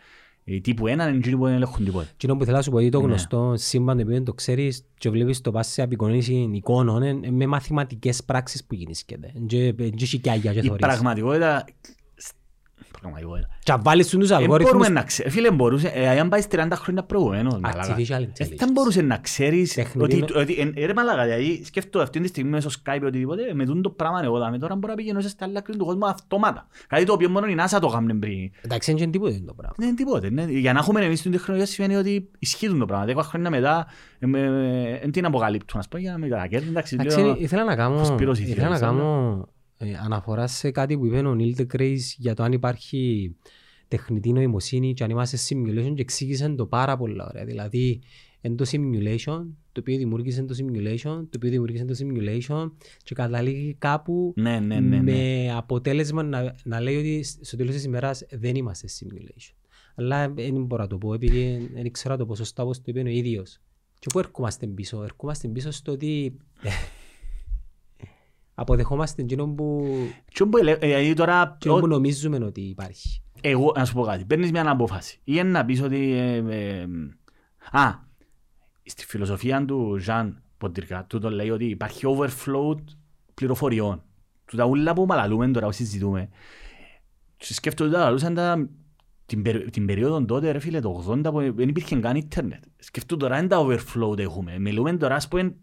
Οι 0.47 0.61
τύπου 0.61 0.87
έναν 0.87 1.07
είναι 1.07 1.17
εκείνοι 1.17 1.35
που 1.37 1.43
δεν 1.45 1.53
ελέγχουν 1.53 1.85
τίποτα. 1.85 2.07
Κοινό 2.17 2.35
που 2.35 2.43
θέλω 2.43 2.55
να 2.57 2.61
σου 2.63 2.71
πω 2.71 2.77
ότι 2.77 2.89
το 2.89 2.99
Ναι. 2.99 3.05
γνωστό 3.05 3.53
σύμπαν 3.55 3.97
το 3.97 4.03
οποίο 4.03 4.23
το 4.23 4.33
ξέρεις 4.33 4.85
και 4.97 5.09
βλέπεις 5.09 5.41
το 5.41 5.51
πας 5.51 5.67
σε 5.67 5.81
απεικονίση 5.81 6.49
εικόνων 6.53 7.03
ε, 7.03 7.09
ε, 7.23 7.31
με 7.31 7.45
μαθηματικές 7.47 8.23
πράξεις 8.23 8.63
που 8.65 8.75
γεννήσκεται. 8.75 9.33
Και 9.47 9.71
και 9.71 9.91
έχει 10.01 10.19
και 10.19 10.29
άγια 10.29 10.51
και 10.53 10.59
Η 10.59 10.61
θωρείς. 10.67 10.85
πραγματικότητα... 10.85 11.65
Πραγματικότητα. 13.09 13.47
Και 13.63 13.71
αν 13.71 13.81
βάλεις 13.83 14.07
τους 14.07 14.27
Δεν 14.27 14.37
αλγόριθμους 14.37 14.71
μπορούμε 14.77 14.93
να 14.99 15.03
ξέρεις. 15.03 15.33
Φίλε, 15.33 15.51
μπορούσε, 15.51 15.87
ε, 15.87 16.19
αν 16.19 16.29
πάει 16.29 16.41
30 16.51 16.67
χρόνια 16.75 17.03
προηγουμένως, 17.03 17.59
μαλάκα. 17.59 17.95
Artificial 17.95 18.21
Ε, 18.21 18.25
intelligence. 18.25 18.55
Δεν 18.57 18.71
μπορούσε 18.71 19.01
να 19.01 19.17
ξέρεις 19.17 19.73
Τεχνητή 19.73 20.03
ότι, 20.03 20.15
νοη- 20.33 20.35
ότι 20.35 20.71
ε, 20.75 20.81
ε, 20.83 20.85
ρε 20.85 20.93
μαλάκα, 20.93 21.23
δηλαδή 21.23 21.61
σκέφτομαι 21.65 22.03
αυτή 22.03 22.19
τη 22.19 22.27
στιγμή 22.27 22.49
μέσω 22.49 22.69
Skype 22.69 23.01
ή 23.01 23.05
οτιδήποτε, 23.05 23.41
με 23.53 23.65
τούτο 23.65 23.81
το 23.81 23.89
πράγμα 23.89 24.21
εγώ 24.23 24.37
δάμε, 24.37 24.57
τώρα 24.57 24.75
μπορώ 24.75 24.87
να 24.93 24.97
πηγαίνω 24.97 25.21
σε 25.21 25.29
στα 25.29 25.45
άλλα 25.45 25.59
άκρη 25.59 25.77
του 25.77 25.85
κόσμου 25.85 26.05
αυτόματα. 26.05 26.67
Κάτι 26.87 27.03
το 27.05 27.13
οποίο 27.13 27.29
μόνο 27.29 27.47
η 27.47 27.55
NASA 27.59 27.77
το 27.81 27.87
κάνουν 27.87 28.19
πριν. 28.19 28.51
Εντάξει, 28.61 28.91
δεν 28.93 29.01
είναι 29.01 29.11
τίποτε 29.11 29.41
το 29.45 29.53
πράγμα. 29.53 29.75
Δεν 29.77 29.87
είναι 29.87 29.95
τίποτε. 29.97 30.29
Ναι. 30.29 30.43
Για 30.43 30.73
να 30.73 30.79
έχουμε 30.79 31.01
εμείς 31.05 31.21
την 31.21 31.31
τεχνολογία 31.31 31.67
σημαίνει 31.67 31.95
ότι 31.95 32.29
ισχύουν 32.39 32.79
το 32.79 32.85
πράγμα. 32.85 33.05
Δέκα 33.05 33.23
χρόνια 33.23 33.49
μετά, 33.49 33.87
ε, 34.19 34.27
ε, 34.39 34.99
ε, 35.03 35.07
την 35.09 35.25
αποκαλύπτουν, 35.25 35.79
ας 35.79 35.87
πούμε, 35.87 36.01
για 36.01 36.11
να 36.11 36.17
μην 36.17 36.29
κατακέρδουν. 36.29 36.69
Εντάξει, 36.69 36.95
Εντάξει, 36.99 37.19
λέω, 37.19 37.35
ήθελα 37.39 38.69
να 38.69 38.79
κάνω, 38.79 39.47
κοσπυρώσει 39.77 39.91
ήθελα 39.91 40.07
να 40.07 40.21
θεωρείς, 40.21 40.35
κάνω 40.37 40.39
ε, 40.39 40.45
αναφορά 40.45 40.47
σε 40.47 40.71
κάτι 40.71 40.97
που 40.97 41.05
είπε 41.05 41.17
ο 41.17 41.35
Νίλ 41.35 41.55
Ντεκρέις 41.55 42.15
για 42.19 42.33
το 42.33 42.43
αν 42.43 42.51
υπάρχει 42.51 43.35
τεχνητή 43.87 44.31
νοημοσύνη 44.31 44.93
και 44.93 45.03
αν 45.03 45.09
είμαστε 45.09 45.37
simulation 45.49 45.93
και 45.95 46.01
εξήγησε 46.01 46.49
το 46.49 46.65
πάρα 46.65 46.97
πολλά 46.97 47.27
ωραία. 47.27 47.45
Δηλαδή, 47.45 48.01
εν 48.41 48.55
το 48.55 48.65
simulation, 48.71 49.45
το 49.71 49.79
οποίο 49.79 49.97
δημιούργησε 49.97 50.43
το 50.43 50.55
simulation, 50.57 51.25
το 51.29 51.29
οποίο 51.35 51.49
δημιούργησε 51.49 51.85
το 51.85 51.95
simulation 51.99 52.71
και 53.03 53.15
καταλήγει 53.15 53.75
κάπου 53.79 54.33
Ναι, 54.35 54.59
ναι, 54.59 54.79
ναι, 54.79 54.97
ναι. 54.97 55.01
με 55.01 55.51
αποτέλεσμα 55.55 56.23
να, 56.23 56.55
να 56.63 56.79
λέει 56.79 56.95
ότι 56.95 57.23
στο 57.23 57.57
τέλος 57.57 57.73
της 57.73 57.83
ημέρας 57.83 58.23
δεν 58.31 58.55
είμαστε 58.55 58.87
simulation. 58.99 59.53
Αλλά 59.95 60.29
δεν 60.29 60.65
μπορώ 60.65 60.81
να 60.81 60.87
το 60.87 60.97
πω 60.97 61.13
επειδή 61.13 61.69
δεν 61.73 61.91
ξέρω 61.91 62.13
να 62.13 62.19
το 62.19 62.25
πω 62.25 62.35
σωστά 62.35 62.63
όπως 62.63 62.77
το 62.77 62.83
είπε 62.85 63.01
ο 63.01 63.07
ίδιος. 63.07 63.59
Και 63.99 64.07
πού 64.13 64.19
ερχόμαστε 64.19 64.67
πίσω; 64.67 65.03
Ερχόμαστε 65.03 65.47
πίσω 65.47 65.71
στο 65.71 65.91
ότι 65.91 66.37
αποδεχόμαστε 68.55 69.21
εκείνο 69.21 69.47
που, 69.47 69.85
Και 70.33 70.43
όπου 70.43 70.57
ελε- 70.57 70.83
ε, 70.83 70.87
δηλαδή 70.87 71.13
τώρα, 71.13 71.53
εκείνο 71.55 71.75
ο- 71.75 71.79
που 71.79 71.87
νομίζουμε 71.87 72.37
ότι 72.45 72.61
υπάρχει. 72.61 73.21
εγώ, 73.41 73.71
να 73.75 73.85
σου 73.85 73.93
πω 73.93 74.01
κάτι, 74.01 74.25
παίρνεις 74.25 74.51
μια 74.51 74.69
απόφαση. 74.69 75.15
Ή 75.17 75.33
είναι 75.35 75.43
να 75.49 75.65
πεις 75.65 75.81
ότι... 75.81 76.11
ε, 76.11 76.35
ε, 76.49 76.87
α, 77.71 77.93
στη 78.83 79.05
φιλοσοφία 79.05 79.65
του 79.65 79.97
Ζαν 79.99 80.41
Ποντυρκά, 80.57 81.05
του 81.09 81.19
το 81.19 81.29
λέει 81.31 81.49
ότι 81.49 81.65
υπάρχει 81.65 82.01
overflow 82.17 82.75
πληροφοριών. 83.33 84.03
Του 84.45 84.55
τα 84.57 84.65
ούλα 84.65 84.93
που 84.93 85.05
μαλαλούμε 85.05 85.47
τώρα, 85.51 85.65
που 85.65 85.71
συζητούμε. 85.71 86.29
Και 87.37 87.53
Σκέφτομαι 87.53 87.89
ότι 87.89 87.97
τα 87.99 88.03
λαλούσαν 88.05 88.33
τα, 88.33 88.69
την, 89.25 89.41
περι- 89.41 89.69
την 89.71 89.85
περίοδο 89.85 90.25
τότε, 90.25 90.51
ρε 90.51 90.59
φίλε, 90.59 90.79
το 90.79 91.03
80, 91.09 91.23
που 91.31 91.39
δεν 91.55 91.69
υπήρχε 91.69 91.95
καν 91.95 92.15
ίντερνετ. 92.15 92.63
Σκέφτομαι 92.79 93.21
τώρα 93.21 93.37
είναι 93.37 93.47
τα 93.47 93.65
overflow 93.65 94.15
που 94.15 94.15
έχουμε. 94.17 94.59
Μιλούμε 94.59 94.97
τώρα, 94.97 95.15
ας 95.15 95.27
πούμε, 95.27 95.55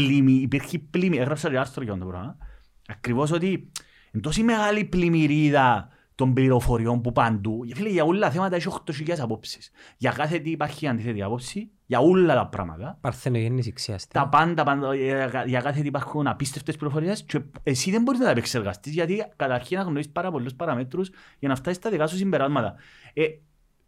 πλημμύ, 0.00 0.32
υπήρχε 0.32 0.78
πλημμύ, 0.78 1.16
έγραψα 1.16 1.50
και 1.50 1.58
άρθρο 1.58 1.82
για 1.84 1.98
το 1.98 2.06
πράγμα. 2.06 2.36
Ακριβώς 2.88 3.32
ότι 3.32 3.70
είναι 4.12 4.22
τόση 4.22 4.42
μεγάλη 4.42 4.84
πλημμυρίδα 4.84 5.88
των 6.14 6.34
πληροφοριών 6.34 7.00
που 7.00 7.12
παντού. 7.12 7.64
Για 7.64 7.76
Φίλε, 7.76 7.88
για 7.88 8.04
όλα 8.04 8.20
τα 8.20 8.30
θέματα 8.30 8.56
έχει 8.56 8.68
8.000 9.06 9.18
απόψεις. 9.18 9.70
Για 9.96 10.12
κάθε 10.12 10.38
τι 10.38 10.50
υπάρχει 10.50 10.86
αντίθετη 10.86 11.22
απόψη, 11.22 11.70
για 11.86 11.98
όλα 11.98 12.34
τα 12.34 12.46
πράγματα. 12.46 12.98
Παρθενογέννηση 13.00 13.72
ξιάστη. 13.72 14.12
Τα 14.12 14.28
πάντα, 14.28 14.64
πάντα 14.64 14.94
για, 14.94 15.44
για 15.46 15.60
κάθε 15.60 15.80
τι 15.80 15.86
υπάρχουν 15.86 16.26
απίστευτες 16.26 16.76
πληροφορίες 16.76 17.22
και 17.22 17.40
εσύ 17.62 17.90
δεν 17.90 18.02
μπορείς 18.02 18.20
να 18.20 18.26
τα 18.26 18.30
επεξεργαστείς 18.30 18.92
γιατί 18.92 19.24
καταρχήν 19.36 19.76
να 19.76 19.82
γνωρίζεις 19.82 20.12
πάρα 20.12 20.30
πολλούς 20.30 20.54
παραμέτρους 20.54 21.10
για 21.38 21.48
να 21.48 21.56
φτάσεις 21.56 21.78
στα 21.78 21.90
δικά 21.90 22.06
σου 22.06 22.16
συμπεράσματα. 22.16 22.74
Ε, 23.14 23.24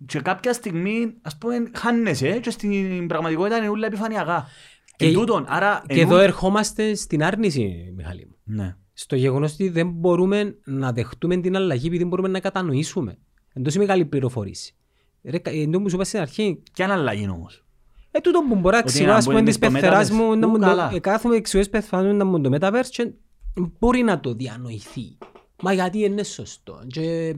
και 0.07 0.21
κάποια 0.21 0.53
στιγμή, 0.53 1.15
ας 1.23 1.39
πούμε, 1.39 1.71
χάνεσαι 1.75 2.39
και 2.39 2.51
στην 2.51 3.07
πραγματικότητα 3.07 3.57
είναι 3.57 3.69
όλα 3.69 3.87
επιφανειακά. 3.87 4.47
Και- 4.99 5.07
Εν 5.07 5.13
τούτον, 5.13 5.45
άρα... 5.49 5.83
Και 5.87 6.01
ενώ- 6.01 6.13
εδώ 6.13 6.23
ερχόμαστε 6.23 6.95
στην 6.95 7.23
άρνηση, 7.23 7.93
Μιχάλη 7.97 8.27
μου. 8.27 8.37
Ναι. 8.57 8.77
Στο 8.93 9.17
γεγονός 9.17 9.53
ότι 9.53 9.69
δεν 9.69 9.91
μπορούμε 9.91 10.57
να 10.65 10.93
δεχτούμε 10.93 11.37
την 11.37 11.57
αλλαγή 11.57 11.87
επειδή 11.87 11.99
δεν 11.99 12.09
μπορούμε 12.09 12.29
να 12.29 12.41
κατανοήσουμε. 12.41 13.19
Εν 13.55 13.63
τόση 13.63 13.79
μεγάλη 13.79 14.05
πληροφορήση. 14.05 14.75
Ρε, 15.25 15.39
κα- 15.39 15.51
εν 15.51 15.71
τω 15.71 15.81
που 15.81 15.89
σου 15.89 15.95
είπα 15.95 16.05
στην 16.05 16.21
αρχή, 16.21 16.63
Και 16.73 16.85
αν 16.85 16.91
αλλαγή 16.91 17.29
όμως. 17.29 17.65
Ε, 18.11 18.21
τούτο 18.21 18.41
που 18.49 18.55
μπορώ 18.55 18.71
να 18.77 18.79
Ότι 18.79 18.89
εξηγώ, 18.89 19.07
να 19.11 19.17
ας 19.17 19.25
πούμε, 19.25 19.37
μπουν 19.37 19.45
της 19.45 19.55
στο 19.55 19.71
πεθεράς 19.71 20.09
Metaverse. 20.11 20.15
μου, 20.15 20.37
να 20.37 20.47
Ου, 20.47 20.51
μου 20.51 20.59
το- 20.59 20.67
καλά. 20.67 20.91
ε, 20.95 20.99
κάθομαι 20.99 21.37
εξηγώ 21.37 21.63
της 21.63 21.71
πεθεράς 21.73 22.05
μου 22.07 22.13
να 22.17 22.25
μου 22.25 22.41
το 22.41 22.51
Metaverse 22.61 22.87
και 22.89 23.11
μπορεί 23.79 24.03
να 24.03 24.21
το 24.21 24.35
διανοηθεί. 24.35 25.19
Μα 25.63 25.73
γιατί 25.73 25.99
είναι 26.05 26.23
σωστό. 26.23 26.81
Και 26.87 27.37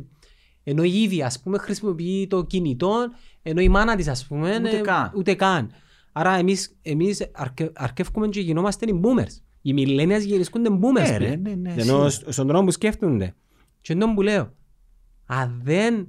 ενώ 0.64 0.82
η 0.82 1.02
ίδια, 1.02 1.26
ας 1.26 1.40
πούμε, 1.40 1.58
χρησιμοποιεί 1.58 2.26
το 2.26 2.44
κινητό, 2.44 2.94
ενώ 3.42 3.60
η 3.60 3.68
μάνα 3.68 3.96
της, 3.96 4.08
ας 4.08 4.26
πούμε, 4.26 4.56
Ούτε 4.58 4.76
ε, 4.76 4.80
καν. 4.80 5.12
ούτε 5.14 5.34
καν. 5.34 5.70
Άρα 6.12 6.34
εμείς, 6.34 6.78
εμείς 6.82 7.30
αρκε, 7.32 7.70
αρκεύκουμε 7.74 8.28
και 8.28 8.40
γινόμαστε 8.40 8.86
οι 8.88 9.00
boomers. 9.02 9.32
Οι 9.62 9.74
millennials 9.76 10.20
γεννήσκονται 10.26 10.68
boomers. 10.72 11.08
Ναι, 11.10 11.16
ρε, 11.16 11.24
πλέον. 11.36 11.40
ναι, 11.42 11.54
ναι, 11.54 11.70
Ενώ 11.72 11.82
σίγουρα. 11.82 12.08
σ- 12.10 12.30
στον 12.32 12.46
τρόπο 12.46 12.64
που 12.64 12.70
σκέφτονται. 12.70 13.34
Και 13.80 13.94
τον 13.94 14.14
που 14.14 14.22
λέω, 14.22 14.52
αν 15.26 15.60
δεν 15.64 16.08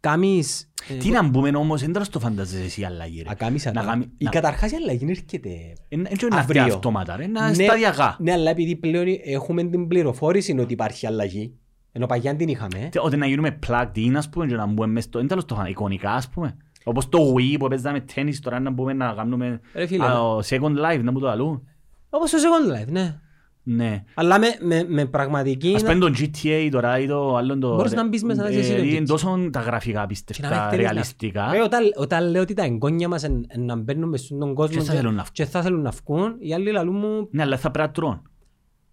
κάνεις... 0.00 0.70
ε, 0.88 0.94
Τι 0.94 1.10
να 1.10 1.22
μπούμε 1.28 1.48
όμως, 1.56 1.80
δεν 1.80 1.92
τώρα 1.92 2.04
στο 2.04 2.18
φαντάζεσαι 2.20 2.64
εσύ 2.64 2.80
η 2.80 2.84
αλλαγή 2.84 3.22
ρε. 3.22 3.28
Ακάμισα 3.30 3.72
Να 3.72 3.80
το. 3.82 3.86
κάμει- 3.88 4.04
Η 4.18 4.24
να- 4.24 4.30
καταρχάς 4.30 4.70
η 4.72 4.74
αλλαγή 4.76 5.06
έρχεται 5.08 5.48
Εν- 5.88 6.06
εν 6.08 6.16
και 6.16 6.26
να 6.26 6.36
έρθει 6.38 6.58
αύριο. 6.58 6.74
αυτόματα 6.74 7.16
ρε, 7.16 7.26
να 7.26 7.48
Ναι, 7.48 7.54
σταδιακά. 7.64 8.16
Ναι, 8.20 8.32
αλλά 8.32 8.50
επειδή 8.50 8.76
πλέον 8.76 9.06
έχουμε 9.24 9.64
την 9.64 9.86
πληροφόρηση 9.88 10.58
ότι 10.58 10.72
υπάρχει 10.72 11.06
αλλαγή, 11.06 11.54
ενώ 11.92 12.06
παγιά 12.06 12.36
την 12.36 12.48
είχαμε, 12.48 12.88
Τι- 12.90 12.98
Ότι 12.98 13.16
να 13.16 13.26
γίνουμε 13.26 13.58
plugged 13.66 13.96
in, 13.96 14.12
ας 14.16 14.28
πούμε, 14.28 14.46
και 14.46 14.54
να 14.54 14.66
μπούμε 14.66 14.86
μες 14.86 15.04
στο... 15.04 15.18
Είναι 15.18 15.28
τέλος 15.28 15.44
το 15.44 15.54
φαν- 15.54 15.68
εικονικά, 15.68 16.10
ας 16.12 16.28
πούμε. 16.28 16.56
Όπως 16.84 17.08
το 17.08 17.18
Wii 17.36 17.56
που 17.58 17.68
παίζαμε 17.68 18.00
τέννις, 18.00 18.40
τώρα 18.40 18.60
να 18.60 18.70
μπούμε 18.70 18.92
να 18.92 19.12
κάνουμε 19.12 19.60
Ρε 19.74 19.86
φίλε, 19.86 20.04
α, 20.04 20.20
ο 20.22 20.38
Second 20.44 20.76
Life, 20.84 21.00
να 21.02 21.12
μου 21.12 21.20
το 21.20 21.28
αλλού. 21.28 21.62
όπως 22.10 22.30
το 22.30 22.38
Second 22.38 22.82
Life, 22.82 22.88
ναι. 22.90 23.16
Ναι. 23.64 24.04
Αλλά 24.14 24.38
με, 24.38 24.46
με, 24.60 24.84
με 24.88 25.06
πραγματική... 25.06 25.72
Ας 25.76 25.82
πούμε 25.82 25.94
το 25.98 26.06
GTA 26.18 26.68
τώρα 26.70 26.98
ή 26.98 27.06
το 27.06 27.36
άλλο 27.36 27.58
το... 27.58 27.74
Μπορείς 27.74 27.92
να 27.92 28.08
μπεις 28.08 28.24
μέσα 28.24 28.42
να 28.42 28.50
ζήσεις 28.50 28.70
Ε, 28.70 28.76
το 28.76 28.82
Είναι 28.82 28.98
GTA. 28.98 29.06
τόσο 29.06 29.48
τα 29.52 29.60
γραφικά 29.60 29.90
Και 29.90 29.96
να 29.98 30.02
απίστευτα, 30.02 30.48
μην 30.48 30.70
θέλεις 30.70 30.84
να- 30.84 30.92
ρεαλιστικά. 30.92 31.50
Ρε, 31.52 31.62
όταν, 31.62 31.82
όταν 31.96 32.30
λέω 32.30 32.42
ότι 32.42 32.54
τα 32.54 32.62
εγγόνια 32.64 33.08
μας 33.08 33.22
εν- 33.24 33.44
εν 33.48 33.64
να 33.64 33.76
μπαίνουν 33.76 34.16
στον 34.16 34.54
κόσμο 34.54 34.76
Και 34.76 34.82
θα 34.82 34.92
θέλουν 34.94 35.14
να 35.14 35.22
βγουν. 35.22 35.32
και 35.32 35.44
θα 35.44 35.62
θέλουν 35.62 35.80
να 35.82 35.90
βγουν, 35.90 36.36
οι 36.38 36.54
άλλοι 36.54 36.70
λαλούν 36.72 36.96
μου 36.96 37.28
Ναι, 37.30 37.42
αλλά 37.42 37.56
θα 37.58 37.70
πρέπει 37.70 37.86
να 37.88 37.92
τρώνε. 37.94 38.20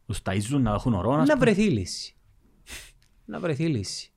Τους 0.06 0.20
ταΐζουν 0.30 0.60
να 0.62 0.74
έχουν 0.74 0.94
ορό, 0.94 1.12
ας 1.12 1.28
να 1.28 1.34
πούμε. 1.38 1.46
βρεθεί 1.46 1.62
λύση. 1.70 2.16
Να 3.26 3.40
βρεθεί 3.40 3.66
λύση. 3.66 4.09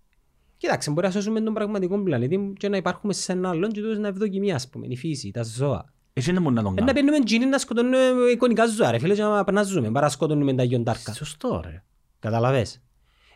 Κοίταξε, 0.62 0.90
μπορεί 0.90 1.06
να 1.06 1.12
σώσουμε 1.12 1.40
τον 1.40 1.55
πραγματικό 1.55 2.02
πλανήτη 2.02 2.52
και 2.59 2.68
να 2.68 2.76
υπάρχουμε 2.76 3.12
σε 3.12 3.32
ένα 3.32 3.48
άλλον 3.48 3.70
και 3.70 3.80
τούτος 3.80 3.98
να 3.98 4.09
ευδοκιμεί, 4.09 4.52
ας 4.52 4.68
πούμε, 4.68 4.86
η 4.89 4.97
φύση, 4.97 5.30
τα 5.30 5.43
ζώα. 5.43 5.84
Εσύ 6.12 6.32
δεν 6.32 6.43
μπορείς 6.43 6.56
να 6.59 6.62
τον 6.64 6.72
Ε, 6.72 6.80
να 6.80 6.86
κάνεις. 6.86 7.02
παίρνουμε 7.02 7.24
τζίνι 7.24 7.47
να 7.47 7.59
σκοτώνουμε 7.59 7.97
εικονικά 8.32 8.66
ζώα, 8.66 8.90
ρε 8.90 8.98
φίλε, 8.98 9.14
και 9.14 9.22
να 9.22 9.52
να 9.52 9.62
ζούμε, 9.62 9.90
παρά 9.90 10.06
να 10.06 10.12
σκοτώνουμε 10.12 10.55
τα 10.55 10.62
γιοντάρκα. 10.62 11.12
Σωστό 11.12 11.60
ρε. 11.64 11.82
Καταλαβες. 12.18 12.82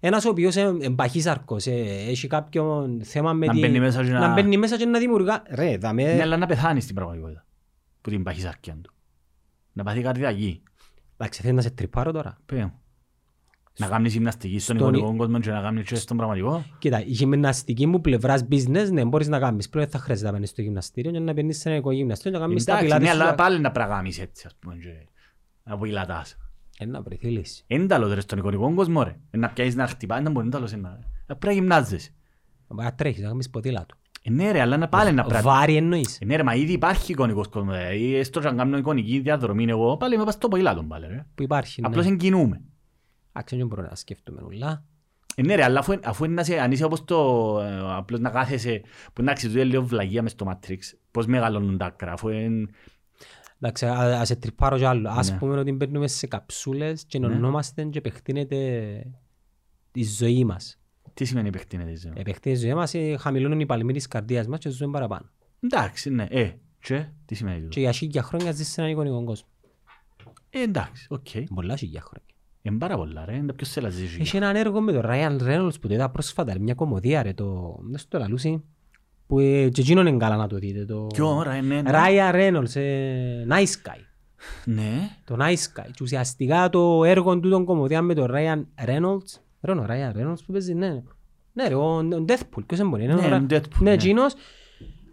Ένας 0.00 0.24
ο 0.24 0.28
οποίος 0.28 0.54
είναι 0.54 0.90
παχύσαρκος, 0.90 1.66
ε, 1.66 1.70
έχει 2.08 2.26
κάποιο 2.26 2.88
θέμα 3.02 3.32
με 3.32 3.46
Να 3.46 3.52
τη- 3.52 3.60
μπαίνει 3.60 3.80
μέσα 3.80 4.04
και 4.04 4.10
να- 4.10 4.18
να 4.20 4.32
μπαίνει 4.32 4.56
μέσα 4.56 4.76
και 4.76 4.84
να 4.86 4.98
δημιουργά. 4.98 5.42
Ρε, 5.50 5.76
δαμε... 5.76 6.14
Ναι, 6.14 6.22
αλλά 6.22 6.36
να 6.36 6.46
πεθάνεις 6.46 6.82
στην 6.82 6.94
πραγματικότητα. 6.94 7.46
Που 8.00 8.10
την 8.10 8.22
παχυσαρκία 8.22 8.78
του. 8.82 8.92
Να 9.72 9.84
πάθει 9.84 10.00
καρδιακή. 10.00 10.62
Εντάξει, 11.16 11.40
θέλεις 11.40 11.56
να 11.56 11.62
σε 11.62 11.70
τρυπάρω 11.70 12.12
τώρα; 12.12 12.38
Πέ 12.46 12.56
μου. 12.56 12.80
Να 13.78 13.86
κάνεις 13.86 14.12
γυμναστική 14.12 14.58
στον 14.58 14.76
Στον- 14.78 14.94
εικονικό 14.94 15.16
κόσμο 15.16 15.40
και 15.40 15.50
να 15.50 15.60
κάνεις 15.60 15.88
και 15.88 15.94
στον 15.94 16.16
πραγματικό. 16.16 16.64
Κοίτα, 16.78 17.00
η 17.00 17.10
γυμναστική 17.10 17.86
μου 17.86 18.00
πλευράς 18.00 18.44
business, 18.50 18.88
ναι, 18.92 19.04
μπορείς 19.04 19.28
να 19.28 19.38
κάνεις. 19.38 19.68
Πρώτα 19.68 19.86
θα 19.88 19.98
χρειάζεται 19.98 20.26
να 20.28 20.32
παίνεις 20.34 20.48
στο 20.50 20.62
γυμναστήριο 20.62 21.10
και 21.10 21.18
να 21.18 21.34
παίνεις 21.34 21.58
σε 21.58 21.68
ένα 21.68 21.78
οικογυμναστήριο 21.78 22.32
και 22.32 22.38
να 22.38 22.46
κάνεις 22.48 22.64
τα 22.64 22.72
Εντάξει, 22.72 22.88
ναι, 22.92 22.98
πιλάτες 22.98 23.20
αλλά 23.20 23.28
σου. 23.30 23.34
πάλι 23.36 23.60
να 23.60 23.70
πρέπει 23.70 23.88
να 23.88 23.94
κάνεις 23.94 24.18
έτσι, 24.18 24.44
ας 24.46 24.54
πούμε, 24.60 24.74
και 24.76 24.88
να 25.64 25.76
ποδηλατάς. 25.78 26.36
Ε, 26.78 26.84
να 26.86 27.02
βρεθεί 27.02 27.26
λύση. 27.28 27.64
Εν 27.66 27.86
τάλος 27.88 28.14
ρε 28.14 28.20
στον 28.20 28.38
εικονικό 28.38 28.74
κόσμο 28.74 29.02
ρε. 29.02 29.16
Ε, 29.30 29.36
Να 29.36 29.48
πιάσεις 29.48 29.74
να 29.74 29.86
χτυπάς, 29.86 30.22
να 30.22 30.30
μπορεί 30.30 30.48
τάλος 30.48 30.72
να... 30.76 30.88
Ε, 30.88 31.34
Πρέπει 31.34 31.46
να 31.46 31.52
γυμνάζεσαι. 31.52 32.10
Να 32.66 32.94
τρέχεις, 32.94 33.22
να 33.22 33.28
κάνεις 33.28 33.50
ποδήλατο. 33.50 33.94
Ε, 34.22 34.30
Ναι 34.30 34.50
ρε, 34.50 34.60
αλλά 34.60 34.76
να 34.76 34.88
πάλι 34.88 35.12
να 35.12 35.24
πρέπει. 35.24 35.44
Βάρη 35.44 35.76
εννοείς. 35.76 36.18
Ε, 36.20 36.24
Ναι 36.24 36.36
ρε, 36.36 36.42
μα 36.42 36.54
ήδη 36.54 36.72
υπάρχει 36.72 37.12
εικονικός 37.12 37.48
κόσμος. 37.48 37.76
Δηλαδή, 37.76 38.14
έστω 38.16 38.40
και 38.40 38.46
αν 38.46 38.56
κάνω 38.56 38.76
εικονική 38.78 39.18
διαδρομή 39.18 39.64
εγώ, 39.68 39.96
πάλι 39.96 40.18
με 40.18 40.24
πας 40.24 40.34
στο 40.34 40.48
ποδήλατο 40.48 40.82
πάλι 40.82 41.06
ρε. 41.06 41.26
Που 41.34 41.42
υπάρχει, 41.42 41.80
ναι. 41.80 41.86
Απλώς 41.86 42.06
εγκινούμε. 42.06 42.60
Άξιο 43.38 43.58
δεν 43.58 43.66
μπορούμε 43.66 43.88
να 43.88 43.94
σκεφτούμε 43.94 44.42
ούλα. 44.42 44.84
Ε, 45.34 45.42
ναι 45.42 45.54
ρε, 45.54 45.64
αλλά 45.64 45.78
αφού, 45.78 45.98
αφού 46.04 46.24
είναι 46.24 46.34
να 46.34 46.44
σε, 46.44 46.58
αν 46.60 46.72
είσαι 46.72 46.84
όπως 46.84 47.04
το, 47.04 47.16
ε, 47.62 47.78
απλώς 47.96 48.20
να 48.20 48.30
κάθεσαι, 48.30 48.80
που 49.12 49.20
εντάξει, 49.22 49.46
τούτο 49.46 49.58
είναι 49.60 49.68
λίγο 49.68 49.82
βλαγία 49.82 50.22
μες 50.22 50.30
στο 50.32 50.46
Matrix, 50.50 50.78
πώς 51.10 51.26
μεγαλώνουν 51.26 51.78
τα 51.78 51.84
άκρα, 51.86 52.12
αφού 52.12 52.28
είναι, 52.28 52.66
Εντάξει, 53.60 53.86
α- 53.86 54.20
ας 54.20 54.26
σε 54.28 54.36
τρυπάρω 54.36 54.76
κι 54.76 54.84
άλλο. 54.84 55.08
Ας 55.10 55.30
Ναι. 55.30 55.36
πούμε 55.38 55.58
ότι 55.58 55.72
μπαίνουμε 55.72 56.08
σε 56.08 56.26
καψούλες 56.26 57.04
και 57.04 57.18
Ναι. 57.18 57.26
ενωνόμαστε 57.26 57.84
και 57.84 57.98
επεκτείνεται 57.98 58.56
η 59.92 60.04
ζωή 60.04 60.44
μας. 60.44 60.78
τι 61.14 61.24
σημαίνει 61.24 61.48
επεκτείνεται 61.48 61.90
η 61.90 61.96
ζωή. 61.96 62.12
Επεκτείνεται 62.16 62.60
η 62.60 62.64
ζωή 62.64 62.74
μας, 62.74 62.94
ε, 62.94 63.16
χαμηλώνουν 63.16 63.60
οι 63.60 63.66
παλμοί 63.66 63.92
της 63.92 64.06
καρδίας 64.08 64.46
μας 64.46 64.58
και 64.58 64.68
ζούμε 64.68 64.92
παραπάνω. 64.92 65.30
Εντάξει, 65.60 66.10
ναι, 66.10 66.26
ε, 66.30 66.50
και, 66.80 67.06
τι 67.24 67.34
σημαίνει 67.34 67.56
Και 67.58 67.62
τούτο. 67.64 67.80
για 67.80 67.92
χίλια 67.92 68.22
χρόνια 68.22 68.52
ζεις 68.52 68.68
σε 68.68 68.80
έναν 68.80 68.92
εικονικό 68.92 69.24
κόσμο. 69.24 69.48
Ε, 70.50 70.62
εντάξει, 70.62 71.06
οκ, 71.10 71.26
Πολλά 71.54 71.76
χίλια 71.76 72.00
χρόνια. 72.00 72.26
Είναι 72.68 72.78
πάρα 72.78 72.96
πολλά 72.96 73.24
ρε, 73.24 73.36
είναι 73.36 73.52
ποιος 73.52 73.70
θέλει 73.70 73.86
να 73.86 73.92
ζήσει. 73.92 74.18
Έχει 74.20 74.36
έναν 74.36 74.56
έργο 74.56 74.80
με 74.80 74.92
τον 74.92 75.02
Ryan 75.04 75.38
Reynolds 75.40 75.80
που 75.80 75.88
το 75.88 75.94
είδα 75.94 76.10
πρόσφατα, 76.10 76.58
μια 76.58 76.74
κωμωδία 76.74 77.22
ρε, 77.22 77.32
το... 77.32 77.78
Δεν 77.82 77.98
στο 77.98 78.18
λαλούσει. 78.18 78.62
Που 79.26 79.38
ε, 79.38 79.68
και 79.68 79.80
εκείνον 79.80 80.06
είναι 80.06 80.16
καλά 80.18 80.36
να 80.36 80.46
το 80.46 80.56
δείτε. 80.56 80.84
Το... 80.84 81.06
Ποιο, 81.14 81.40
Ryan, 81.40 81.64
ναι, 81.64 81.80
ναι. 81.82 81.90
Ryan 81.92 82.34
Reynolds, 82.34 82.76
ε, 82.76 83.46
Nice 83.48 83.88
Guy. 83.88 84.00
Ναι. 84.64 85.08
Το 85.24 85.36
Nice 85.40 85.80
Guy. 85.80 85.86
Και 85.92 86.02
ουσιαστικά 86.02 86.68
το 86.70 87.04
έργο 87.04 87.40
του 87.40 87.48
τον 87.48 87.64
κωμωδία 87.64 88.02
με 88.02 88.14
τον 88.14 88.30
Ryan 88.34 88.64
Reynolds. 88.86 89.40
Ρόνο, 89.60 89.86
Ryan 89.88 90.16
Reynolds 90.16 90.38
που 90.46 90.52
παίζει, 90.52 90.74
ναι. 90.74 91.02
Ναι 91.52 91.68
ρε, 91.68 91.74
ο 91.74 91.96
ο 91.96 92.24
Deathpool, 92.28 92.62
ποιος 92.66 92.80
είναι 92.80 92.88
μπορεί. 92.88 93.04
είναι 93.04 93.14
ο 93.14 93.16
Ναι, 93.20 93.28
Ra- 93.36 93.40
ο 93.42 93.46
Deadpool, 93.50 93.78
Ναι, 93.78 93.88
ναι. 93.90 93.92
εκείνος 93.92 94.34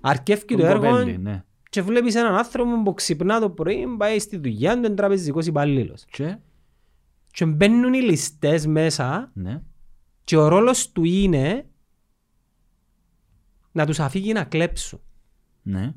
αρκεύει 0.01 0.45
το 0.45 0.55
Τον 0.57 0.65
έργο 0.65 0.89
κοπέλι, 0.89 1.17
ναι. 1.17 1.43
και 1.69 1.81
βλέπεις 1.81 2.15
έναν 2.15 2.35
άνθρωπο 2.35 2.81
που 2.83 2.93
ξυπνά 2.93 3.39
το 3.39 3.49
πρωί, 3.49 3.85
πάει 3.97 4.19
στη 4.19 4.37
δουλειά 4.37 4.71
του, 4.73 4.77
είναι 4.77 4.89
τραπεζικός 4.89 5.45
υπαλλήλος. 5.45 6.05
Και, 6.11 6.37
Και 7.33 7.45
μπαίνουν 7.45 7.93
οι 7.93 7.99
ληστές 8.01 8.67
μέσα 8.67 9.31
ναι. 9.33 9.61
και 10.23 10.37
ο 10.37 10.47
ρόλος 10.47 10.91
του 10.91 11.03
είναι 11.03 11.65
να 13.71 13.85
τους 13.85 13.99
αφήγει 13.99 14.33
να 14.33 14.43
κλέψουν. 14.43 15.01
Ναι. 15.61 15.93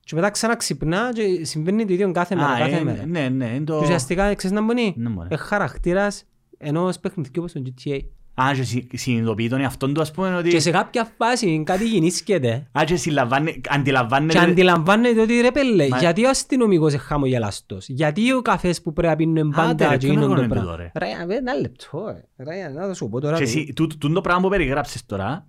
Και 0.00 0.14
μετά 0.14 0.30
ξαναξυπνά 0.30 1.12
και 1.12 1.44
συμβαίνει 1.44 1.86
το 1.86 1.92
ίδιο 1.92 2.12
κάθε 2.12 2.34
μέρα. 2.34 2.48
Α, 2.48 2.58
κάθε 2.58 2.76
ε, 2.76 2.84
μέρα. 2.84 3.06
ναι, 3.06 3.28
ναι, 3.28 3.46
είναι 3.46 3.64
το... 3.64 3.78
Και 3.78 3.84
ουσιαστικά 3.84 4.34
ξέρεις 4.34 4.56
να 4.56 4.64
μπορεί. 4.64 4.94
Ναι, 4.96 5.08
μωρέ. 5.08 5.28
Ε, 5.30 5.36
χαρακτήρας 5.36 6.24
ενός 6.58 6.98
παιχνιδιού 6.98 7.32
όπως 7.36 7.52
το 7.52 7.62
GTA. 7.64 8.00
Α, 8.34 8.50
και 8.54 8.62
συ- 8.62 8.96
συνειδητοποιεί 8.96 9.48
τον 9.48 9.60
εαυτόν 9.60 9.94
του, 9.94 10.00
ας 10.00 10.10
πούμε, 10.10 10.36
ότι... 10.36 10.48
Και 10.48 10.60
σε 10.60 10.70
κάποια 10.70 11.12
φάση 11.18 11.62
κάτι 11.66 11.84
γεννήσκεται 11.88 12.66
Α, 12.72 12.82
και 12.84 12.96
συλλαμβάνει- 12.96 13.60
και 13.60 13.68
αντιλαμβάνεται... 13.72 14.38
αντιλαμβάνεται 14.38 15.20
ότι 15.20 15.40
ρε 15.40 15.50
πέλε, 15.50 15.88
Μα- 15.88 15.98
γιατί 15.98 16.24
ο 16.24 16.28
αστυνομικός 16.28 16.92
είναι 16.92 17.02
χαμογελαστός, 17.02 17.88
γιατί 17.88 18.32
ο 18.32 18.42
καφές 18.42 18.82
που 18.82 18.92
πρέπει 18.92 19.08
να 19.08 19.16
πίνουν 19.16 19.38
Άντε, 19.38 19.56
πάντα 19.56 19.88
ρε, 19.88 19.96
και 19.96 20.06
ποιον 20.06 20.12
είναι 20.16 20.24
το 20.24 20.30
έργο 20.30 20.42
είναι 20.44 20.52
πράγμα; 20.52 20.70
τούτο, 20.70 20.82
ρε; 20.82 20.90
Ρε, 21.26 21.34
ένα 21.36 21.54
λεπτό, 21.54 22.04
ρε. 22.36 22.44
ρε, 22.44 22.68
να 22.68 22.88
το 22.88 22.94
σου 22.94 23.08
πω 23.08 23.20
τώρα. 23.20 23.34
Και 23.36 23.42
ρε. 23.42 23.48
εσύ, 23.48 23.72
τούτο 23.74 23.98
τούτο 23.98 24.14
το 24.14 24.20
πράγμα 24.20 24.42
που 24.42 24.48
περιγράψες 24.48 25.06
τώρα, 25.06 25.46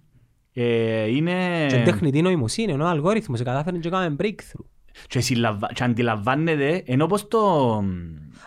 ε, 0.53 1.15
είναι... 1.15 1.65
Και 1.69 1.81
τεχνητή 1.85 2.22
νοημοσύνη, 2.22 2.72
ενώ 2.72 2.84
ο 2.85 2.88
αλγόριθμος 2.88 3.41
κατάφερε 3.43 3.77
και 3.77 3.89
κάνουμε 3.89 4.15
breakthrough. 4.19 4.65
Και, 5.07 5.19
συλλαβα... 5.19 5.69
και 5.73 5.84
αντιλαμβάνεται, 5.84 6.84
ενώ 6.85 7.05
πως 7.05 7.27
το... 7.27 7.73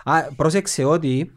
Α, 0.03 0.23
πρόσεξε 0.35 0.83
ότι 0.83 1.31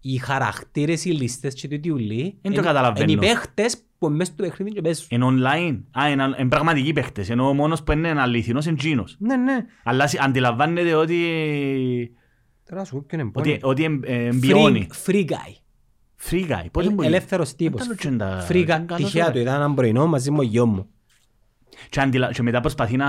οι 0.00 0.16
χαρακτήρες, 0.16 1.04
οι 1.04 1.10
λίστες 1.10 1.54
και 1.54 1.68
τούτοι 1.68 1.90
ουλοί 1.90 2.38
Εν 2.42 2.54
το 2.54 2.62
καταλαβαίνω. 2.62 3.12
είναι 3.12 3.26
οι 3.26 3.28
παίχτες 3.28 3.76
που 3.98 4.06
είναι 4.06 4.16
μέσα 4.16 4.32
στο 4.32 4.42
παιχνίδι 4.42 4.72
και 4.72 4.80
παίζουν. 4.80 5.06
Είναι 5.10 5.26
online. 5.28 5.80
Α, 6.02 6.10
είναι, 6.10 6.34
είναι 6.38 6.48
πραγματικοί 6.48 6.92
παίχτες. 6.92 7.30
Ενώ 7.30 7.48
ο 7.48 7.52
μόνος 7.54 7.82
που 7.82 7.92
είναι 7.92 8.20
αληθινός 8.20 8.64
είναι 8.66 8.74
εκείνος. 8.78 9.16
Ναι, 9.18 9.36
ναι. 9.36 9.56
Αλλά 9.84 10.06
συ- 10.06 10.18
αντιλαμβάνεται 10.22 10.94
ότι... 10.94 11.16
Τώρα 12.70 12.84
σου 12.84 12.92
πω 12.94 13.04
ποιον 13.06 13.20
είναι 13.20 13.30
Ότι, 13.34 13.48
πόνοι. 13.48 13.58
ότι 13.62 13.84
εμ- 13.84 14.04
ε, 14.04 14.24
εμπειώνει. 14.26 14.86
Free, 15.06 15.10
free 15.10 15.24
guy. 15.24 15.54
Free 16.30 16.48
guy. 16.50 16.64
Πότε 16.70 16.86
Ε, 16.86 16.90
μπορεί. 16.90 17.06
Ελεύθερος 17.06 17.54
τύπος. 17.54 17.80
Ήταν 17.80 17.88
λουτσέντα- 17.90 18.46
Free 18.48 18.52
guy. 18.52 18.56
ήταν 18.56 18.86
καλός, 18.86 19.10
Τυχαία 19.10 19.26
ρε. 19.26 19.32
του 19.32 19.38
ήταν 19.38 19.54
έναν 19.54 19.74
πρωινό 19.74 20.06
μαζί 20.06 20.30
με 20.30 20.38
ο 20.38 20.42
γιο 20.42 20.66
μου. 20.66 20.86
Και, 21.88 22.00
αντιλα... 22.00 22.30
και 22.32 22.42
μετά 22.42 22.60
προσπαθεί 22.60 22.96
να, 22.96 23.08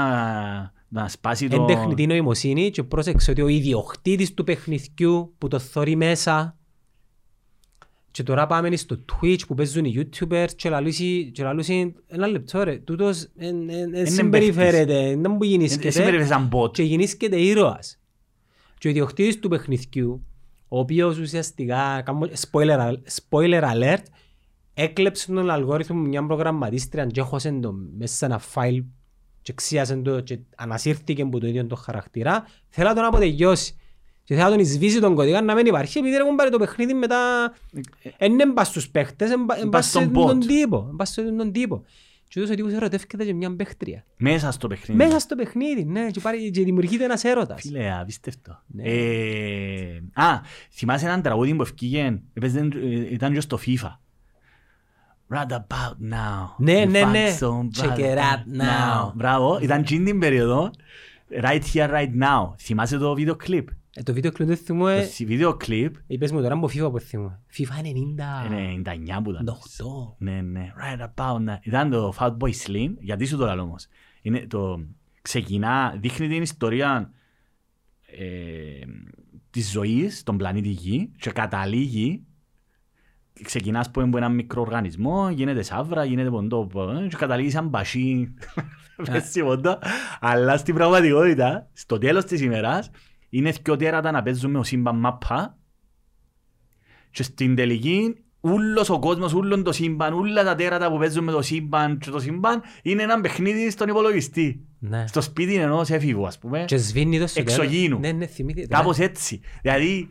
να 0.87 1.07
σπάσει 1.07 1.47
το... 1.47 1.55
Εν 1.55 1.65
τεχνητή 1.65 2.07
νοημοσύνη 2.07 2.69
και 2.69 2.83
πρόσεξε 2.83 3.31
ότι 3.31 3.41
ο 3.41 3.47
ιδιοκτήτης 3.47 4.33
του 4.33 4.43
παιχνιδιού 4.43 5.33
που 5.37 5.47
το 5.47 5.59
θωρεί 5.59 5.95
μέσα 5.95 6.57
και 8.11 8.23
τώρα 8.23 8.47
πάμε 8.47 8.75
στο 8.75 9.05
Twitch 9.11 9.47
που 9.47 9.53
παίζουν 9.53 9.85
οι 9.85 9.95
YouTubers 9.97 10.49
και 10.55 10.69
λαλούσει, 10.69 11.31
και 11.33 11.43
λαλούσει 11.43 11.93
ένα 12.07 12.27
λεπτό 12.27 12.63
ρε, 12.63 12.77
τούτος 12.77 13.27
εν, 13.37 13.69
εν, 13.69 13.93
εν 13.95 14.07
συμπεριφέρεται, 14.07 15.15
δεν 15.15 15.31
που 15.31 15.37
Δεν 15.39 15.49
γεννήσκεται 15.49 15.89
συμπεριφέρεται 15.89 16.33
σαν 16.33 16.49
bot. 16.53 16.71
και 16.73 16.83
γεννήσκεται 16.83 17.39
ήρωας. 17.41 17.99
Και 18.77 18.87
ο 18.87 18.91
ιδιοκτήτης 18.91 19.39
του 19.39 19.49
παιχνιδιού, 19.49 20.25
ο 20.67 20.79
οποίος 20.79 21.17
ουσιαστικά, 21.17 22.01
κάνω 22.05 22.27
spoiler, 22.51 22.77
al- 22.77 22.97
spoiler 23.29 23.61
alert, 23.73 24.03
έκλεψε 24.73 25.31
τον 25.33 25.49
αλγόριθμο 25.49 25.99
με 25.99 26.07
μια 26.07 26.25
προγραμματίστρια 26.25 27.05
και 27.05 27.19
έχωσε 27.19 27.51
το 27.61 27.75
μέσα 27.97 28.15
σε 28.15 28.25
ένα 28.25 28.41
file 28.53 28.83
και 29.41 29.53
ξίασε 29.53 29.95
το 29.95 30.21
και 30.21 30.39
ανασύρθηκε 30.55 31.21
από 31.21 31.39
το 31.39 31.47
ίδιο 31.47 31.65
το 31.65 31.75
χαρακτήρα, 31.75 32.45
θέλει 32.69 32.87
να 32.87 32.95
τον 32.95 33.03
αποτελειώσει. 33.03 33.75
Και 34.31 34.37
θέλει 34.37 34.49
να 34.49 34.55
τον 34.55 34.59
εισβήσει 34.65 34.99
τον 34.99 35.15
κωδικά 35.15 35.41
να 35.41 35.55
μην 35.55 35.65
υπάρχει 35.65 35.97
επειδή 35.99 36.15
έχουν 36.15 36.35
πάρει 36.35 36.49
το 36.49 36.57
παιχνίδι 36.57 36.93
μετά 36.93 37.53
εν 38.17 38.31
είναι 38.31 38.45
μπας 38.45 38.67
στους 38.67 38.89
παίχτες, 38.89 39.31
εν 39.31 39.43
μπα- 39.43 39.55
εν 39.55 39.67
Μπας 39.67 39.69
μπας 39.69 39.85
στον 39.89 40.03
στον 40.03 40.39
bot. 40.41 40.45
τύπο. 40.45 40.85
εν 40.89 40.95
μπας 40.95 41.09
στον 41.09 41.51
τύπο. 41.51 41.83
Και 42.27 42.39
ούτως 42.39 42.51
ο 42.51 42.55
τύπος 42.55 42.73
ερωτεύκεται 42.73 43.25
και 43.25 43.33
μια 43.33 43.55
παίχτρια. 43.55 44.03
Μέσα 44.17 44.51
στο 44.51 44.67
παιχνίδι. 44.67 45.03
Μέσα 45.03 45.19
στο 45.19 45.35
παιχνίδι, 45.35 45.83
ναι, 45.85 46.11
και, 46.11 46.19
πάρει, 46.19 46.51
και 46.51 46.63
δημιουργείται 46.63 47.03
ένας 47.03 47.23
έρωτας. 47.23 47.61
Φίλε, 47.61 47.91
απίστευτο. 48.01 48.61
Ναι. 48.67 48.83
Ε, 48.83 50.01
α, 50.13 50.25
θυμάσαι 50.71 51.05
έναν 51.05 51.21
τραγούδι 51.21 51.53
που 51.55 51.61
ευκήγε, 51.61 52.21
έπαιζε, 52.33 52.59
ε, 52.59 53.13
ήταν 53.13 53.33
και 53.33 53.39
στο 53.39 53.59
FIFA. 53.65 53.97
Right 55.35 55.51
about 55.51 56.13
now. 56.13 56.55
Ναι, 56.57 56.83
You 56.83 56.89
ναι, 56.89 57.01
found 57.03 57.11
ναι. 57.11 57.37
somebody 57.39 57.81
Check 57.81 57.97
it 57.97 58.17
out 58.17 58.61
now. 58.61 59.11
Μπράβο, 59.15 59.59
ήταν 59.61 59.79
εκείνη 59.79 60.05
την 60.05 60.19
περίοδο. 60.19 60.71
Right 61.43 61.61
here, 61.73 61.89
right 61.89 62.11
now. 62.21 62.53
Θυμάσαι 62.59 62.97
το 62.97 63.13
βίντεο 63.13 63.35
κλιπ; 63.35 63.67
Ε, 63.95 64.03
το 64.03 64.13
βίντεο 64.13 64.31
κλειπ 64.31 64.47
δεν 64.47 64.57
θυμούμαι, 64.57 65.09
Το 65.17 65.25
βίντεο 65.25 65.53
κλιπ 65.53 65.95
είπες 66.07 66.31
μου 66.31 66.41
τώρα 66.41 66.53
από 66.53 66.69
FIFA 66.73 66.91
που 66.91 66.99
θυμούμαι. 66.99 67.39
FIFA 67.57 67.85
90. 67.85 68.51
είναι 68.51 68.81
99 68.85 69.23
που 69.23 69.31
ήταν. 69.31 69.45
98. 69.45 70.15
Ναι, 70.17 70.41
ναι. 70.41 70.73
Right 70.77 70.99
about 70.99 71.49
now. 71.49 71.57
Ήταν 71.61 71.89
το 71.89 72.13
Fatboy 72.19 72.51
Slim. 72.65 72.93
Γιατί 72.99 73.25
σου 73.25 73.37
το 73.37 73.45
λέω 73.45 73.63
όμως. 73.63 73.87
Είναι 74.21 74.47
το... 74.47 74.85
Ξεκινά, 75.21 75.97
δείχνει 75.99 76.27
την 76.27 76.41
ιστορία 76.41 77.11
ε, 78.05 78.85
της 79.49 79.71
ζωής 79.71 80.19
στον 80.19 80.37
πλανήτη 80.37 80.69
Γη 80.69 81.11
και 81.17 81.31
καταλήγει 81.31 82.25
ξεκινάς 83.43 83.91
που 83.91 84.01
από 84.01 84.17
έναν 84.17 84.33
μικρό 84.35 84.61
οργανισμό, 84.61 85.29
γίνεται 85.29 85.61
σαύρα, 85.61 86.05
γίνεται 86.05 86.29
ποντό 86.29 86.69
ε, 87.03 87.07
και 87.07 87.15
καταλήγεις 87.15 87.53
σαν 87.53 87.67
μπασί 87.67 88.33
πέσει 89.11 89.43
ποντό. 89.43 89.79
Αλλά 90.19 90.57
στην 90.57 90.75
πραγματικότητα, 90.75 91.69
στο 91.73 91.97
τέλος 91.97 92.25
της 92.25 92.41
ημέρας, 92.41 92.89
είναι 93.31 93.51
δυο 93.63 93.75
τέρατα 93.75 94.11
να 94.11 94.23
παίζουμε 94.23 94.57
ο 94.57 94.63
σύμπαν 94.63 94.99
μάπα 94.99 95.57
και 97.11 97.23
στην 97.23 97.55
τελική 97.55 98.15
ούλος 98.41 98.89
ο 98.89 98.99
κόσμος, 98.99 99.33
ούλον 99.33 99.63
το 99.63 99.71
σύμπαν, 99.71 100.13
όλα 100.13 100.43
τα 100.43 100.55
τέρατα 100.55 100.91
που 100.91 100.97
παίζουν 100.97 101.23
με 101.23 101.31
το 101.31 101.41
σύμπαν 101.41 101.97
και 101.97 102.09
το 102.09 102.19
σύμπαν 102.19 102.61
είναι 102.81 103.03
ένα 103.03 103.21
παιχνίδι 103.21 103.69
στον 103.69 103.87
υπολογιστή. 103.89 104.65
Ναι. 104.79 105.07
Στο 105.07 105.21
σπίτι 105.21 105.55
ενός 105.55 105.89
έφηβου, 105.89 106.27
ας 106.27 106.39
πούμε. 106.39 106.63
Και 106.67 106.77
σβήνει 106.77 107.19
το 107.19 107.27
στο 107.27 107.43
τέλος. 107.43 107.57
Εξωγήινου. 107.57 107.99
Ναι, 107.99 108.11
ναι, 108.11 108.25
θυμήθηκα. 108.25 108.77
Κάπως 108.77 108.97
έτσι. 108.97 109.39
Δηλαδή, 109.61 110.09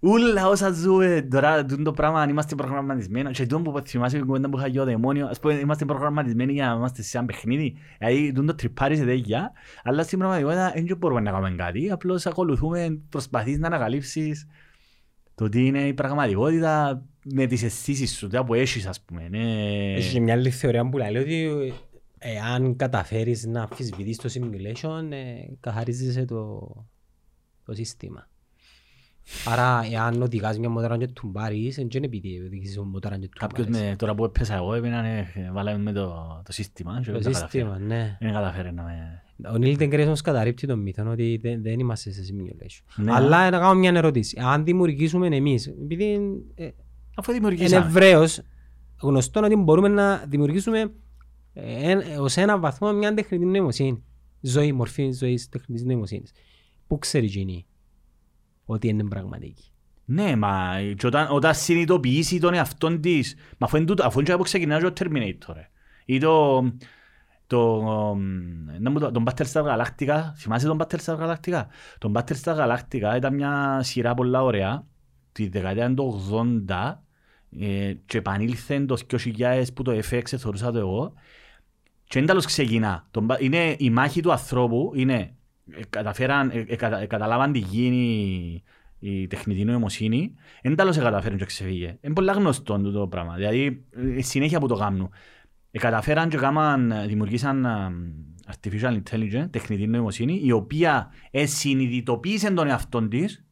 ούλα 0.00 0.48
όσα 0.48 0.72
ζούμε 0.72 1.26
τώρα, 1.30 1.64
τούτο 1.64 1.82
το 1.82 1.92
πράγμα, 1.92 2.20
αν 2.20 2.28
είμαστε 2.28 2.54
προγραμματισμένοι, 2.54 3.30
και 3.30 3.46
τούτο 3.46 3.70
που 3.70 3.80
θυμάσαι 3.86 4.16
η 4.16 4.20
κουβέντα 4.20 4.48
που 4.48 4.58
είχα 4.58 4.66
για 4.66 4.80
το 4.80 4.86
δαιμόνιο, 4.86 5.26
ας 5.26 5.40
πούμε, 5.40 5.54
είμαστε 5.54 5.84
προγραμματισμένοι 5.84 6.52
για 6.52 6.66
να 6.66 6.74
είμαστε 6.74 7.02
σε 7.02 7.18
ένα 7.18 7.26
παιχνίδι, 7.26 7.76
δηλαδή, 7.98 8.32
τούτο 8.32 8.54
τρυπάρεις 8.54 8.98
σε 8.98 9.04
τέτοια, 9.04 9.52
αλλά 9.82 10.02
στην 10.02 10.18
πραγματικότητα 10.18 10.72
δεν 10.74 10.96
μπορούμε 10.96 11.20
να 11.20 11.30
κάνουμε 11.30 11.54
κάτι, 11.56 11.90
απλώς 11.90 12.26
ακολουθούμε, 12.26 13.00
προσπαθείς 13.08 13.58
να 13.58 13.66
ανακαλύψεις 13.66 14.46
το 15.34 15.48
τι 15.48 15.66
είναι 15.66 15.86
η 15.86 15.94
πραγματικότητα 15.94 17.04
με 17.24 17.46
τις 17.46 17.62
αισθήσεις 17.62 18.16
σου, 18.16 18.28
τα 18.28 18.44
που 18.44 18.54
έχεις, 18.54 18.86
ας 18.86 19.00
πούμε. 19.00 19.28
ναι. 19.28 19.92
Έχεις 19.94 20.12
και 20.12 20.20
μια 20.20 20.34
άλλη 20.34 20.50
θεωρία 20.50 20.88
που 20.88 20.98
λέει 20.98 21.16
ότι 21.16 21.72
εάν 22.18 22.76
καταφέρεις 22.76 23.46
να 23.46 23.62
αμφισβητείς 23.62 24.16
το 24.16 24.28
simulation, 24.32 25.10
ε, 25.10 25.54
καθαρίζεσαι 25.60 26.24
το, 26.24 26.60
το 27.64 27.74
σύστημα. 27.74 28.28
Άρα, 29.46 29.86
εάν 29.92 30.22
οδηγάς 30.22 30.58
μια 30.58 30.68
μοτόρα 30.68 30.96
και 30.98 31.06
τουμπάρεις, 31.06 31.74
δεν 31.76 31.88
είναι 31.94 32.06
επειδή 32.06 32.42
οδηγείς 32.46 32.76
μια 32.76 32.84
μοτόρα 32.86 33.18
και 33.18 33.28
Κάποιος 33.38 33.66
τουμπάρεις. 33.66 33.88
με, 33.88 33.96
τώρα 33.96 34.14
που 34.14 34.24
έπαισα 34.24 34.54
εγώ, 34.54 34.74
έπαιρνα, 34.74 35.04
ε, 35.06 35.50
βάλαμε 35.52 35.78
με 35.82 35.92
το, 35.92 36.40
το 36.44 36.52
σύστημα 36.52 37.00
και 37.04 37.10
Το 37.10 37.12
δεν 37.12 37.22
τα 37.22 37.30
καταφέρα. 37.30 37.48
σύστημα, 37.74 37.78
ναι. 37.78 38.16
Δεν 38.20 38.32
καταφέρει 38.32 38.72
να 38.72 38.82
με... 38.82 39.22
Ο 39.52 39.56
Νίλ 39.56 39.76
Τεγκρές 39.76 40.06
όμως 40.06 40.20
καταρρύπτει 40.20 40.66
τον 40.66 40.78
μύθο 40.78 41.10
ότι 41.10 41.38
δεν, 41.42 41.62
δεν 41.62 41.78
είμαστε 41.78 42.10
σε 42.12 42.20
simulation. 42.28 43.02
Ναι. 43.04 43.12
Αλλά 43.12 43.50
να 43.50 43.58
κάνω 43.58 43.74
μια 43.74 43.92
ερώτηση. 43.94 44.38
Αν 44.42 44.64
δημιουργήσουμε 44.64 45.26
εμείς, 45.26 45.66
επειδή 45.66 46.04
ε, 46.54 46.68
Αφού 47.14 47.30
είναι 47.30 47.40
δημιουργήσαμε. 47.40 47.86
ευρέως 47.86 48.40
γνωστό 49.02 49.40
ότι 49.44 49.56
μπορούμε 49.56 49.88
να 49.88 50.16
δημιουργήσουμε 50.28 50.80
ε, 51.52 51.90
εν- 51.90 52.02
ως 52.18 52.36
ένα 52.36 52.58
βαθμό 52.58 52.92
μια 52.92 53.14
τεχνητή 53.14 53.44
νοημοσύνη. 53.44 54.02
Ζωή, 54.40 54.72
μορφή 54.72 55.12
ζωής 55.12 55.48
τεχνητής 55.48 55.84
νοημοσύνης. 55.84 56.32
Πού 56.86 56.98
ξέρει 56.98 57.26
εκείνη 57.26 57.66
ότι 58.70 58.88
είναι 58.88 59.04
πραγματική. 59.04 59.64
Ναι, 60.04 60.36
μα 60.36 60.76
και 60.96 61.06
όταν, 61.06 61.26
όταν 61.30 61.54
συνειδητοποιήσει 61.54 62.38
τον 62.38 62.54
εαυτόν 62.54 63.00
της, 63.00 63.34
μα 63.58 63.66
αφού 63.66 63.76
είναι 63.76 63.86
τούτο, 63.86 64.06
αφού 64.06 64.20
είναι 64.20 64.36
που 64.36 64.42
ξεκινάει 64.42 64.80
το 64.80 64.92
Terminator, 64.98 65.52
ρε. 65.54 65.70
ή 66.04 66.18
το, 66.18 66.62
το, 67.46 67.82
να 68.78 68.90
μου 68.90 68.98
το, 68.98 69.10
τον 69.10 69.24
Battlestar 69.26 69.62
Galactica, 69.62 70.22
θυμάσαι 70.36 70.66
τον 70.66 70.78
Battlestar 70.80 71.16
Galactica? 71.18 71.62
Τον 71.98 72.12
Battlestar 72.16 72.56
Galactica 72.56 73.14
ήταν 73.16 73.34
μια 73.34 73.80
σειρά 73.82 74.14
πολλά 74.14 74.42
ωραία, 74.42 74.86
τη 75.32 75.48
δεκαετία 75.48 75.94
του 75.94 76.22
80, 76.68 76.94
ε, 77.60 77.92
και 78.06 78.18
επανήλθε 78.18 78.80
το 78.80 78.96
2000 79.08 79.64
που 79.74 79.82
το 79.82 79.92
FX 79.92 80.22
θεωρούσα 80.24 80.72
το 80.72 80.78
εγώ, 80.78 81.12
και 82.04 82.18
δεν 82.18 82.26
τέλος 82.26 82.46
ξεκινά. 82.46 83.06
Τον 83.10 83.26
Ba- 83.30 83.40
είναι 83.40 83.74
η 83.78 83.90
μάχη 83.90 84.20
του 84.22 84.32
ανθρώπου, 84.32 84.92
είναι, 84.94 85.14
ε, 85.14 85.34
καταφέραν, 85.90 86.50
ε, 86.50 86.64
ε, 86.68 86.76
κατα- 86.76 87.00
ε, 87.00 87.06
καταλάβαν 87.06 87.52
τι 87.52 87.58
γίνει 87.58 88.62
η 88.98 89.26
τεχνητή 89.26 89.64
νοημοσύνη, 89.64 90.34
δεν 90.62 90.76
τέλος 90.76 90.98
καταφέρουν 90.98 91.38
και 91.38 91.44
ξεφύγε. 91.44 91.98
Είναι 92.00 92.14
πολύ 92.14 92.30
γνωστό 92.32 92.76
τούτο 92.76 92.98
το 92.98 93.06
πράγμα. 93.06 93.34
Δηλαδή, 93.34 93.84
ε, 94.16 94.22
συνέχεια 94.22 94.60
που 94.60 94.66
το 94.68 94.74
κάνουν. 94.74 95.10
ε, 95.70 95.78
καταφέραν 95.78 96.28
και 96.28 96.36
κάμαν, 96.36 96.94
δημιουργήσαν 97.06 97.66
artificial 98.46 99.00
intelligence, 99.02 99.46
τεχνητή 99.50 99.86
νοημοσύνη, 99.86 100.40
η 100.44 100.52
οποία 100.52 101.10
συνειδητοποίησε 101.44 102.50
τον 102.50 102.68
εαυτό 102.68 103.08
της 103.08 103.44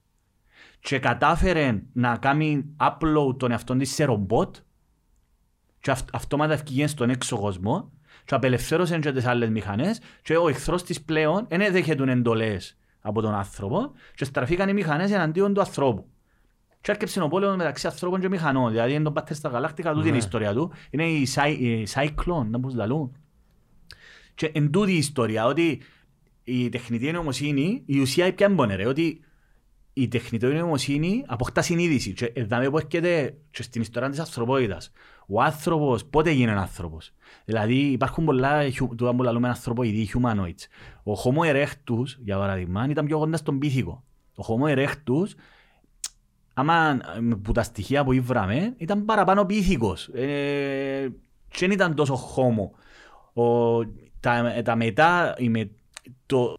και 0.81 0.99
κατάφερε 0.99 1.82
να 1.93 2.16
κάνει 2.16 2.65
upload 2.81 3.39
τον 3.39 3.51
εαυτό 3.51 3.77
της 3.77 3.95
σε 3.95 4.05
ρομπότ 4.05 4.57
και 5.81 5.90
αυ- 5.90 6.15
αυτόματα 6.15 6.53
ευκήγε 6.53 6.86
στον 6.86 7.11
έξω 7.11 7.39
κόσμο 7.39 7.93
και 8.29 8.35
απελευθέρωσε 8.35 8.99
και 8.99 9.13
τις 9.13 9.27
άλλες 9.27 9.49
μηχανές 9.49 10.01
και 10.23 10.37
ο 10.37 10.49
εχθρός 10.49 10.83
της 10.83 11.03
πλέον 11.03 11.47
δεν 11.49 11.73
δέχεται 11.73 12.13
εντολές 12.13 12.77
από 13.01 13.21
τον 13.21 13.35
άνθρωπο 13.35 13.93
και 14.15 14.25
στραφήκαν 14.25 14.69
οι 14.69 14.73
μηχανές 14.73 15.11
εναντίον 15.11 15.55
του 15.55 15.61
ανθρώπου. 15.61 16.07
Και 16.81 16.91
έρκεψε 16.91 17.21
ο 17.23 17.29
πόλεμος 17.29 17.57
μεταξύ 17.57 17.87
ανθρώπων 17.87 18.21
και 18.21 18.29
μηχανών. 18.29 18.71
Δηλαδή 18.71 18.93
είναι 18.93 19.05
το 19.05 19.13
Πάτερ 19.13 19.37
στα 19.37 19.49
Γαλάκτικα, 19.49 19.93
τούτη 19.93 20.07
είναι 20.07 20.17
η 20.17 20.19
ιστορία 20.19 20.53
του. 20.55 20.73
Είναι 20.91 21.05
η, 21.05 21.27
Cy- 21.35 21.57
η 21.59 21.87
Cyclone, 21.95 22.47
να 22.51 22.61
πώς 22.61 22.75
λαλούν. 22.75 23.17
Και 24.35 24.51
εν 24.55 24.71
τούτη 24.71 24.93
η 24.93 24.97
ιστορία, 24.97 25.47
ότι 25.47 25.81
η 26.45 26.69
τεχνητή 26.69 27.13
νοημοσύνη, 27.13 27.83
η 27.87 28.01
ουσία 28.01 28.35
ποια 28.35 28.47
είναι 28.47 28.75
ρε, 28.75 28.87
ότι 28.87 29.21
η 29.93 30.09
τεχνητή 30.09 30.47
νοημοσύνή 30.47 31.25
αποκτά 31.27 31.63
συνείδηση. 31.63 32.13
Και 32.13 32.33
εδώ 32.35 32.71
που 32.71 32.79
έρχεται 32.79 33.37
και 33.51 33.63
στην 33.63 33.81
ιστορία 33.81 34.11
της 34.11 34.19
ανθρωπότητας. 34.19 34.93
Ο 35.31 35.43
άνθρωπος 35.43 36.05
πότε 36.05 36.31
γίνεται 36.31 36.59
άνθρωπος. 36.59 37.13
Δηλαδή 37.45 37.75
υπάρχουν 37.75 38.25
πολλά, 38.25 38.71
χιου- 38.71 38.95
τούτα 38.97 39.15
που 39.15 39.23
λαλούμε 39.23 39.49
ανθρωποειδή, 39.49 40.09
humanoids. 40.15 40.67
Ο 41.03 41.13
Homo 41.13 41.53
erectus, 41.55 42.05
για 42.25 42.39
παράδειγμα, 42.39 42.87
ήταν 42.89 43.07
πιο 43.07 43.19
κοντά 43.19 43.37
στον 43.37 43.59
πίθηκο. 43.59 44.05
Ο 44.37 44.43
Homo 44.49 44.77
erectus, 44.77 45.27
άμα 46.55 46.91
ε, 46.91 47.35
που 47.43 47.53
τα 47.53 47.63
στοιχεία 47.63 48.05
που 48.05 48.13
ήβραμε, 48.13 48.75
ήταν 48.77 49.05
παραπάνω 49.05 49.45
πίθηκος. 49.45 50.09
Ε, 50.09 51.09
και 51.49 51.59
δεν 51.59 51.71
ήταν 51.71 51.95
τόσο 51.95 52.15
Homo. 52.37 52.71
Ο, 53.43 53.79
τα, 54.21 54.63
τα 54.65 54.77
μετά, 54.77 55.35
η 55.39 55.49
με, 55.49 55.71
το, 56.27 56.43
Το- 56.43 56.55
και- 56.55 56.59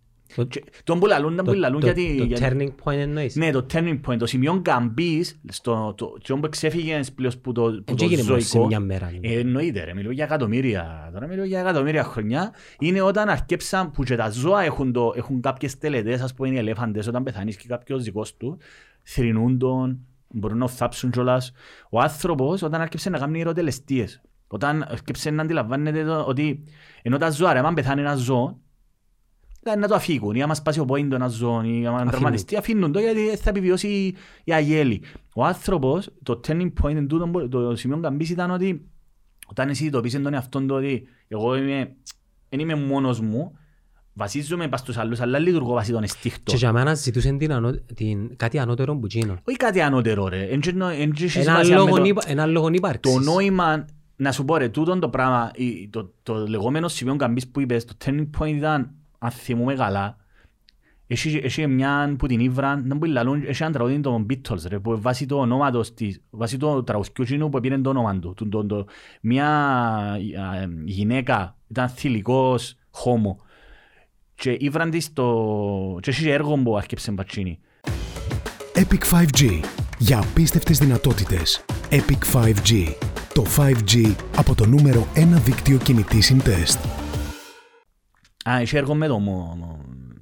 τον 0.84 0.99
που 0.99 1.06
λαλούν, 1.06 1.35
τον 1.35 1.45
που 1.45 1.53
λαλούν 1.53 1.80
Το, 1.80 1.85
γιατί... 1.85 2.15
το 2.18 2.23
γιατί- 2.23 2.43
turning 2.84 2.84
point 2.89 2.97
εννοείς; 2.97 3.35
ναι, 3.35 3.51
το 3.51 3.65
turning 3.73 3.99
point, 4.07 4.18
το 4.18 4.26
σημείο 4.26 4.60
καμπής, 4.61 5.39
στο, 5.49 5.93
το, 5.97 6.18
το, 6.27 6.38
που 6.38 6.49
ξέφυγε 6.49 6.99
πλέον 7.15 7.34
που 7.41 7.51
το, 7.51 7.61
που 7.61 7.84
Δεν 7.85 7.95
το 7.95 8.03
έγινε 8.06 8.23
μόνο 8.23 8.39
σε 8.39 8.47
ζωικό. 8.47 8.68
μια 8.68 8.80
μέρα. 8.80 9.11
ναι. 9.22 9.27
Ε, 9.27 9.39
εννοείται 9.39 9.84
ρε, 9.84 9.93
μιλώ 9.93 10.11
για 10.11 10.23
εκατομμύρια, 10.23 11.10
τώρα 11.14 11.27
μιλώ 11.27 11.43
για 11.43 11.60
εκατομμύρια 11.60 12.03
χρονιά, 12.03 12.53
είναι 12.80 13.01
όταν 13.01 13.30
αρκέψαν 13.30 13.91
που 13.91 14.03
και 14.03 14.15
τα 14.15 14.30
ζώα 14.30 14.64
έχουν, 14.64 14.91
το, 14.91 15.14
έχουν 15.15 15.41
κάποιες 15.41 15.77
τελετές, 15.77 16.22
ας 16.22 16.34
πούμε 16.34 16.49
οι 16.49 16.57
ελέφαντες, 16.57 17.07
όταν 17.07 17.23
πεθανείς 17.23 17.56
και 17.56 17.68
κάποιος 17.68 18.03
δικός 18.03 18.38
του, 18.38 18.57
θρυνούν 19.03 19.57
τον, 19.57 19.99
μπορούν 20.27 20.57
να 20.57 20.68
θάψουν 20.68 21.11
κιόλας. 21.11 21.51
Ο 21.89 21.99
άνθρωπος 21.99 22.61
όταν 22.61 22.81
άρχισε 22.81 23.10
να 23.10 23.18
κάνει 23.18 23.39
ερωτελεστίες, 23.39 24.22
όταν 24.47 24.85
άρχισε 24.89 25.30
να 25.30 25.41
αντιλαμβάνεται 25.41 26.03
το, 26.03 26.23
ότι 26.27 26.64
ενώ 27.01 27.18
τα 27.18 27.30
ζώα, 27.30 27.53
ρε, 27.53 27.60
αν 27.60 27.73
πεθάνει 27.73 28.01
ένα 28.01 28.15
ζώο, 28.15 28.45
δηλαδή 28.45 28.57
να 29.80 29.88
το 29.88 29.95
αφήγουν 29.95 30.36
ή 30.36 30.41
άμα 30.41 30.53
σπάσει 30.53 30.80
ο 30.80 30.86
πόντο 30.86 31.15
ένα 31.15 31.27
ζώο 31.27 31.61
ή 31.64 31.77
άμα 31.86 31.90
Αφήνουν. 31.95 32.07
τραυματιστεί, 32.11 32.56
αφήνουν 32.56 32.91
το 32.91 32.99
γιατί 32.99 33.19
θα 33.38 33.49
επιβιώσει 33.49 34.15
η 34.44 34.53
αγέλη. 34.53 35.02
Ο 35.36 35.45
άνθρωπος, 35.45 36.10
το 36.23 36.40
turning 36.48 36.72
point, 36.81 36.95
εν 36.95 37.07
τούτο 37.07 37.27
που- 37.27 37.48
το 37.49 37.76
σημείο 37.76 37.99
καμπής 37.99 38.30
ήταν 38.30 38.52
ότι 38.52 38.86
όταν 39.48 39.69
εσύ 39.69 39.90
το 39.90 40.02
πεις 40.02 40.22
τον 40.22 40.34
εαυτόν 40.34 40.68
του 40.68 40.76
ότι 40.76 41.03
εγώ 41.27 41.56
είμαι, 41.56 41.95
δεν 42.49 42.60
είμαι 42.60 42.76
μόνος 42.76 43.19
μου, 43.19 43.52
βασίζομαι 44.14 44.68
πας 44.68 44.80
στους 44.80 44.98
άλλους, 44.98 45.19
αλλά 45.19 45.40
λειτουργώ 45.40 45.73
βάσει 45.73 45.91
των 45.91 45.99
Και 46.02 46.06
εστίχτων. 46.06 46.56
για 46.56 46.72
μένα 46.72 46.94
ζητούσαν 46.94 47.38
την 47.38 47.52
ανώ- 47.53 47.81
την- 47.94 48.36
κάτι 48.36 48.60
ανώτερο 48.60 48.95
που 48.98 49.06
γίνον. 49.10 49.40
Όχι 49.48 49.57
κάτι 49.57 49.81
ανώτερο 49.81 50.27
ρε, 50.27 50.44
εν 50.44 50.60
και 50.60 50.72
νο- 50.72 50.88
εν 50.88 51.11
και 51.11 51.23
έχει 51.23 51.38
Ένα 51.40 51.45
σημασία 51.49 51.76
με 51.77 51.81
λόγο 51.84 51.98
το- 51.98 52.03
ύπα- 52.03 52.23
Ένα 52.27 52.45
λόγο 52.45 52.69
ύπαρξης. 52.72 53.14
το 53.15 53.19
νόημα, 53.19 53.86
να 54.15 54.31
σου 54.31 54.45
πω 54.45 54.57
ρε, 54.57 54.69
τούτο 54.69 54.99
το 54.99 55.10
πράγμα, 55.10 55.52
η- 55.56 55.90
το, 55.90 56.14
το 56.23 56.48
λεγόμενο 56.48 56.88
σημείο 56.88 57.15
καμπής 57.15 57.48
που 57.48 57.60
είπες, 57.60 57.86
το 57.86 57.94
turning 58.06 58.30
point 58.40 58.48
ήταν, 58.56 58.91
αν 59.20 59.32
θυμούμε 59.32 59.74
καλά, 59.76 60.18
έχει, 61.12 61.41
έχει 61.44 61.68
μια 61.68 62.16
που 62.18 62.28
την 62.28 62.40
ήβραν, 62.40 62.84
δεν 62.88 62.98
μπορεί 62.98 63.12
να 63.12 63.24
λαλούν, 63.24 63.44
έχει 63.48 63.64
ένα 63.64 63.72
τραγούδι 63.72 64.00
των 64.00 64.26
Beatles 64.30 64.62
ρε, 64.68 64.80
που 64.80 65.02
βάσει 65.02 65.26
το 65.26 65.38
ονόματος 65.40 65.94
της, 65.94 66.22
βάσει 66.30 66.58
το 66.58 66.84
τραγουδιού 66.84 67.24
εκείνου 67.24 67.50
που 67.50 67.60
πήρε 67.60 67.78
το 67.78 67.90
όνομα 67.90 68.20
του. 68.20 68.34
του, 68.34 68.50
του, 68.50 68.66
του 68.66 68.88
μια 69.22 69.48
α, 69.48 70.20
γυναίκα, 70.86 71.58
ήταν 71.68 71.90
θηλυκός 71.90 72.76
χώμο. 72.90 73.40
Και 74.36 74.58
ήβραν 74.60 74.90
της 74.90 75.14
το... 75.14 75.98
και 76.02 76.10
έχει 76.10 76.30
έργο 76.30 76.58
που 76.58 76.78
άρκεψε 76.78 77.12
μπατσίνη. 77.12 77.60
Epic 78.76 79.12
5G. 79.12 79.60
Για 79.98 80.20
απίστευτες 80.20 80.78
δυνατότητες. 80.78 81.66
Epic 81.90 82.41
5G. 82.41 82.94
Το 83.34 83.46
5G 83.58 84.16
από 84.38 84.56
το 84.56 84.66
νούμερο 84.66 85.08
1 85.16 85.20
δίκτυο 85.44 85.78
κινητής 85.78 86.26
συντεστ. 86.26 86.99
Α, 88.50 88.60
έχει 88.60 88.78
έργο 88.78 88.96
με 88.96 89.08
τον, 89.08 89.24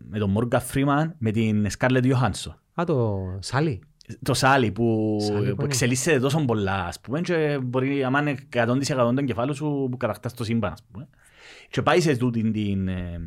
με 0.10 0.20
τον 0.20 0.36
Morgan 0.38 0.60
Freeman, 0.74 1.12
με 1.18 1.32
την 1.32 1.68
Scarlett 1.78 2.14
Johansson. 2.14 2.54
Α, 2.74 2.84
το 2.86 3.20
Σάλι. 3.40 3.82
το 4.24 4.34
Σάλι 4.34 4.72
που, 4.72 5.18
Σάλι 5.22 5.49
που 5.49 5.56
που 5.56 5.62
είναι. 5.62 5.64
εξελίσσεται 5.64 6.20
τόσο 6.20 6.45
πολλά, 6.45 6.86
ας 6.86 6.99
πούμε, 6.99 7.22
και 7.22 7.60
μπορεί, 7.64 8.04
άμα 8.04 8.22
είναι 8.22 8.36
100% 8.54 8.78
το 8.95 9.16
εγκεφάλου 9.20 9.56
σου, 9.56 9.88
που 9.91 9.98
κατακτάς 9.98 10.34
το 10.34 10.44
σύμπαν, 10.44 10.72
ας 10.72 10.84
πούμε. 10.91 11.08
Και 11.70 11.82
πάει 11.82 12.02
σε 12.02 12.18
τούτη 12.18 12.52
την, 12.52 12.88
ε, 12.88 13.22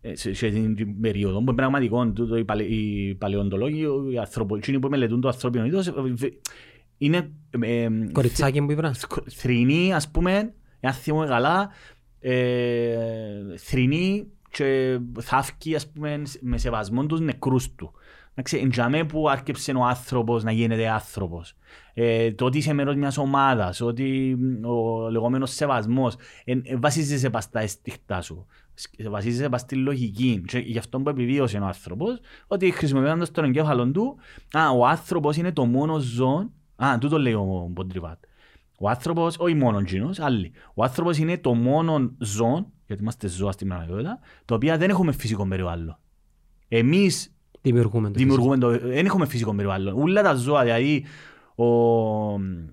ε, 0.00 0.16
σε, 0.16 0.34
σε 0.34 0.48
την, 0.48 0.74
την 0.74 1.00
περίοδο 1.00 1.36
που 1.36 1.42
είναι 1.42 1.54
πραγματικό, 1.54 2.06
τούτο, 2.06 2.36
οι, 2.36 2.44
παλαι, 2.44 2.62
οι 2.62 3.14
παλαιοντολόγοι, 3.14 3.86
οι 4.12 4.18
ανθρωπο, 4.18 4.56
εκείνοι 4.56 4.78
που 4.78 4.88
μελετούν 4.88 5.20
το 5.20 5.28
ανθρώπινο 5.28 5.64
είδος, 5.64 5.86
ε, 5.86 5.90
ε, 5.90 6.28
είναι 6.98 7.30
ε, 7.60 7.82
ε, 7.82 7.90
Κοριτσάκι 8.12 8.62
που 8.62 8.70
ήβραν. 8.70 8.94
θρηνή, 9.28 9.94
ας 9.94 10.10
πούμε, 10.10 10.54
εάν 10.80 10.92
θυμούμε 10.92 11.26
καλά, 11.26 11.70
ε, 12.20 13.56
θρηνή 13.56 14.26
και 14.50 14.98
θαύκει, 15.20 15.74
ας 15.74 15.90
πούμε, 15.90 16.22
με 16.40 16.58
σεβασμό 16.58 17.06
τους 17.06 17.20
νεκρούς 17.20 17.74
του. 17.74 17.92
Εντάξει, 18.30 18.56
εν 18.56 18.70
τζαμέ 18.70 19.04
που 19.04 19.28
άρκεψε 19.28 19.72
ο 19.72 19.84
άνθρωπος 19.84 20.42
να 20.44 20.52
γίνεται 20.52 20.88
άνθρωπος. 20.88 21.54
Ε, 21.94 22.32
το 22.32 22.44
ότι 22.44 22.58
είσαι 22.58 22.72
μέρος 22.72 22.94
μιας 22.96 23.18
ομάδας, 23.18 23.80
ότι 23.80 24.36
μ, 24.38 24.66
ο 24.68 25.08
λεγόμενος 25.10 25.50
σεβασμός, 25.54 26.16
εν, 26.44 26.62
ε, 26.64 26.76
βασίζεσαι 26.76 27.30
πας 27.30 27.44
στα 27.44 27.60
αισθηκτά 27.60 28.20
σου. 28.20 28.46
Σκ- 28.74 29.08
Βασίζεσαι 29.08 29.48
πας 29.48 29.60
στη 29.60 29.74
λογική. 29.74 30.42
Και 30.46 30.58
γι' 30.58 30.78
αυτό 30.78 31.00
που 31.00 31.08
επιβίωσε 31.08 31.58
ο 31.58 31.64
άνθρωπος, 31.64 32.20
ότι 32.46 32.70
χρησιμοποιώντας 32.70 33.30
τον 33.30 33.44
εγκέφαλο 33.44 33.90
του, 33.90 34.16
α, 34.52 34.70
ο 34.70 34.86
άνθρωπος 34.86 35.36
είναι 35.36 35.52
το 35.52 35.64
μόνος 35.64 36.02
ζώο, 36.02 36.50
α, 36.76 36.98
τούτο 36.98 37.18
λέει 37.18 37.32
ο 37.32 37.66
Μποντριβάτ. 37.70 38.18
Ο 38.82 38.88
άνθρωπος, 38.88 39.36
όχι 39.38 39.54
μόνο 39.54 39.78
εκείνος, 39.78 40.18
άλλοι. 40.20 40.52
Ο 40.74 40.82
άνθρωπος 40.82 41.18
είναι 41.18 41.38
το 41.38 41.54
μόνο 41.54 42.10
ζώο, 42.18 42.66
γιατί 42.86 43.02
είμαστε 43.02 43.28
ζώα 43.28 43.52
στην 43.52 43.66
πραγματικότητα, 43.68 44.18
το 44.44 44.54
οποίο 44.54 44.76
δεν 44.78 44.90
έχουμε 44.90 45.12
φυσικό 45.12 45.46
περιβάλλον. 45.46 45.98
Εμείς 46.68 47.34
Δημιουργούμε 47.62 48.08
το 48.10 48.18
δημιουργούμε 48.18 48.58
το, 48.58 48.78
δεν 48.78 49.06
έχουμε 49.06 49.26
φυσικό 49.26 49.54
περιβάλλον. 49.54 49.94
Ούλα 49.94 50.22
τα 50.22 50.34
ζώα, 50.34 50.62
δηλαδή 50.62 51.04
ο, 51.54 51.64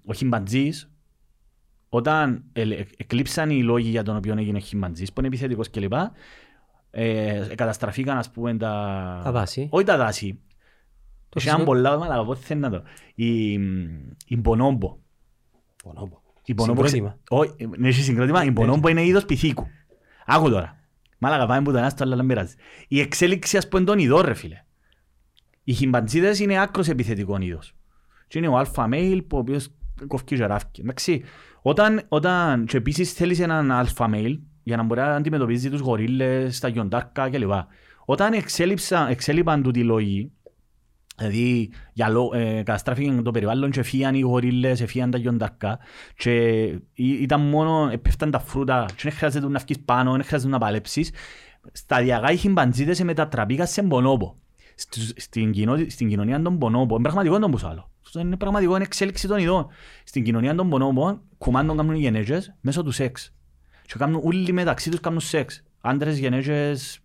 ο 0.06 0.14
χιμπαντζής, 0.16 0.92
όταν 1.90 2.44
ελ- 2.54 2.88
εκλείψαν 2.98 3.50
οι 3.50 3.64
λόγοι 3.64 3.90
για 3.90 4.04
τον 4.04 4.16
οποίο 4.16 4.36
έγινε 4.38 4.58
ο 4.58 4.62
χιμπαντζής, 4.62 5.14
που 5.14 5.20
είναι 5.20 5.28
επιθετικός 5.28 5.70
κλπ, 5.70 5.94
ε, 6.92 7.48
καταστραφήκαν 7.56 8.18
ας 8.18 8.32
πούμε 8.32 8.58
τα... 8.58 9.22
Τα 9.24 9.32
δάση. 9.32 9.68
Όχι 9.72 9.86
τα 9.86 9.98
δάση. 9.98 10.40
Το 11.30 11.36
Έχεις 11.36 11.50
έναν 11.50 11.60
φυσικό- 11.66 11.66
πολλά, 11.66 12.06
αλλά 12.14 12.26
πώς 12.26 12.40
θέλει 12.40 12.60
να 12.60 12.70
το... 12.70 12.82
Η, 13.16 13.52
η 14.28 14.38
μπονόμπο. 14.38 14.98
Πονόμπο. 15.94 16.22
Η 16.44 16.54
μπονόμπο 16.54 16.82
ξε- 16.82 16.94
Συγκρότημα. 16.96 17.20
Όχι, 17.30 17.52
ναι, 17.78 17.88
έχει 17.88 18.02
συγκρότημα. 18.02 18.44
Η 18.44 18.52
μπονόμπο 18.52 18.88
είναι 18.88 19.06
είδος 19.06 19.26
πυθίκου. 19.26 19.68
Άκου 20.26 20.50
τώρα. 20.50 20.80
Μάλακα 21.18 21.46
πάμε 21.46 21.62
που 21.62 21.72
το 21.72 21.78
ένας 21.78 21.92
στο 21.92 22.04
άλλο, 22.04 22.14
αλλά 22.14 22.24
δεν 22.24 22.36
πειράζει. 22.36 22.56
Η 22.88 23.00
εξέλιξη 23.00 23.58
ας 23.58 23.68
πούμε 23.68 23.84
των 23.84 24.00
ειδών 24.00 24.22
ρε 24.22 24.34
φίλε. 24.34 24.64
Οι 25.64 25.74
χιμπαντζίδες 25.74 26.40
είναι 26.40 26.62
άκρος 26.62 26.88
επιθετικό 26.88 27.38
είδος. 27.40 27.76
Και 28.28 28.38
είναι 28.38 28.48
ο 28.48 28.58
αλφα 28.58 28.88
μέιλ 28.88 29.22
που 29.22 29.38
ο 29.38 29.40
οποίος 29.40 29.70
κοφκεί 30.08 30.36
και 30.36 30.46
ράφκει. 30.46 30.82
Εντάξει, 30.82 31.24
όταν, 31.62 32.02
όταν 32.08 32.66
και 32.66 32.78
επίσης 32.78 33.14
θέλεις 33.14 33.40
έναν 33.40 33.72
αλφα 33.72 34.08
μέιλ 34.08 34.40
για 34.64 34.78
να 34.78 34.84
μπορεί 34.84 35.00
να 35.00 35.16
αντιμετωπίζει 35.16 35.70
τους 35.70 35.80
γορίλες, 35.80 36.60
τα 36.60 36.68
γιοντάρκα 36.68 37.30
κλπ. 37.30 37.52
Όταν 38.06 38.34
εξέλιψαν, 38.34 39.08
εξέλιπαν 39.10 39.64
τούτοι 39.64 39.84
λόγοι, 39.84 40.32
Δηλαδή, 41.18 41.70
για 41.94 42.10
λό, 42.10 42.32
ε, 42.34 42.56
καταστράφηκε 42.64 43.22
το 43.24 43.32
περιβάλλον 43.32 43.72
και 43.72 43.84
φύγαν 43.84 44.16
οι 44.16 44.20
γορίλες, 44.20 44.84
φύγαν 44.88 45.12
τα 45.12 45.18
γιονταρκά 45.18 45.80
και 46.16 46.32
ή- 46.94 47.22
ήταν 47.22 47.42
μόνο, 47.42 47.92
πέφταν 48.02 48.32
τα 48.32 48.40
φρούτα 48.40 48.86
και 48.96 49.02
δεν 49.04 49.12
χρειάζεται 49.12 49.48
να 49.48 49.60
βγεις 49.60 49.80
πάνω, 49.80 50.12
δεν 50.12 50.24
χρειάζεται 50.24 50.52
να 50.52 50.58
παλέψεις. 50.58 51.12
Σταδιακά 51.72 52.32
οι 52.32 52.38
χιμπαντζίδες 52.38 53.02
μετατραπήκαν 53.04 53.68
σε 53.68 53.82
μπονόπο. 53.82 54.36
Στους- 54.76 55.14
Στην, 55.16 55.52
κοινό, 55.52 55.78
στην 55.88 56.10
κοινωνία 56.10 56.42
των 56.42 56.56
μπονόπων, 56.56 56.90
είναι 57.00 57.02
πραγματικό 57.02 57.40
τον 57.40 57.52
που 57.52 57.60
άλλο. 57.68 57.92
Αυτό 58.06 58.20
είναι 58.20 58.38
πραγματικό, 58.38 58.76
είναι 58.76 58.84
εξέλιξη 58.84 59.28
των 59.28 59.38
ειδών. 59.38 59.68
Στην 60.04 60.24
κοινωνία 60.24 60.56
των 60.56 60.68
μπονόπων, 60.68 61.22
κουμάντων 61.38 61.78
κάνουν 61.78 61.96
οι 61.96 62.00
γενέτσες 62.00 62.56
μέσω 62.62 62.84
του 62.84 62.92
σεξ. 62.92 63.34
Και 63.86 63.94
κάνουν 63.98 64.22
όλοι 64.24 64.52
μεταξύ 64.52 64.90
τους 64.90 65.00
κάνουν 65.00 65.20
σεξ. 65.20 65.64
Άντρες, 65.82 66.18
γενέτσες, 66.18 67.00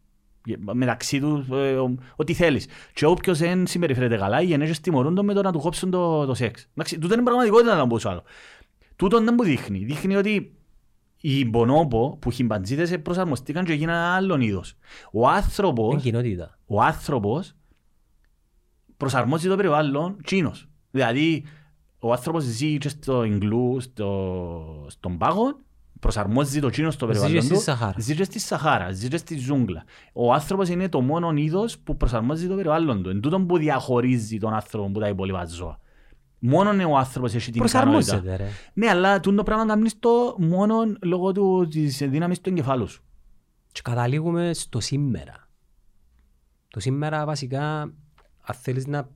μεταξύ 0.72 1.20
τους, 1.20 1.48
ε, 1.48 1.74
ο- 1.78 1.94
ό,τι 2.16 2.32
θέλεις. 2.34 2.66
Και 2.94 3.06
όποιος 3.06 3.38
δεν 3.38 3.66
συμπεριφέρεται 3.66 4.16
καλά, 4.16 4.40
οι 4.42 4.44
γενέτσες 4.46 4.80
τιμωρούν 4.80 5.14
τον 5.14 5.24
με 5.24 5.34
το 5.34 5.42
να 5.42 5.52
του 5.52 5.58
κόψουν 5.58 5.90
το, 5.90 6.24
το 6.26 6.34
σεξ. 6.34 6.68
Εντάξει, 6.70 6.98
τούτο 6.98 7.14
είναι 7.14 7.22
πραγματικότητα 7.22 7.76
να 7.76 7.86
πω 7.86 7.98
άλλος. 8.08 8.22
Τούτο 8.96 9.20
δεν 9.24 9.34
μου 9.38 9.44
δείχνει. 9.44 9.84
Δείχνει 9.84 10.16
ότι 10.16 10.54
οι 11.20 11.44
μπονόπο 11.44 12.16
που 12.20 12.30
χιμπαντζίδες 12.30 13.00
προσαρμοστήκαν 13.02 13.64
και 13.64 13.72
έγιναν 13.72 13.96
άλλον 13.96 14.40
είδος. 14.40 14.74
Ο 15.12 15.28
άνθρωπος, 15.28 15.92
Είναι 15.92 16.02
κοινότητα. 16.02 16.58
ο 16.66 16.82
άνθρωπος 16.82 17.52
προσαρμόζει 18.96 19.48
το 19.48 19.56
περιβάλλον 19.56 20.16
τσίνος. 20.24 20.68
Δηλαδή, 20.90 21.44
ο 21.98 22.12
άνθρωπος 22.12 22.42
ζει 22.44 22.78
και 22.78 22.88
στο 22.88 23.24
Ιγκλού, 23.24 23.80
στο, 23.80 24.86
στον 24.88 25.18
πάγο, 25.18 25.58
προσαρμόζει 26.02 26.60
το 26.60 26.70
τσίνο 26.70 26.90
στο 26.90 27.06
Ζει 27.06 27.12
και 27.12 27.18
περιβάλλον 27.18 27.42
στη 27.42 27.54
του. 27.54 27.60
Σαχάρα. 27.60 27.94
Ζει 27.98 28.14
και 28.14 28.24
στη 28.24 28.38
Σαχάρα, 28.38 28.92
ζει 28.92 29.08
και 29.08 29.16
στη 29.16 29.36
ζούγκλα. 29.38 29.84
Ο 30.12 30.32
άνθρωπος 30.32 30.68
είναι 30.68 30.88
το 30.88 31.00
μόνο 31.00 31.30
είδος 31.30 31.78
που 31.78 31.96
προσαρμόζει 31.96 32.48
το 32.48 32.54
περιβάλλον 32.54 33.02
του. 33.02 33.08
Εν 33.08 33.20
τούτον 33.20 33.46
που 33.46 33.58
διαχωρίζει 33.58 34.38
τον 34.38 34.54
άνθρωπο 34.54 34.86
από 34.86 35.00
τα 35.00 35.08
υπόλοιπα 35.08 35.44
ζώα. 35.44 35.80
Μόνο 36.38 36.90
ο 36.90 36.96
άνθρωπος 36.96 37.34
έχει 37.34 37.50
την 37.50 37.64
ικανότητα. 37.64 37.90
Προσαρμόζεται 37.90 38.36
ρε. 38.36 38.50
Ναι, 38.72 38.88
αλλά 38.88 39.20
τούτο 39.20 39.36
το 39.36 39.42
πράγμα 39.42 39.66
κάνεις 39.66 39.98
το 39.98 40.36
μόνο 40.38 40.74
λόγω 41.02 41.32
του, 41.32 41.68
της 41.70 41.98
δύναμης 41.98 42.40
του 42.40 42.48
εγκεφάλου 42.48 42.88
σου. 42.88 43.02
Και 43.72 43.80
καταλήγουμε 43.84 44.52
στο 44.54 44.80
σήμερα. 44.80 45.48
Το 46.68 46.80
σήμερα 46.80 47.24
βασικά, 47.24 47.80
αν 48.40 48.54
θέλεις 48.60 48.86
να 48.86 49.08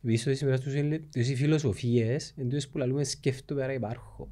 πεις 0.00 0.26
ότι 0.26 0.36
σήμερα 0.36 0.56
στους 0.56 0.74
οι 1.12 1.36
φιλοσοφίες, 1.36 2.34
εν 2.36 2.44
τούτες 2.44 2.68
που 2.68 2.78
λαλούμε 2.78 3.04
σκέφτομαι 3.04 3.60
πέρα 3.60 3.72
υπάρχω. 3.72 4.28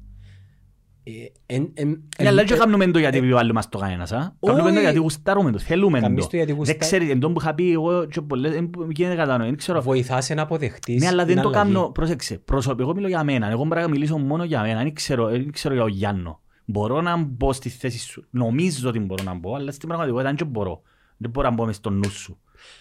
Ε, 1.09 1.55
εν- 1.55 1.71
εν- 1.73 2.03
Ε, 2.17 2.27
αλλά 2.27 2.41
εν- 2.41 2.47
και 2.47 2.55
κάνουμε 2.55 2.87
το 2.91 2.99
γιατί 2.99 3.17
επιβάλλουμε 3.17 3.53
μας 3.53 3.69
το 3.69 3.77
κανένας, 3.77 4.11
α. 4.11 4.35
Κάνουμε 4.45 4.63
το 4.63 4.69
Όχι. 4.73 4.79
γιατί 4.79 4.97
γουστάρουμε 4.97 5.51
το, 5.51 5.59
θέλουμε 5.59 5.99
Κάνεις 5.99 6.23
το. 6.23 6.29
το 6.29 6.35
γιατί 6.35 6.51
Δεν 6.51 6.59
γουστά- 6.59 6.77
ξέρεις, 6.77 7.09
εν 7.09 7.19
τόν 7.19 7.33
που 7.33 7.39
είχα 7.41 7.53
πει 7.53 7.71
εγώ 7.71 8.05
και 8.05 8.21
πολλές, 8.21 8.55
εν 8.55 8.69
που 8.69 8.87
γίνεται 8.91 9.15
κατανοή, 9.15 9.47
δεν 9.47 9.57
ξέρω. 9.57 9.81
βοηθάσαι 9.81 10.33
να 10.33 10.41
αποδεχτείς 10.41 11.01
Ναι, 11.01 11.07
αλλά 11.07 11.25
δεν 11.25 11.33
την 11.33 11.43
το 11.43 11.49
αλλαγή. 11.49 11.73
κάνω, 11.73 11.89
πρόσεξε, 11.89 12.37
προσωπικό, 12.37 12.83
εγώ 12.83 12.93
μιλώ 12.95 13.07
για 13.07 13.23
μένα, 13.23 13.49
εγώ 13.49 13.67
πρέπει 13.67 13.85
να 13.85 13.91
μιλήσω 13.91 14.17
μόνο 14.17 14.43
για 14.43 14.61
μένα, 14.61 14.83
δεν 14.83 14.93
ξέρω, 14.93 15.27
δεν 15.29 15.51
ξέρω 15.51 15.73
για 15.73 15.83
ο 15.83 15.87
Γιάννο. 15.87 16.41
Μπορώ 16.65 17.01
να 17.01 17.17
μπω 17.17 17.53
στη 17.53 17.69
θέση 17.69 17.99
σου, 17.99 18.25
νομίζω 18.29 18.89
ότι 18.89 18.99
μπορώ 18.99 19.23
να 19.23 19.33
μπω, 19.33 19.55
αλλά 19.55 19.71
στην 19.71 19.87
πραγματικότητα 19.87 20.33
δεν 20.33 20.47
μπορώ. 20.47 20.81
Δεν 21.17 21.29
μπορώ 21.29 21.49
να 21.49 21.55
μπω 21.55 21.65
μες 21.65 21.75
στο 21.75 21.89
νου 21.89 22.09
σου. 22.09 22.39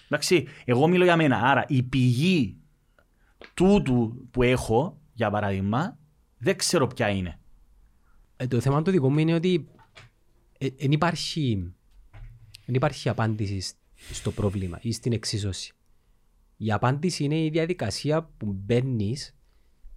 Εντάξει, 0.09 0.47
εγώ 0.65 0.87
μιλώ 0.89 1.05
για 1.05 1.17
μένα, 1.17 1.41
άρα 1.45 1.65
η 1.69 1.83
πηγή 1.83 2.57
τούτου 3.55 4.27
που 4.31 4.43
έχω, 4.43 4.99
για 5.13 5.31
παράδειγμα, 5.31 5.99
δεν 6.39 6.57
ξέρω 6.57 6.87
ποια 6.87 7.09
είναι. 7.09 7.39
Ε, 8.37 8.47
το 8.47 8.61
θέμα 8.61 8.83
το 8.83 8.91
δικό 8.91 9.11
μου 9.11 9.19
είναι 9.19 9.35
ότι 9.35 9.69
δεν 10.77 10.93
υπάρχει, 10.93 11.73
εν 12.67 12.75
υπάρχει 12.75 13.09
απάντηση 13.09 13.61
σ- 13.61 13.77
στο 14.13 14.31
πρόβλημα 14.31 14.79
ή 14.83 14.93
στην 14.93 15.13
εξίσωση. 15.13 15.73
Η 16.57 16.73
απάντηση 16.73 17.25
είναι 17.25 17.45
η 17.45 17.49
διαδικασία 17.49 18.31
που 18.37 18.53
μπαίνεις 18.53 19.37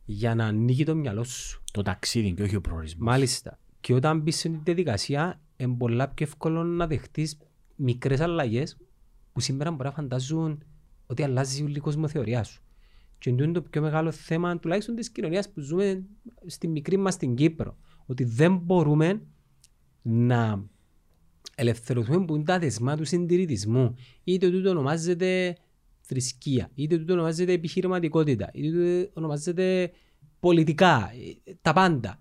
για 0.06 0.36
να 0.36 0.45
ανοίγει 0.45 0.84
το 0.84 0.95
μυαλό 0.95 1.24
σου. 1.24 1.64
Το 1.72 1.82
ταξίδι 1.82 2.34
και 2.34 2.44
όχι 2.44 2.56
ο 2.56 2.61
προορισμός. 2.61 3.06
Μάλιστα. 3.06 3.60
Και 3.80 3.94
όταν 3.94 4.20
μπεις 4.20 4.38
στην 4.38 4.60
διαδικασία, 4.64 5.41
είναι 5.57 5.76
πολλά 5.76 6.07
πιο 6.10 6.26
εύκολο 6.26 6.64
να 6.64 6.88
δεχτείς 6.88 7.38
μικρές 7.76 8.20
αλλαγές 8.20 8.78
που 9.34 9.40
σήμερα 9.40 9.72
μπορεί 9.72 9.84
να 9.84 9.91
φαντάζουν 9.91 10.64
ότι 11.06 11.24
αλλάζει 11.24 11.64
όλη 11.64 11.78
η 11.78 11.80
κοσμοθεωρία 11.80 12.44
σου. 12.44 12.61
Και 13.18 13.30
είναι 13.30 13.52
το 13.52 13.61
πιο 13.61 13.82
μεγάλο 13.82 14.11
θέμα 14.11 14.60
τουλάχιστον 14.60 14.95
της 14.95 15.10
κοινωνίας 15.10 15.49
που 15.49 15.60
ζούμε 15.60 16.03
στη 16.45 16.68
μικρή 16.68 16.98
μας 16.98 17.18
την 17.18 17.36
Κύπρο. 17.36 17.78
Ότι 18.10 18.23
δεν 18.23 18.56
μπορούμε 18.57 19.22
να 20.02 20.65
ελευθερωθούμε 21.56 22.15
από 22.15 22.44
τα 22.44 22.60
δεσμά 22.60 22.95
του 22.98 23.06
συντηρητισμού. 23.06 23.95
Είτε 24.23 24.49
τούτο 24.49 24.69
ονομάζεται 24.69 25.56
θρησκεία, 26.02 26.69
είτε 26.76 26.98
τούτο 26.98 27.14
ονομάζεται 27.14 27.52
επιχειρηματικότητα, 27.52 28.49
είτε 28.53 28.69
τούτο 28.69 29.11
ονομάζεται 29.14 29.91
πολιτικά, 30.40 31.11
ε, 31.45 31.53
τα 31.61 31.73
πάντα. 31.73 32.18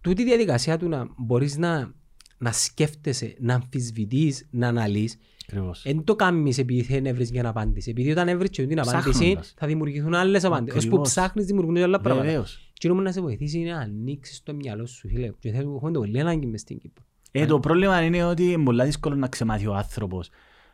Τούτη 0.00 0.22
η 0.22 0.24
διαδικασία 0.24 0.78
του 0.78 0.88
να 0.88 1.06
μπορείς 1.16 1.56
να, 1.56 1.94
να 2.38 2.52
σκέφτεσαι, 2.52 3.36
να 3.40 3.54
αμφισβητείς, 3.54 4.48
να 4.50 4.68
αναλύεις, 4.68 5.16
Ακριβώς. 5.48 5.82
δεν 5.82 6.04
το 6.04 6.16
κάνεις 6.16 6.58
επειδή 6.58 6.82
θέλει 6.82 7.00
να 7.00 7.14
βρεις 7.14 7.30
μια 7.30 7.48
απάντηση. 7.48 7.90
Επειδή 7.90 8.10
όταν 8.10 8.28
έβρεις 8.28 8.50
και 8.50 8.66
την 8.66 8.80
απάντηση 8.80 9.10
Ψάχνοντας. 9.10 9.54
θα 9.56 9.66
δημιουργηθούν 9.66 10.14
άλλες 10.14 10.44
απάντησεις. 10.44 10.76
Ως 10.78 10.82
που 10.84 10.88
Ακριβώς. 10.88 11.08
ψάχνεις 11.10 11.46
δημιουργούνται 11.46 11.82
άλλα 11.82 12.00
πράγματα. 12.00 12.26
Βεβαίως. 12.26 12.65
Και 12.78 12.90
όμως 12.90 13.04
να 13.04 13.12
σε 13.12 13.20
βοηθήσει 13.20 13.58
είναι 13.58 13.70
να 13.70 13.78
ανοίξεις 13.78 14.42
το 14.42 14.54
μυαλό 14.54 14.86
σου, 14.86 15.08
φίλε. 15.08 15.30
Και 15.38 15.50
θέλουμε 15.50 15.76
έχουμε 15.76 15.90
το 15.92 15.98
πολύ 16.00 16.20
ανάγκη 16.20 16.46
μες 16.46 16.60
στην 16.60 16.78
Κύπρο. 16.78 17.04
Ε, 17.32 17.46
το 17.46 17.60
πρόβλημα 17.60 18.02
είναι 18.02 18.24
ότι 18.24 18.52
είναι 18.52 18.64
πολύ 18.64 18.84
δύσκολο 18.84 19.14
να 19.14 19.28
ξεμάθει 19.28 19.66
ο 19.66 19.74
άνθρωπος 19.74 20.30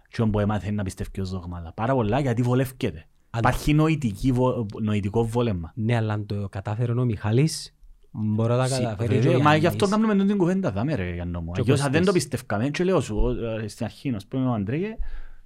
και 0.09 0.25
που 0.25 0.39
έμαθε 0.39 0.71
να 0.71 0.83
πιστεύει 0.83 1.21
ως 1.21 1.31
δόγματα. 1.31 1.73
Πάρα 1.73 1.95
πολλά 1.95 2.21
γιατί 2.21 2.43
βολεύκεται. 2.43 3.07
Αλλά- 3.31 3.49
Υπάρχει 3.49 3.73
νοητική, 3.75 4.33
βο- 4.33 4.67
νοητικό 4.83 5.25
βόλεμα. 5.25 5.73
Ναι, 5.75 5.97
αλλά 5.97 6.13
αν 6.13 6.27
το 6.27 6.49
κατάφερε 6.49 6.93
ο 6.93 7.05
Μιχάλης, 7.05 7.75
μπορώ 8.11 8.57
να 8.57 8.69
τα 8.69 8.79
καταφέρει. 8.79 9.09
και 9.09 9.19
ο 9.19 9.21
Βέβαια, 9.23 9.39
Μα 9.39 9.53
γι' 9.55 9.61
Γιάννης. 9.61 9.83
αυτό 9.83 9.89
κάνουμε 9.97 10.15
τον 10.15 10.27
την 10.27 10.37
κουβέντα 10.37 10.71
δάμε 10.73 10.95
ρε 10.95 11.13
Γιάννο 11.15 11.41
μου. 11.41 11.53
Και 11.53 11.61
ο 11.61 11.63
Αγιώς 11.63 11.81
αν 11.81 11.93
δεν 11.93 12.01
το 12.01 12.07
Κωστής. 12.13 12.23
πιστεύκαμε 12.23 12.69
και 12.69 12.85
λέω 12.85 13.01
σου 13.01 13.17
ο- 13.17 13.31
ε, 13.61 13.69
στην 13.69 13.85
αρχή 13.85 14.13
ας 14.15 14.27
πούμε 14.27 14.47
ο 14.49 14.53
Αντρέγε 14.53 14.97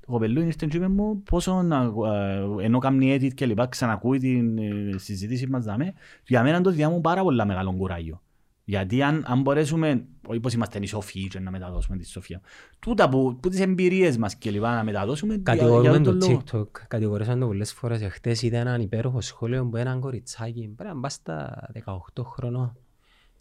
το 0.07 0.13
κοπελού 0.13 0.41
είναι 0.41 0.51
στην 0.51 0.69
τσίπη 0.69 0.87
μου 0.89 1.23
πόσο 1.23 1.63
να, 1.63 1.93
ε, 2.13 2.65
ενώ 2.65 2.79
κάνει 2.79 3.17
edit 3.21 3.35
και 3.35 3.47
λοιπά 3.47 3.67
ξανακούει 3.67 4.19
την 4.19 4.59
ε, 4.59 4.99
συζήτηση 4.99 5.47
μας 5.47 5.65
δάμε 5.65 5.93
για 6.27 6.43
μένα 6.43 6.61
το 6.61 6.71
διάμουν 6.71 7.01
πάρα 7.01 7.23
πολλά 7.23 7.45
μεγάλο 7.45 7.73
κουράγιο. 7.73 8.21
Γιατί 8.69 9.03
αν, 9.03 9.25
αν 9.27 9.41
μπορέσουμε, 9.41 10.05
όχι 10.27 10.41
πως 10.41 10.53
είμαστε 10.53 10.79
οι 10.79 10.87
σοφοί 10.87 11.29
και 11.29 11.41
να 11.41 11.51
μεταδώσουμε 11.51 11.97
τη 11.97 12.09
σοφία, 12.09 12.41
τούτα 12.79 13.09
που, 13.09 13.39
που 13.41 13.49
τις 13.49 13.61
εμπειρίες 13.61 14.17
μας 14.17 14.37
και 14.37 14.51
λοιπά 14.51 14.75
να 14.75 14.85
μεταδώσουμε, 14.85 15.35
για, 15.35 15.55
για 15.55 15.55
Κατηγορούμε 15.55 16.01
τον 16.01 16.19
το 16.19 16.27
λόγο. 16.27 16.43
TikTok, 16.53 16.67
κατηγορήσαν 16.89 17.41
το 17.41 17.47
πολλές 17.47 17.73
φορές. 17.73 18.01
Εχθές 18.01 18.43
είδα 18.43 18.59
έναν 18.59 18.81
υπέροχο 18.81 19.21
σχόλιο 19.21 19.67
που 19.67 19.77
έναν 19.77 20.01
κοριτσάκι, 20.01 20.73
πρέπει 20.77 20.95
να 20.95 21.01
πας 21.01 21.13
στα 21.13 21.69
18 21.85 22.25
χρονών. 22.25 22.77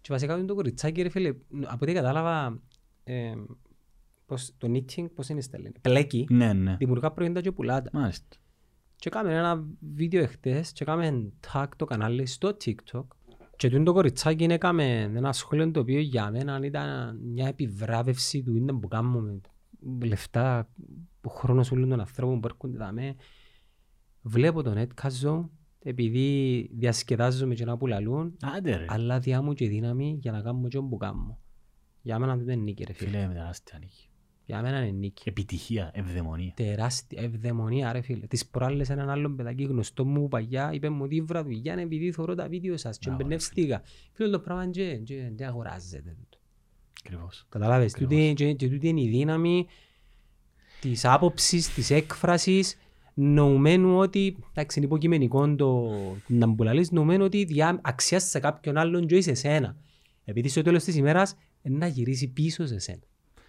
Και 0.02 0.08
βασικά 0.12 0.46
το 0.46 0.56
κοριτσάκι, 0.56 1.02
ρε 1.02 1.10
φίλε, 1.10 1.34
από 1.64 1.78
ό,τι 1.82 1.94
κατάλαβα, 1.94 2.60
ε, 3.04 3.34
πως, 4.26 4.52
το 4.58 4.68
knitting, 4.72 5.06
πώς 5.16 5.30
είναι 5.30 5.42
στα 5.42 5.60
λένε, 5.60 5.74
πλέκει, 5.82 6.28
Ναι, 6.30 6.54
ναι. 6.54 6.76
δημιουργά 6.76 7.12
προϊόντα 7.12 7.42
και 7.42 7.52
πουλάτα. 7.52 7.90
Μάλιστα. 7.94 8.38
Και 8.96 9.08
έκαμε 9.08 9.36
ένα 9.36 9.66
βίντεο 9.94 10.22
εχθές 10.24 10.72
και 10.72 10.84
έκαμε 10.84 11.32
tag 11.54 11.66
το 11.76 11.86
κανάλι 11.86 12.26
στο 12.26 12.58
TikTok 12.66 13.04
και 13.56 13.70
τούτο 13.70 13.84
το 13.84 13.94
κοριτσάκι 13.94 14.44
έκαμε 14.44 15.02
ένα 15.02 15.34
σχόλιο 15.34 15.72
το 15.72 15.80
οποίο 15.80 16.00
για 16.00 16.32
μένα 16.32 16.60
ήταν 16.64 17.20
μια 17.24 17.48
επιβράβευση 17.48 18.44
του 18.44 18.56
είναι 18.56 18.74
που 18.74 18.88
κάνουμε 18.88 19.42
λεφτά 20.04 20.70
που 21.22 21.30
χρόνος 21.30 21.72
όλων 21.72 21.90
των 21.90 22.00
ανθρώπων 22.00 22.40
που 22.40 22.48
έρχονται 22.48 22.78
δαμέ. 22.78 23.16
Βλέπω 24.22 24.62
τον 24.64 24.74
Netcast 24.78 25.46
επειδή 25.80 26.70
διασκεδάζομαι 26.74 27.54
και 27.54 27.66
να 27.66 27.78
πουλαλούν 27.78 28.38
Άντε 28.58 28.76
ρε. 28.76 28.86
αλλά 28.90 29.20
διά 29.20 29.42
μου 29.42 29.54
και 29.54 29.68
δύναμη 29.68 30.18
για 30.20 30.32
να 30.32 30.42
κάνω 30.42 30.68
και 30.68 30.78
όπου 30.78 30.98
κάνω. 30.98 31.40
Για 32.02 32.20
μένα 32.20 32.36
δεν 32.36 32.54
είναι 32.54 32.64
νίκη 32.64 32.84
ρε 32.84 32.94
φίλε. 32.94 33.10
Φίλε 33.10 33.28
με 33.28 33.34
τεράστια 33.34 33.78
νίκη. 33.80 34.10
Για 34.46 34.62
μένα 34.62 34.80
είναι 34.86 34.98
νίκη. 34.98 35.30
Επιτυχία, 35.30 35.92
ευδαιμονία. 35.94 36.54
τεράστια 36.56 37.22
ευδαιμονία 37.22 37.92
ρε 37.92 38.02
φίλε. 38.02 38.26
Τις 38.26 38.46
προάλλες 38.46 38.90
έναν 38.90 39.10
άλλον 39.10 39.36
παιδάκι 39.36 39.64
γνωστό 39.64 40.06
μου 40.06 40.28
παγιά 40.28 40.72
είπε 40.74 40.90
μου 40.90 41.08
τι 41.08 41.22
βραδου 41.22 41.50
δουλειά 41.50 41.74
είναι 41.74 41.82
επειδή 41.82 42.12
θωρώ 42.12 42.36
τα 42.36 42.48
βίντεο 42.48 42.78
σας 42.78 42.98
και 42.98 43.06
Μπράβο, 43.06 43.18
ρε 43.18 43.24
εμπνευστήκα. 43.24 43.82
Φίλε 44.14 44.30
το 44.30 44.40
πράγμα 44.40 44.68
και, 44.70 44.96
και, 44.96 45.32
και 45.36 45.46
αγοράζεται. 45.46 46.16
τούτο. 46.20 46.38
Ακριβώς. 47.04 47.46
Καταλάβες, 47.50 47.94
Ακριβώς. 47.94 48.16
τούτη, 48.16 48.34
και, 48.34 48.54
και 48.54 48.70
τούτη 48.70 48.88
είναι 48.88 49.02
η 49.02 49.08
δύναμη 49.08 49.68
της 50.82 51.06
άποψης, 51.06 51.74
της 51.74 51.90
έκφρασης 51.90 52.78
νοουμένου 53.14 53.98
ότι, 53.98 54.38
εντάξει 54.50 54.78
είναι 54.80 54.88
υποκειμενικό 54.88 55.56
το 55.56 55.92
να 56.28 56.48
μου 56.48 56.56
πουλαλείς, 56.56 56.92
νοουμένου 56.92 57.24
ότι 57.24 57.44
διά, 57.44 57.80
αξιάζει 57.84 58.26
σε 58.26 58.40
κάποιον 58.40 58.78
άλλον 58.78 59.08
και 59.08 59.14
όχι 59.14 59.24
σε 59.24 59.34
σένα. 59.34 59.78
Επειδή 60.26 60.48
στο 60.50 60.62
τέλος 60.62 60.84
της 60.84 60.96
ημέρας 60.96 61.36
είναι 61.62 61.78
να 61.78 61.88
γυρίσει 61.88 62.28
πίσω 62.28 62.66
σε 62.66 62.80
σένα. 62.80 63.04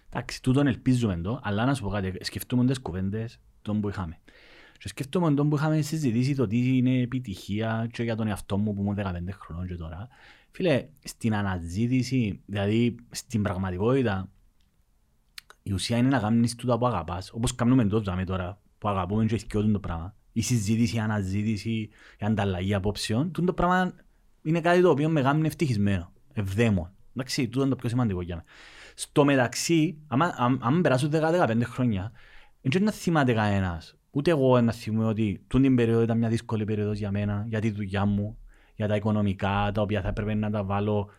Εντάξει, 0.09 0.41
τούτον 0.41 0.67
ελπίζουμε 0.67 1.17
το, 1.17 1.39
αλλά 1.43 1.65
να 1.65 1.73
σου 1.73 1.83
πω 1.83 1.89
κάτι, 1.89 2.13
σκεφτούμε 2.21 2.65
τις 2.65 2.79
κουβέντες 2.79 3.39
των 3.61 3.81
που 3.81 3.89
είχαμε. 3.89 4.19
Και 4.77 4.87
σκεφτούμε 4.87 5.33
τον 5.33 5.49
που 5.49 5.55
είχαμε 5.55 5.81
συζητήσει 5.81 6.35
το 6.35 6.47
τι 6.47 6.77
είναι 6.77 7.01
επιτυχία 7.01 7.89
και 7.91 8.03
για 8.03 8.15
τον 8.15 8.27
εαυτό 8.27 8.57
μου 8.57 8.73
που 8.73 8.81
ήμουν 8.81 8.95
15 8.95 9.01
χρονών 9.31 9.67
και 9.67 9.75
τώρα. 9.75 10.07
Φίλε, 10.51 10.87
στην 11.03 11.35
αναζήτηση, 11.35 12.41
δηλαδή 12.45 12.95
στην 13.11 13.41
πραγματικότητα, 13.41 14.29
η 15.63 15.73
ουσία 15.73 15.97
είναι 15.97 16.07
να 16.07 16.19
κάνεις 16.19 16.55
τούτα 16.55 16.77
που 16.77 16.87
αγαπάς, 16.87 17.31
όπως 17.33 17.55
κάνουμε 17.55 17.85
τότε 17.85 18.15
με 18.15 18.23
τώρα, 18.23 18.61
που 18.77 18.89
αγαπούμε 18.89 19.25
και 19.25 19.37
θυκιώτουν 19.37 19.71
το 19.71 19.79
πράγμα. 19.79 20.15
Η 20.33 20.41
συζήτηση, 20.41 20.95
η 20.95 20.99
αναζήτηση, 20.99 21.89
η 22.19 22.25
ανταλλαγή 22.25 22.73
απόψεων, 22.73 23.31
τούτο 23.31 23.47
το 23.47 23.53
πράγμα 23.53 23.93
είναι 24.41 24.61
κάτι 24.61 24.81
το 24.81 24.89
οποίο 24.89 25.09
με 25.09 25.21
κάνει 25.21 25.47
ευτυχισμένο, 25.47 26.11
ευδαίμον. 26.33 26.91
Εντάξει, 27.15 27.47
τούτο 27.47 27.61
είναι 27.61 27.69
το 27.69 27.75
πιο 27.75 27.89
σημαντικό 27.89 28.21
για 28.21 28.35
μένα. 28.35 28.47
Στο 28.99 29.25
μεταξύ, 29.25 29.97
άμα, 30.07 30.33
αν, 30.37 30.59
αν 30.61 30.81
περάσουν 30.81 31.11
10-15 31.13 31.61
χρόνια, 31.63 32.11
δεν 32.61 32.83
να 32.83 32.91
θυμάται 32.91 33.33
κανένας. 33.33 33.97
Ούτε 34.11 34.31
εγώ 34.31 34.61
να 34.61 34.71
θυμούμαι 34.71 35.05
ότι 35.05 35.43
τούτη 35.47 35.63
την 35.63 35.75
περίοδο 35.75 36.01
ήταν 36.01 36.17
μια 36.17 36.29
δύσκολη 36.29 36.65
περίοδος 36.65 36.97
για 36.97 37.11
μένα, 37.11 37.45
για 37.47 37.59
τη 37.59 37.71
δουλειά 37.71 38.05
μου, 38.05 38.37
για 38.75 38.87
τα 38.87 38.95
οικονομικά, 38.95 39.71
τα 39.73 39.81
οποία 39.81 40.01
θα 40.01 40.07
έπρεπε 40.07 40.33
να 40.33 40.49
τα 40.49 40.63
βάλω, 40.63 41.09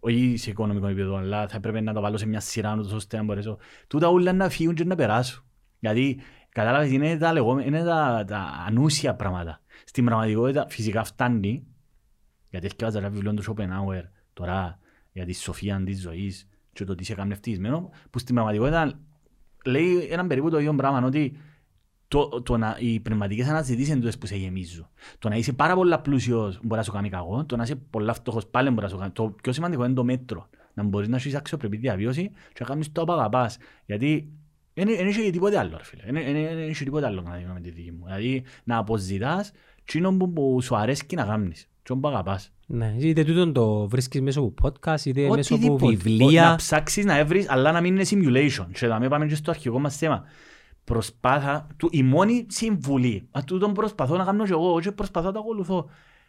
όχι 0.00 0.36
σε 0.36 0.50
οικονομικό 0.50 0.86
επίπεδο, 0.86 1.16
αλλά 1.16 1.48
θα 1.48 1.56
έπρεπε 1.56 1.80
να 1.80 1.92
τα 1.92 2.00
βάλω 2.00 2.16
σε 2.16 2.26
μια 2.26 2.40
σειρά, 2.40 2.74
ούτως 2.74 2.92
ώστε 2.92 3.16
να 3.16 3.22
μπορέσω. 3.22 3.58
Τούτα 3.86 4.08
όλα 4.08 4.32
να 4.32 4.48
φύγουν 4.48 4.74
και 4.74 4.84
να 4.84 4.94
περάσουν. 4.94 5.44
Γιατί, 5.78 6.20
κατάλαβες, 6.48 6.90
είναι 6.90 7.16
τα, 7.16 7.32
λεγόμενα, 7.32 7.66
είναι 7.66 7.84
τα, 7.84 8.24
τα 8.26 8.64
ανούσια 8.66 9.14
πράγματα. 9.14 9.60
Στην 9.84 10.04
πραγματικότητα, 10.04 10.66
φυσικά 10.68 11.04
φτάνει, 11.04 11.66
γιατί 12.50 12.66
έχει 12.66 12.96
ένα 12.96 13.10
βιβλίο 13.10 13.34
του 13.34 13.42
Schopenhauer 13.42 14.02
τώρα 14.32 14.78
για 15.12 15.24
τη 15.24 15.34
σοφία 15.34 15.82
της 15.84 16.00
ζωής 16.00 16.48
και 16.78 16.84
το 16.84 16.92
ότι 16.92 17.02
είσαι 17.02 17.14
καμνευτισμένος, 17.14 17.88
που 18.10 18.18
στην 18.18 18.34
πραγματικότητα 18.34 19.00
λέει 19.64 20.08
έναν 20.10 20.26
περίπου 20.26 20.50
το 20.50 20.58
ίδιο 20.58 20.74
πράγμα, 20.74 21.06
ότι 21.06 21.36
το, 22.08 22.42
το 22.42 22.56
να, 22.56 22.76
οι 22.78 23.00
πνευματικές 23.00 23.48
αναζητήσεις 23.48 23.94
είναι 23.94 24.12
που 24.12 24.26
σε 24.26 24.36
γεμίζουν. 24.36 24.88
Το 25.18 25.28
να 25.28 25.36
είσαι 25.36 25.52
πάρα 25.52 25.74
πολλά 25.74 26.00
πλούσιος 26.00 26.58
μπορεί 26.62 26.76
να 26.76 26.82
σου 26.82 26.92
κάνει 26.92 27.08
κακό, 27.08 27.44
το 27.44 27.56
να 27.56 27.62
είσαι 27.62 27.74
πολλά 27.74 28.12
φτωχός 28.12 28.46
πάλι 28.46 28.68
μπορεί 28.68 28.82
να 28.82 28.88
σου 28.88 28.96
κάνει. 28.96 29.10
Το 29.10 29.34
πιο 29.42 29.52
σημαντικό 29.52 29.84
είναι 29.84 29.94
το 29.94 30.04
μέτρο. 30.04 30.48
Να 30.74 30.82
μπορείς 30.82 31.08
να 31.08 31.16
έχεις 31.16 31.34
αξιοπρεπή 31.34 31.76
διαβίωση 31.76 32.30
και 32.52 32.58
να 32.58 32.64
κάνεις 32.66 32.92
το 32.92 33.02
απαγαπάς. 33.02 33.58
Γιατί 33.86 34.32
δεν 34.74 34.88
έχει 34.88 35.30
τίποτε 35.30 35.58
άλλο, 35.58 35.78
φίλε. 35.82 36.02
Δεν 36.04 36.16
έχει 36.68 36.84
τίποτε 36.84 37.06
άλλο 37.06 37.20
να 37.20 37.36
δει 37.36 37.46
με 37.54 37.60
τη 37.60 37.70
δική 37.70 37.92
μου. 37.92 38.04
Δηλαδή 38.04 38.44
να 38.64 38.76
αποζητάς 38.76 39.52
εκείνο 39.80 40.16
που 40.16 40.58
σου 40.62 40.76
αρέσει 40.76 41.06
και 41.06 41.16
να 41.16 41.24
κάνεις. 41.24 41.68
Τι 41.88 42.00
που 42.00 42.08
αγαπάς. 42.08 42.52
Ναι, 42.66 42.94
είτε 42.98 43.24
τούτο 43.24 43.52
το 43.52 43.88
βρίσκεις 43.88 44.20
μέσω 44.20 44.40
από 44.40 44.54
podcast, 44.62 45.00
είτε 45.04 45.28
μέσω 45.28 45.54
από 45.54 45.76
βιβλία. 45.76 46.42
Να 46.42 46.56
ψάξεις 46.56 47.04
να 47.04 47.18
έβρεις, 47.18 47.50
αλλά 47.50 47.72
να 47.72 47.80
μην 47.80 47.96
είναι 47.96 48.04
simulation. 48.10 48.66
Και 48.72 48.86
θα 48.86 49.00
με 49.00 49.08
πάμε 49.08 49.26
και 49.26 49.34
στο 49.34 49.50
αρχικό 49.50 49.78
μας 49.78 49.96
θέμα. 49.96 50.22
Προσπάθα, 50.84 51.66
η 51.90 52.02
μόνη 52.02 52.46
συμβουλή, 52.48 53.28
τούτον 53.44 53.72
προσπαθώ 53.72 54.16
να 54.16 54.24
κάνω 54.24 54.44
και 54.44 54.52
εγώ, 54.52 54.80
και 54.80 54.92
προσπαθώ 54.92 55.26
να 55.26 55.32
το 55.32 55.38
ακολουθώ 55.38 55.88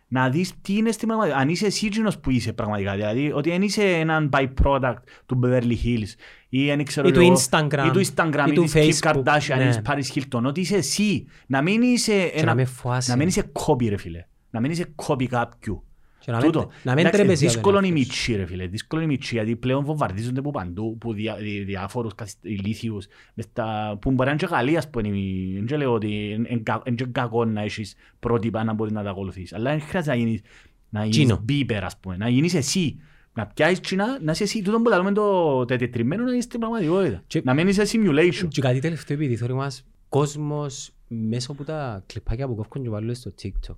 να 0.10 0.30
δεις 0.30 0.54
τι 0.62 0.78
είναι 0.78 0.92
στην 0.92 1.08
πραγματικότητα. 1.08 1.44
Αν 1.44 1.50
είσαι 1.50 1.66
εσύ 1.66 1.90
που 2.22 2.30
είσαι 2.30 2.54
πραγματικά, 2.54 2.96
δηλαδή 2.96 3.32
ότι 3.32 3.50
δεν 3.50 3.62
είσαι 3.62 3.84
έναν 3.84 4.30
byproduct 4.34 5.02
του 5.26 5.40
Beverly 5.44 5.76
Hills 5.84 6.14
ή, 6.50 6.66
ή, 6.66 6.84
ξέρω, 6.84 7.08
ή 7.08 7.12
του 7.12 7.36
Instagram 7.38 7.86
ή 7.88 7.92
του 7.92 8.02
Instagram 8.06 8.48
ή, 8.48 8.54
ή 8.54 8.70
της 8.70 9.00
Kim 9.04 9.12
Kardashian 9.12 9.58
ναι. 9.58 9.64
ή 9.64 9.68
της 9.68 9.82
Paris 9.86 10.18
Hilton, 10.18 10.42
ότι 10.44 10.60
είσαι 10.60 10.76
εσύ. 10.76 11.28
Να 11.48 11.62
μην 11.62 11.82
είσαι, 11.82 12.32
ένα, 12.34 12.54
να, 12.84 13.02
να 13.08 13.16
μην 13.16 13.28
είσαι 13.28 13.52
copy 13.54 13.90
ρε 13.90 13.98
φίλε. 13.98 14.26
Να 14.50 14.60
μην 14.60 14.72
είσαι 14.72 14.94
copy 15.08 15.26
κάποιου. 15.26 15.84
Να 16.26 16.38
μην, 16.38 16.52
να 16.84 16.94
μην 16.94 17.10
τρέπεσαι. 17.10 17.46
Δύσκολο 17.46 17.78
είναι 17.78 17.88
η 17.88 17.92
μητσί 17.92 18.36
ρε 18.36 18.46
φίλε, 18.46 18.68
δύσκολο 18.68 19.02
είναι 19.02 19.12
η 19.12 19.16
μητσί, 19.16 19.36
γιατί 19.36 19.56
πλέον 19.56 19.84
βομβαρδίζονται 19.86 20.40
από 20.40 20.52
παντού, 20.52 20.94
από 20.96 21.14
διά, 21.14 21.36
δι, 21.36 21.64
διάφορους 21.64 22.12
ηλίθιους, 22.42 23.08
τα, 23.54 23.98
που 24.02 24.12
μπορεί 24.12 24.26
να 24.26 24.36
είναι 24.36 24.46
και 24.46 24.56
Γαλλίας 24.56 24.90
που 24.90 25.00
είναι, 25.00 25.64
δεν 25.66 25.78
λέω 25.78 25.94
ότι 25.94 26.38
είναι 26.86 27.10
κακό 27.12 27.46
να 27.46 27.62
έχεις 27.62 27.96
πρότυπα 28.20 28.64
να 28.64 28.74
μπορείς 28.74 28.94
να 28.94 29.04
τα 29.04 29.10
ακολουθείς, 29.10 29.54
αλλά 29.54 29.70
δεν 29.70 29.82
χρειάζεται 29.82 30.16
να 30.16 30.22
γίνεις, 30.22 30.42
να 30.90 31.06
γίνεις 31.06 31.40
μπίπερ 31.42 31.84
ας 31.84 31.98
πούμε, 31.98 32.18
να 32.18 32.30
γίνεις 32.30 32.54
εσύ, 32.54 33.00
να 33.34 33.48
πιάσεις 33.48 33.80
τσινά, 33.80 34.20
να 34.22 34.32
είσαι 34.32 34.44
εσύ, 34.44 34.62
τούτο 34.62 34.82
που 34.82 34.90
λέμε 34.90 35.12
το 35.12 35.66
τετριμμένο 35.66 36.24
να 36.24 36.32
είσαι 36.32 36.42
στην 36.42 36.60
πραγματικότητα, 36.60 37.24
να 37.44 37.54
μένεις 37.54 37.76
σε 37.76 37.84
simulation. 37.98 38.48
Και 38.48 38.62
κάτι 38.62 38.80
τελευταίο 38.80 39.18
επειδή 39.18 39.36
θέλω 39.36 39.56
μας, 39.56 39.86
κόσμος 40.10 40.92
μέσα 41.08 41.52
από 41.52 41.64
τα 41.64 42.04
κλιπάκια 42.06 42.48
που 42.48 42.56
κόφκουν 42.56 42.84
και 42.84 42.90
βάλουν 42.90 43.16
στο 43.16 43.34
TikTok 43.42 43.78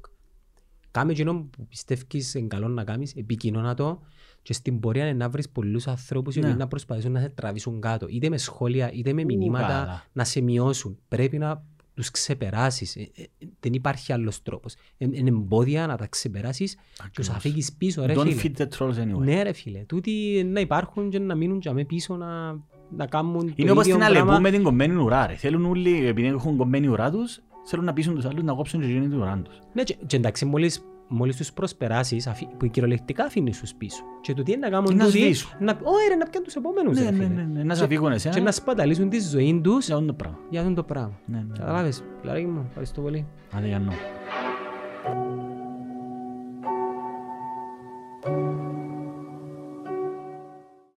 Κάμε 0.91 1.11
εκείνο 1.11 1.33
που 1.33 1.67
πιστεύεις 1.67 2.33
είναι 2.33 2.47
καλό 2.47 2.67
να 2.67 2.83
κάνεις, 2.83 3.15
επικοινώνα 3.15 3.73
το 3.73 4.01
και 4.41 4.53
στην 4.53 4.79
πορεία 4.79 5.13
να 5.13 5.29
βρεις 5.29 5.49
πολλούς 5.49 5.87
ανθρώπους 5.87 6.35
ναι. 6.35 6.53
να 6.53 6.67
προσπαθήσουν 6.67 7.11
να 7.11 7.19
σε 7.19 7.29
τραβήσουν 7.29 7.81
κάτω. 7.81 8.07
Είτε 8.09 8.29
με 8.29 8.37
σχόλια, 8.37 8.91
είτε 8.91 9.13
με 9.13 9.23
μηνύματα 9.23 10.03
Ου, 10.05 10.09
να 10.11 10.23
σε 10.23 10.41
μειώσουν. 10.41 10.97
Πρέπει 11.07 11.37
να 11.37 11.63
τους 11.93 12.11
ξεπεράσεις. 12.11 12.95
Ε, 12.95 12.99
ε, 12.99 13.23
δεν 13.59 13.73
υπάρχει 13.73 14.13
άλλος 14.13 14.41
τρόπος. 14.41 14.75
Είναι 14.97 15.29
εμπόδια 15.29 15.87
να 15.87 15.97
τα 15.97 16.07
ξεπεράσεις 16.07 16.75
και 16.95 17.09
τους 17.13 17.29
αφήγεις 17.29 17.73
πίσω. 17.73 18.05
Ρε, 18.05 18.13
Don't 18.17 18.33
φίλε. 18.35 18.41
feed 18.43 18.61
the 18.61 18.67
trolls 18.77 18.93
anyway. 18.93 19.19
Ναι 19.19 19.43
ρε 19.43 19.53
φίλε. 19.53 19.79
Τούτοι 19.79 20.43
να 20.51 20.59
υπάρχουν 20.59 21.09
και 21.09 21.19
να 21.19 21.35
μείνουν 21.35 21.59
και 21.59 21.85
πίσω 21.87 22.15
να, 22.15 22.51
να 22.95 23.05
κάνουν 23.05 23.53
Είναι 23.55 23.71
όπως 23.71 23.85
την 23.85 24.03
Αλεπού 24.03 24.41
με 24.41 24.51
την 24.51 24.63
κομμένη 24.63 24.95
ουρά. 24.95 25.27
Ρε. 25.27 25.35
Θέλουν 25.35 25.65
όλοι, 25.65 26.05
επειδή 26.05 26.27
έχουν 26.27 26.57
κομμένη 26.57 26.87
ουρά 26.87 27.11
τους, 27.11 27.41
θέλουν 27.63 27.85
να 27.85 27.93
πείσουν 27.93 28.15
τους 28.15 28.25
άλλους 28.25 28.43
να 28.43 28.53
κόψουν 28.53 28.81
και 28.81 28.87
γίνει 28.87 29.07
του 29.07 29.17
ουράν 29.19 29.43
τους. 29.43 29.59
Ναι, 29.73 29.83
και, 29.83 29.97
και 30.05 30.15
εντάξει, 30.15 30.45
μόλις, 30.45 30.85
μόλις 31.07 31.35
τους 31.37 31.53
προσπεράσεις, 31.53 32.27
αφή, 32.27 32.47
που 32.57 32.67
κυριολεκτικά 32.67 33.23
αφήνεις 33.23 33.59
τους 33.59 33.73
πίσω. 33.73 34.03
Και 34.21 34.33
το 34.33 34.43
τι 34.43 34.51
είναι 34.51 34.67
να 34.67 34.69
κάνουν 34.69 34.95
να 34.95 35.05
τούτοι, 35.05 35.35
να, 35.59 35.71
όχι 35.83 36.07
ρε, 36.09 36.15
να 36.15 36.25
πιάνουν 36.25 36.43
τους 36.43 36.55
επόμενους. 36.55 36.99
Ναι, 36.99 37.09
ναι, 37.09 37.25
ναι, 37.25 37.43
ναι, 37.43 37.63
να 37.63 37.75
σε 37.75 37.83
αφήγουν 37.83 38.11
εσένα. 38.11 38.35
Και 38.35 38.41
να 38.41 38.51
σπαταλήσουν 38.51 39.09
τη 39.09 39.19
ζωή 39.19 39.61
τους 39.63 39.85
για 39.85 39.95
αυτό 39.95 40.07
το 40.07 40.13
πράγμα. 40.13 40.37
Για 40.49 40.61
αυτό 40.61 40.73
το 40.73 40.83
πράγμα. 40.83 41.19
Ναι, 41.25 41.37
ναι. 41.37 41.57
Καταλάβες, 41.57 42.03
φιλαράκι 42.21 42.45
μου, 42.45 42.65
ευχαριστώ 42.67 43.01
πολύ. 43.01 43.27
Άντε 43.51 43.67
για 43.67 43.79
νο. 43.79 43.91